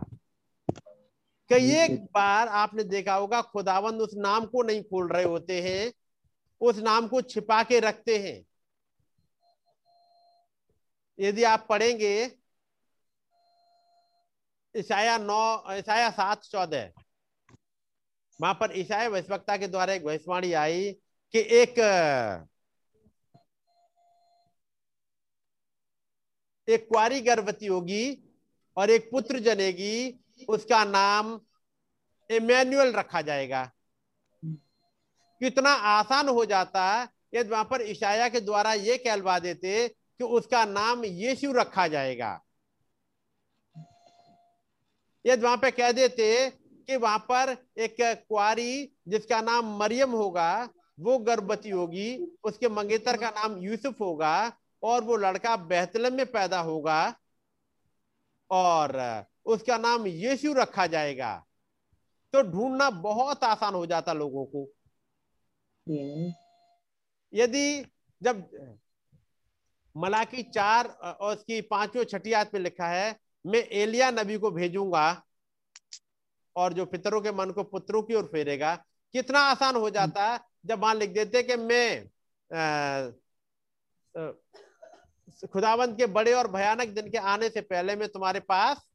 कई 1.53 1.69
एक 1.75 2.03
बार 2.13 2.47
आपने 2.47 2.83
देखा 2.83 3.15
होगा 3.15 3.41
खुदावंद 3.41 4.01
उस 4.01 4.13
नाम 4.17 4.45
को 4.45 4.61
नहीं 4.63 4.83
खोल 4.83 5.07
रहे 5.07 5.23
होते 5.23 5.61
हैं 5.61 5.91
उस 6.61 6.77
नाम 6.77 7.07
को 7.07 7.21
छिपा 7.21 7.61
के 7.63 7.79
रखते 7.79 8.17
हैं। 8.17 8.45
यदि 11.19 11.43
आप 11.43 11.65
पढ़ेंगे 11.69 12.13
ईसाया 14.75 15.17
नौ 15.17 15.43
ईसाया 15.73 16.09
सात 16.09 16.43
चौदह 16.43 16.91
वहाँ 18.39 18.53
पर 18.53 18.77
ईसाया 18.79 19.09
वैश्वक्ता 19.09 19.57
के 19.57 19.67
द्वारा 19.67 19.93
एक 19.93 20.05
भविष्यवाणी 20.05 20.53
आई 20.53 20.91
कि 21.33 21.39
एक 21.61 21.79
एक 26.67 26.87
कुआरी 26.89 27.21
गर्भवती 27.21 27.65
होगी 27.65 28.05
और 28.77 28.89
एक 28.89 29.09
पुत्र 29.11 29.39
जनेगी 29.39 30.19
उसका 30.49 30.83
नाम 30.83 31.39
इमैनुअल 32.29 32.93
रखा 32.93 33.21
जाएगा। 33.21 33.63
कितना 35.41 35.69
आसान 35.69 36.29
हो 36.29 36.45
जाता 36.45 37.07
यदि 37.35 37.49
वहाँ 37.49 37.63
पर 37.63 37.81
ईशाया 37.81 38.27
के 38.29 38.39
द्वारा 38.39 38.73
ये 38.73 38.97
कहलवा 38.97 39.37
देते 39.39 39.87
कि 39.87 40.23
उसका 40.23 40.65
नाम 40.65 41.05
यीशु 41.05 41.51
रखा 41.51 41.87
जाएगा। 41.87 42.39
यदि 45.25 45.41
वहाँ 45.41 45.57
पे 45.57 45.71
कह 45.71 45.91
देते 45.91 46.49
कि 46.49 46.95
वहाँ 46.95 47.19
पर 47.31 47.55
एक 47.77 47.95
कुआरी 48.29 48.91
जिसका 49.07 49.41
नाम 49.41 49.77
मरियम 49.79 50.11
होगा, 50.11 50.69
वो 50.99 51.17
गर्भवती 51.17 51.69
होगी, 51.69 52.37
उसके 52.43 52.69
मंगेतर 52.69 53.17
का 53.17 53.29
नाम 53.29 53.57
यूसुफ 53.57 54.01
होगा, 54.01 54.51
और 54.83 55.03
वो 55.03 55.15
लड़का 55.17 55.55
बेहतलम 55.57 56.13
में 56.13 56.25
पैदा 56.25 56.59
होगा। 56.59 57.15
और 58.51 59.25
उसका 59.45 59.77
नाम 59.77 60.07
यीशु 60.07 60.53
रखा 60.53 60.85
जाएगा। 60.87 61.35
तो 62.33 62.41
ढूंढना 62.41 62.89
बहुत 62.89 63.43
आसान 63.43 63.73
हो 63.73 63.85
जाता 63.85 64.13
लोगों 64.13 64.45
को। 64.45 64.67
यदि 67.33 67.85
जब 68.21 68.47
मलाकी 69.95 70.43
चार 70.43 70.87
और 70.87 71.35
उसकी 71.35 71.59
पांचवी 71.61 72.05
छठी 72.05 72.33
आयत 72.33 72.53
में 72.53 72.61
लिखा 72.61 72.87
है 72.87 73.15
मैं 73.45 73.59
एलिया 73.73 74.09
नबी 74.11 74.37
को 74.37 74.51
भेजूँगा 74.51 75.05
और 76.55 76.73
जो 76.73 76.85
पितरों 76.85 77.21
के 77.21 77.31
मन 77.31 77.51
को 77.51 77.63
पुत्रों 77.63 78.01
की 78.03 78.15
ओर 78.15 78.23
फेरेगा। 78.23 78.75
कितना 79.13 79.39
आसान 79.41 79.75
हो 79.75 79.89
जाता 79.89 80.31
है। 80.31 80.39
जब 80.65 80.79
वहाँ 80.79 80.95
लिख 80.95 81.09
देते 81.09 81.43
कि 81.43 81.55
मैं 81.55 82.07
खुदावंत 85.47 85.97
के 85.97 86.05
बड़े 86.07 86.33
और 86.33 86.47
भयानक 86.51 86.87
दिन 86.87 87.09
के 87.11 87.17
आने 87.17 87.49
से 87.49 87.61
पहले 87.61 87.95
मैं 87.95 88.07
तुम्हारे 88.09 88.39
पास 88.39 88.85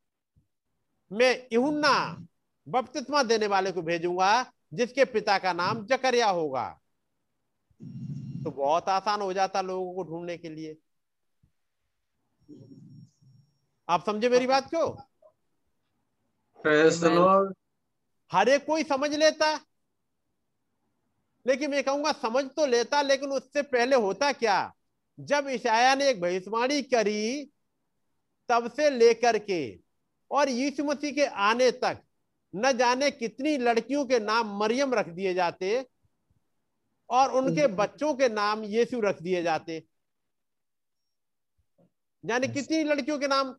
मैं 1.12 1.46
यूहन्ना 1.52 2.26
बपतिस्मा 2.68 3.22
देने 3.22 3.46
वाले 3.46 3.72
को 3.72 3.82
भेजूँगा 3.82 4.52
जिसके 4.74 5.04
पिता 5.04 5.38
का 5.38 5.52
नाम 5.52 5.86
जकरिया 5.86 6.30
होगा। 6.30 6.80
तो 8.44 8.50
बहुत 8.50 8.88
आसान 8.88 9.20
हो 9.20 9.32
जाता 9.32 9.60
लोगों 9.60 9.94
को 9.94 10.10
ढूँढने 10.10 10.36
के 10.38 10.48
लिए। 10.48 10.76
आप 13.88 14.06
समझे 14.06 14.28
मेरी 14.28 14.46
बात 14.46 14.70
क्यों 14.70 14.88
Praise 16.66 17.54
हर 18.32 18.48
एक 18.48 18.66
कोई 18.66 18.82
समझ 18.82 19.14
लेता। 19.14 19.60
लेकिन 21.46 21.70
मैं 21.70 21.84
कहूँगा 21.84 22.12
समझ 22.12 22.44
तो 22.44 22.66
लेता 22.66 23.02
लेकिन 23.02 23.30
उससे 23.30 23.62
पहले 23.62 23.96
होता 23.96 24.32
क्या? 24.32 24.74
जब 25.20 25.46
ईशाया 25.48 25.94
ने 25.94 26.08
एक 26.08 26.20
भविष्यवाणी 26.20 26.82
करी 26.82 27.52
तब 28.48 28.70
से 28.70 28.90
लेकर 28.90 29.38
के 29.38 29.87
और 30.30 30.48
यीशु 30.48 30.84
मसीह 30.84 31.12
के 31.12 31.26
आने 31.26 31.70
तक 31.70 32.02
न 32.54 32.72
जाने 32.72 33.10
कितनी 33.10 33.56
लड़कियों 33.56 34.04
के 34.06 34.18
नाम 34.20 34.56
मरियम 34.58 34.94
रख 34.94 35.08
दिए 35.08 35.34
जाते 35.34 35.86
और 37.10 37.32
उनके 37.32 37.66
बच्चों 37.66 38.14
के 38.14 38.28
नाम 38.28 38.64
यीशु 38.64 39.00
रख 39.00 39.22
दिए 39.22 39.42
जाते। 39.42 39.82
यानी 42.24 42.48
कितनी 42.48 42.82
लड़कियों 42.84 43.18
के 43.18 43.28
नाम? 43.28 43.52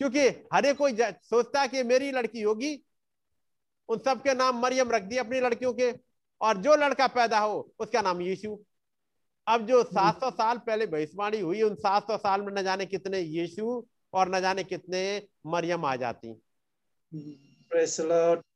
क्योंकि 0.00 0.26
हर 0.54 0.72
कोई 0.74 0.96
सोचता 1.00 1.60
है 1.60 1.68
कि 1.68 1.82
मेरी 1.82 2.10
लड़की 2.12 2.42
होगी 2.42 2.74
उन 3.88 3.98
सब 3.98 4.22
के 4.22 4.34
नाम 4.34 4.60
मरियम 4.62 4.90
रख 4.90 5.02
दिए 5.02 5.18
अपनी 5.18 5.40
लड़कियों 5.40 5.72
के 5.72 5.92
और 6.40 6.56
जो 6.56 6.76
लड़का 6.76 7.06
पैदा 7.06 7.38
हो 7.38 7.72
उसका 7.78 8.02
नाम 8.02 8.20
यीशु। 8.20 8.58
अब 9.46 9.66
जो 9.66 9.82
700 9.84 10.30
साल 10.30 10.58
पहले 10.58 10.86
भविष्यवाणी 10.86 11.40
हुई 11.40 11.62
उन 11.62 11.74
700 11.76 12.16
साल 12.16 12.42
में 12.42 12.52
न 12.52 12.62
जाने 12.62 12.86
कितने 12.86 13.20
यीशु 13.20 13.86
और 14.12 14.28
न 14.28 14.40
जाने 14.40 14.64
कितने 14.64 15.28
मरियम 15.46 15.84
आ 15.84 15.96
जाती. 15.96 16.34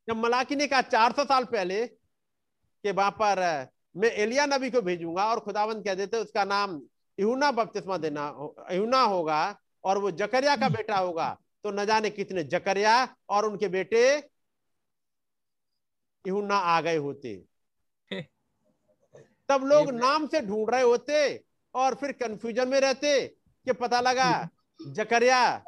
जब 0.09 0.17
मलाकी 0.17 0.57
ने 0.57 0.67
कहा 0.67 0.83
400 0.83 1.25
साल 1.25 1.45
पहले 1.45 1.87
कि 1.87 2.91
वहाँ 2.91 3.11
पर 3.11 3.69
मैं 3.97 4.11
एलिया 4.11 4.47
नबी 4.47 4.71
को 4.71 4.83
भेजूँगा 4.83 5.25
और 5.27 5.41
खुदावंद 5.41 5.85
कह 5.85 5.95
देते 5.95 6.17
उसका 6.17 6.45
नाम 6.45 6.83
यूना 7.21 7.51
बपतिस्मा 7.51 7.97
देना 7.97 8.53
यूना 8.73 9.03
होगा 9.03 9.61
और 9.85 9.99
वो 9.99 10.11
जकरिया 10.11 10.57
का 10.57 10.69
बेटा 10.69 10.97
होगा। 10.97 11.39
तो 11.65 11.71
न 11.71 11.85
जाने 11.87 12.11
कितने 12.11 12.45
जकरिया 12.45 13.17
और 13.29 13.45
उनके 13.45 13.69
बेटे 13.69 14.31
यूना 16.27 16.57
आ 16.57 16.81
गए 16.81 16.97
होते। 16.97 17.45
तब 19.49 19.65
लोग 19.65 19.91
नाम 19.91 20.27
से 20.27 20.41
ढूंढ 20.41 20.71
रहे 20.71 20.83
होते 20.83 21.45
और 21.75 21.95
फिर 21.95 22.13
कंफ्यूजन 22.13 22.69
में 22.69 22.81
रहते 22.81 23.29
कि 23.65 23.73
पता 23.73 24.01
लगा 24.01 24.49
जकरिया। 24.87 25.65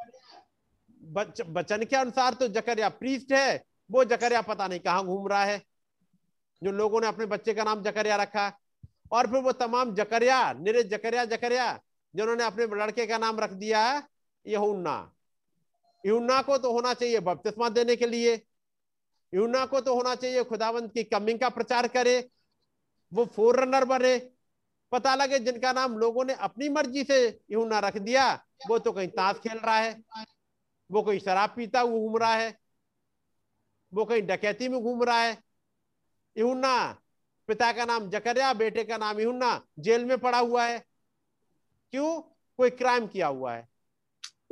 बच, 1.01 1.41
बचन 1.41 1.83
के 1.83 1.95
अनुसार 1.95 2.33
तो 2.33 2.47
जकरिया 2.49 2.89
प्रीस्ट 2.91 3.31
है 3.33 3.63
वो 3.89 4.03
जकरिया 4.05 4.41
पता 4.41 4.67
नहीं 4.67 4.79
कहाँ 4.79 5.05
घूम 5.05 5.27
रहा 5.27 5.43
है। 5.45 5.61
जो 6.61 6.71
लोगों 6.71 7.01
ने 7.01 7.07
अपने 7.07 7.25
बच्चे 7.25 7.53
का 7.53 7.63
नाम 7.63 7.83
जकरिया 7.83 8.15
रखा 8.15 8.51
और 9.11 9.27
फिर 9.27 9.41
वो 9.41 9.51
तमाम 9.51 9.93
जकरिया 9.95 10.53
निरे 10.53 10.83
जकरिया 10.83 11.25
जकरिया 11.25 11.73
जिन्होंने 12.13 12.43
अपने 12.43 12.65
लड़के 12.75 13.05
का 13.07 13.17
नाम 13.17 13.39
रख 13.39 13.51
दिया 13.53 13.81
यहुन्ना। 14.45 14.95
यूना 16.03 16.41
को 16.41 16.57
तो 16.57 16.71
होना 16.73 16.93
चाहिए 16.93 17.19
बपतिस्मा 17.19 17.69
देने 17.69 17.95
के 17.95 18.07
लिए। 18.07 18.33
यूना 19.33 19.65
को 19.65 19.81
तो 19.81 19.95
होना 19.95 20.15
चाहिए 20.15 20.43
खुदावंत 20.43 20.91
की 20.93 21.03
कमिंग 21.03 21.39
का 21.39 21.49
प्रचार 21.49 21.87
करे 21.87 22.19
वो 23.11 23.25
फोर 23.25 23.59
रनर 23.59 23.85
बने। 23.85 24.17
पता 24.91 25.15
लगे 25.15 25.39
जिनका 25.39 25.71
नाम 25.73 25.97
लोगों 25.97 26.25
ने 26.25 26.33
अपनी 26.33 26.69
मर्ज़ी 26.69 27.03
से 27.03 27.39
यूना 27.51 27.79
रख 27.79 27.97
दिया 27.99 28.27
वो 28.61 28.79
तो 28.79 28.91
कहीं 28.91 29.07
ताश 29.07 29.35
खेल 29.37 29.57
रहा 29.57 29.77
है 29.77 30.01
वो 30.89 31.01
कहीं 31.01 31.19
शराब 31.19 31.53
पीता 31.55 31.79
हुआ 31.79 31.99
घूम 31.99 32.17
रहा 32.17 32.33
है 32.35 32.57
वो 33.93 34.05
कहीं 34.05 34.21
डकैती 34.21 34.67
में 34.67 34.79
घूम 34.81 35.03
रहा 35.03 35.21
है। 35.21 35.37
यूना 36.35 37.01
पिता 37.49 37.71
का 37.71 37.85
नाम 37.85 38.09
जकरिया 38.09 38.53
बेटे 38.53 38.83
का 38.83 38.97
नाम 38.97 39.19
यूना 39.19 39.61
जेल 39.79 40.05
में 40.05 40.17
पड़ा 40.17 40.39
हुआ 40.39 40.65
है। 40.65 40.79
क्यों? 41.93 42.21
कोई 42.59 42.69
क्राइम 42.69 43.07
किया 43.07 43.27
हुआ 43.27 43.53
है। 43.53 43.67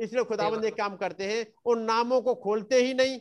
इसलिए 0.00 0.24
खुदाबंद 0.24 0.64
एक 0.64 0.76
काम 0.76 0.96
करते 0.96 1.32
हैं 1.32 1.46
उन 1.64 1.82
नामों 1.82 2.20
को 2.22 2.34
खोलते 2.34 2.76
ही 2.76 2.94
नहीं। 2.94 3.20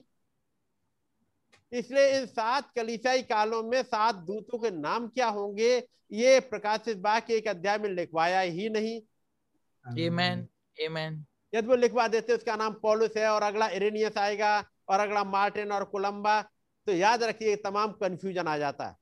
इसलिए 1.72 2.20
इन 2.20 2.26
सात 2.26 2.72
कलीसियाई 2.76 3.24
कालों 3.24 3.64
में 3.64 3.82
सात 3.84 4.16
दूतों 4.16 4.60
के 4.60 4.72
नाम 4.72 5.08
क्या 5.08 5.28
होंगे 5.28 5.88
ये 6.12 6.40
प्रकाशित 6.40 6.98
वाक्य 6.98 7.34
एक 7.34 7.48
अध्याय 7.48 7.78
में 7.78 7.90
लिखवाया 7.90 8.40
ही 8.40 8.70
नहीं। 8.70 9.02
Amen. 9.86 10.46
Amen. 10.78 11.26
यदि 11.54 11.68
वो 11.68 11.76
लिखवा 11.76 12.08
देते 12.08 12.34
उसका 12.34 12.56
नाम 12.56 12.74
पॉलुस 12.82 13.18
है 13.18 13.28
और 13.30 13.44
अगला 13.44 13.68
इरेनियस 13.70 14.18
आएगा 14.18 14.52
और 14.90 15.00
अगला 15.00 15.24
मार्टिन 15.24 15.72
और 15.72 15.84
कोलंबा 15.84 16.42
तो 16.88 16.92
याद 16.92 17.24
रखिए 17.24 17.56
तमाम 17.56 17.92
कंफ्यूजन 18.02 18.48
आ 18.48 18.58
जाता 18.58 18.88
है 18.88 18.96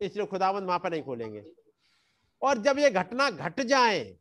इसलिए 0.00 0.26
खुदावंद 0.26 0.66
वहाँ 0.66 0.78
पर 0.78 0.90
नहीं 0.90 1.02
खोलेंगे 1.02 1.42
और 2.42 2.58
जब 2.58 2.78
ये 2.78 2.90
घटना 2.90 3.30
घट 3.30 3.60
जाए 3.60 4.16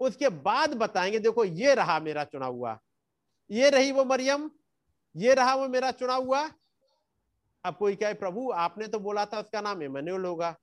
उसके 0.00 0.28
बाद 0.42 0.74
बताएँगे 0.74 1.18
देखो 1.18 1.44
ये 1.44 1.74
रहा 1.74 1.98
मेरा 2.00 2.24
चुना 2.24 2.46
हुआ 2.46 2.78
ये 3.50 3.70
रही 3.70 3.92
वो 3.92 4.04
मरियम 4.04 4.50
ये 5.14 5.34
रहा 5.34 5.54
वो 5.54 5.68
मेरा 5.68 5.90
चुना 5.90 6.14
हुआ 6.14 6.48
अब 7.64 7.76
कोई 7.76 7.96
कहे 7.96 8.14
प्रभु 8.14 8.50
आपने 8.56 8.88
तो 8.88 8.98
बोला 8.98 9.24
था 9.26 9.40
उसका 9.40 9.60
नाम 9.60 9.82
इमेनुअल 9.82 10.24
होगा 10.24 10.56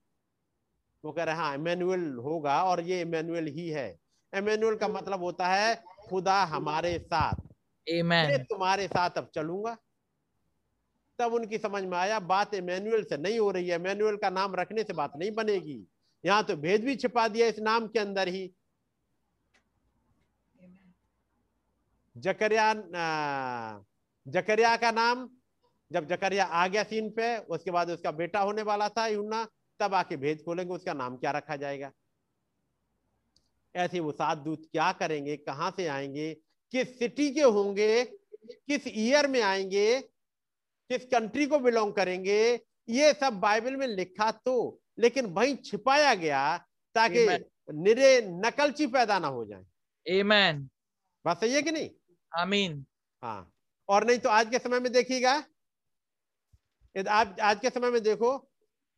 वो 1.04 1.12
कह 1.12 1.24
रहे 1.24 1.36
हैं 1.36 1.42
हाँ 1.42 1.56
इमेनुअल 1.56 2.04
होगा 2.24 2.64
और 2.64 2.82
ये 2.82 3.02
इमेनुअल 3.02 3.48
ही 3.48 3.68
है। 3.70 3.88
इमेनुअल 4.34 4.76
का 4.76 4.88
मतलब 4.88 5.24
होता 5.24 5.48
है 5.48 5.76
खुदा 6.10 6.44
हमारे 6.44 6.98
साथ। 7.00 7.42
मैं 7.88 8.44
तुम्हारे 8.44 8.88
साथ 8.88 9.18
अब 9.18 9.30
चलूँगा। 9.36 9.78
तब 11.20 11.34
उनकी 11.34 11.58
समझ 11.58 11.84
में 11.84 11.98
आया 11.98 12.20
बात 12.20 12.54
इमेनुअल 12.54 13.04
से 13.04 13.18
नहीं 13.18 13.40
हो 13.40 13.50
रही 13.52 13.68
है। 13.70 13.76
इमेनुअल 13.76 14.16
का 14.18 14.30
नाम 14.30 14.56
रखने 14.56 14.84
से 14.84 14.94
बात 14.94 15.14
नहीं 15.18 15.32
बनेगी। 15.32 15.86
यहाँ 16.24 16.44
तो 16.44 16.56
भेद 16.56 16.84
भी 16.84 16.96
छिपा 16.96 17.28
दिया 17.28 17.48
इस 17.48 17.60
नाम 17.60 17.88
के 17.88 18.00
अंदर 18.00 18.28
ही। 18.28 18.52
जकरिया 22.16 22.74
जकरिया 24.26 24.76
का 24.78 24.92
नाम 24.92 25.30
जब 25.92 26.08
जकरिया 26.08 26.46
आ 26.46 26.68
गया 26.68 26.84
सीन 26.84 27.10
पे 27.10 27.38
उसके 27.38 27.72
बाद 27.72 27.90
उसका 27.90 28.12
बेटा 28.12 28.40
होने 28.40 28.62
वाला 28.62 28.90
था 28.90 29.08
यूना 29.08 29.46
तब 29.80 29.94
आके 29.94 30.18
भेद 30.18 30.42
खोलेंगे 30.46 30.74
उसका 30.74 30.94
नाम 30.94 31.18
क्या 31.18 31.32
रखा 31.32 31.56
जाएगा? 31.56 31.92
ऐसे 33.76 34.00
वो 34.00 34.12
सात 34.12 34.38
दूत 34.38 34.70
क्या 34.72 34.92
करेंगे? 34.92 35.38
कहाँ 35.38 35.72
से 35.72 35.88
आएँगे? 35.88 36.34
किस 36.72 37.00
सिटी 37.00 37.34
के 37.34 37.42
होंगे? 37.42 38.06
किस 38.46 38.88
ईयर 38.88 39.28
में 39.28 39.42
आएँगे? 39.42 40.02
किस 40.90 41.06
कंट्री 41.06 41.46
को 41.46 41.60
बिलोंग 41.60 41.94
करेंगे? 41.94 42.60
ये 42.90 43.14
सब 43.14 43.34
बाइबल 43.34 43.76
में 43.76 43.88
लिखा 43.88 44.32
तो 44.32 44.82
लेकिन 45.00 45.26
वही 45.26 45.56
छिपाया 45.56 46.14
गया 46.16 46.58
ताकि. 46.96 47.46
निरे 47.74 48.22
नकलची 48.22 48.88
पैदा 48.88 49.20
ना 49.20 49.28
हो 49.28 49.46
जाए। 49.46 49.66
Amen. 50.12 50.68
बात 51.26 51.40
सही 51.40 51.54
है 51.54 51.62
कि 51.62 51.72
नहीं? 51.72 51.90
Amen. 52.46 52.84
हाँ। 53.24 53.52
और 53.90 54.04
नहीं 54.04 54.20
तो 54.20 54.30
आज 54.30 54.50
के 54.50 54.60
समय 54.60 54.80
में 54.80 54.92
देखिएगा। 54.92 55.44
आप 57.10 57.36
आज 57.42 57.60
के 57.60 57.70
समय 57.70 57.90
में 57.90 58.04
देखो 58.04 58.50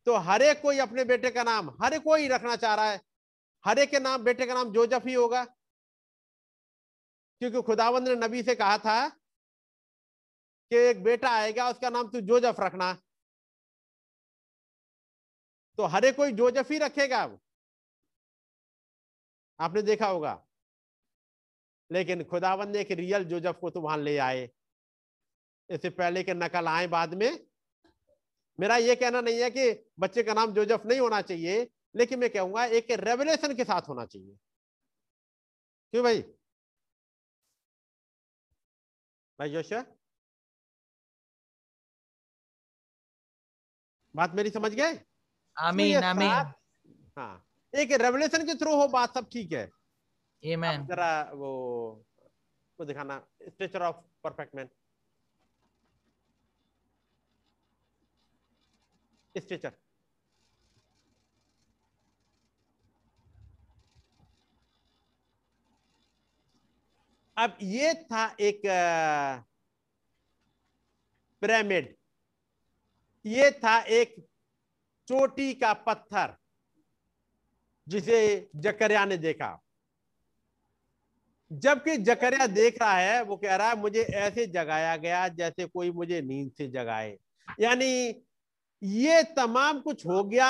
तो 0.06 0.16
हर 0.16 0.42
एक 0.42 0.62
कोई 0.62 0.78
अपने 0.78 1.04
बेटे 1.04 1.30
का 1.30 1.42
नाम, 1.42 1.70
हर 1.70 1.98
कोई 1.98 2.28
रखना 2.28 2.56
चाह 2.56 2.74
रहा 2.74 2.90
है। 2.90 3.00
हर 3.66 3.78
एक 3.78 3.90
के 3.90 4.00
नाम, 4.00 4.24
बेटे 4.24 4.46
का 4.46 4.54
नाम 4.54 4.72
जोजफ 4.72 5.02
ही 5.06 5.14
होगा। 5.14 5.44
क्योंकि 7.40 7.62
खुदावंद 7.62 8.08
ने 8.08 8.14
नबी 8.14 8.42
से 8.42 8.54
कहा 8.54 8.78
था 8.78 9.08
कि 9.08 10.76
एक 10.76 11.02
बेटा 11.02 11.30
आएगा, 11.30 11.70
उसका 11.70 11.90
नाम 11.90 12.08
तू 12.08 12.20
जोजफ 12.20 12.56
रखना। 12.60 12.92
तो 15.76 15.82
हर 15.82 16.04
एक 16.04 16.16
कोई 16.16 16.32
जोजफ 16.32 16.70
ही 16.70 16.78
रखेगा 16.78 17.22
अब। 17.22 17.40
आपने 19.60 19.82
देखा 19.82 20.06
होगा। 20.06 20.46
लेकिन 21.92 22.24
खुदावंद 22.24 22.68
ने 22.68 22.80
एक 22.80 22.90
रियल 22.90 23.24
जोजफ 23.24 23.58
को 23.60 23.70
तो 23.70 23.80
वहाँ 23.80 23.98
ले 23.98 24.18
आए। 24.18 24.50
इससे 25.70 25.90
पहले 25.90 26.22
के 26.22 26.34
नकल 26.34 26.68
आए 26.68 26.86
बाद 26.86 27.14
में 27.14 27.45
मेरा 28.60 28.76
ये 28.76 28.96
कहना 28.96 29.20
नहीं 29.20 29.40
है 29.40 29.50
कि 29.50 29.90
बच्चे 30.00 30.22
का 30.22 30.34
नाम 30.34 30.52
जोजफ 30.54 30.82
नहीं 30.86 31.00
होना 31.00 31.20
चाहिए 31.22 31.70
लेकिन 31.96 32.18
मैं 32.18 32.30
कहूँगा 32.30 32.64
एक 32.64 32.86
रेवलेशन 32.90 33.56
के 33.56 33.64
साथ 33.64 33.82
होना 33.88 34.06
चाहिए। 34.06 34.36
क्यों 35.92 36.04
भाई? 36.04 36.22
भाई 39.38 39.50
जोशा 39.50 39.84
बात 44.16 44.32
मेरी 44.34 44.50
समझ 44.50 44.72
गए? 44.72 44.92
Amen. 45.92 46.02
सात- 46.28 46.56
हाँ 47.18 47.46
एक 47.74 47.92
रेवलेशन 47.92 48.46
के 48.46 48.54
थ्रू 48.54 48.74
हो 48.76 48.88
बात 48.88 49.14
सब 49.14 49.28
ठीक 49.32 49.52
है। 49.52 49.70
जरा 50.86 51.30
वो 51.34 51.50
वो 52.80 52.84
दिखाना 52.84 53.26
stature 53.42 53.82
of 53.82 53.96
perfect 53.96 54.54
man 54.54 54.68
stature. 59.38 59.72
अब 67.36 67.58
ये 67.62 67.92
था 67.94 68.24
एक 68.40 68.62
पिरामिड। 71.42 71.94
ये 73.24 73.50
था 73.64 73.78
एक 73.78 74.14
चोटी 75.08 75.52
का 75.54 75.72
पत्थर, 75.72 76.34
जिसे 77.86 78.18
जकरिया 78.56 79.04
ने 79.04 79.16
देखा। 79.16 79.58
जबकि 81.50 81.96
जकरिया 81.96 82.46
देख 82.46 82.80
रहा 82.82 82.94
है, 82.94 83.22
वो 83.22 83.36
कह 83.36 83.56
रहा 83.56 83.68
है, 83.68 83.76
मुझे 83.76 84.02
ऐसे 84.02 84.46
जगाया 84.46 84.96
गया 84.96 85.26
जैसे 85.28 85.66
कोई 85.66 85.90
मुझे 85.90 86.20
नींद 86.22 86.50
से 86.52 86.68
जगाए। 86.68 87.16
यानी 87.60 88.22
ये 88.86 89.22
तमाम 89.36 89.80
कुछ 89.80 90.06
हो 90.06 90.22
गया। 90.24 90.48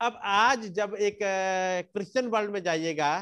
अब 0.00 0.18
आज 0.24 0.66
जब 0.68 0.94
एक 1.00 1.18
क्रिश्चियन 1.22 2.26
वर्ल्ड 2.26 2.50
में 2.50 2.62
जाइएगा 2.62 3.12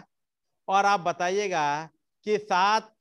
और 0.68 0.86
आप 0.86 1.00
बताइएगा 1.00 1.88
कि 2.26 2.36
सात 2.38 2.92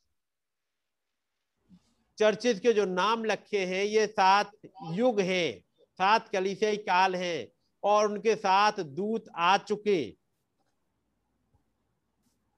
चर्चेज 2.18 2.60
के 2.60 2.74
जो 2.74 2.86
नाम 2.86 3.26
रखे 3.26 3.66
हैं, 3.66 3.84
ये 3.84 4.06
सात 4.08 4.52
युग 4.92 5.20
हैं, 5.20 5.60
सात 6.00 6.30
कलिसियाई 6.30 6.78
काल 6.78 7.16
हैं 7.16 7.48
और 7.84 8.12
उनके 8.12 8.36
साथ 8.36 8.80
दूत 8.80 9.26
आ 9.36 9.58
चुके। 9.58 10.02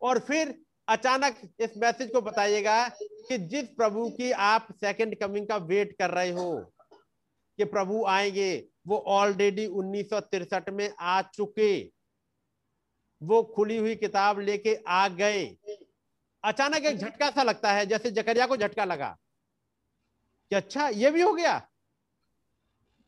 और 0.02 0.20
फिर 0.20 0.54
अचानक 0.88 1.42
इस 1.60 1.78
मैसेज 1.78 2.12
को 2.12 2.22
बताइएगा 2.22 2.88
कि 2.90 3.38
जिस 3.38 3.68
प्रभु 3.70 4.10
की 4.10 4.32
आप 4.32 4.68
सेकंड 4.82 5.16
कमिंग 5.20 5.48
का 5.48 5.58
वेट 5.58 5.96
कर 6.00 6.10
रहे 6.10 6.32
हो 6.32 6.74
कि 7.62 7.66
प्रभु 7.66 8.06
आएँगे, 8.06 8.68
वो 8.88 8.98
ऑलरेडी 8.98 9.68
उन्नीस 9.68 10.10
में 10.70 10.94
आ 11.00 11.22
चुके। 11.22 11.92
वो 13.24 13.44
खुली 13.44 13.78
हुई 13.78 13.96
किताब 13.96 14.40
लेके 14.40 14.84
आ 14.88 15.08
गए। 15.08 15.58
अचानक 16.44 16.76
एक 16.76 16.98
झटका 16.98 17.30
सा 17.30 17.44
लगता 17.44 17.74
है, 17.74 17.86
जैसे 17.86 18.12
जकरिया 18.12 18.48
को 18.48 18.58
झटका 18.58 18.86
लगा। 18.86 19.18
कि 20.50 20.56
अच्छा 20.56 20.90
ये 20.90 21.12
भी 21.12 21.22
हो 21.22 21.34
गया। 21.34 21.70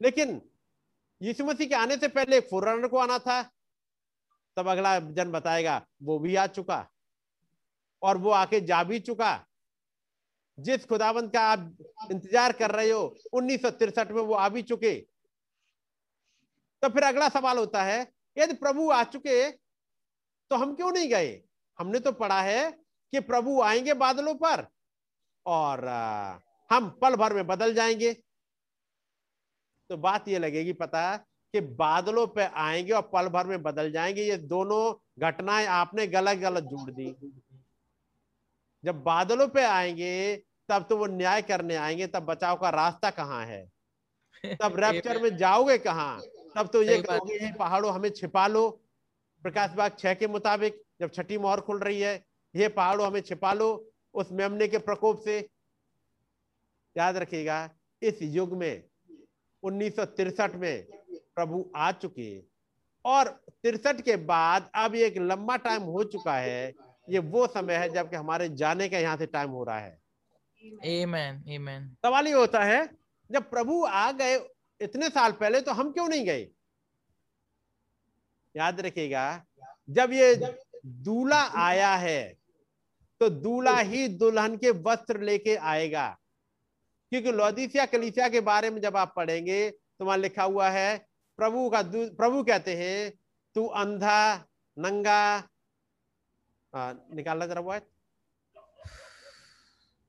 लेकिन 0.02 0.50
यीशु 1.22 1.46
मसीह 1.46 1.68
के 1.68 1.76
आने 1.76 1.98
से 1.98 2.08
पहले 2.08 2.40
फुरनर 2.40 2.88
को 2.88 2.98
आना 2.98 3.20
था। 3.20 3.44
तब 4.56 4.68
अगला 4.68 5.00
जन 5.00 5.32
बताएगा, 5.32 5.88
वो 6.04 6.20
भी 6.20 6.36
आ 6.36 6.48
चुका। 6.48 6.90
और 8.02 8.18
वो 8.18 8.30
आके 8.30 8.62
जा 8.62 8.84
भी 8.84 9.00
चुका। 9.00 9.48
जिस 10.58 10.86
खुदाबंद 10.86 11.32
का 11.32 11.42
आप 11.42 12.12
इंतज़ार 12.12 12.52
कर 12.52 12.72
रहे 12.72 12.90
हो, 12.90 13.16
उन्नीस 13.34 13.66
में 13.66 14.12
वो 14.14 14.34
आ 14.34 14.48
भी 14.50 14.62
चुके। 14.64 14.94
तो 16.84 16.90
फिर 16.90 17.04
अगला 17.04 17.30
सवाल 17.30 17.58
होता 17.58 17.84
है, 17.84 18.02
यदि 18.38 18.54
प्रभु 18.56 18.90
आ 18.92 19.04
चुके 19.06 19.50
तो 19.52 20.56
हम 20.56 20.74
क्यों 20.76 20.92
नहीं 20.92 21.10
गए? 21.10 21.42
हमने 21.80 22.00
तो 22.00 22.12
पढ़ा 22.12 22.42
है 22.42 22.72
कि 23.14 23.20
प्रभु 23.22 23.62
आएँगे 23.62 23.94
बादलों 23.96 24.34
पर 24.36 24.66
और 25.46 25.86
हम 26.70 26.90
पल 27.02 27.16
भर 27.16 27.34
में 27.34 27.46
बदल 27.48 27.74
जाएँगे। 27.74 28.14
तो 29.90 29.98
बात 29.98 30.28
ये 30.28 30.40
लगेगी 30.40 30.74
पता 30.74 31.16
कि 31.54 31.62
बादलों 31.62 32.26
पे 32.28 32.44
आएँगे 32.46 32.92
और 32.92 33.02
पल 33.14 33.28
भर 33.30 33.48
में 33.48 33.62
बदल 33.64 33.92
जाएँगे, 33.92 34.24
ये 34.24 34.38
दोनों 34.38 34.94
घटनाएँ 35.20 35.66
आपने 35.68 36.08
गलत 36.08 36.38
गलत 36.38 36.64
जोड़ 36.64 36.90
दी। 36.92 37.10
जब 38.84 39.04
बादलों 39.04 39.48
पे 39.48 39.64
आएँगे 39.64 40.36
तब 40.70 40.86
तो 40.90 40.98
वो 40.98 41.06
न्याय 41.06 41.42
करने 41.42 41.76
आएँगे 41.76 42.08
तब 42.08 42.24
बचाव 42.26 42.58
का 42.58 42.70
रास्ता 42.70 43.10
कहाँ 43.12 43.46
है? 43.46 43.66
तब 44.62 44.76
रैप्चर 44.80 45.22
में 45.22 45.36
जाओगे 45.38 45.78
कहाँ? 45.78 46.22
तब 46.56 46.68
तो 46.74 46.82
ये 46.84 47.02
कहोगे 47.02 47.52
पहाड़ों 47.54 47.94
हमें 47.94 48.10
छिपा 48.10 48.48
लो। 48.48 48.70
प्रकाश 49.44 49.72
बाग 49.72 49.96
छह 50.00 50.14
के 50.14 50.28
मुताबिक 50.28 50.82
जब 51.02 51.12
छठी 51.14 51.38
मोहर 51.38 51.62
खुल 51.62 51.80
रही 51.80 52.02
है 52.02 52.16
ये 52.54 52.68
पहाड़ों 52.70 53.08
हमें 53.08 53.22
छिपा 53.22 53.54
लो। 53.54 53.70
उस 54.14 54.32
मेमने 54.32 54.68
के 54.68 54.78
प्रकोप 54.78 55.22
से 55.24 55.40
याद 56.96 57.18
रखिएगा 57.18 57.70
इस 58.02 58.22
युग 58.22 58.58
में 58.58 58.84
उन्नीस 59.64 60.00
में 60.56 60.86
प्रभु 61.36 61.66
आ 61.76 61.92
चुके 61.92 62.30
और 63.06 63.30
तिरसठ 63.64 64.02
के 64.02 64.16
बाद 64.16 64.70
अब 64.76 64.96
एक 64.96 65.18
लंबा 65.18 65.56
टाइम 65.58 65.84
हो 65.84 66.04
चुका 66.04 66.36
है 66.38 66.74
ये 67.08 67.20
वो 67.20 67.46
समय 67.48 67.76
है 67.76 67.90
जबकि 67.90 68.16
हमारे 68.16 68.50
जाने 68.50 68.88
का 68.90 68.98
यहाँ 68.98 69.18
से 69.18 69.26
टाइम 69.26 69.50
हो 69.50 69.64
रहा 69.64 69.80
है। 69.80 69.98
Amen, 70.64 71.40
amen. 71.50 71.88
सवाल 72.06 72.28
ये 72.28 72.34
होता 72.34 72.64
है 72.64 72.90
जब 73.30 73.50
प्रभु 73.50 73.84
आ 73.86 74.12
गए 74.12 74.36
इतने 74.82 75.10
साल 75.10 75.32
पहले 75.32 75.62
तो 75.62 75.72
हम 75.72 75.92
क्यों 75.92 76.08
नहीं 76.10 76.26
गए? 76.26 76.48
याद 78.56 78.82
रखिएगा 78.82 79.46
जब 79.90 80.14
ये 80.14 80.56
दूल्हा 80.86 81.42
आया 81.64 81.94
है 81.96 82.22
तो 83.22 83.30
दूल्हा 83.30 83.80
ही 83.80 84.08
दुल्हन 84.08 84.58
के 84.58 84.72
वस्त्र 84.84 85.22
लेके 85.22 85.56
आएगा। 85.56 86.08
क्योंकि 87.12 87.32
लौदीसिया 87.32 87.86
कलीसिया 87.86 88.28
के 88.30 88.40
बारे 88.42 88.70
में 88.70 88.82
जब 88.82 88.98
आप 88.98 89.14
पढ़ेंगे 89.16 89.70
तो 89.70 90.06
वहाँ 90.06 90.18
लिखा 90.18 90.44
हुआ 90.44 90.70
है 90.70 90.98
प्रभु 91.40 91.70
का 91.70 91.82
प्रभु 92.18 92.44
कहते 92.44 92.76
हैं 92.76 93.12
तू 93.56 93.66
अंधा 93.66 94.46
नंगा 94.78 95.50
निकालना 96.76 97.46
जरा 97.48 97.62
वो 97.62 97.80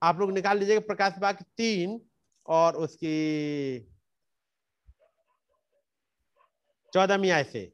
आप 0.01 0.19
लोग 0.19 0.31
निकाल 0.31 0.57
लीजिएगा 0.59 0.79
प्रकाश 0.87 1.17
बाग 1.19 1.41
तीन 1.57 1.99
और 2.47 2.75
उसकी 2.85 3.15
चौदह 6.93 7.33
आय 7.35 7.43
से 7.43 7.71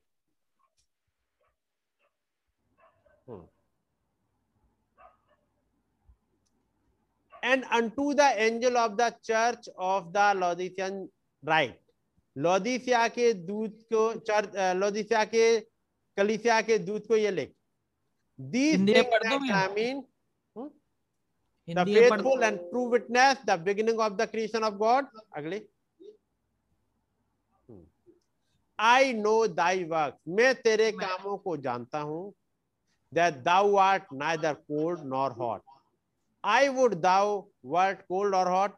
and 7.44 7.66
unto 7.72 8.14
the 8.14 8.26
angel 8.38 8.78
of 8.78 8.98
the 8.98 9.10
church 9.24 9.68
of 9.78 10.14
the 10.14 10.34
Laodicean 10.42 11.10
write 11.44 11.78
Laodicea 12.36 13.08
के 13.08 13.32
दूत 13.34 13.80
को 13.94 14.04
चर्च 14.20 14.52
लोदिसिया 14.78 15.24
के, 15.26 15.60
कलिसिया 16.18 16.62
के 16.62 16.78
दूत 16.78 17.08
को 17.08 17.16
ये 17.18 17.32
लिख। 17.32 17.54
These 18.50 18.80
I 18.80 19.68
mean 19.76 20.04
hmm? 20.56 20.68
the 21.68 21.86
faithful 21.86 22.44
and 22.44 22.60
true 22.72 22.90
witness 22.90 23.38
the 23.46 23.58
beginning 23.58 24.00
of 24.00 24.18
the 24.18 24.28
creation 24.28 24.64
of 24.64 24.80
God 24.80 25.06
अगले 25.38 25.62
I 28.80 29.12
know 29.14 29.48
thy 29.48 29.84
works 29.84 30.20
मैं 30.28 30.54
तेरे 30.62 30.92
कामों 30.92 31.38
को 31.38 31.58
जानता 31.58 32.00
हूँ 32.00 32.34
that 33.12 33.44
thou 33.44 33.76
art 33.76 34.08
neither 34.12 34.56
cold 34.68 35.06
nor 35.06 35.30
hot 35.34 35.62
I 36.44 36.68
would 36.76 36.94
thou 37.02 37.42
wert 37.72 38.02
cold 38.08 38.36
और 38.36 38.48
hot 38.52 38.76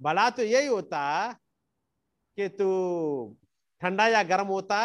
भला 0.00 0.28
तो 0.36 0.42
यही 0.42 0.66
होता 0.66 1.00
कि 2.38 2.48
तू 2.48 2.68
ठंडा 3.82 4.06
या 4.08 4.22
गर्म 4.32 4.46
होता 4.46 4.80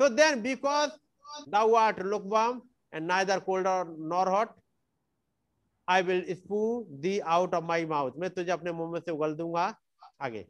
so 0.00 0.08
then 0.08 0.40
because 0.42 0.92
thou 1.48 1.74
art 1.74 1.98
lukewarm 1.98 2.62
and 2.92 3.06
neither 3.06 3.40
cold 3.40 3.66
or 3.66 3.84
nor 3.98 4.26
hot. 4.26 4.46
I 5.88 6.02
will 6.02 6.22
spew 6.34 6.86
thee 7.00 7.20
out 7.22 7.54
of 7.54 7.62
my 7.62 7.84
mouth. 7.84 8.12
मैं 8.16 8.30
तुझे 8.30 8.50
अपने 8.50 8.72
मुँह 8.72 8.90
में 8.90 9.00
से 9.00 9.10
उगल 9.10 9.34
दूँगा। 9.34 9.80
आगे। 10.20 10.46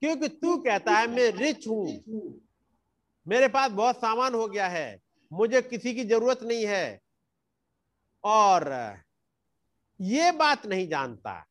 क्योंकि 0.00 0.28
तू 0.28 0.56
कहता 0.56 0.92
है, 0.92 1.06
मैं 1.06 1.30
रिच 1.30 1.68
हूँ। 1.68 2.00
मेरे 3.28 3.48
पास 3.48 3.70
बहुत 3.70 3.96
सामान 3.96 4.34
हो 4.34 4.48
गया 4.48 4.68
है। 4.68 5.00
मुझे 5.32 5.62
किसी 5.62 5.94
की 5.94 6.04
ज़रूरत 6.04 6.42
नहीं 6.42 6.66
है। 6.66 7.00
और 8.24 8.96
ये 10.00 10.32
बात 10.32 10.66
नहीं 10.66 10.88
जानता। 10.88 11.46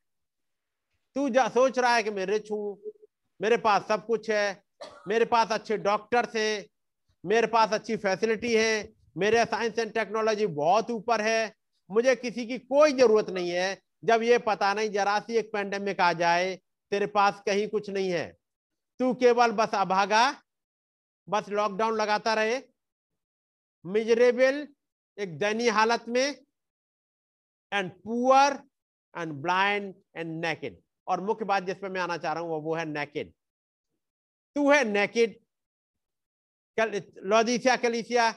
तू 1.16 1.28
जा, 1.28 1.48
सोच 1.48 1.78
रहा 1.78 1.94
है 1.94 2.02
कि 2.02 2.10
मैं 2.10 2.26
रिच 2.26 2.50
हूँ, 2.50 2.78
मेरे 3.40 3.56
पास 3.56 3.86
सब 3.88 4.06
कुछ 4.06 4.30
है, 4.30 4.62
मेरे 5.08 5.24
पास 5.24 5.52
अच्छे 5.52 5.76
डॉक्टर्स 5.76 6.36
हैं, 6.36 6.64
मेरे 7.24 7.46
पास 7.46 7.72
अच्छी 7.72 7.96
फैसिलिटी 7.96 8.54
है, 8.54 8.88
मेरे 9.16 9.44
साइंस 9.44 9.78
एंड 9.78 9.92
टेक्नोलॉजी 9.92 10.46
बहुत 10.46 10.90
ऊपर 10.90 11.20
है, 11.20 11.54
मुझे 11.90 12.14
किसी 12.16 12.46
की 12.46 12.58
कोई 12.58 12.92
ज़रूरत 12.92 13.30
नहीं 13.30 13.50
है, 13.50 13.78
जब 14.04 14.22
ये 14.22 14.38
पता 14.38 14.72
नहीं, 14.74 14.90
जरा 14.90 15.18
सी 15.20 15.36
एक 15.36 15.52
पेंडेमिक 15.52 16.00
आ 16.00 16.12
जाए, 16.12 16.54
तेरे 16.92 17.06
पास 17.06 17.42
कहीं 17.46 17.68
कुछ 17.68 17.90
नहीं 17.90 18.10
है। 18.10 18.26
तू 19.00 19.12
केवल 19.14 19.52
बस 19.52 19.74
अभागा 19.74 20.24
बस 21.28 21.48
लॉकडाउन 21.48 21.96
लगाता 21.96 22.34
रहे। 22.34 22.60
मिजरेबल 23.84 24.66
एक 25.18 25.38
दयनीय 25.38 25.70
हालत 25.70 26.04
में 26.08 26.36
and 27.72 27.90
poor 28.04 28.58
and 29.14 29.32
blind 29.32 29.94
and 30.16 30.44
naked 30.44 30.80
और 31.06 31.20
मुख्य 31.20 31.44
बात 31.44 31.62
जिस 31.62 31.76
पे 31.76 31.88
मैं 31.88 32.00
आना 32.00 32.16
चाह 32.16 32.32
रहा 32.32 32.42
हूँ 32.42 32.62
वो 32.62 32.74
है 32.74 32.84
नेकेड 32.84 33.32
तू 34.56 34.70
है 34.70 34.84
नेकेड 34.84 35.38
लॉदिसिया 37.22 37.76
कलिसिया 37.76 38.28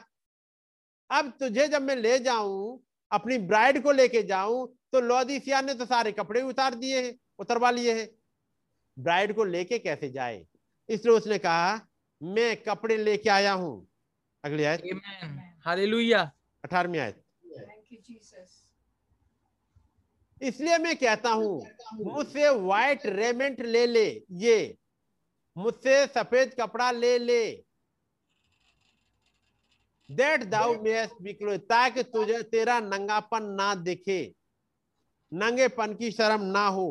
अब 1.10 1.32
तुझे 1.40 1.68
जब 1.68 1.82
मैं 1.82 1.96
ले 1.96 2.18
जाऊँ 2.18 2.80
अपनी 3.10 3.38
ब्राइड 3.38 3.82
को 3.82 3.92
लेके 3.92 4.22
जाऊँ 4.22 4.66
तो 4.92 5.00
लॉदिसिया 5.00 5.60
ने 5.60 5.74
तो 5.74 5.84
सारे 5.86 6.12
कपड़े 6.12 6.42
उतार 6.42 6.74
दिए 6.74 7.02
हैं 7.02 7.14
उतरवा 7.38 7.70
लिए 7.70 7.94
हैं। 8.00 8.08
ब्राइड 8.96 9.34
को 9.34 9.44
लेके 9.44 9.78
कैसे 9.78 10.10
जाए? 10.10 10.46
इसलिए 10.88 11.14
उसने 11.16 11.38
कहा 11.38 11.80
मैं 12.20 12.56
कपड़े 12.62 12.96
लेके 12.96 13.30
आया 13.30 13.52
हूँ। 13.52 13.86
अगली 14.44 14.64
आयत। 14.64 14.82
हालेलुया 15.64 16.22
अठारहवीं 16.64 17.00
आयत। 17.00 17.24
इसलिए 20.42 20.78
मैं 20.78 20.96
कहता 20.96 21.30
हूँ 21.30 21.66
मुझसे 21.94 22.48
व्हाइट 22.50 23.06
रेमेंट 23.06 23.60
ले 23.60 23.86
ले 23.86 24.06
ये। 24.32 24.76
मुझसे 25.56 26.06
सफ़ेद 26.06 26.54
कपड़ा 26.60 26.90
ले 26.90 27.18
ले। 27.18 27.44
दैट 30.10 30.44
दाउ 30.44 30.74
मे 30.82 31.56
ताकि 31.58 32.02
तुझे 32.02 32.42
तेरा 32.42 32.78
नंगापन 32.80 33.50
ना 33.52 33.74
दिखे 33.74 34.20
नंगेपन 35.32 35.94
की 35.94 36.10
शर्म 36.10 36.42
ना 36.42 36.66
हो। 36.66 36.88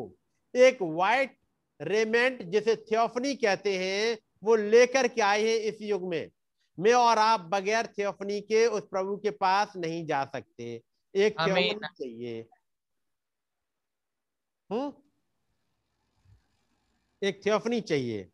एक 0.54 0.82
व्हाइट 0.82 1.36
रेमेंट 1.80 2.42
जिसे 2.42 2.76
थियोफनी 2.76 3.34
कहते 3.34 3.76
हैं 3.78 4.18
वो 4.44 4.56
लेकर 4.56 5.08
के 5.08 5.20
आए 5.20 5.42
हैं 5.42 5.56
इस 5.68 5.82
युग 5.82 6.08
में। 6.08 6.30
मैं 6.78 6.92
और 6.92 7.18
आप 7.18 7.48
बगैर 7.52 7.86
थियोफनी 7.98 8.40
के 8.40 8.66
उस 8.66 8.82
प्रभु 8.90 9.16
के 9.16 9.30
पास 9.30 9.72
नहीं 9.76 10.04
जा 10.06 10.24
सकते। 10.24 10.80
एक 11.14 11.36
थियोफनी 11.40 11.88
चाहिए। 11.98 12.46
हम्म 14.70 14.92
एक 17.22 17.40
थियोफनी 17.46 17.80
चाहिए। 17.80 18.28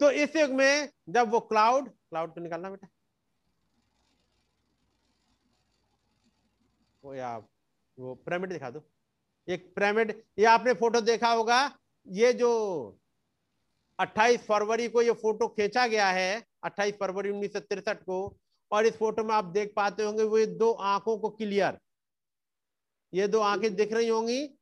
तो 0.00 0.10
इस 0.10 0.36
युग 0.36 0.50
में 0.50 0.88
जब 1.08 1.30
वो 1.30 1.40
क्लाउड 1.40 1.88
क्लाउड 1.88 2.34
को 2.34 2.40
निकालना 2.40 2.70
बेटा। 2.70 2.88
वो 7.04 7.14
या, 7.14 7.36
वो 7.98 8.14
पिरामिड 8.14 8.52
दिखा 8.52 8.70
दो। 8.70 8.82
एक 9.48 9.74
पिरामिड 9.74 10.22
ये 10.38 10.44
आपने 10.44 10.72
फ़ोटो 10.72 11.00
देखा 11.00 11.32
होगा, 11.32 11.78
ये 12.06 12.32
जो 12.32 12.50
28 13.98 14.40
फरवरी 14.40 14.88
को 14.88 15.02
ये 15.02 15.12
फ़ोटो 15.12 15.48
खींचा 15.48 15.86
गया 15.86 16.10
है 16.10 16.46
28 16.64 16.94
फरवरी 16.94 17.30
उन्नीस 17.30 17.52
को, 17.88 18.36
और 18.72 18.86
इस 18.86 18.96
फ़ोटो 18.96 19.24
में 19.24 19.34
आप 19.34 19.44
देख 19.44 19.72
पाते 19.76 20.02
होंगे, 20.02 20.22
वो 20.22 20.46
दो 20.46 20.72
आँखों 20.72 21.18
को 21.18 21.30
क्लियर 21.30 21.78
ये 23.14 23.28
दो 23.28 23.40
आँखें 23.40 23.74
दिख 23.74 23.92
रही 23.92 24.08
होंगी 24.08 24.58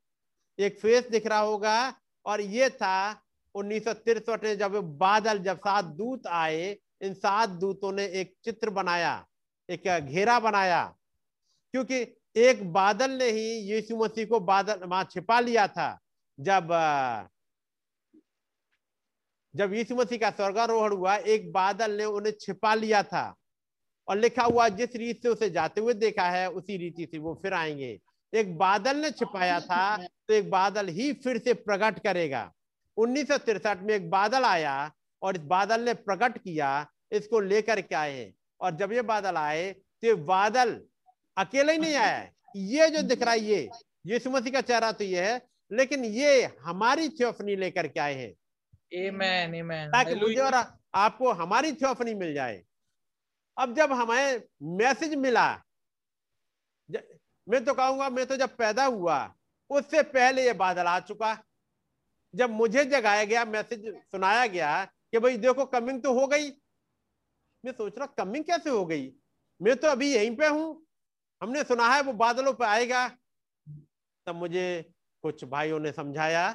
एक 0.62 0.80
फेस 0.80 1.08
दिख 1.08 1.26
रहा 1.26 1.38
होगा 1.38 1.94
और 2.26 2.40
ये 2.40 2.70
था 2.70 3.22
उन्नीस 3.54 3.84
में 3.88 4.58
जब 4.58 4.72
बादल, 4.98 5.38
जब 5.38 5.58
सात 5.58 5.84
दूत 5.84 6.26
आए, 6.26 6.78
इन 7.02 7.14
सात 7.14 7.48
दूतों 7.48 7.92
ने 7.92 8.04
एक 8.04 8.36
चित्र 8.44 8.70
बनाया, 8.70 9.28
एक 9.70 10.00
घेरा 10.00 10.40
बनाया। 10.40 10.96
क्योंकि 11.72 12.16
एक 12.36 12.72
बादल 12.72 13.10
ने 13.10 13.30
ही 13.30 13.50
यीशु 13.58 13.96
मसीह 13.96 14.26
को 14.26 14.40
बादल, 14.40 14.80
वहाँ 14.84 15.04
छिपा 15.04 15.40
लिया 15.40 15.68
था। 15.68 16.00
जब 16.40 16.68
जब 19.56 19.74
यीशु 19.74 19.96
मसीह 19.96 20.18
का 20.18 20.30
स्वर्गारोहण 20.30 20.92
हुआ, 20.92 21.16
एक 21.16 21.52
बादल 21.52 21.90
ने 21.90 22.04
उन्हें 22.04 22.32
छिपा 22.40 22.74
लिया 22.74 23.02
था। 23.02 23.36
और 24.08 24.16
लिखा 24.16 24.42
हुआ, 24.42 24.68
जिस 24.68 24.96
रीत 24.96 25.22
से 25.22 25.28
उसे 25.28 25.50
जाते 25.50 25.80
हुए 25.80 25.94
देखा 25.94 26.30
है, 26.30 26.50
उसी 26.50 26.76
रीति 26.76 27.06
से 27.06 27.18
वो 27.18 27.38
फिर 27.42 27.54
आएँगे। 27.54 28.00
एक 28.32 28.56
बादल 28.58 28.96
ने 28.96 29.10
छिपाया 29.10 29.60
था 29.60 29.96
तो 29.98 30.34
एक 30.34 30.50
बादल 30.50 30.88
ही 30.88 31.12
फिर 31.22 31.38
से 31.38 31.54
प्रकट 31.56 31.98
करेगा। 32.04 32.52
उन्नीस 32.96 33.30
में 33.82 33.94
एक 33.94 34.10
बादल 34.10 34.44
आया 34.44 34.74
और 35.22 35.36
इस 35.36 35.42
बादल 35.48 35.80
ने 35.80 35.94
प्रकट 35.96 36.38
किया 36.38 36.70
इसको 37.12 37.40
लेकर 37.42 37.80
के 37.80 37.94
आए 37.94 38.12
हैं। 38.12 38.32
और 38.60 38.76
जब 38.76 38.92
ये 38.92 39.02
बादल 39.04 39.36
आए 39.36 39.72
तो 39.72 40.06
ये 40.06 40.14
बादल 40.26 40.80
अकेले 41.36 41.72
ही 41.72 41.78
नहीं 41.78 41.94
आया 41.96 42.28
ये 42.56 42.88
जो 42.90 43.02
दिख 43.02 43.22
रहा 43.22 43.32
है 43.32 43.40
ये 43.40 43.68
यीशु 44.06 44.30
मसीह 44.30 44.52
का 44.52 44.60
चेहरा 44.60 44.92
तो 44.92 45.04
ये 45.04 45.20
है 45.22 45.40
लेकिन 45.70 46.04
ये 46.04 46.44
हमारी 46.60 47.08
थियोफनी 47.10 47.56
लेकर 47.56 47.86
के 47.88 48.00
आए 48.00 48.14
हैं। 48.14 48.32
Amen, 48.92 49.54
amen. 49.60 49.92
ताकि 49.92 50.14
मुझे 50.14 50.40
और 50.40 50.54
आपको 50.94 51.32
हमारी 51.32 51.72
थियोफनी 51.72 52.14
मिल 52.14 52.34
जाए। 52.34 52.62
अब 53.56 53.74
जब 53.76 53.92
हमें 53.92 54.42
मैसेज 54.78 55.14
मिला 55.16 55.46
मैं 57.52 57.64
तो 57.64 57.74
कहूँगा, 57.74 58.08
मैं 58.08 58.26
तो 58.26 58.36
जब 58.36 58.56
पैदा 58.56 58.84
हुआ, 58.84 59.34
उससे 59.70 60.02
पहले 60.02 60.44
ये 60.44 60.52
बादल 60.52 60.86
आ 60.86 61.00
चुका। 61.00 61.38
जब 62.34 62.50
मुझे 62.50 62.84
जगाया 62.84 63.24
गया, 63.24 63.44
मैसेज 63.44 63.94
सुनाया 63.94 64.46
गया 64.46 64.84
कि 64.84 65.18
भाई 65.18 65.36
देखो 65.36 65.64
कमिंग 65.64 66.02
तो 66.02 66.20
हो 66.20 66.26
गई। 66.26 66.50
मैं 67.64 67.72
सोच 67.72 67.98
रहा 67.98 68.06
कमिंग 68.06 68.44
कैसे 68.44 68.70
हो 68.70 68.86
गई? 68.86 69.12
मैं 69.62 69.76
तो 69.76 69.88
अभी 69.88 70.14
यहीं 70.14 70.36
पे 70.36 70.46
हूँ। 70.46 70.86
हमने 71.42 71.64
सुना 71.64 71.88
है 71.88 72.02
वो 72.02 72.12
बादलों 72.12 72.52
पे 72.52 72.64
आएगा। 72.64 73.08
तब 74.26 74.34
मुझे 74.34 74.92
कुछ 75.22 75.44
भाइयों 75.44 75.80
ने 75.80 75.92
समझाया 75.92 76.52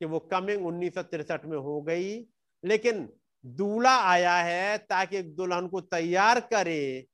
कि 0.00 0.04
वो 0.04 0.18
कमिंग 0.18 0.66
उन्नीस 0.66 0.98
में 1.44 1.58
हो 1.58 1.82
गई। 1.82 2.26
लेकिन 2.64 3.08
दूल्हा 3.46 3.96
आया 3.96 4.36
है 4.36 4.78
ताकि 4.78 5.22
दुल्हन 5.22 5.68
को 5.68 5.80
तैयार 5.80 6.40
करे 6.40 7.06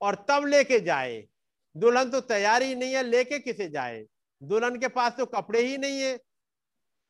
और 0.00 0.14
तब 0.28 0.46
लेके 0.46 0.80
जाए। 0.80 1.29
दुल्हन 1.76 2.10
तो 2.10 2.20
तैयार 2.20 2.62
ही 2.62 2.74
नहीं 2.74 2.94
है 2.94 3.02
लेके 3.02 3.38
किसे 3.38 3.68
जाए? 3.68 4.04
दुल्हन 4.42 4.78
के 4.80 4.88
पास 4.88 5.12
तो 5.12 5.26
कपड़े 5.26 5.60
ही 5.60 5.76
नहीं 5.78 6.00
है। 6.02 6.18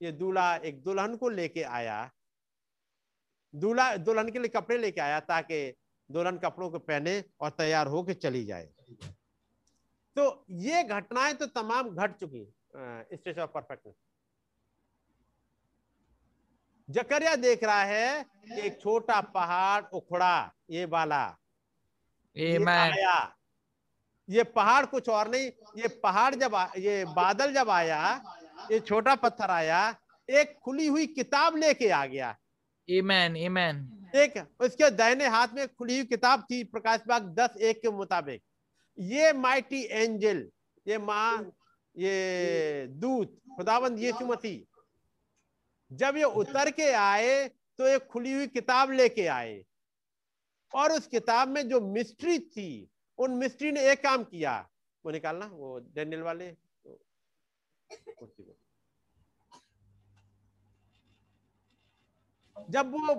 ये 0.00 0.12
दूल्हा 0.12 0.56
एक 0.56 0.82
दुल्हन 0.82 1.16
को 1.16 1.28
लेके 1.28 1.62
आया। 1.62 2.10
दूल्हा 3.54 3.96
दुल्हन 3.96 4.30
के 4.30 4.38
लिए 4.38 4.48
कपड़े 4.48 4.78
लेके 4.78 5.00
आया 5.00 5.20
ताकि 5.20 5.74
दुल्हन 6.10 6.38
कपड़ों 6.38 6.70
को 6.70 6.78
पहने 6.78 7.24
और 7.40 7.50
तैयार 7.50 7.86
होके 7.86 8.14
चली 8.14 8.44
जाए। 8.44 8.68
तो 10.16 10.44
ये 10.50 10.82
घटनाएँ 10.84 11.34
तो 11.34 11.46
तमाम 11.46 11.90
घट 11.90 12.16
चुकी 12.16 12.44
स्टेशन 12.76 13.40
ऑफ़ 13.40 13.50
परफेक्टनेस। 13.50 13.94
जकरिया 16.88 17.34
देख 17.36 17.64
रहा 17.64 17.82
है 17.82 18.22
कि 18.24 18.60
एक 18.60 18.80
छोटा 18.80 19.20
पहाड़ 19.20 19.82
उखड़ा 19.84 20.52
ये 20.70 20.84
वाला। 20.84 21.38
ये. 22.36 22.64
आया। 22.64 23.36
ये 24.30 24.42
पहाड़ 24.56 24.84
कुछ 24.86 25.08
और 25.08 25.28
नहीं 25.30 25.46
ये 25.76 25.88
पहाड़ 26.02 26.34
जब 26.34 26.54
आ, 26.54 26.66
ये 26.78 27.04
बादल 27.16 27.52
जब 27.54 27.70
आया 27.70 28.00
ये 28.70 28.80
छोटा 28.80 29.14
पत्थर 29.14 29.50
आया 29.50 29.80
एक 30.28 30.58
खुली 30.64 30.86
हुई 30.86 31.06
किताब 31.08 31.56
लेके 31.56 31.88
आ 31.90 32.04
गया। 32.06 32.36
Amen, 32.88 33.36
amen. 33.38 33.80
एक 34.14 34.34
उसके 34.60 34.90
दाहिने 34.90 35.26
हाथ 35.28 35.48
में 35.54 35.66
खुली 35.68 35.96
हुई 35.96 36.06
किताब 36.06 36.44
थी 36.50 36.62
प्रकाश 36.66 37.00
बाग 37.08 37.22
दस 37.34 37.56
एक 37.60 37.80
के 37.82 37.90
मुताबिक। 37.90 38.42
ये 38.98 39.32
माइटी 39.32 39.82
एंजल 39.84 40.46
ये 40.86 40.98
माँ 40.98 41.52
ये 41.96 42.86
दूत 43.00 43.36
खुदाबंद 43.56 43.98
यीशु 43.98 44.26
मसीह 44.26 44.60
जब 45.90 46.16
ये 46.16 46.24
उतर 46.38 46.70
के 46.70 46.90
आए 46.92 47.48
तो 47.78 47.86
एक 47.86 48.06
खुली 48.06 48.32
हुई 48.32 48.46
किताब 48.48 48.90
लेके 48.92 49.26
आए। 49.26 49.62
और 50.72 50.92
उस 50.92 51.06
किताब 51.06 51.48
में 51.48 51.68
जो 51.68 51.80
मिस्ट्री 51.82 52.38
थी 52.38 52.70
उन 53.20 53.30
मिस्ट्री 53.30 53.72
ने 53.72 53.80
एक 53.90 54.02
काम 54.02 54.24
किया। 54.24 54.58
वो 55.04 55.10
निकालना, 55.10 55.46
वो 55.46 55.78
डेनियल 55.94 56.22
वाले 56.22 56.50
कुर्सी 57.90 58.54
जब 62.70 62.90
वो 62.90 63.14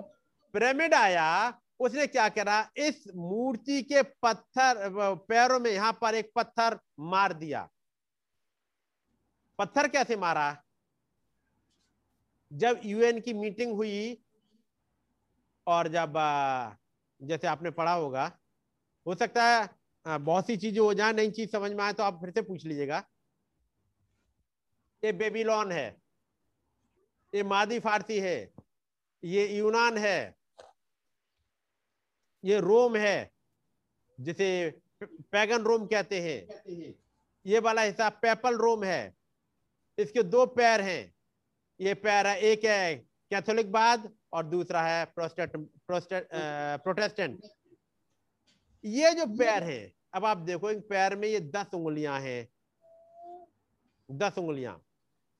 पिरामिड 0.54 0.94
आया, 0.94 1.58
उसने 1.80 2.06
क्या 2.06 2.28
करा? 2.28 2.70
इस 2.76 3.04
मूर्ति 3.14 3.82
के 3.82 4.02
पत्थर 4.02 4.88
पैरों 5.28 5.58
में 5.60 5.70
यहाँ 5.70 5.92
पर 5.92 6.14
एक 6.14 6.30
पत्थर 6.36 6.78
मार 7.00 7.32
दिया। 7.32 7.68
पत्थर 9.58 9.88
कैसे 9.88 10.16
मारा? 10.16 10.62
जब 12.52 12.80
यूएन 12.84 13.20
की 13.20 13.32
मीटिंग 13.32 13.74
हुई, 13.74 14.22
और 15.66 15.88
जब 15.88 16.14
जैसे 17.20 17.46
आपने 17.46 17.70
पढ़ा 17.70 17.92
होगा, 17.92 18.30
हो 19.06 19.14
सकता 19.14 19.44
है 19.44 19.68
आ, 20.06 20.18
बहुत 20.18 20.46
सी 20.46 20.56
चीज़ें 20.56 20.80
हो 20.80 20.92
जाए 20.94 21.12
नई 21.12 21.30
चीज़ 21.30 21.50
समझ 21.50 21.70
में 21.72 21.82
आए 21.84 21.92
तो 21.92 22.02
आप 22.02 22.20
फिर 22.20 22.30
से 22.30 22.42
पूछ 22.42 22.64
लीजिएगा। 22.66 23.02
ये 25.02 25.12
बेबीलोन 25.14 25.72
है 25.72 25.86
ये 27.32 27.42
मादी 27.44 27.78
फारसी 27.80 28.18
है 28.20 28.52
ये 29.22 29.46
यूनान 29.48 29.98
है 29.98 30.34
ये 32.44 32.58
रोम 32.60 32.96
है 32.96 33.30
जिसे 34.18 34.48
पैगन 35.02 35.62
रोम 35.62 35.86
कहते 35.86 36.20
हैं। 36.20 36.94
ये 37.46 37.58
वाला 37.60 37.82
हिस्सा 37.82 38.08
पेपल 38.22 38.56
रोम 38.56 38.84
है 38.84 39.14
इसके 39.98 40.22
दो 40.24 40.44
पैर 40.48 40.80
हैं। 40.80 41.12
ये 41.80 41.94
पैर 41.94 42.26
है 42.26 42.38
एक 42.42 42.64
है 42.64 42.94
कैथोलिक 43.30 43.72
बाद 43.72 44.10
और 44.32 44.44
दूसरा 44.46 44.82
है 44.82 45.04
प्रोस्टेट 45.06 45.56
प्रोस्टेट 45.56 46.28
प्रोटेस्टेंट। 46.84 47.40
ये 48.84 49.14
जो 49.14 49.26
पैर 49.26 49.62
है 49.62 49.92
अब 50.14 50.24
आप 50.24 50.36
देखो 50.36 50.70
इन 50.70 50.80
पैर 50.80 51.16
में 51.16 51.28
ये 51.28 51.40
दस 51.40 51.74
उंगलियाँ 51.74 52.20
हैं। 52.20 52.48
दस 54.10 54.38
उंगलियाँ। 54.38 54.82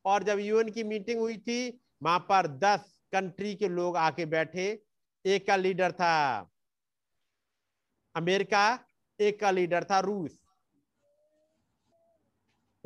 और 0.05 0.23
जब 0.23 0.39
यूएन 0.39 0.71
की 0.71 0.85
मीटिंग 0.85 1.21
हुई 1.21 1.37
थी 1.37 1.81
वहाँ 2.03 2.19
पर 2.19 2.47
दस 2.47 2.95
कंट्री 3.13 3.55
के 3.55 3.69
लोग 3.69 3.97
आके 3.97 4.27
बैठे। 4.27 4.83
एक 5.25 5.47
का 5.47 5.57
लीडर 5.57 5.93
था 5.93 6.15
अमेरिका 8.15 8.79
एक 9.21 9.41
का 9.41 9.51
लीडर 9.51 9.85
था 9.85 10.01
रूस। 10.01 10.39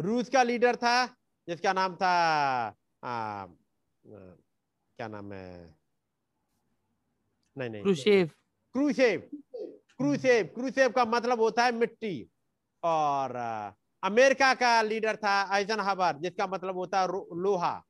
रूस 0.00 0.28
का 0.28 0.42
लीडर 0.42 0.76
था 0.76 1.06
जिसका 1.48 1.72
नाम 1.72 1.96
था 1.96 2.08
आ, 3.04 3.10
आ, 3.10 3.46
क्या 4.98 5.08
नाम 5.08 5.32
है? 5.32 5.76
नहीं 7.56 7.70
नहीं। 7.70 7.82
Khrushchev. 7.82 8.28
क्रूसेव 8.72 9.30
क्रूसेव 9.98 10.47
क्रूसेव 10.47 10.90
का 10.90 11.05
मतलब 11.05 11.40
होता 11.40 11.64
है 11.64 11.73
मिट्टी। 11.73 12.31
और 12.82 13.36
अमेरिका 14.02 14.55
का 14.55 14.82
लीडर 14.82 15.16
था 15.16 15.43
आइजन 15.43 15.81
हबर 15.81 16.16
जिसका 16.18 16.47
मतलब 16.47 16.74
होता 16.74 17.01
है 17.01 17.06
लोहा। 17.35 17.85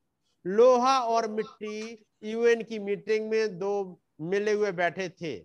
लोहा 0.47 1.01
और 1.01 1.31
मिट्टी 1.31 2.05
यूएन 2.24 2.62
की 2.62 2.78
मीटिंग 2.78 3.31
में 3.31 3.59
दो 3.59 4.01
मिले 4.20 4.53
हुए 4.53 4.73
बैठे 4.73 5.09
थे। 5.09 5.41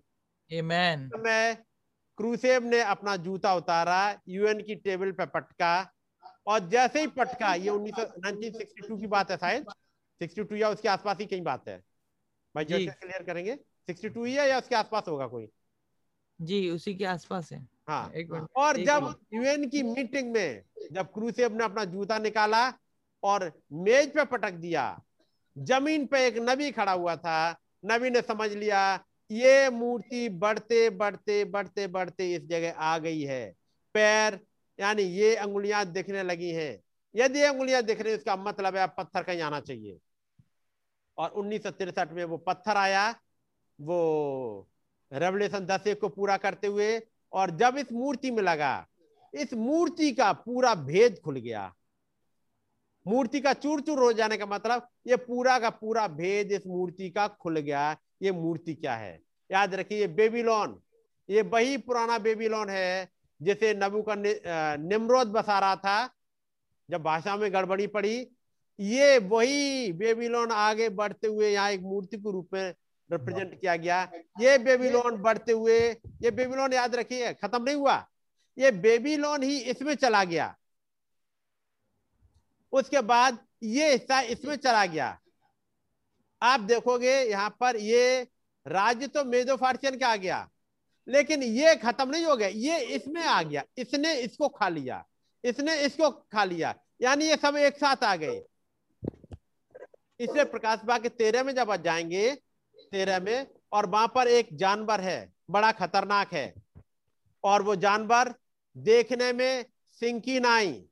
Amen. 0.61 1.17
में 1.17 1.55
क्रूसेव 2.17 2.63
ने 2.63 2.81
अपना 2.81 3.15
जूता 3.15 3.55
उतारा 3.55 4.19
यूएन 4.27 4.63
की 4.63 4.75
टेबल 4.75 5.11
पर 5.11 5.25
पटका। 5.25 5.91
और 6.47 6.59
जैसे 6.59 7.01
ही 7.01 7.07
पटका 7.07 7.53
ये 7.53 7.69
उन्नीस 7.69 7.93
नाइनटीन 7.99 8.97
की 8.97 9.07
बात 9.07 9.31
है 9.31 9.37
शायद। 9.37 9.65
62 10.21 10.55
या 10.55 10.69
उसके 10.69 10.87
आसपास 10.87 11.17
ही 11.17 11.25
कहीं 11.25 11.41
बात 11.41 11.67
है। 11.67 11.77
भाई। 12.55 12.65
क्लियर 12.65 13.23
करेंगे? 13.23 13.55
सिक्सटी 13.55 14.09
टू 14.09 14.25
ही 14.25 14.33
है 14.33 14.49
या 14.49 14.57
उसके 14.57 14.75
आसपास 14.75 15.03
होगा 15.07 15.27
कोई? 15.27 15.49
जी 16.41 16.69
उसी 16.69 16.95
के 16.95 17.05
आसपास 17.05 17.51
है। 17.51 17.67
हाँ। 17.89 18.11
एक 18.15 18.31
मिनट 18.31 18.47
और 18.55 18.79
एक 18.79 18.85
जब 18.85 19.15
यूएन 19.33 19.69
की 19.69 19.83
मीटिंग 19.83 20.33
में 20.33 20.63
जब 20.91 21.13
क्रूसेव 21.13 21.57
ने 21.57 21.63
अपना 21.63 21.85
जूता 21.85 22.17
निकाला 22.19 22.73
और 23.23 23.61
मेज 23.73 24.13
पे 24.13 24.25
पटक 24.25 24.51
दिया 24.51 25.01
ज़मीन 25.57 26.05
पे 26.05 26.27
एक 26.27 26.37
नबी 26.37 26.71
खड़ा 26.71 26.91
हुआ 26.91 27.15
था। 27.15 27.59
नबी 27.85 28.09
ने 28.09 28.21
समझ 28.21 28.51
लिया 28.51 29.05
ये 29.31 29.69
मूर्ति 29.69 30.29
बढ़ते 30.29 30.89
बढ़ते 30.89 31.45
बढ़ते 31.45 31.87
बढ़ते 31.87 32.33
इस 32.35 32.45
जगह 32.45 32.71
आ 32.71 32.97
गई 32.97 33.21
है। 33.21 33.55
पैर 33.93 34.39
यानी 34.79 35.03
ये 35.03 35.35
अंगुलियाँ 35.35 35.85
दिखने 35.85 36.23
लगी 36.23 36.49
हैं। 36.49 36.83
यदि 37.15 37.39
ये 37.39 37.45
अंगुलियाँ 37.45 37.81
दिख 37.83 38.01
रही 38.01 38.11
हैं, 38.11 38.17
उसका 38.17 38.35
मतलब 38.35 38.75
है 38.75 38.87
पत्थर 38.87 39.23
कहीं 39.23 39.41
आना 39.41 39.59
चाहिए। 39.59 39.97
और 41.17 41.29
उन्नीस 41.29 41.61
में 42.11 42.23
वो 42.23 42.37
पत्थर 42.37 42.77
आया 42.77 43.15
वो 43.81 44.67
रेवलेशन 45.11 45.65
दस 45.65 45.87
एक 45.87 45.99
को 46.01 46.09
पूरा 46.09 46.37
करते 46.37 46.67
हुए, 46.67 46.97
और 47.33 47.51
जब 47.51 47.77
इस 47.77 47.91
मूर्ति 47.93 48.31
में 48.31 48.41
लगा, 48.43 48.87
इस 49.33 49.53
मूर्ति 49.53 50.11
का 50.11 50.31
पूरा 50.35 50.73
भेद 50.75 51.19
खुल 51.25 51.35
गया। 51.37 51.71
मूर्ति 53.05 53.39
का 53.41 53.53
चूर 53.53 53.81
चूर 53.81 53.99
हो 53.99 54.11
जाने 54.13 54.37
का 54.37 54.45
मतलब 54.45 54.87
ये 55.07 55.15
पूरा 55.17 55.57
का 55.59 55.69
पूरा 55.71 56.07
भेद 56.09 56.51
इस 56.51 56.67
मूर्ति 56.67 57.09
का 57.09 57.27
खुल 57.29 57.59
गया। 57.59 57.95
ये 58.21 58.31
मूर्ति 58.31 58.73
क्या 58.73 58.95
है? 58.95 59.19
याद 59.49 59.73
रखिए 59.75 59.99
ये 59.99 60.07
बेबीलोन। 60.09 60.79
ये 61.29 61.41
वही 61.43 61.77
पुराना 61.77 62.17
बेबीलोन 62.19 62.69
है, 62.69 63.09
जिसे 63.41 63.73
नबू 63.73 64.01
का 64.09 64.15
निम्रोद 64.77 65.27
बसा 65.27 65.59
रहा 65.59 65.75
था, 65.75 66.09
जब 66.89 67.03
भाषा 67.03 67.35
में 67.37 67.51
गड़बड़ी 67.53 67.87
पड़ी। 67.87 68.27
ये 68.79 69.17
वही 69.19 69.91
बेबीलोन 69.93 70.51
आगे 70.51 70.89
बढ़ते 70.91 71.27
हुए 71.27 71.49
यहाँ 71.49 71.71
एक 71.71 71.81
मूर्ति 71.81 72.17
के 72.17 72.31
रूप 72.31 72.49
में 72.53 72.73
रिप्रेजेंट 73.11 73.59
किया 73.59 73.75
गया। 73.75 74.01
ये 74.39 74.57
बेबीलोन 74.59 75.17
बढ़ते 75.17 75.51
हुए, 75.51 75.79
ये 76.21 76.31
बेबीलोन 76.31 76.73
याद 76.73 76.95
रखिए, 76.95 77.33
खत्म 77.33 77.63
नहीं 77.63 77.75
हुआ। 77.75 78.05
ये 78.57 78.71
बेबीलोन 78.71 79.43
ही 79.43 79.57
इसमें 79.61 79.93
चला 79.95 80.23
गया। 80.23 80.55
उसके 82.73 83.01
बाद 83.03 83.37
ये 83.63 83.91
हिस्सा 83.91 84.19
इसमें 84.21 84.55
चला 84.55 84.85
गया। 84.85 85.17
आप 86.41 86.59
देखोगे 86.59 87.13
यहाँ 87.21 87.49
पर 87.59 87.77
ये 87.77 88.27
राज्य 88.65 89.07
तो 89.07 89.23
मेजो 89.25 89.55
फार्सियन 89.55 89.97
का 89.99 90.07
आ 90.07 90.15
गया, 90.15 90.47
लेकिन 91.07 91.43
ये 91.43 91.75
खत्म 91.75 92.09
नहीं 92.09 92.25
हो 92.25 92.35
गया, 92.35 92.47
ये 92.47 92.79
इसमें 92.95 93.21
आ 93.23 93.41
गया। 93.43 93.63
इसने 93.77 94.13
इसको 94.15 94.47
खा 94.49 94.69
लिया। 94.69 95.03
इसने 95.43 95.75
इसको 95.81 96.09
खा 96.09 96.43
लिया। 96.43 96.73
यानी 97.01 97.25
ये 97.25 97.35
सब 97.35 97.55
एक 97.55 97.77
साथ 97.77 98.03
आ 98.03 98.15
गए। 98.15 98.43
इसलिए 100.19 100.43
प्रकाश 100.43 100.79
बाग 100.85 101.01
के 101.01 101.09
तेरह 101.09 101.43
में 101.43 101.53
जब 101.55 101.71
आप 101.71 101.81
जाएँगे 101.81 102.31
तेरह 102.91 103.19
में, 103.19 103.47
और 103.71 103.85
वहाँ 103.85 104.07
पर 104.07 104.27
एक 104.27 104.49
जानवर 104.53 105.01
है, 105.01 105.33
बड़ा 105.49 105.71
खतरनाक 105.71 106.33
है। 106.33 106.53
और 107.43 107.61
वो 107.61 107.75
जानवर 107.75 108.33
देखने 108.77 109.33
में 109.33 109.65
सिंकी 109.99 110.39
नाई। 110.39 110.85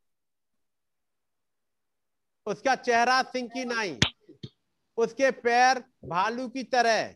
उसका 2.45 2.75
चेहरा 2.75 3.21
सिंकी 3.23 3.65
नाई। 3.65 3.99
उसके 4.97 5.31
पैर 5.31 5.83
भालू 6.05 6.47
की 6.47 6.63
तरह 6.63 7.15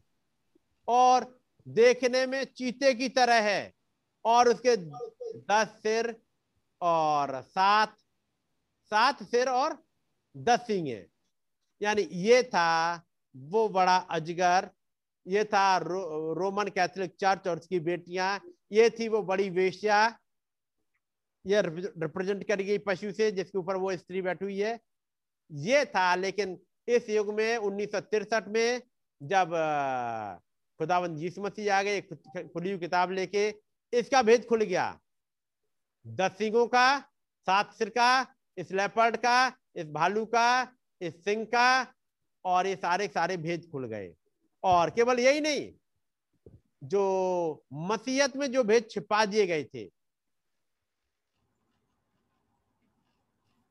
और 0.87 1.39
देखने 1.67 2.25
में 2.25 2.43
चीते 2.43 2.93
की 2.93 3.09
तरह 3.09 3.41
है। 3.41 3.73
और 4.25 4.49
उसके 4.49 4.75
दस 5.39 5.67
सिर 5.83 6.15
और 6.81 7.41
सात 7.41 7.97
सात 8.91 9.23
सिर 9.23 9.49
और 9.49 9.83
दस 10.37 10.59
सींगे। 10.59 11.05
यानी 11.81 12.01
ये 12.01 12.43
था 12.43 12.95
वो 13.35 13.67
बड़ा 13.69 13.95
अजगर 14.11 14.69
ये 15.25 15.43
था 15.45 15.77
रो, 15.77 16.33
रोमन 16.33 16.67
कैथोलिक 16.69 17.15
चर्च 17.21 17.47
और 17.47 17.57
उसकी 17.57 17.79
बेटियाँ 17.81 18.39
ये 18.71 18.89
थी 18.89 19.07
वो 19.09 19.21
बड़ी 19.23 19.49
वेश्या 19.49 19.99
ये 21.45 21.61
रिप्रेजेंट 21.61 22.43
करी 22.47 22.63
गई 22.63 22.77
पशु 22.79 23.11
से 23.11 23.31
जिसके 23.31 23.57
ऊपर 23.57 23.75
वो 23.75 23.95
स्त्री 23.97 24.21
बैठी 24.21 24.45
हुई 24.45 24.59
है। 24.59 24.79
ये 25.51 25.83
था 25.85 26.13
लेकिन 26.15 26.57
इस 26.87 27.09
युग 27.09 27.33
में 27.33 27.57
उन्नीस 27.57 27.95
में 28.47 28.81
जब 29.21 29.51
खुदावंद 30.79 31.19
यीशु 31.19 31.41
मसीह 31.41 31.75
आ 31.75 31.81
गए 31.83 32.01
खुली 32.01 32.77
किताब 32.79 33.11
लेके 33.11 33.47
इसका 33.93 34.21
भेद 34.21 34.45
खुल 34.45 34.63
गया। 34.63 34.85
दस 36.05 36.37
सिंगों 36.37 36.65
का 36.67 36.99
सात 37.47 37.73
सिर 37.73 37.89
का 37.89 38.09
इस 38.57 38.71
लेपर्ड 38.71 39.17
का 39.17 39.35
इस 39.75 39.87
भालू 39.91 40.25
का 40.25 40.47
इस 41.01 41.23
सिंह 41.23 41.43
का 41.45 41.67
और 42.45 42.67
ये 42.67 42.75
सारे 42.75 43.07
सारे 43.07 43.37
भेद 43.37 43.67
खुल 43.71 43.85
गए। 43.87 44.13
और 44.63 44.89
केवल 44.89 45.19
यही 45.19 45.41
नहीं, 45.41 45.71
जो 46.83 47.65
मसीहत 47.73 48.35
में 48.37 48.51
जो 48.51 48.63
भेद 48.63 48.87
छिपा 48.91 49.25
दिए 49.25 49.45
गए 49.47 49.63
थे, 49.63 49.89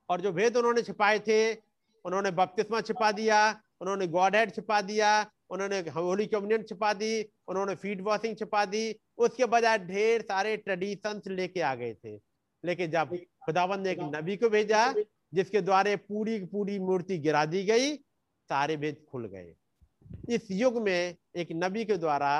और 0.08 0.20
जो 0.20 0.32
भेद 0.32 0.56
उन्होंने 0.56 0.82
छिपाए 0.82 1.18
थे, 1.18 1.54
उन्होंने 2.04 2.30
बपतिस्मा 2.30 2.80
छिपा 2.80 3.12
दिया, 3.12 3.38
उन्होंने 3.80 4.06
गॉड 4.06 4.36
हेड 4.36 4.54
छिपा 4.54 4.80
दिया, 4.80 5.30
उन्होंने 5.50 5.78
होली 5.90 6.26
कम्युनियन 6.26 6.62
छिपा 6.62 6.92
दी, 6.92 7.22
उन्होंने 7.48 7.74
फ़ीड 7.74 8.00
वॉशिंग 8.00 8.36
छिपा 8.36 8.64
दी, 8.64 8.94
उसके 9.18 9.44
बजाय 9.44 9.78
ढेर 9.78 10.22
सारे 10.22 10.56
ट्रेडिशंस 10.56 11.26
लेके 11.28 11.60
आ 11.60 11.74
गए 11.74 11.94
थे। 11.94 12.14
लेकिन 12.64 12.90
जब 12.90 13.16
खुदावंद 13.44 13.86
ने 13.86 13.92
एक 13.92 13.98
नबी 14.14 14.36
को 14.36 14.48
भेजा, 14.48 14.92
जिसके 15.34 15.60
द्वारा 15.60 15.96
पूरी 15.98 16.38
पूरी 16.44 16.78
मूर्ति 16.78 17.18
गिरा 17.18 17.44
दी 17.44 17.64
गई 17.64 17.96
सारे 18.52 18.76
भेद 18.76 19.04
खुल 19.10 19.26
गए। 19.26 19.54
इस 20.28 20.50
युग 20.52 20.80
में 20.82 21.16
एक 21.36 21.48
नबी 21.56 21.84
के 21.84 21.96
द्वारा 21.98 22.32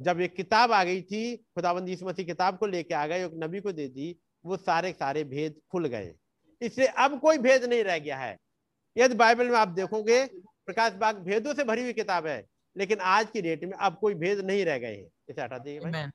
जब 0.00 0.20
एक 0.20 0.34
किताब 0.36 0.72
आ 0.72 0.82
गई 0.84 1.02
थी 1.02 1.36
खुदाबंद 1.36 1.88
यीशु 1.88 2.06
मसीह 2.06 2.26
किताब 2.26 2.58
को 2.58 2.66
लेके 2.66 2.94
आ 2.94 3.06
गए 3.06 3.24
एक 3.26 3.32
नबी 3.36 3.60
को 3.60 3.72
दे 3.72 3.88
दी 3.88 4.14
वो 4.44 4.56
सारे 4.58 4.92
सारे 4.92 5.24
भेद 5.24 5.60
खुल 5.70 5.86
गए। 5.86 6.14
इसलिए 6.60 6.86
अब 6.98 7.18
कोई 7.20 7.38
भेद 7.38 7.64
नहीं 7.64 7.82
रह 7.84 7.98
गया 7.98 8.16
है। 8.18 8.36
यदि 8.96 9.14
बाइबल 9.14 9.48
में 9.50 9.56
आप 9.58 9.68
देखोगे 9.70 10.24
प्रकाश 10.66 10.92
बाग 10.94 11.18
भेदों 11.24 11.54
से 11.54 11.64
भरी 11.64 11.82
हुई 11.82 11.92
किताब 11.92 12.26
है 12.26 12.44
लेकिन 12.76 12.98
आज 13.10 13.30
की 13.30 13.42
डेट 13.42 13.64
में 13.64 13.72
अब 13.78 13.96
कोई 14.00 14.14
भेद 14.14 14.40
नहीं 14.40 14.64
रह 14.64 14.78
गए 14.78 14.96
हैं। 14.96 15.08
इसे 15.28 15.42
हटा 15.42 15.58
दीजिए 15.58 15.80
भाई। 15.82 16.10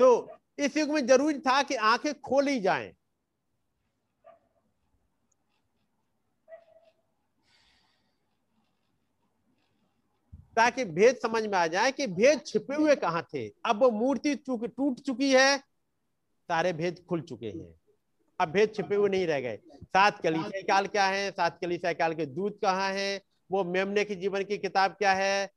तो 0.00 0.08
इस 0.58 0.76
युग 0.76 0.90
में 0.90 1.06
ज़रूरी 1.06 1.38
था 1.40 1.62
कि 1.62 1.74
आँखें 1.86 2.12
खोली 2.20 2.60
जाएँ। 2.60 2.92
ताकि 10.56 10.84
भेद 10.86 11.16
समझ 11.16 11.42
में 11.42 11.56
आ 11.58 11.66
जाए 11.66 11.92
कि 11.92 12.06
भेद 12.06 12.40
छिपे 12.46 12.74
हुए 12.74 12.94
कहाँ 12.96 13.22
थे। 13.34 13.46
अब 13.66 13.82
वो 13.82 13.90
मूर्ति 13.90 14.34
चूक, 14.36 14.64
टूट 14.66 15.00
चुकी 15.00 15.32
है, 15.32 15.58
सारे 15.58 16.72
भेद 16.72 17.04
खुल 17.08 17.20
चुके 17.20 17.46
हैं। 17.46 17.74
अब 18.40 18.48
भेद 18.48 18.72
छिपे 18.74 18.94
हुए 18.94 19.08
नहीं 19.08 19.26
रह 19.26 19.40
गए। 19.40 19.56
सात 19.84 20.20
कलीसिया 20.20 20.62
काल 20.68 20.86
क्या 20.86 21.06
है? 21.06 21.30
सात 21.30 21.58
कलीसिया 21.60 21.92
काल 21.92 22.14
के 22.14 22.26
दूत 22.26 22.58
कहाँ 22.62 22.90
है? 22.92 23.20
वो 23.50 23.64
मेमने 23.64 24.04
की 24.04 24.14
जीवन 24.14 24.44
की 24.44 24.58
किताब 24.58 24.96
क्या 24.98 25.12
है? 25.12 25.50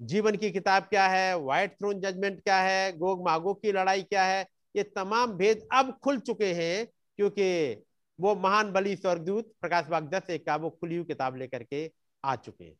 जीवन 0.00 0.36
की 0.36 0.50
किताब 0.50 0.82
क्या 0.82 1.06
है? 1.08 1.38
व्हाइट 1.38 1.72
थ्रोन 1.72 2.00
जजमेंट 2.00 2.40
क्या 2.40 2.60
है? 2.60 2.96
गोग 2.98 3.24
मागोग 3.24 3.62
की 3.62 3.72
लड़ाई 3.72 4.02
क्या 4.02 4.24
है? 4.24 4.46
ये 4.76 4.82
तमाम 4.82 5.32
भेद 5.32 5.66
अब 5.72 5.98
खुल 6.04 6.18
चुके 6.20 6.52
हैं, 6.54 6.86
क्योंकि 7.18 7.82
वो 8.18 8.34
महान 8.34 8.72
बलि 8.72 8.96
स्वर्गदूत 8.96 9.52
प्रकाश 9.60 9.86
बाग 9.86 10.08
दस 10.08 10.30
एक 10.30 10.44
का 10.46 10.56
वो 10.56 10.70
खुली 10.70 10.96
हुई 10.96 11.04
किताब 11.04 11.36
लेकर 11.36 11.62
के 11.62 11.90
आ 12.24 12.34
चुके 12.36 12.64
हैं। 12.64 12.76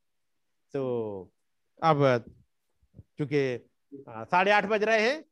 तो 0.75 1.31
अब 1.83 2.25
चूँकि 3.19 3.43
साढ़े 4.09 4.51
आठ 4.51 4.67
बज 4.67 4.83
रहे 4.85 5.01
हैं 5.03 5.25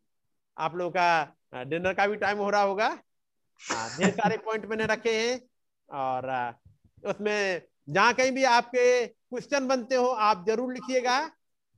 आप 0.57 0.75
लोगों 0.77 0.91
का 0.91 1.65
डिनर 1.65 1.95
का 1.95 2.07
भी 2.07 2.17
टाइम 2.17 2.39
हो 2.39 2.49
रहा 2.51 2.63
होगा। 2.63 2.89
ढेर 3.91 4.11
सारे 4.13 4.37
पॉइंट 4.39 4.65
मैंने 4.67 4.87
रखे 4.87 5.17
हैं 5.17 5.41
और 5.89 6.29
उसमें 7.03 7.63
जहाँ 7.89 8.15
कहीं 8.15 8.33
भी 8.33 8.45
आपके 8.47 9.07
क्वेश्चन 9.07 9.67
बनते 9.69 9.95
हो 9.95 10.07
आप 10.07 10.45
ज़रूर 10.47 10.73
लिखिएगा। 10.73 11.19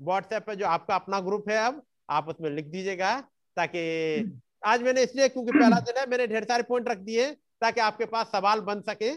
व्हाट्सएप 0.00 0.46
पे 0.46 0.56
जो 0.56 0.66
आपका 0.66 0.94
अपना 0.94 1.20
ग्रुप 1.20 1.48
है 1.48 1.56
अब 1.58 1.82
आप 2.10 2.28
उसमें 2.28 2.50
लिख 2.50 2.66
दीजिएगा 2.66 3.20
ताकि 3.56 3.82
आज 4.66 4.82
मैंने 4.82 5.02
इसलिए 5.02 5.28
क्योंकि 5.28 5.52
पहला 5.52 5.78
दिन 5.80 5.98
है 5.98 6.08
मैंने 6.10 6.26
ढेर 6.26 6.44
सारे 6.44 6.62
पॉइंट 6.62 6.88
रख 6.88 6.98
दिए 7.00 7.30
ताकि 7.60 7.80
आपके 7.80 8.04
पास 8.06 8.26
सवाल 8.32 8.60
बन 8.62 8.80
सके। 8.82 9.10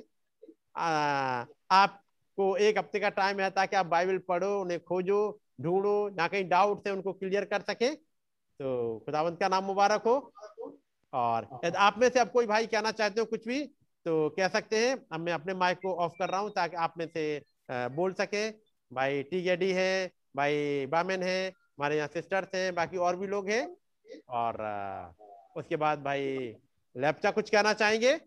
आ, 0.78 1.88
आपको 2.40 2.56
एक 2.57 2.78
हफ़्ते 2.78 2.99
का 2.99 3.10
टाइम 3.11 3.40
है 3.40 3.49
ताकि 3.52 3.76
आप 3.76 3.86
बाइबल 3.86 4.18
पढ़ो, 4.28 4.49
उन्हें 4.61 4.80
खोजो, 4.80 5.20
ढूंढो, 5.61 5.95
ना 6.18 6.28
कहीं 6.28 6.48
डाउट 6.49 6.88
है, 6.88 6.94
उनको 6.94 7.14
क्लियर 7.14 7.45
कर 7.45 7.61
सके। 7.61 7.90
तो 8.60 8.99
खुदावंत 9.06 9.40
का 9.40 9.48
नाम 9.48 9.64
मुबारक 9.66 10.03
हो। 10.07 10.16
और 11.14 11.48
आप 11.78 11.98
में 11.99 12.07
से 12.10 12.20
अब 12.20 12.32
कोई 12.32 12.45
भाई 12.48 12.68
कहना 12.68 12.91
चाहते 12.94 13.20
हो 13.20 13.26
कुछ 13.26 13.48
भी 13.48 13.60
तो 14.06 14.30
कह 14.30 14.48
सकते 14.48 14.78
हैं, 14.80 14.95
अब 15.11 15.20
मैं 15.20 15.34
अपने 15.34 15.53
माइक 15.56 15.78
को 15.78 15.94
ऑफ़ 15.98 16.14
कर 16.20 16.30
रहा 16.30 16.40
हूँ 16.40 16.52
ताकि 16.56 16.76
आप 16.78 16.94
में 16.98 17.06
से 17.07 17.26
बोल 17.91 18.14
सके। 18.14 18.49
भाई 18.91 19.24
टी 19.24 19.41
गेडी 19.44 19.72
है, 19.74 20.11
भाई 20.36 20.86
बामेन 20.88 21.24
है, 21.24 21.48
हमारे 21.49 21.98
यहाँ 21.98 22.07
सिस्टर्स 22.07 22.56
हैं, 22.56 22.74
बाकी 22.76 22.98
और 22.99 23.16
भी 23.16 23.28
लोग 23.28 23.49
हैं। 23.49 23.64
और 24.32 24.64
उसके 25.57 25.76
बाद 25.78 26.03
भाई 26.03 26.56
लेप्चा 26.95 27.32
कुछ 27.32 27.49
कहना 27.49 27.74
चाहेंगे? 27.76 28.18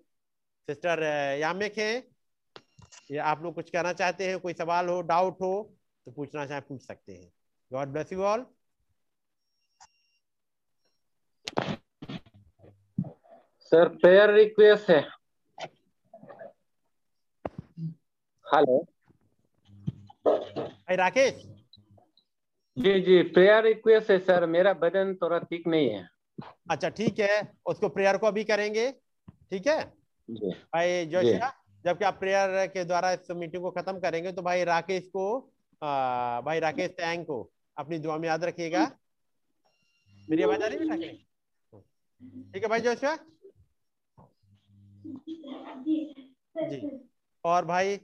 सिस्टर 0.69 1.03
यामिक 1.41 1.79
है। 1.79 1.93
ये 3.11 3.19
आप 3.19 3.43
लोग 3.43 3.55
कुछ 3.55 3.71
कहना 3.71 3.93
चाहते 3.93 4.29
हैं 4.29 4.39
कोई 4.41 4.53
सवाल 4.53 4.89
हो 4.89 5.01
डाउट 5.03 5.41
हो 5.41 5.53
तो 6.07 6.11
पूछना 6.13 6.47
चाहे 6.47 6.61
पूछ 6.61 6.83
सकते 6.83 7.13
हैं। 7.13 7.31
God 7.71 7.89
bless 7.89 8.13
you 8.13 8.23
all 8.23 8.45
sir 13.73 13.89
prayer 13.97 14.33
request 14.35 14.91
है। 14.91 15.01
हेलो 18.47 18.79
भाई 20.27 20.97
राकेश 20.97 21.43
जी 22.77 23.01
जी 23.03 23.23
प्रेयर 23.23 23.63
रिक्वेस्ट 23.65 24.11
है 24.11 24.19
सर 24.19 24.47
मेरा 24.47 24.73
बदन 24.75 25.15
थोड़ा 25.23 25.39
ठीक 25.39 25.67
नहीं 25.67 25.89
है। 25.91 26.09
अच्छा 26.71 26.89
ठीक 26.89 27.19
है। 27.19 27.41
उसको 27.67 27.89
प्रेयर 27.89 28.17
को 28.19 28.27
अभी 28.27 28.45
करेंगे। 28.45 28.91
ठीक 29.51 29.67
है? 29.67 29.83
जी। 30.29 30.51
भाई 30.51 31.05
जोशिया 31.07 31.53
जबकि 31.85 32.05
आप 32.05 32.19
प्रेयर 32.21 32.67
के 32.67 32.85
द्वारा 32.85 33.13
इस 33.13 33.31
मीटिंग 33.31 33.63
को 33.63 33.71
खत्म 33.71 33.99
करेंगे 34.01 34.33
तो 34.33 34.43
भाई 34.43 34.65
राकेश 34.65 35.07
को 35.09 35.25
आ, 35.83 36.41
भाई 36.41 36.61
राकेश 36.61 36.91
टैंग 36.99 37.25
को 37.27 37.39
अपनी 37.77 37.99
दुआ 37.99 38.17
में 38.19 38.29
याद 38.29 38.45
रखिएगा। 38.45 38.85
मेरी 40.31 40.43
आवाज़ 40.43 40.63
आ 40.63 40.67
रही 40.67 40.89
है 40.89 41.13
ठीक 42.53 42.63
है 42.63 42.69
भाई 42.69 42.81
जोशिया 42.81 43.17
जी। 46.71 46.79
और 47.45 47.65
भाई? 47.65 47.97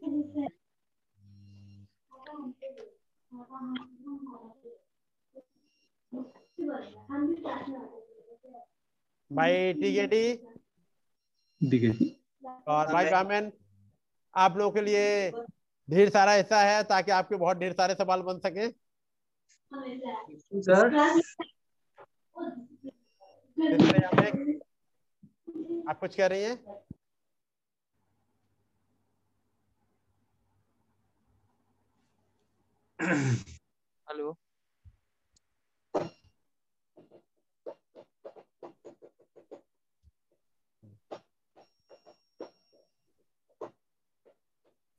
भाई 9.30 9.72
ठीक 9.74 9.96
है 9.98 10.06
टी? 10.06 10.22
और 12.68 12.92
भाई 12.92 13.05
ब्राह्मण? 13.05 13.50
आप 14.39 14.56
लोगों 14.56 14.70
के 14.73 14.81
लिए 14.81 15.31
ढेर 15.89 16.10
सारा 16.10 16.35
ऐसा 16.36 16.60
है 16.62 16.82
ताकि 16.85 17.10
आपके 17.10 17.36
बहुत 17.36 17.56
ढेर 17.56 17.73
सारे 17.73 17.94
सवाल 17.94 18.23
बन 18.23 18.39
सके। 18.39 18.66
आप 25.90 25.98
कुछ 26.01 26.16
कह 26.16 26.27
रही 26.27 26.43
हैं? 26.43 26.59
हेलो। 34.06 34.36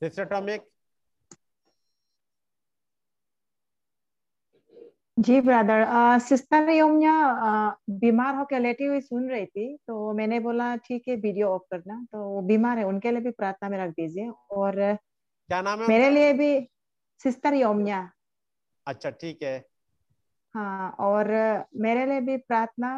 सिस्टर 0.01 0.25
टॉमिक 0.27 0.67
जी 5.17 5.39
ब्रदर 5.41 5.83
सिस्टर 6.19 6.69
योम्या 6.69 7.13
बीमार 8.01 8.35
होकर 8.35 8.59
लेटी 8.59 8.85
हुई 8.85 9.01
सुन 9.01 9.29
रही 9.29 9.45
थी 9.45 9.65
तो 9.87 10.13
मैंने 10.13 10.39
बोला 10.39 10.75
ठीक 10.77 11.07
है 11.07 11.15
वीडियो 11.17 11.47
ऑफ़ 11.47 11.61
करना। 11.71 12.03
तो 12.11 12.23
वो 12.25 12.41
बीमार 12.43 12.77
है 12.77 12.83
उनके 12.85 13.11
लिए 13.11 13.21
भी 13.21 13.31
प्रार्थना 13.31 13.69
में 13.69 13.77
रख 13.77 13.89
दीजिए 13.91 14.29
और 14.29 14.75
क्या 15.49 15.61
नाम 15.61 15.81
है 15.81 15.87
मेरे? 15.89 16.09
लिए 16.09 16.33
भी 16.33 16.51
सिस्टर 17.21 17.53
योम्या 17.53 18.09
अच्छा 18.87 19.09
ठीक 19.11 19.43
है। 19.43 19.57
हाँ 20.55 20.89
और 20.99 21.27
मेरे 21.77 22.05
लिए 22.05 22.21
भी 22.21 22.37
प्रार्थना 22.37 22.89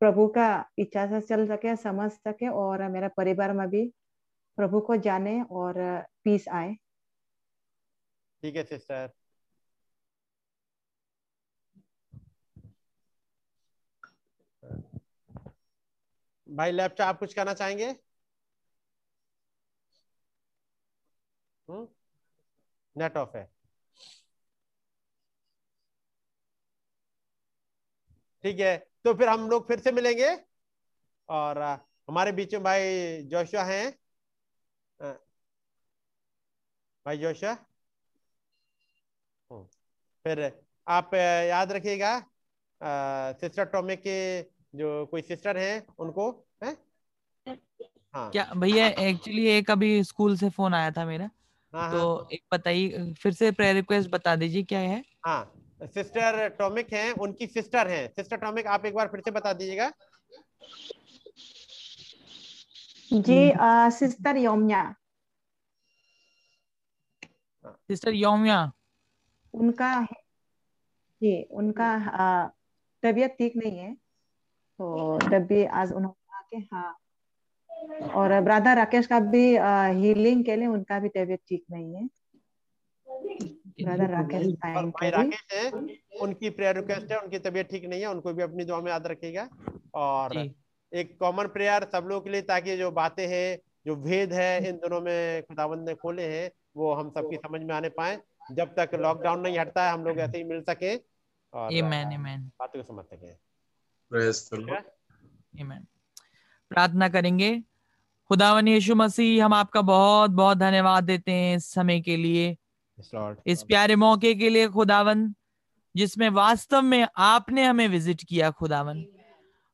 प्रभु 0.00 0.26
का 0.28 0.46
इच्छा 0.78 1.06
से 1.06 1.20
चल 1.20 1.46
सके 1.46 1.74
समझ 1.76 2.10
सके 2.12 2.48
और 2.48 2.88
मेरा 2.88 3.08
परिवार 3.16 3.52
में 3.52 3.68
भी 3.68 3.82
प्रभु 4.60 4.80
को 4.80 4.96
जाने 4.96 5.42
और 5.42 5.74
पीस 6.24 6.48
आए। 6.48 6.74
ठीक 8.42 8.56
है 8.56 8.64
सिस्टर 8.64 9.10
भाई 16.48 16.72
लैपटॉप 16.72 17.06
आप 17.08 17.18
कुछ 17.18 17.34
कहना 17.34 17.54
चाहेंगे? 17.54 17.86
हम्म? 21.68 21.88
नेट 22.96 23.16
ऑफ़ 23.16 23.36
है। 23.36 23.44
ठीक 28.44 28.60
है 28.60 28.76
तो 29.04 29.14
फिर 29.14 29.28
हम 29.28 29.48
लोग 29.50 29.66
फिर 29.68 29.80
से 29.80 29.92
मिलेंगे। 29.92 30.36
और 31.28 31.58
हमारे 32.08 32.32
बीच 32.32 32.54
में 32.54 32.62
भाई 32.64 33.22
जोशुआ 33.24 33.62
हैं। 33.62 33.99
भाई 37.06 37.18
जोशुआ 37.18 37.52
हम्म, 39.50 39.62
फिर 40.24 40.40
आप 40.88 41.14
याद 41.14 41.72
रखिएगा 41.72 42.18
सिस्टर 43.40 43.64
टॉमी 43.64 43.96
के 43.96 44.42
जो 44.74 45.06
कोई 45.06 45.22
सिस्टर 45.22 45.56
हैं 45.56 45.86
उनको 45.98 46.30
हैं? 46.64 46.76
हाँ। 48.14 48.30
क्या 48.30 48.44
भैया 48.56 48.86
एक्चुअली 48.86 49.46
एक 49.46 49.70
अभी 49.70 50.04
स्कूल 50.04 50.36
से 50.36 50.48
फ़ोन 50.50 50.74
आया 50.74 50.90
था 50.90 51.04
मेरा। 51.04 51.30
हाँ 51.74 51.90
तो 51.90 52.16
हाँ। 52.16 52.28
एक 52.32 52.42
बताइए 52.52 53.12
फिर 53.12 53.32
से 53.32 53.50
प्रेयर 53.50 53.74
रिक्वेस्ट 53.74 54.10
बता 54.10 54.36
दीजिए 54.36 54.62
क्या 54.62 54.78
है? 54.78 55.02
हाँ 55.26 55.52
सिस्टर 55.82 56.48
टॉमिक 56.48 56.92
हैं 56.92 57.12
उनकी 57.12 57.46
सिस्टर 57.46 57.88
हैं। 57.88 58.06
सिस्टर 58.08 58.36
टॉमिक 58.36 58.66
आप 58.66 58.86
एक 58.86 58.94
बार 58.94 59.08
फिर 59.08 59.20
से 59.20 59.30
बता 59.30 59.52
दीजिएगा। 59.52 59.92
जी 63.10 63.38
सिस्टर 63.90 64.36
योम्या 64.36 64.82
सिस्टर 67.64 68.12
योमिया 68.12 68.60
उनका 69.54 69.90
जी 71.22 71.42
उनका 71.52 71.88
तबीयत 73.02 73.34
ठीक 73.38 73.56
नहीं 73.56 73.78
है 73.78 73.92
तो 73.94 75.18
तभी 75.18 75.64
आज 75.64 75.92
उन्होंने 75.92 76.36
आके 76.38 76.56
हाँ 76.74 76.96
और 78.14 78.40
ब्रदर 78.40 78.76
राकेश 78.76 79.06
का 79.06 79.18
भी 79.20 79.44
हीलिंग 80.00 80.44
के 80.44 80.56
लिए 80.56 80.66
उनका 80.68 80.98
भी 80.98 81.08
तबीयत 81.08 81.40
ठीक 81.48 81.64
नहीं 81.70 81.94
है 81.94 82.08
ब्रदर 83.84 84.10
राकेश 84.10 84.46
के 84.64 84.82
भी 85.00 85.10
राकेश 85.10 85.46
हैं 85.52 85.70
उनकी 86.20 86.50
प्रेयर 86.50 86.76
रिक्वेस्ट 86.76 87.12
है 87.12 87.18
उनकी 87.18 87.38
तबीयत 87.38 87.70
ठीक 87.70 87.84
नहीं 87.84 88.00
है 88.00 88.06
उनको 88.06 88.32
भी 88.32 88.42
अपनी 88.42 88.64
दुआ 88.64 88.80
में 88.80 88.90
याद 88.90 89.06
रखिएगा 89.06 89.48
और 90.00 90.32
जी 90.32 90.48
एक 90.94 91.18
कॉमन 91.20 91.46
प्रेयर 91.46 91.84
सब 91.84 92.04
लोगों 92.06 92.20
के 92.20 92.30
लिए 92.30 92.42
ताकि 92.42 92.76
जो 92.76 92.90
बातें 92.90 93.26
हैं 93.26 93.58
जो 93.86 93.96
भेद 93.96 94.32
है 94.32 94.68
इन 94.68 94.76
दोनों 94.82 95.00
में 95.00 95.42
खुदावंद 95.42 95.88
ने 95.88 95.94
खोले 95.94 96.22
हैं 96.22 96.50
वो 96.76 96.94
हम 96.94 97.10
सबकी 97.10 97.36
समझ 97.36 97.60
में 97.60 97.74
आने 97.74 97.88
पाए 97.88 98.18
जब 98.52 98.74
तक 98.74 98.90
लॉकडाउन 98.94 99.40
नहीं 99.40 99.58
हटता 99.58 99.86
है 99.86 99.92
हम 99.92 100.04
लोग 100.04 100.18
ऐसे 100.18 100.38
ही 100.38 100.44
मिल 100.44 100.62
सके 100.62 100.96
और 101.52 101.72
आमेन 101.84 102.50
बातों 102.60 102.82
को 102.82 102.82
समझ 102.82 103.04
सके। 103.04 103.32
प्रार्थना 106.70 107.08
करेंगे। 107.08 107.62
खुदावन 108.28 108.68
यीशु 108.68 108.94
मसीह 108.94 109.44
हम 109.44 109.54
आपका 109.54 109.80
बहुत 109.80 110.30
बहुत 110.30 110.58
धन्यवाद 110.58 111.04
देते 111.04 111.32
हैं 111.32 111.56
इस 111.56 111.72
समय 111.72 112.00
के 112.00 112.16
लिए। 112.16 112.56
इस 113.46 113.62
प्यारे 113.62 113.96
मौके 113.96 114.34
के 114.34 114.48
लिए 114.48 114.68
खुदावन 114.68 115.34
जिसमें 115.96 116.28
वास्तव 116.28 116.82
में 116.82 117.08
आपने 117.16 117.64
हमें 117.64 117.88
विज़िट 117.88 118.24
किया 118.28 118.50
खुदावन। 118.50 119.04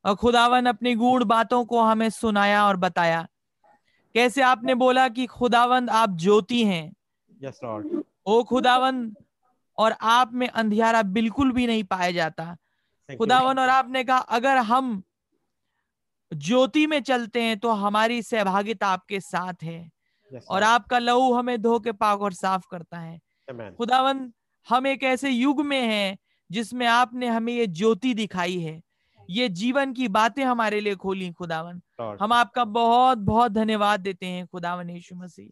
और 0.07 0.15
खुदावन 0.15 0.65
अपनी 0.65 0.95
गूढ़ 0.95 1.23
बातों 1.23 1.65
को 1.65 1.81
हमें 1.81 2.09
सुनाया 2.09 2.65
और 2.65 2.77
बताया। 2.77 3.27
कैसे 4.13 4.41
आपने 4.41 4.75
बोला 4.75 5.09
कि 5.09 5.25
खुदावंद 5.25 5.89
आप 5.89 6.09
ज्योति 6.09 6.65
हैं? 6.65 6.93
Yes, 7.43 7.55
Lord. 7.65 8.03
ओ 8.25 8.43
खुदावन 8.43 9.15
और 9.77 9.95
आप 10.01 10.33
में 10.33 10.47
अंधियारा 10.47 11.01
बिल्कुल 11.01 11.51
भी 11.51 11.67
नहीं 11.67 11.83
पाया 11.83 12.11
जाता। 12.11 12.57
खुदावन 13.17 13.59
और 13.59 13.69
आपने 13.69 14.03
कहा 14.03 14.17
अगर 14.17 14.57
हम 14.57 15.03
ज्योति 16.33 16.87
में 16.87 17.03
चलते 17.03 17.41
हैं 17.41 17.59
तो 17.59 17.69
हमारी 17.69 18.21
सहभागिता 18.21 18.87
आपके 18.87 19.19
साथ 19.19 19.53
है। 19.63 19.89
Yes, 20.35 20.43
और 20.49 20.63
आपका 20.63 20.99
लहू 20.99 21.33
हमें 21.33 21.61
धो 21.61 21.79
के 21.79 21.91
पाक 21.91 22.21
और 22.21 22.33
साफ़ 22.33 22.65
करता 22.71 22.99
है। 22.99 23.19
Amen. 23.51 23.75
खुदावन 23.77 24.33
हम 24.69 24.87
एक 24.87 25.03
ऐसे 25.03 25.29
युग 25.29 25.61
में 25.61 25.81
हैं 25.81 26.17
जिसमें 26.51 26.87
आपने 26.87 27.27
हमें 27.27 27.53
ये 27.53 27.67
ज्योति 27.67 28.13
दिखाई 28.13 28.59
है। 28.59 28.81
ये 29.29 29.47
जीवन 29.51 29.93
की 29.93 30.07
बातें 30.07 30.43
हमारे 30.45 30.79
लिए 30.79 30.95
खोली 30.95 31.31
खुदावन। 31.31 31.81
हम 32.19 32.33
आपका 32.33 32.63
बहुत 32.65 33.17
बहुत 33.19 33.51
धन्यवाद 33.51 33.99
देते 33.99 34.25
हैं 34.25 34.45
खुदावन 34.47 34.89
यीशु 34.89 35.15
मसीह। 35.15 35.49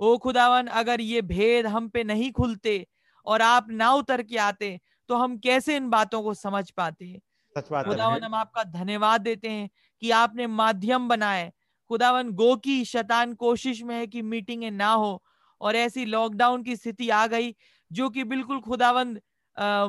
ओ 0.00 0.16
खुदावन 0.18 0.66
अगर 0.74 1.00
ये 1.00 1.22
भेद 1.24 1.66
हम 1.66 1.88
पे 1.88 2.04
नहीं 2.04 2.30
खुलते 2.32 2.86
और 3.26 3.42
आप 3.42 3.66
ना 3.72 3.92
उतर 3.94 4.22
के 4.22 4.36
आते 4.38 4.78
तो 5.08 5.16
हम 5.16 5.36
कैसे 5.38 5.76
इन 5.76 5.88
बातों 5.90 6.22
को 6.22 6.34
समझ 6.34 6.70
पाते? 6.70 7.12
खुदावन 7.56 8.22
हम 8.22 8.34
आपका 8.34 8.64
धन्यवाद 8.64 9.20
देते 9.20 9.48
हैं 9.50 9.68
कि 10.02 10.10
आपने 10.12 10.46
माध्यम 10.46 11.08
बनाए। 11.08 11.52
खुदावन 11.90 12.30
गो 12.32 12.54
की 12.56 12.84
शैतान 12.84 13.34
कोशिश 13.34 13.82
में 13.82 13.94
है 13.96 14.06
कि 14.06 14.22
मीटिंगें 14.24 14.70
ना 14.70 14.92
हो 14.92 15.22
और 15.60 15.76
ऐसी 15.76 16.04
लॉकडाउन 16.06 16.62
की 16.62 16.76
स्थिति 16.76 17.08
आ 17.10 17.26
गई 17.26 17.54
जो 17.90 18.08
कि 18.10 18.24
बिल्कुल 18.24 18.60
खुदावन 18.60 19.18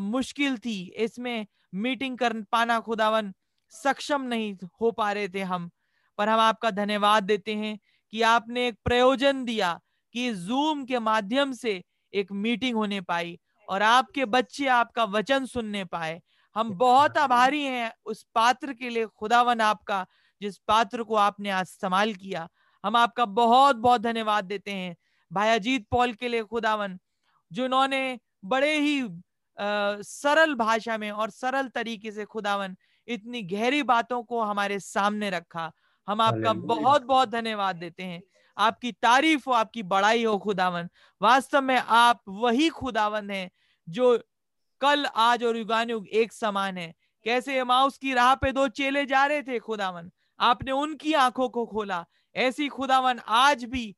मुश्किल 0.02 0.58
थी। 0.58 0.80
इसमें 0.98 1.46
मीटिंग 1.76 2.18
कर 2.18 2.34
पाना 2.42 2.80
खुदावन। 2.80 3.34
सक्षम 3.74 4.22
नहीं 4.22 4.56
हो 4.82 4.92
पा 4.92 5.12
रहे 5.12 5.30
थे 5.30 5.42
हम, 5.42 5.70
पर 6.18 6.30
हम 6.30 6.40
आपका 6.40 6.72
धन्यवाद 6.72 7.24
देते 7.24 7.56
हैं 7.56 7.78
कि 8.14 8.22
आपने 8.22 8.68
एक 8.68 8.78
प्रयोजन 8.86 9.44
दिया 9.46 9.80
कि 10.16 10.34
जूम 10.34 10.84
के 10.86 11.00
माध्यम 11.00 11.52
से 11.54 11.82
एक 12.14 12.32
मीटिंग 12.32 12.76
होने 12.76 13.02
पाई 13.02 13.38
और 13.68 13.82
आपके 13.82 14.26
बच्चे 14.26 14.68
आपका 14.68 15.04
वचन 15.04 15.46
सुनने 15.46 15.84
पाए। 15.86 16.22
हम 16.56 16.70
बहुत 16.72 17.18
आभारी 17.18 17.64
हैं 17.64 17.92
उस 18.06 18.26
पात्र 18.36 18.74
के 18.74 18.90
लिए 18.90 19.06
खुदावन 19.08 19.62
आपका, 19.62 20.06
जिस 20.42 20.58
पात्र 20.58 21.04
को 21.04 21.16
आपने 21.16 21.50
आज 21.50 21.66
इस्तेमाल 21.70 22.14
किया। 22.14 22.48
हम 22.84 22.96
आपका 22.96 23.26
बहुत 23.26 23.76
बहुत 23.76 24.02
धन्यवाद 24.02 24.46
देते 24.46 24.72
हैं। 24.72 24.96
भाई 25.32 25.50
अजीत 25.50 25.88
पॉल 25.92 26.14
के 26.14 26.28
लिए 26.28 26.44
खुदावन, 26.44 26.98
जिन्होंने 27.52 28.20
बड़े 28.46 28.78
ही 28.80 29.02
सरल 29.58 30.54
भाषा 30.56 30.98
में 30.98 31.12
और 31.12 31.30
सरल 31.30 31.68
तरीके 31.68 32.12
से 32.12 32.26
खुदावन 32.26 32.76
इतनी 33.08 33.42
गहरी 33.42 33.84
बातों 33.84 34.24
को 34.24 34.42
हमारे 34.42 34.80
सामने 34.80 35.30
रखा। 35.30 35.72
हम 36.08 36.22
आपका 36.22 36.54
बहुत 36.54 37.04
बहुत 37.04 37.30
धन्यवाद 37.30 37.76
देते 37.76 38.04
हैं। 38.04 38.22
आपकी 38.58 38.92
तारीफ़ 38.92 39.44
हो 39.48 39.54
आपकी 39.54 39.84
बड़ाई 39.84 40.24
हो 40.24 40.38
खुदावन। 40.38 40.90
वास्तव 41.22 41.62
में 41.62 41.78
आप 41.78 42.22
वही 42.28 42.70
खुदावन 42.70 43.30
है 43.32 43.50
जो 43.88 44.18
कल 44.82 45.06
आज 45.06 45.44
और 45.44 45.58
युगानुग 45.58 46.08
एक 46.08 46.34
समान 46.34 46.78
है। 46.78 46.94
कैसे 47.26 47.64
माउस 47.64 47.98
की 47.98 48.14
राह 48.14 48.34
पे 48.36 48.52
दो 48.52 48.68
चेले 48.68 49.06
जा 49.06 49.26
रहे 49.26 49.42
थे 49.42 49.60
खुदावन? 49.60 50.12
आपने 50.40 50.72
उनकी 50.72 51.14
आँखों 51.14 51.50
को 51.50 51.66
खोला। 51.66 52.06
ऐसी 52.36 52.68
खुदावन 52.68 53.20
आज 53.28 53.64
भी 53.64 53.96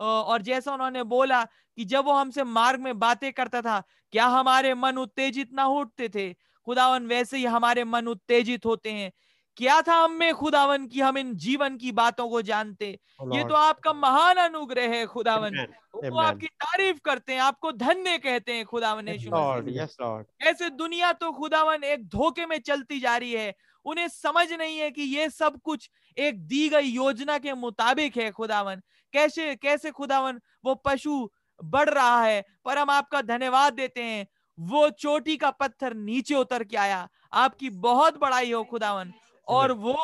और 0.00 0.42
जैसा 0.42 0.72
उन्होंने 0.72 1.02
बोला 1.02 1.44
कि 1.44 1.84
जब 1.84 2.04
वो 2.04 2.12
हमसे 2.12 2.44
मार्ग 2.44 2.80
में 2.80 2.98
बातें 2.98 3.32
करता 3.32 3.62
था 3.62 3.82
क्या 4.12 4.26
हमारे 4.26 4.74
मन 4.74 4.96
उत्तेजित 4.96 5.52
ना 5.52 5.66
उठते 5.66 6.08
थे? 6.08 6.32
खुदावन 6.64 7.06
वैसे 7.06 7.36
ही 7.36 7.44
हमारे 7.44 7.84
मन 7.84 8.06
उत्तेजित 8.06 8.66
होते 8.66 8.92
हैं। 8.92 9.12
क्या 9.56 9.82
था 9.82 9.94
हम 9.94 10.12
में 10.12 10.34
खुदावन 10.34 10.86
की 10.86 11.00
हम 11.00 11.18
इन 11.18 11.34
जीवन 11.34 11.76
की 11.76 11.92
बातों 11.92 12.28
को 12.28 12.42
जानते? 12.42 12.98
ये 13.32 13.44
तो 13.44 13.54
आपका 13.54 13.92
महान 13.92 14.36
अनुग्रह 14.36 14.88
है 14.88 15.06
खुदावन। 15.06 15.50
Amen. 15.50 16.12
वो 16.12 16.18
आपकी 16.18 16.46
तारीफ़ 16.46 16.98
करते 17.04 17.32
हैं 17.32 17.40
आपको 17.40 17.72
धन्य 17.72 18.18
कहते 18.18 18.52
हैं 18.52 18.64
खुदावन 18.64 19.08
Yes, 19.08 20.00
Lord. 20.00 20.24
ऐसे 20.42 20.70
दुनिया 20.70 21.12
तो 21.12 21.32
खुदावन 21.32 21.84
एक 21.84 22.08
धोखे 22.08 22.46
में 22.46 22.60
चलती 22.60 23.00
जा 23.00 23.16
रही 23.16 23.32
है। 23.32 23.54
उन्हें 23.84 24.08
समझ 24.08 24.52
नहीं 24.52 24.78
है 24.78 24.90
कि 24.90 25.02
ये 25.02 25.30
सब 25.30 25.60
कुछ 25.60 25.90
एक 26.18 26.46
दी 26.46 26.68
गई 26.68 26.86
योजना 26.86 27.38
के 27.38 27.54
मुताबिक 27.54 28.16
है 28.16 28.30
खुदावन। 28.30 28.82
कैसे 29.12 29.54
कैसे 29.56 29.90
खुदावन 29.90 30.40
वो 30.64 30.74
पशु 30.74 31.30
बढ़ 31.64 31.90
रहा 31.90 32.22
है 32.22 32.44
पर 32.64 32.78
हम 32.78 32.90
आपका 32.90 33.22
धन्यवाद 33.22 33.72
देते 33.72 34.02
हैं। 34.02 34.26
वो 34.58 34.88
चोटी 34.90 35.36
का 35.36 35.50
पत्थर 35.50 35.94
नीचे 35.94 36.34
उतर 36.34 36.64
के 36.64 36.76
आया। 36.76 37.08
आपकी 37.32 37.70
बहुत 37.70 38.18
बड़ाई 38.18 38.52
हो 38.52 38.64
खुदावन। 38.64 39.12
और 39.48 39.72
वो 39.72 39.94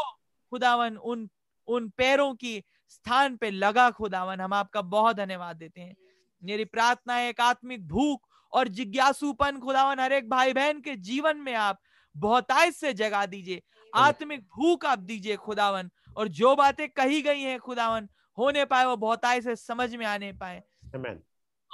खुदावन 0.53 0.97
उन 0.97 1.29
उन 1.69 1.89
पैरों 1.89 2.35
की 2.35 2.63
स्थान 2.89 3.37
पे 3.37 3.51
लगा 3.51 3.91
खुदावन। 3.91 4.41
हम 4.41 4.53
आपका 4.53 4.83
बहुत 4.83 5.17
धन्यवाद 5.17 5.57
देते 5.57 5.81
हैं। 5.81 5.97
मेरी 6.43 6.65
प्रार्थना 6.65 7.15
है 7.15 7.29
एक 7.29 7.41
आत्मिक 7.41 7.89
भूख 7.89 8.29
और 8.53 8.69
जिज्ञासूपन 8.69 9.59
खुदावन 9.59 10.01
हर 10.01 10.13
एक 10.13 10.29
भाई 10.31 10.53
बहन 10.53 10.81
के 10.81 10.97
जीवन 10.97 11.37
में 11.37 11.55
आप 11.55 11.81
बहुतायत 12.17 12.75
से 12.75 12.93
जगा 12.93 13.27
दीजिए। 13.27 13.63
आत्मिक 13.95 14.41
भूख 14.41 14.85
आप 14.85 14.99
दीजिए 14.99 15.37
खुदावन। 15.37 15.91
और 16.17 16.29
जो 16.29 16.55
बातें 16.57 16.89
कही 16.89 17.23
गई 17.23 17.41
हैं 17.41 17.59
खुदावन 17.59 18.09
होने 18.39 18.65
पाए 18.65 18.85
वो 18.85 18.97
बहुतायत 18.97 19.45
से 19.45 19.57
समझ 19.57 19.95
में 19.95 20.07
आने 20.07 20.33
पाए। 20.33 20.63
Amen. 20.97 21.17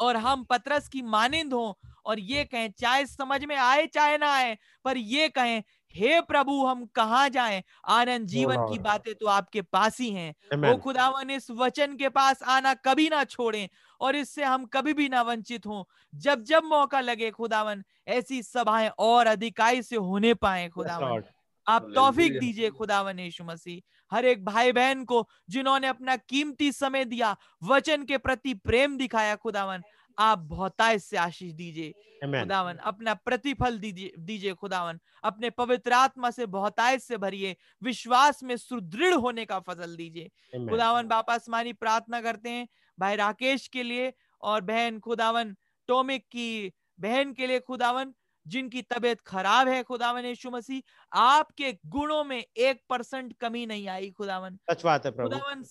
और 0.00 0.16
हम 0.16 0.44
पतरस 0.44 0.88
की 0.88 1.02
मानिंद 1.02 1.52
हो 1.52 1.78
और 2.06 2.18
ये 2.18 2.44
कहें 2.44 2.72
चाहे 2.72 3.06
समझ 3.06 3.44
में 3.44 3.56
आए 3.56 3.86
चाहे 3.86 4.18
ना 4.18 4.32
आए 4.32 4.58
पर 4.84 4.96
ये 4.96 5.28
कहें 5.28 5.62
हे 5.94 6.20
प्रभु 6.20 6.66
हम 6.66 6.86
कहा 6.86 7.28
जाएँ? 7.28 7.62
आनंद 7.88 8.26
जीवन 8.26 8.56
की 8.56 8.78
बातें 8.78 9.14
तो 9.14 9.26
आपके 9.26 9.62
पास 9.62 10.00
ही 10.00 10.10
हैं। 10.10 10.34
वो 10.70 10.76
खुदावन 10.76 11.30
इस 11.30 11.50
वचन 11.50 11.96
के 11.96 12.08
पास 12.08 12.42
आना 12.42 12.74
कभी 12.74 13.08
ना 13.08 13.24
छोड़ें 13.24 13.68
और 14.00 14.16
इससे 14.16 14.44
हम 14.44 14.64
कभी 14.64 14.92
भी 14.92 15.08
ना 15.08 15.22
वंचित 15.22 15.66
हों। 15.66 15.84
जब 16.14 16.42
जब 16.42 16.64
मौका 16.64 17.00
लगे 17.00 17.30
खुदावन 17.30 17.84
ऐसी 18.08 18.42
सभाएँ 18.42 18.88
और 18.98 19.26
अधिकाई 19.26 19.82
से 19.82 19.96
होने 19.96 20.34
पाए 20.34 20.68
खुदावन। 20.68 21.22
आप 21.66 21.92
तौफीक 21.94 22.38
दीजिए 22.38 22.70
खुदावन 22.70 23.18
यीशु 23.18 23.44
मसीह। 23.44 24.01
हर 24.12 24.24
एक 24.24 24.44
भाई 24.44 24.72
बहन 24.72 25.04
को 25.04 25.26
जिन्होंने 25.48 25.86
अपना 25.86 26.16
कीमती 26.16 26.70
समय 26.72 27.04
दिया 27.04 27.36
वचन 27.62 28.04
के 28.04 28.18
प्रति 28.18 28.54
प्रेम 28.54 28.96
दिखाया 28.96 29.36
खुदावन। 29.36 29.82
आप 30.18 30.38
बहुतायत 30.38 31.00
से 31.00 31.16
आशीष 31.16 31.52
दीजिए। 31.52 31.90
खुदावन 32.24 32.76
अपना 32.76 33.14
प्रतिफल 33.14 33.78
दीजिए 33.78 34.12
दीजिए 34.18 34.52
खुदावन। 34.52 34.98
अपने 35.24 35.50
पवित्र 35.50 35.92
आत्मा 35.92 36.30
से 36.30 36.46
बहुतायत 36.46 37.00
से 37.00 37.16
भरिए 37.16 37.56
विश्वास 37.82 38.42
में 38.42 38.56
सुदृढ़ 38.56 39.14
होने 39.14 39.44
का 39.44 39.58
फ़सल 39.60 39.96
दीजिए। 39.96 40.28
खुदावन 40.68 41.06
बापा 41.06 41.34
आसमानी 41.34 41.72
प्रार्थना 41.72 42.20
करते 42.20 42.50
हैं 42.50 42.68
भाई 42.98 43.16
राकेश 43.16 43.66
के 43.68 43.82
लिए 43.82 44.12
और 44.42 44.60
बहन 44.60 44.98
खुदावन 44.98 45.56
टोमिक 45.88 46.24
की 46.24 46.72
बहन 47.00 47.32
के 47.32 47.46
लिए 47.46 47.60
खुदावन। 47.60 48.12
जिनकी 48.46 48.82
तबीयत 48.82 49.20
खराब 49.20 49.68
है 49.68 49.82
खुदावन 49.82 50.24
यीशु 50.24 50.50
मसीह 50.50 51.18
आपके 51.18 51.72
गुणों 51.88 52.22
में 52.24 52.38
एक 52.38 52.82
परसेंट 52.88 53.32
कमी 53.40 53.64
नहीं 53.66 53.88
आई 53.88 54.10
खुदावन। 54.10 54.58
सच 54.70 54.84
बात 54.84 55.06
है 55.06 55.10
प्रभु। 55.12 55.28
खुदावन 55.28 55.62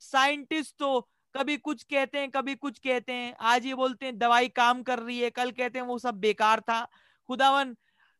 साइंटिस्ट 0.00 0.74
तो 0.78 1.00
कभी 1.34 1.56
कुछ 1.58 1.82
कहते 1.84 2.18
हैं 2.18 2.30
कभी 2.30 2.54
कुछ 2.56 2.78
कहते 2.78 3.12
हैं। 3.12 3.34
आज 3.40 3.66
ये 3.66 3.74
बोलते 3.74 4.06
हैं 4.06 4.18
दवाई 4.18 4.48
काम 4.50 4.82
कर 4.82 4.98
रही 4.98 5.18
है 5.20 5.30
कल 5.32 5.50
कहते 5.52 5.78
हैं 5.78 5.86
वो 5.86 5.98
सब 5.98 6.20
बेकार 6.20 6.60
था। 6.60 6.80
खुदावन 7.28 7.76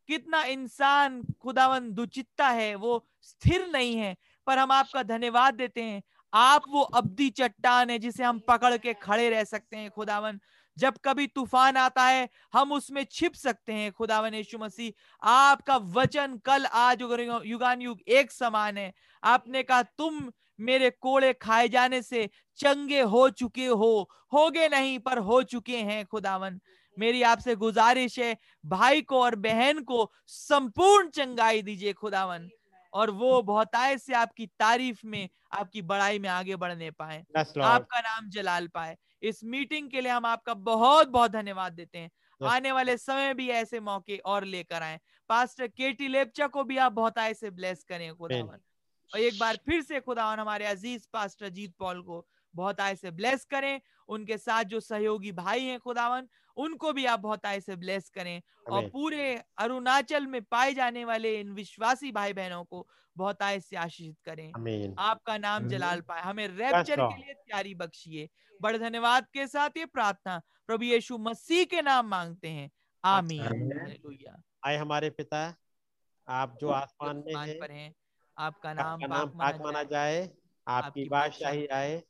कितना 0.08 0.42
इंसान 0.46 1.22
खुदावन 1.42 1.90
दुचित्ता 1.92 2.48
है 2.48 2.74
वो 2.74 3.04
स्थिर 3.22 3.66
नहीं 3.72 3.96
है 3.96 4.16
पर 4.46 4.58
हम 4.58 4.72
आपका 4.72 5.02
धन्यवाद 5.04 5.54
देते 5.54 5.82
हैं। 5.82 6.02
आप 6.32 6.62
वो 6.68 6.82
अब्दी 6.94 7.28
चट्टान 7.30 7.90
है 7.90 7.98
जिसे 7.98 8.24
हम 8.24 8.38
पकड़ 8.48 8.76
के 8.76 8.94
खड़े 8.94 9.28
रह 9.30 9.44
सकते 9.44 9.76
हैं 9.76 9.90
खुदावन। 9.90 10.40
जब 10.78 10.98
कभी 11.04 11.26
तूफ़ान 11.28 11.76
आता 11.76 12.04
है 12.04 12.28
हम 12.54 12.72
उसमें 12.72 13.04
छिप 13.04 13.34
सकते 13.34 13.72
हैं। 13.72 13.92
खुदावन 13.92 14.34
यीशु 14.34 14.58
मसीह 14.58 15.28
आपका 15.28 15.76
वचन 15.92 16.36
कल 16.44 16.66
आज 16.66 17.02
युगान 17.46 17.82
युग 17.82 18.00
एक 18.10 18.32
समान 18.32 18.78
है। 18.78 18.92
आपने 19.22 19.62
कहा 19.62 19.82
तुम 19.82 20.30
मेरे 20.58 20.90
कोड़े 20.92 21.32
खाए 21.32 21.68
जाने 21.68 22.02
से 22.02 22.28
चंगे 22.58 23.00
हो 23.02 23.28
चुके 23.32 23.66
हो 23.66 24.10
होगे 24.32 24.68
नहीं 24.68 24.98
पर 24.98 25.18
हो 25.20 25.42
चुके 25.44 25.76
हैं 25.78 26.04
खुदावन। 26.06 26.60
मेरी 26.96 27.22
आपसे 27.22 27.54
गुजारिश 27.56 28.18
है 28.18 28.36
भाई 28.64 29.02
को 29.02 29.20
और 29.22 29.34
बहन 29.38 29.82
को 29.82 30.10
संपूर्ण 30.26 31.08
चंगाई 31.10 31.62
दीजिए 31.62 31.92
खुदावन 31.92 32.48
और 32.92 33.10
वो 33.10 33.40
बहुतायत 33.42 34.00
से 34.00 34.14
आपकी 34.14 34.46
तारीफ़ 34.58 35.00
में 35.06 35.28
आपकी 35.52 35.82
बड़ाई 35.82 36.18
में 36.18 36.28
आगे 36.28 36.56
बढ़ने 36.56 36.90
पाए। 36.90 37.24
आपका 37.66 38.00
नाम 38.00 38.28
जलाल 38.30 38.66
पाए। 38.68 38.96
इस 39.22 39.42
मीटिंग 39.46 39.90
के 39.90 40.00
लिए 40.00 40.12
हम 40.12 40.26
आपका 40.26 40.54
बहुत 40.54 41.08
बहुत 41.08 41.30
धन्यवाद 41.30 41.72
देते 41.72 41.98
हैं। 41.98 42.10
आने 42.40 42.72
वाले 42.72 42.96
समय 42.98 43.32
भी 43.34 43.48
ऐसे 43.50 43.80
मौके 43.80 44.16
और 44.26 44.44
लेकर 44.46 44.82
आए। 44.82 44.98
पास्टर 45.30 45.66
केटी 45.68 46.08
लेपचा 46.08 46.46
को 46.48 46.64
भी 46.64 46.76
आप 46.78 46.92
बहुत 46.92 47.18
आय 47.18 47.34
से 47.34 47.50
ब्लेस 47.52 47.84
करें 47.84 48.14
खुदावन। 48.14 48.58
और 49.12 49.20
एक 49.20 49.38
बार 49.38 49.56
फिर 49.66 49.82
से 49.82 50.00
खुदावन 50.00 50.38
हमारे 50.38 50.64
अज़ीज़ 50.66 51.06
पास्टर 51.12 51.48
जीत 51.50 51.74
पॉल 51.78 52.02
को 52.02 52.26
बहुत 52.54 52.80
आय 52.80 52.94
से 52.96 53.10
ब्लेस 53.12 53.44
करें। 53.46 53.80
उनके 54.08 54.38
साथ 54.38 54.64
जो 54.66 54.80
सहयोगी 54.80 55.32
भाई 55.32 55.64
हैं 55.64 55.78
खुदावन 55.80 56.28
उनको 56.56 56.92
भी 56.92 57.04
आप 57.06 57.20
बहुत 57.20 57.46
आय 57.46 57.60
से 57.60 57.76
ब्लेस 57.76 58.08
करें। 58.10 58.40
और 58.66 58.82
पूरे 58.84 59.34
अरुणाचल 59.58 60.26
में 60.26 60.42
पाए 60.44 60.72
जाने 60.74 61.04
वाले 61.04 61.34
इन 61.40 61.52
विश्वासी 61.52 62.12
भाई 62.12 62.32
बहनों 62.34 62.64
को 62.64 62.86
बहुत 63.16 63.42
आय 63.42 63.60
से 63.60 63.76
आशीषित 63.76 64.16
करें। 64.24 64.54
आपका 65.00 65.36
नाम 65.38 65.66
जलाल 65.66 66.00
पाए। 66.02 66.20
हमें 66.22 66.46
रैप्चर 66.48 67.00
के 67.02 67.14
लिए 67.16 67.34
तैयारी 67.34 67.74
बख्शिए। 67.76 68.28
बड़े 68.62 68.78
धन्यवाद 68.78 69.26
के 69.32 69.46
साथ 69.46 69.70
ये 69.76 69.86
प्रार्थना 69.86 70.42
प्रभु 70.66 70.84
यीशु 70.84 71.18
मसीह 71.18 71.64
के 71.64 71.82
नाम 71.82 72.06
मांगते 72.06 72.48
हैं। 72.48 72.70
आमीन। 73.04 73.46
आमीन। 73.46 74.26
आए 74.64 74.76
हमारे 74.76 75.10
पिता 75.10 75.56
आप 76.28 76.58
जो 76.60 76.68
आसमान 76.68 77.22
में 77.26 77.34
हैं 77.34 77.68
हैं 77.72 77.94
आपका 78.38 78.72
नाम 78.72 78.86
आपका 78.86 79.06
नाम 79.06 79.28
पाक 79.28 79.60
माना 79.60 79.82
जाए 79.82 80.30
आपकी 80.66 81.08
बादशाही 81.08 81.66
आए 81.66 82.02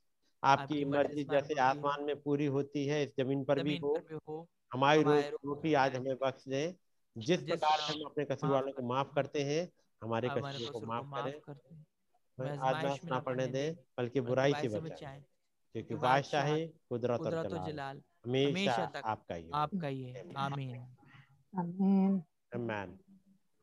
आपकी 0.43 0.85
मर्ज़ी 0.85 1.25
जैसे 1.25 1.55
आसमान 1.61 2.03
में 2.03 2.23
पूरी 2.23 2.47
होती 2.47 2.87
है 2.87 3.03
इस 3.03 3.13
ज़मीन 3.21 3.45
पर 3.45 3.63
भी 3.63 3.77
हो 3.77 4.47
हमारी 4.73 5.03
रोटी 5.03 5.75
आज 5.75 5.97
हमें 5.97 6.17
बख्श 6.17 6.49
दे 6.49 6.77
जिस 7.17 7.43
प्रकार 7.43 7.81
हम 7.81 8.03
अपने 8.07 8.25
कसूर 8.25 8.51
वालों 8.51 8.73
को 8.73 8.83
माफ़ 8.83 9.15
करते 9.15 9.43
हैं 9.43 9.69
हमारे 10.03 10.29
कसूरों 10.29 10.81
को 10.81 10.87
माफ़ 10.87 11.07
करें 11.15 11.41
आज 12.51 12.59
आजमाइश 12.59 13.05
ना 13.05 13.11
ना 13.11 13.19
पड़ने 13.19 13.47
पड़ने 13.47 13.47
दें 13.47 13.75
बल्कि 13.99 14.21
बुराई 14.21 14.53
से 14.53 14.81
बचाएँ। 14.81 15.25
क्योंकि 15.75 15.89
कि 15.89 15.95
बादशाही 15.95 16.67
कुदरत 16.67 17.21
और 17.21 17.31
जलाल। 17.71 18.01
हमेशा 18.25 18.87
तक। 18.87 19.03
आपका 19.05 19.35
ही 19.35 19.51
आपका 19.51 19.89
ही 19.89 20.03
है। 20.03 20.21
आमीन. 21.59 22.23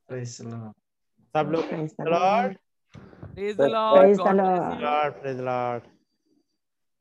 Praise 0.09 0.35
सब 1.35 1.49
लोग. 1.51 1.63
Lord. 2.09 2.55
Praise 3.35 3.59
lord. 3.61 4.81
Lord 4.81 5.13
praise 5.13 5.39
lord 5.39 5.83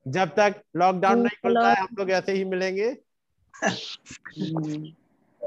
जब 0.07 0.29
तक 0.29 0.63
लॉकडाउन 0.77 1.19
नहीं 1.19 1.37
खुलता 1.43 1.69
है 1.69 1.81
हम 1.81 1.97
लोग 1.99 2.11
ऐसे 2.11 2.33
ही 2.33 2.45
मिलेंगे। 2.45 2.91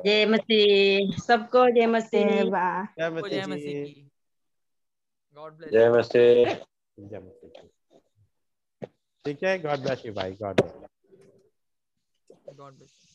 जय 0.06 0.26
मसीह। 0.26 1.18
सबको 1.18 1.70
जय 1.72 1.88
मसीह। 1.88 2.22
जय 3.00 3.10
मसीह 3.10 3.44
जय 5.72 5.90
मसीह 5.90 6.54
जय 7.00 7.20
मसीह। 7.20 7.70
ठीक 9.28 9.44
है? 9.44 9.58
गॉड 9.60 9.80
ब्लेस 9.84 10.06
यू 10.06 10.14
भाई 10.14 10.34
गॉड 10.42 10.62
ब्लेस 10.62 10.86
गॉड 12.58 12.74
ब्लेस 12.74 13.07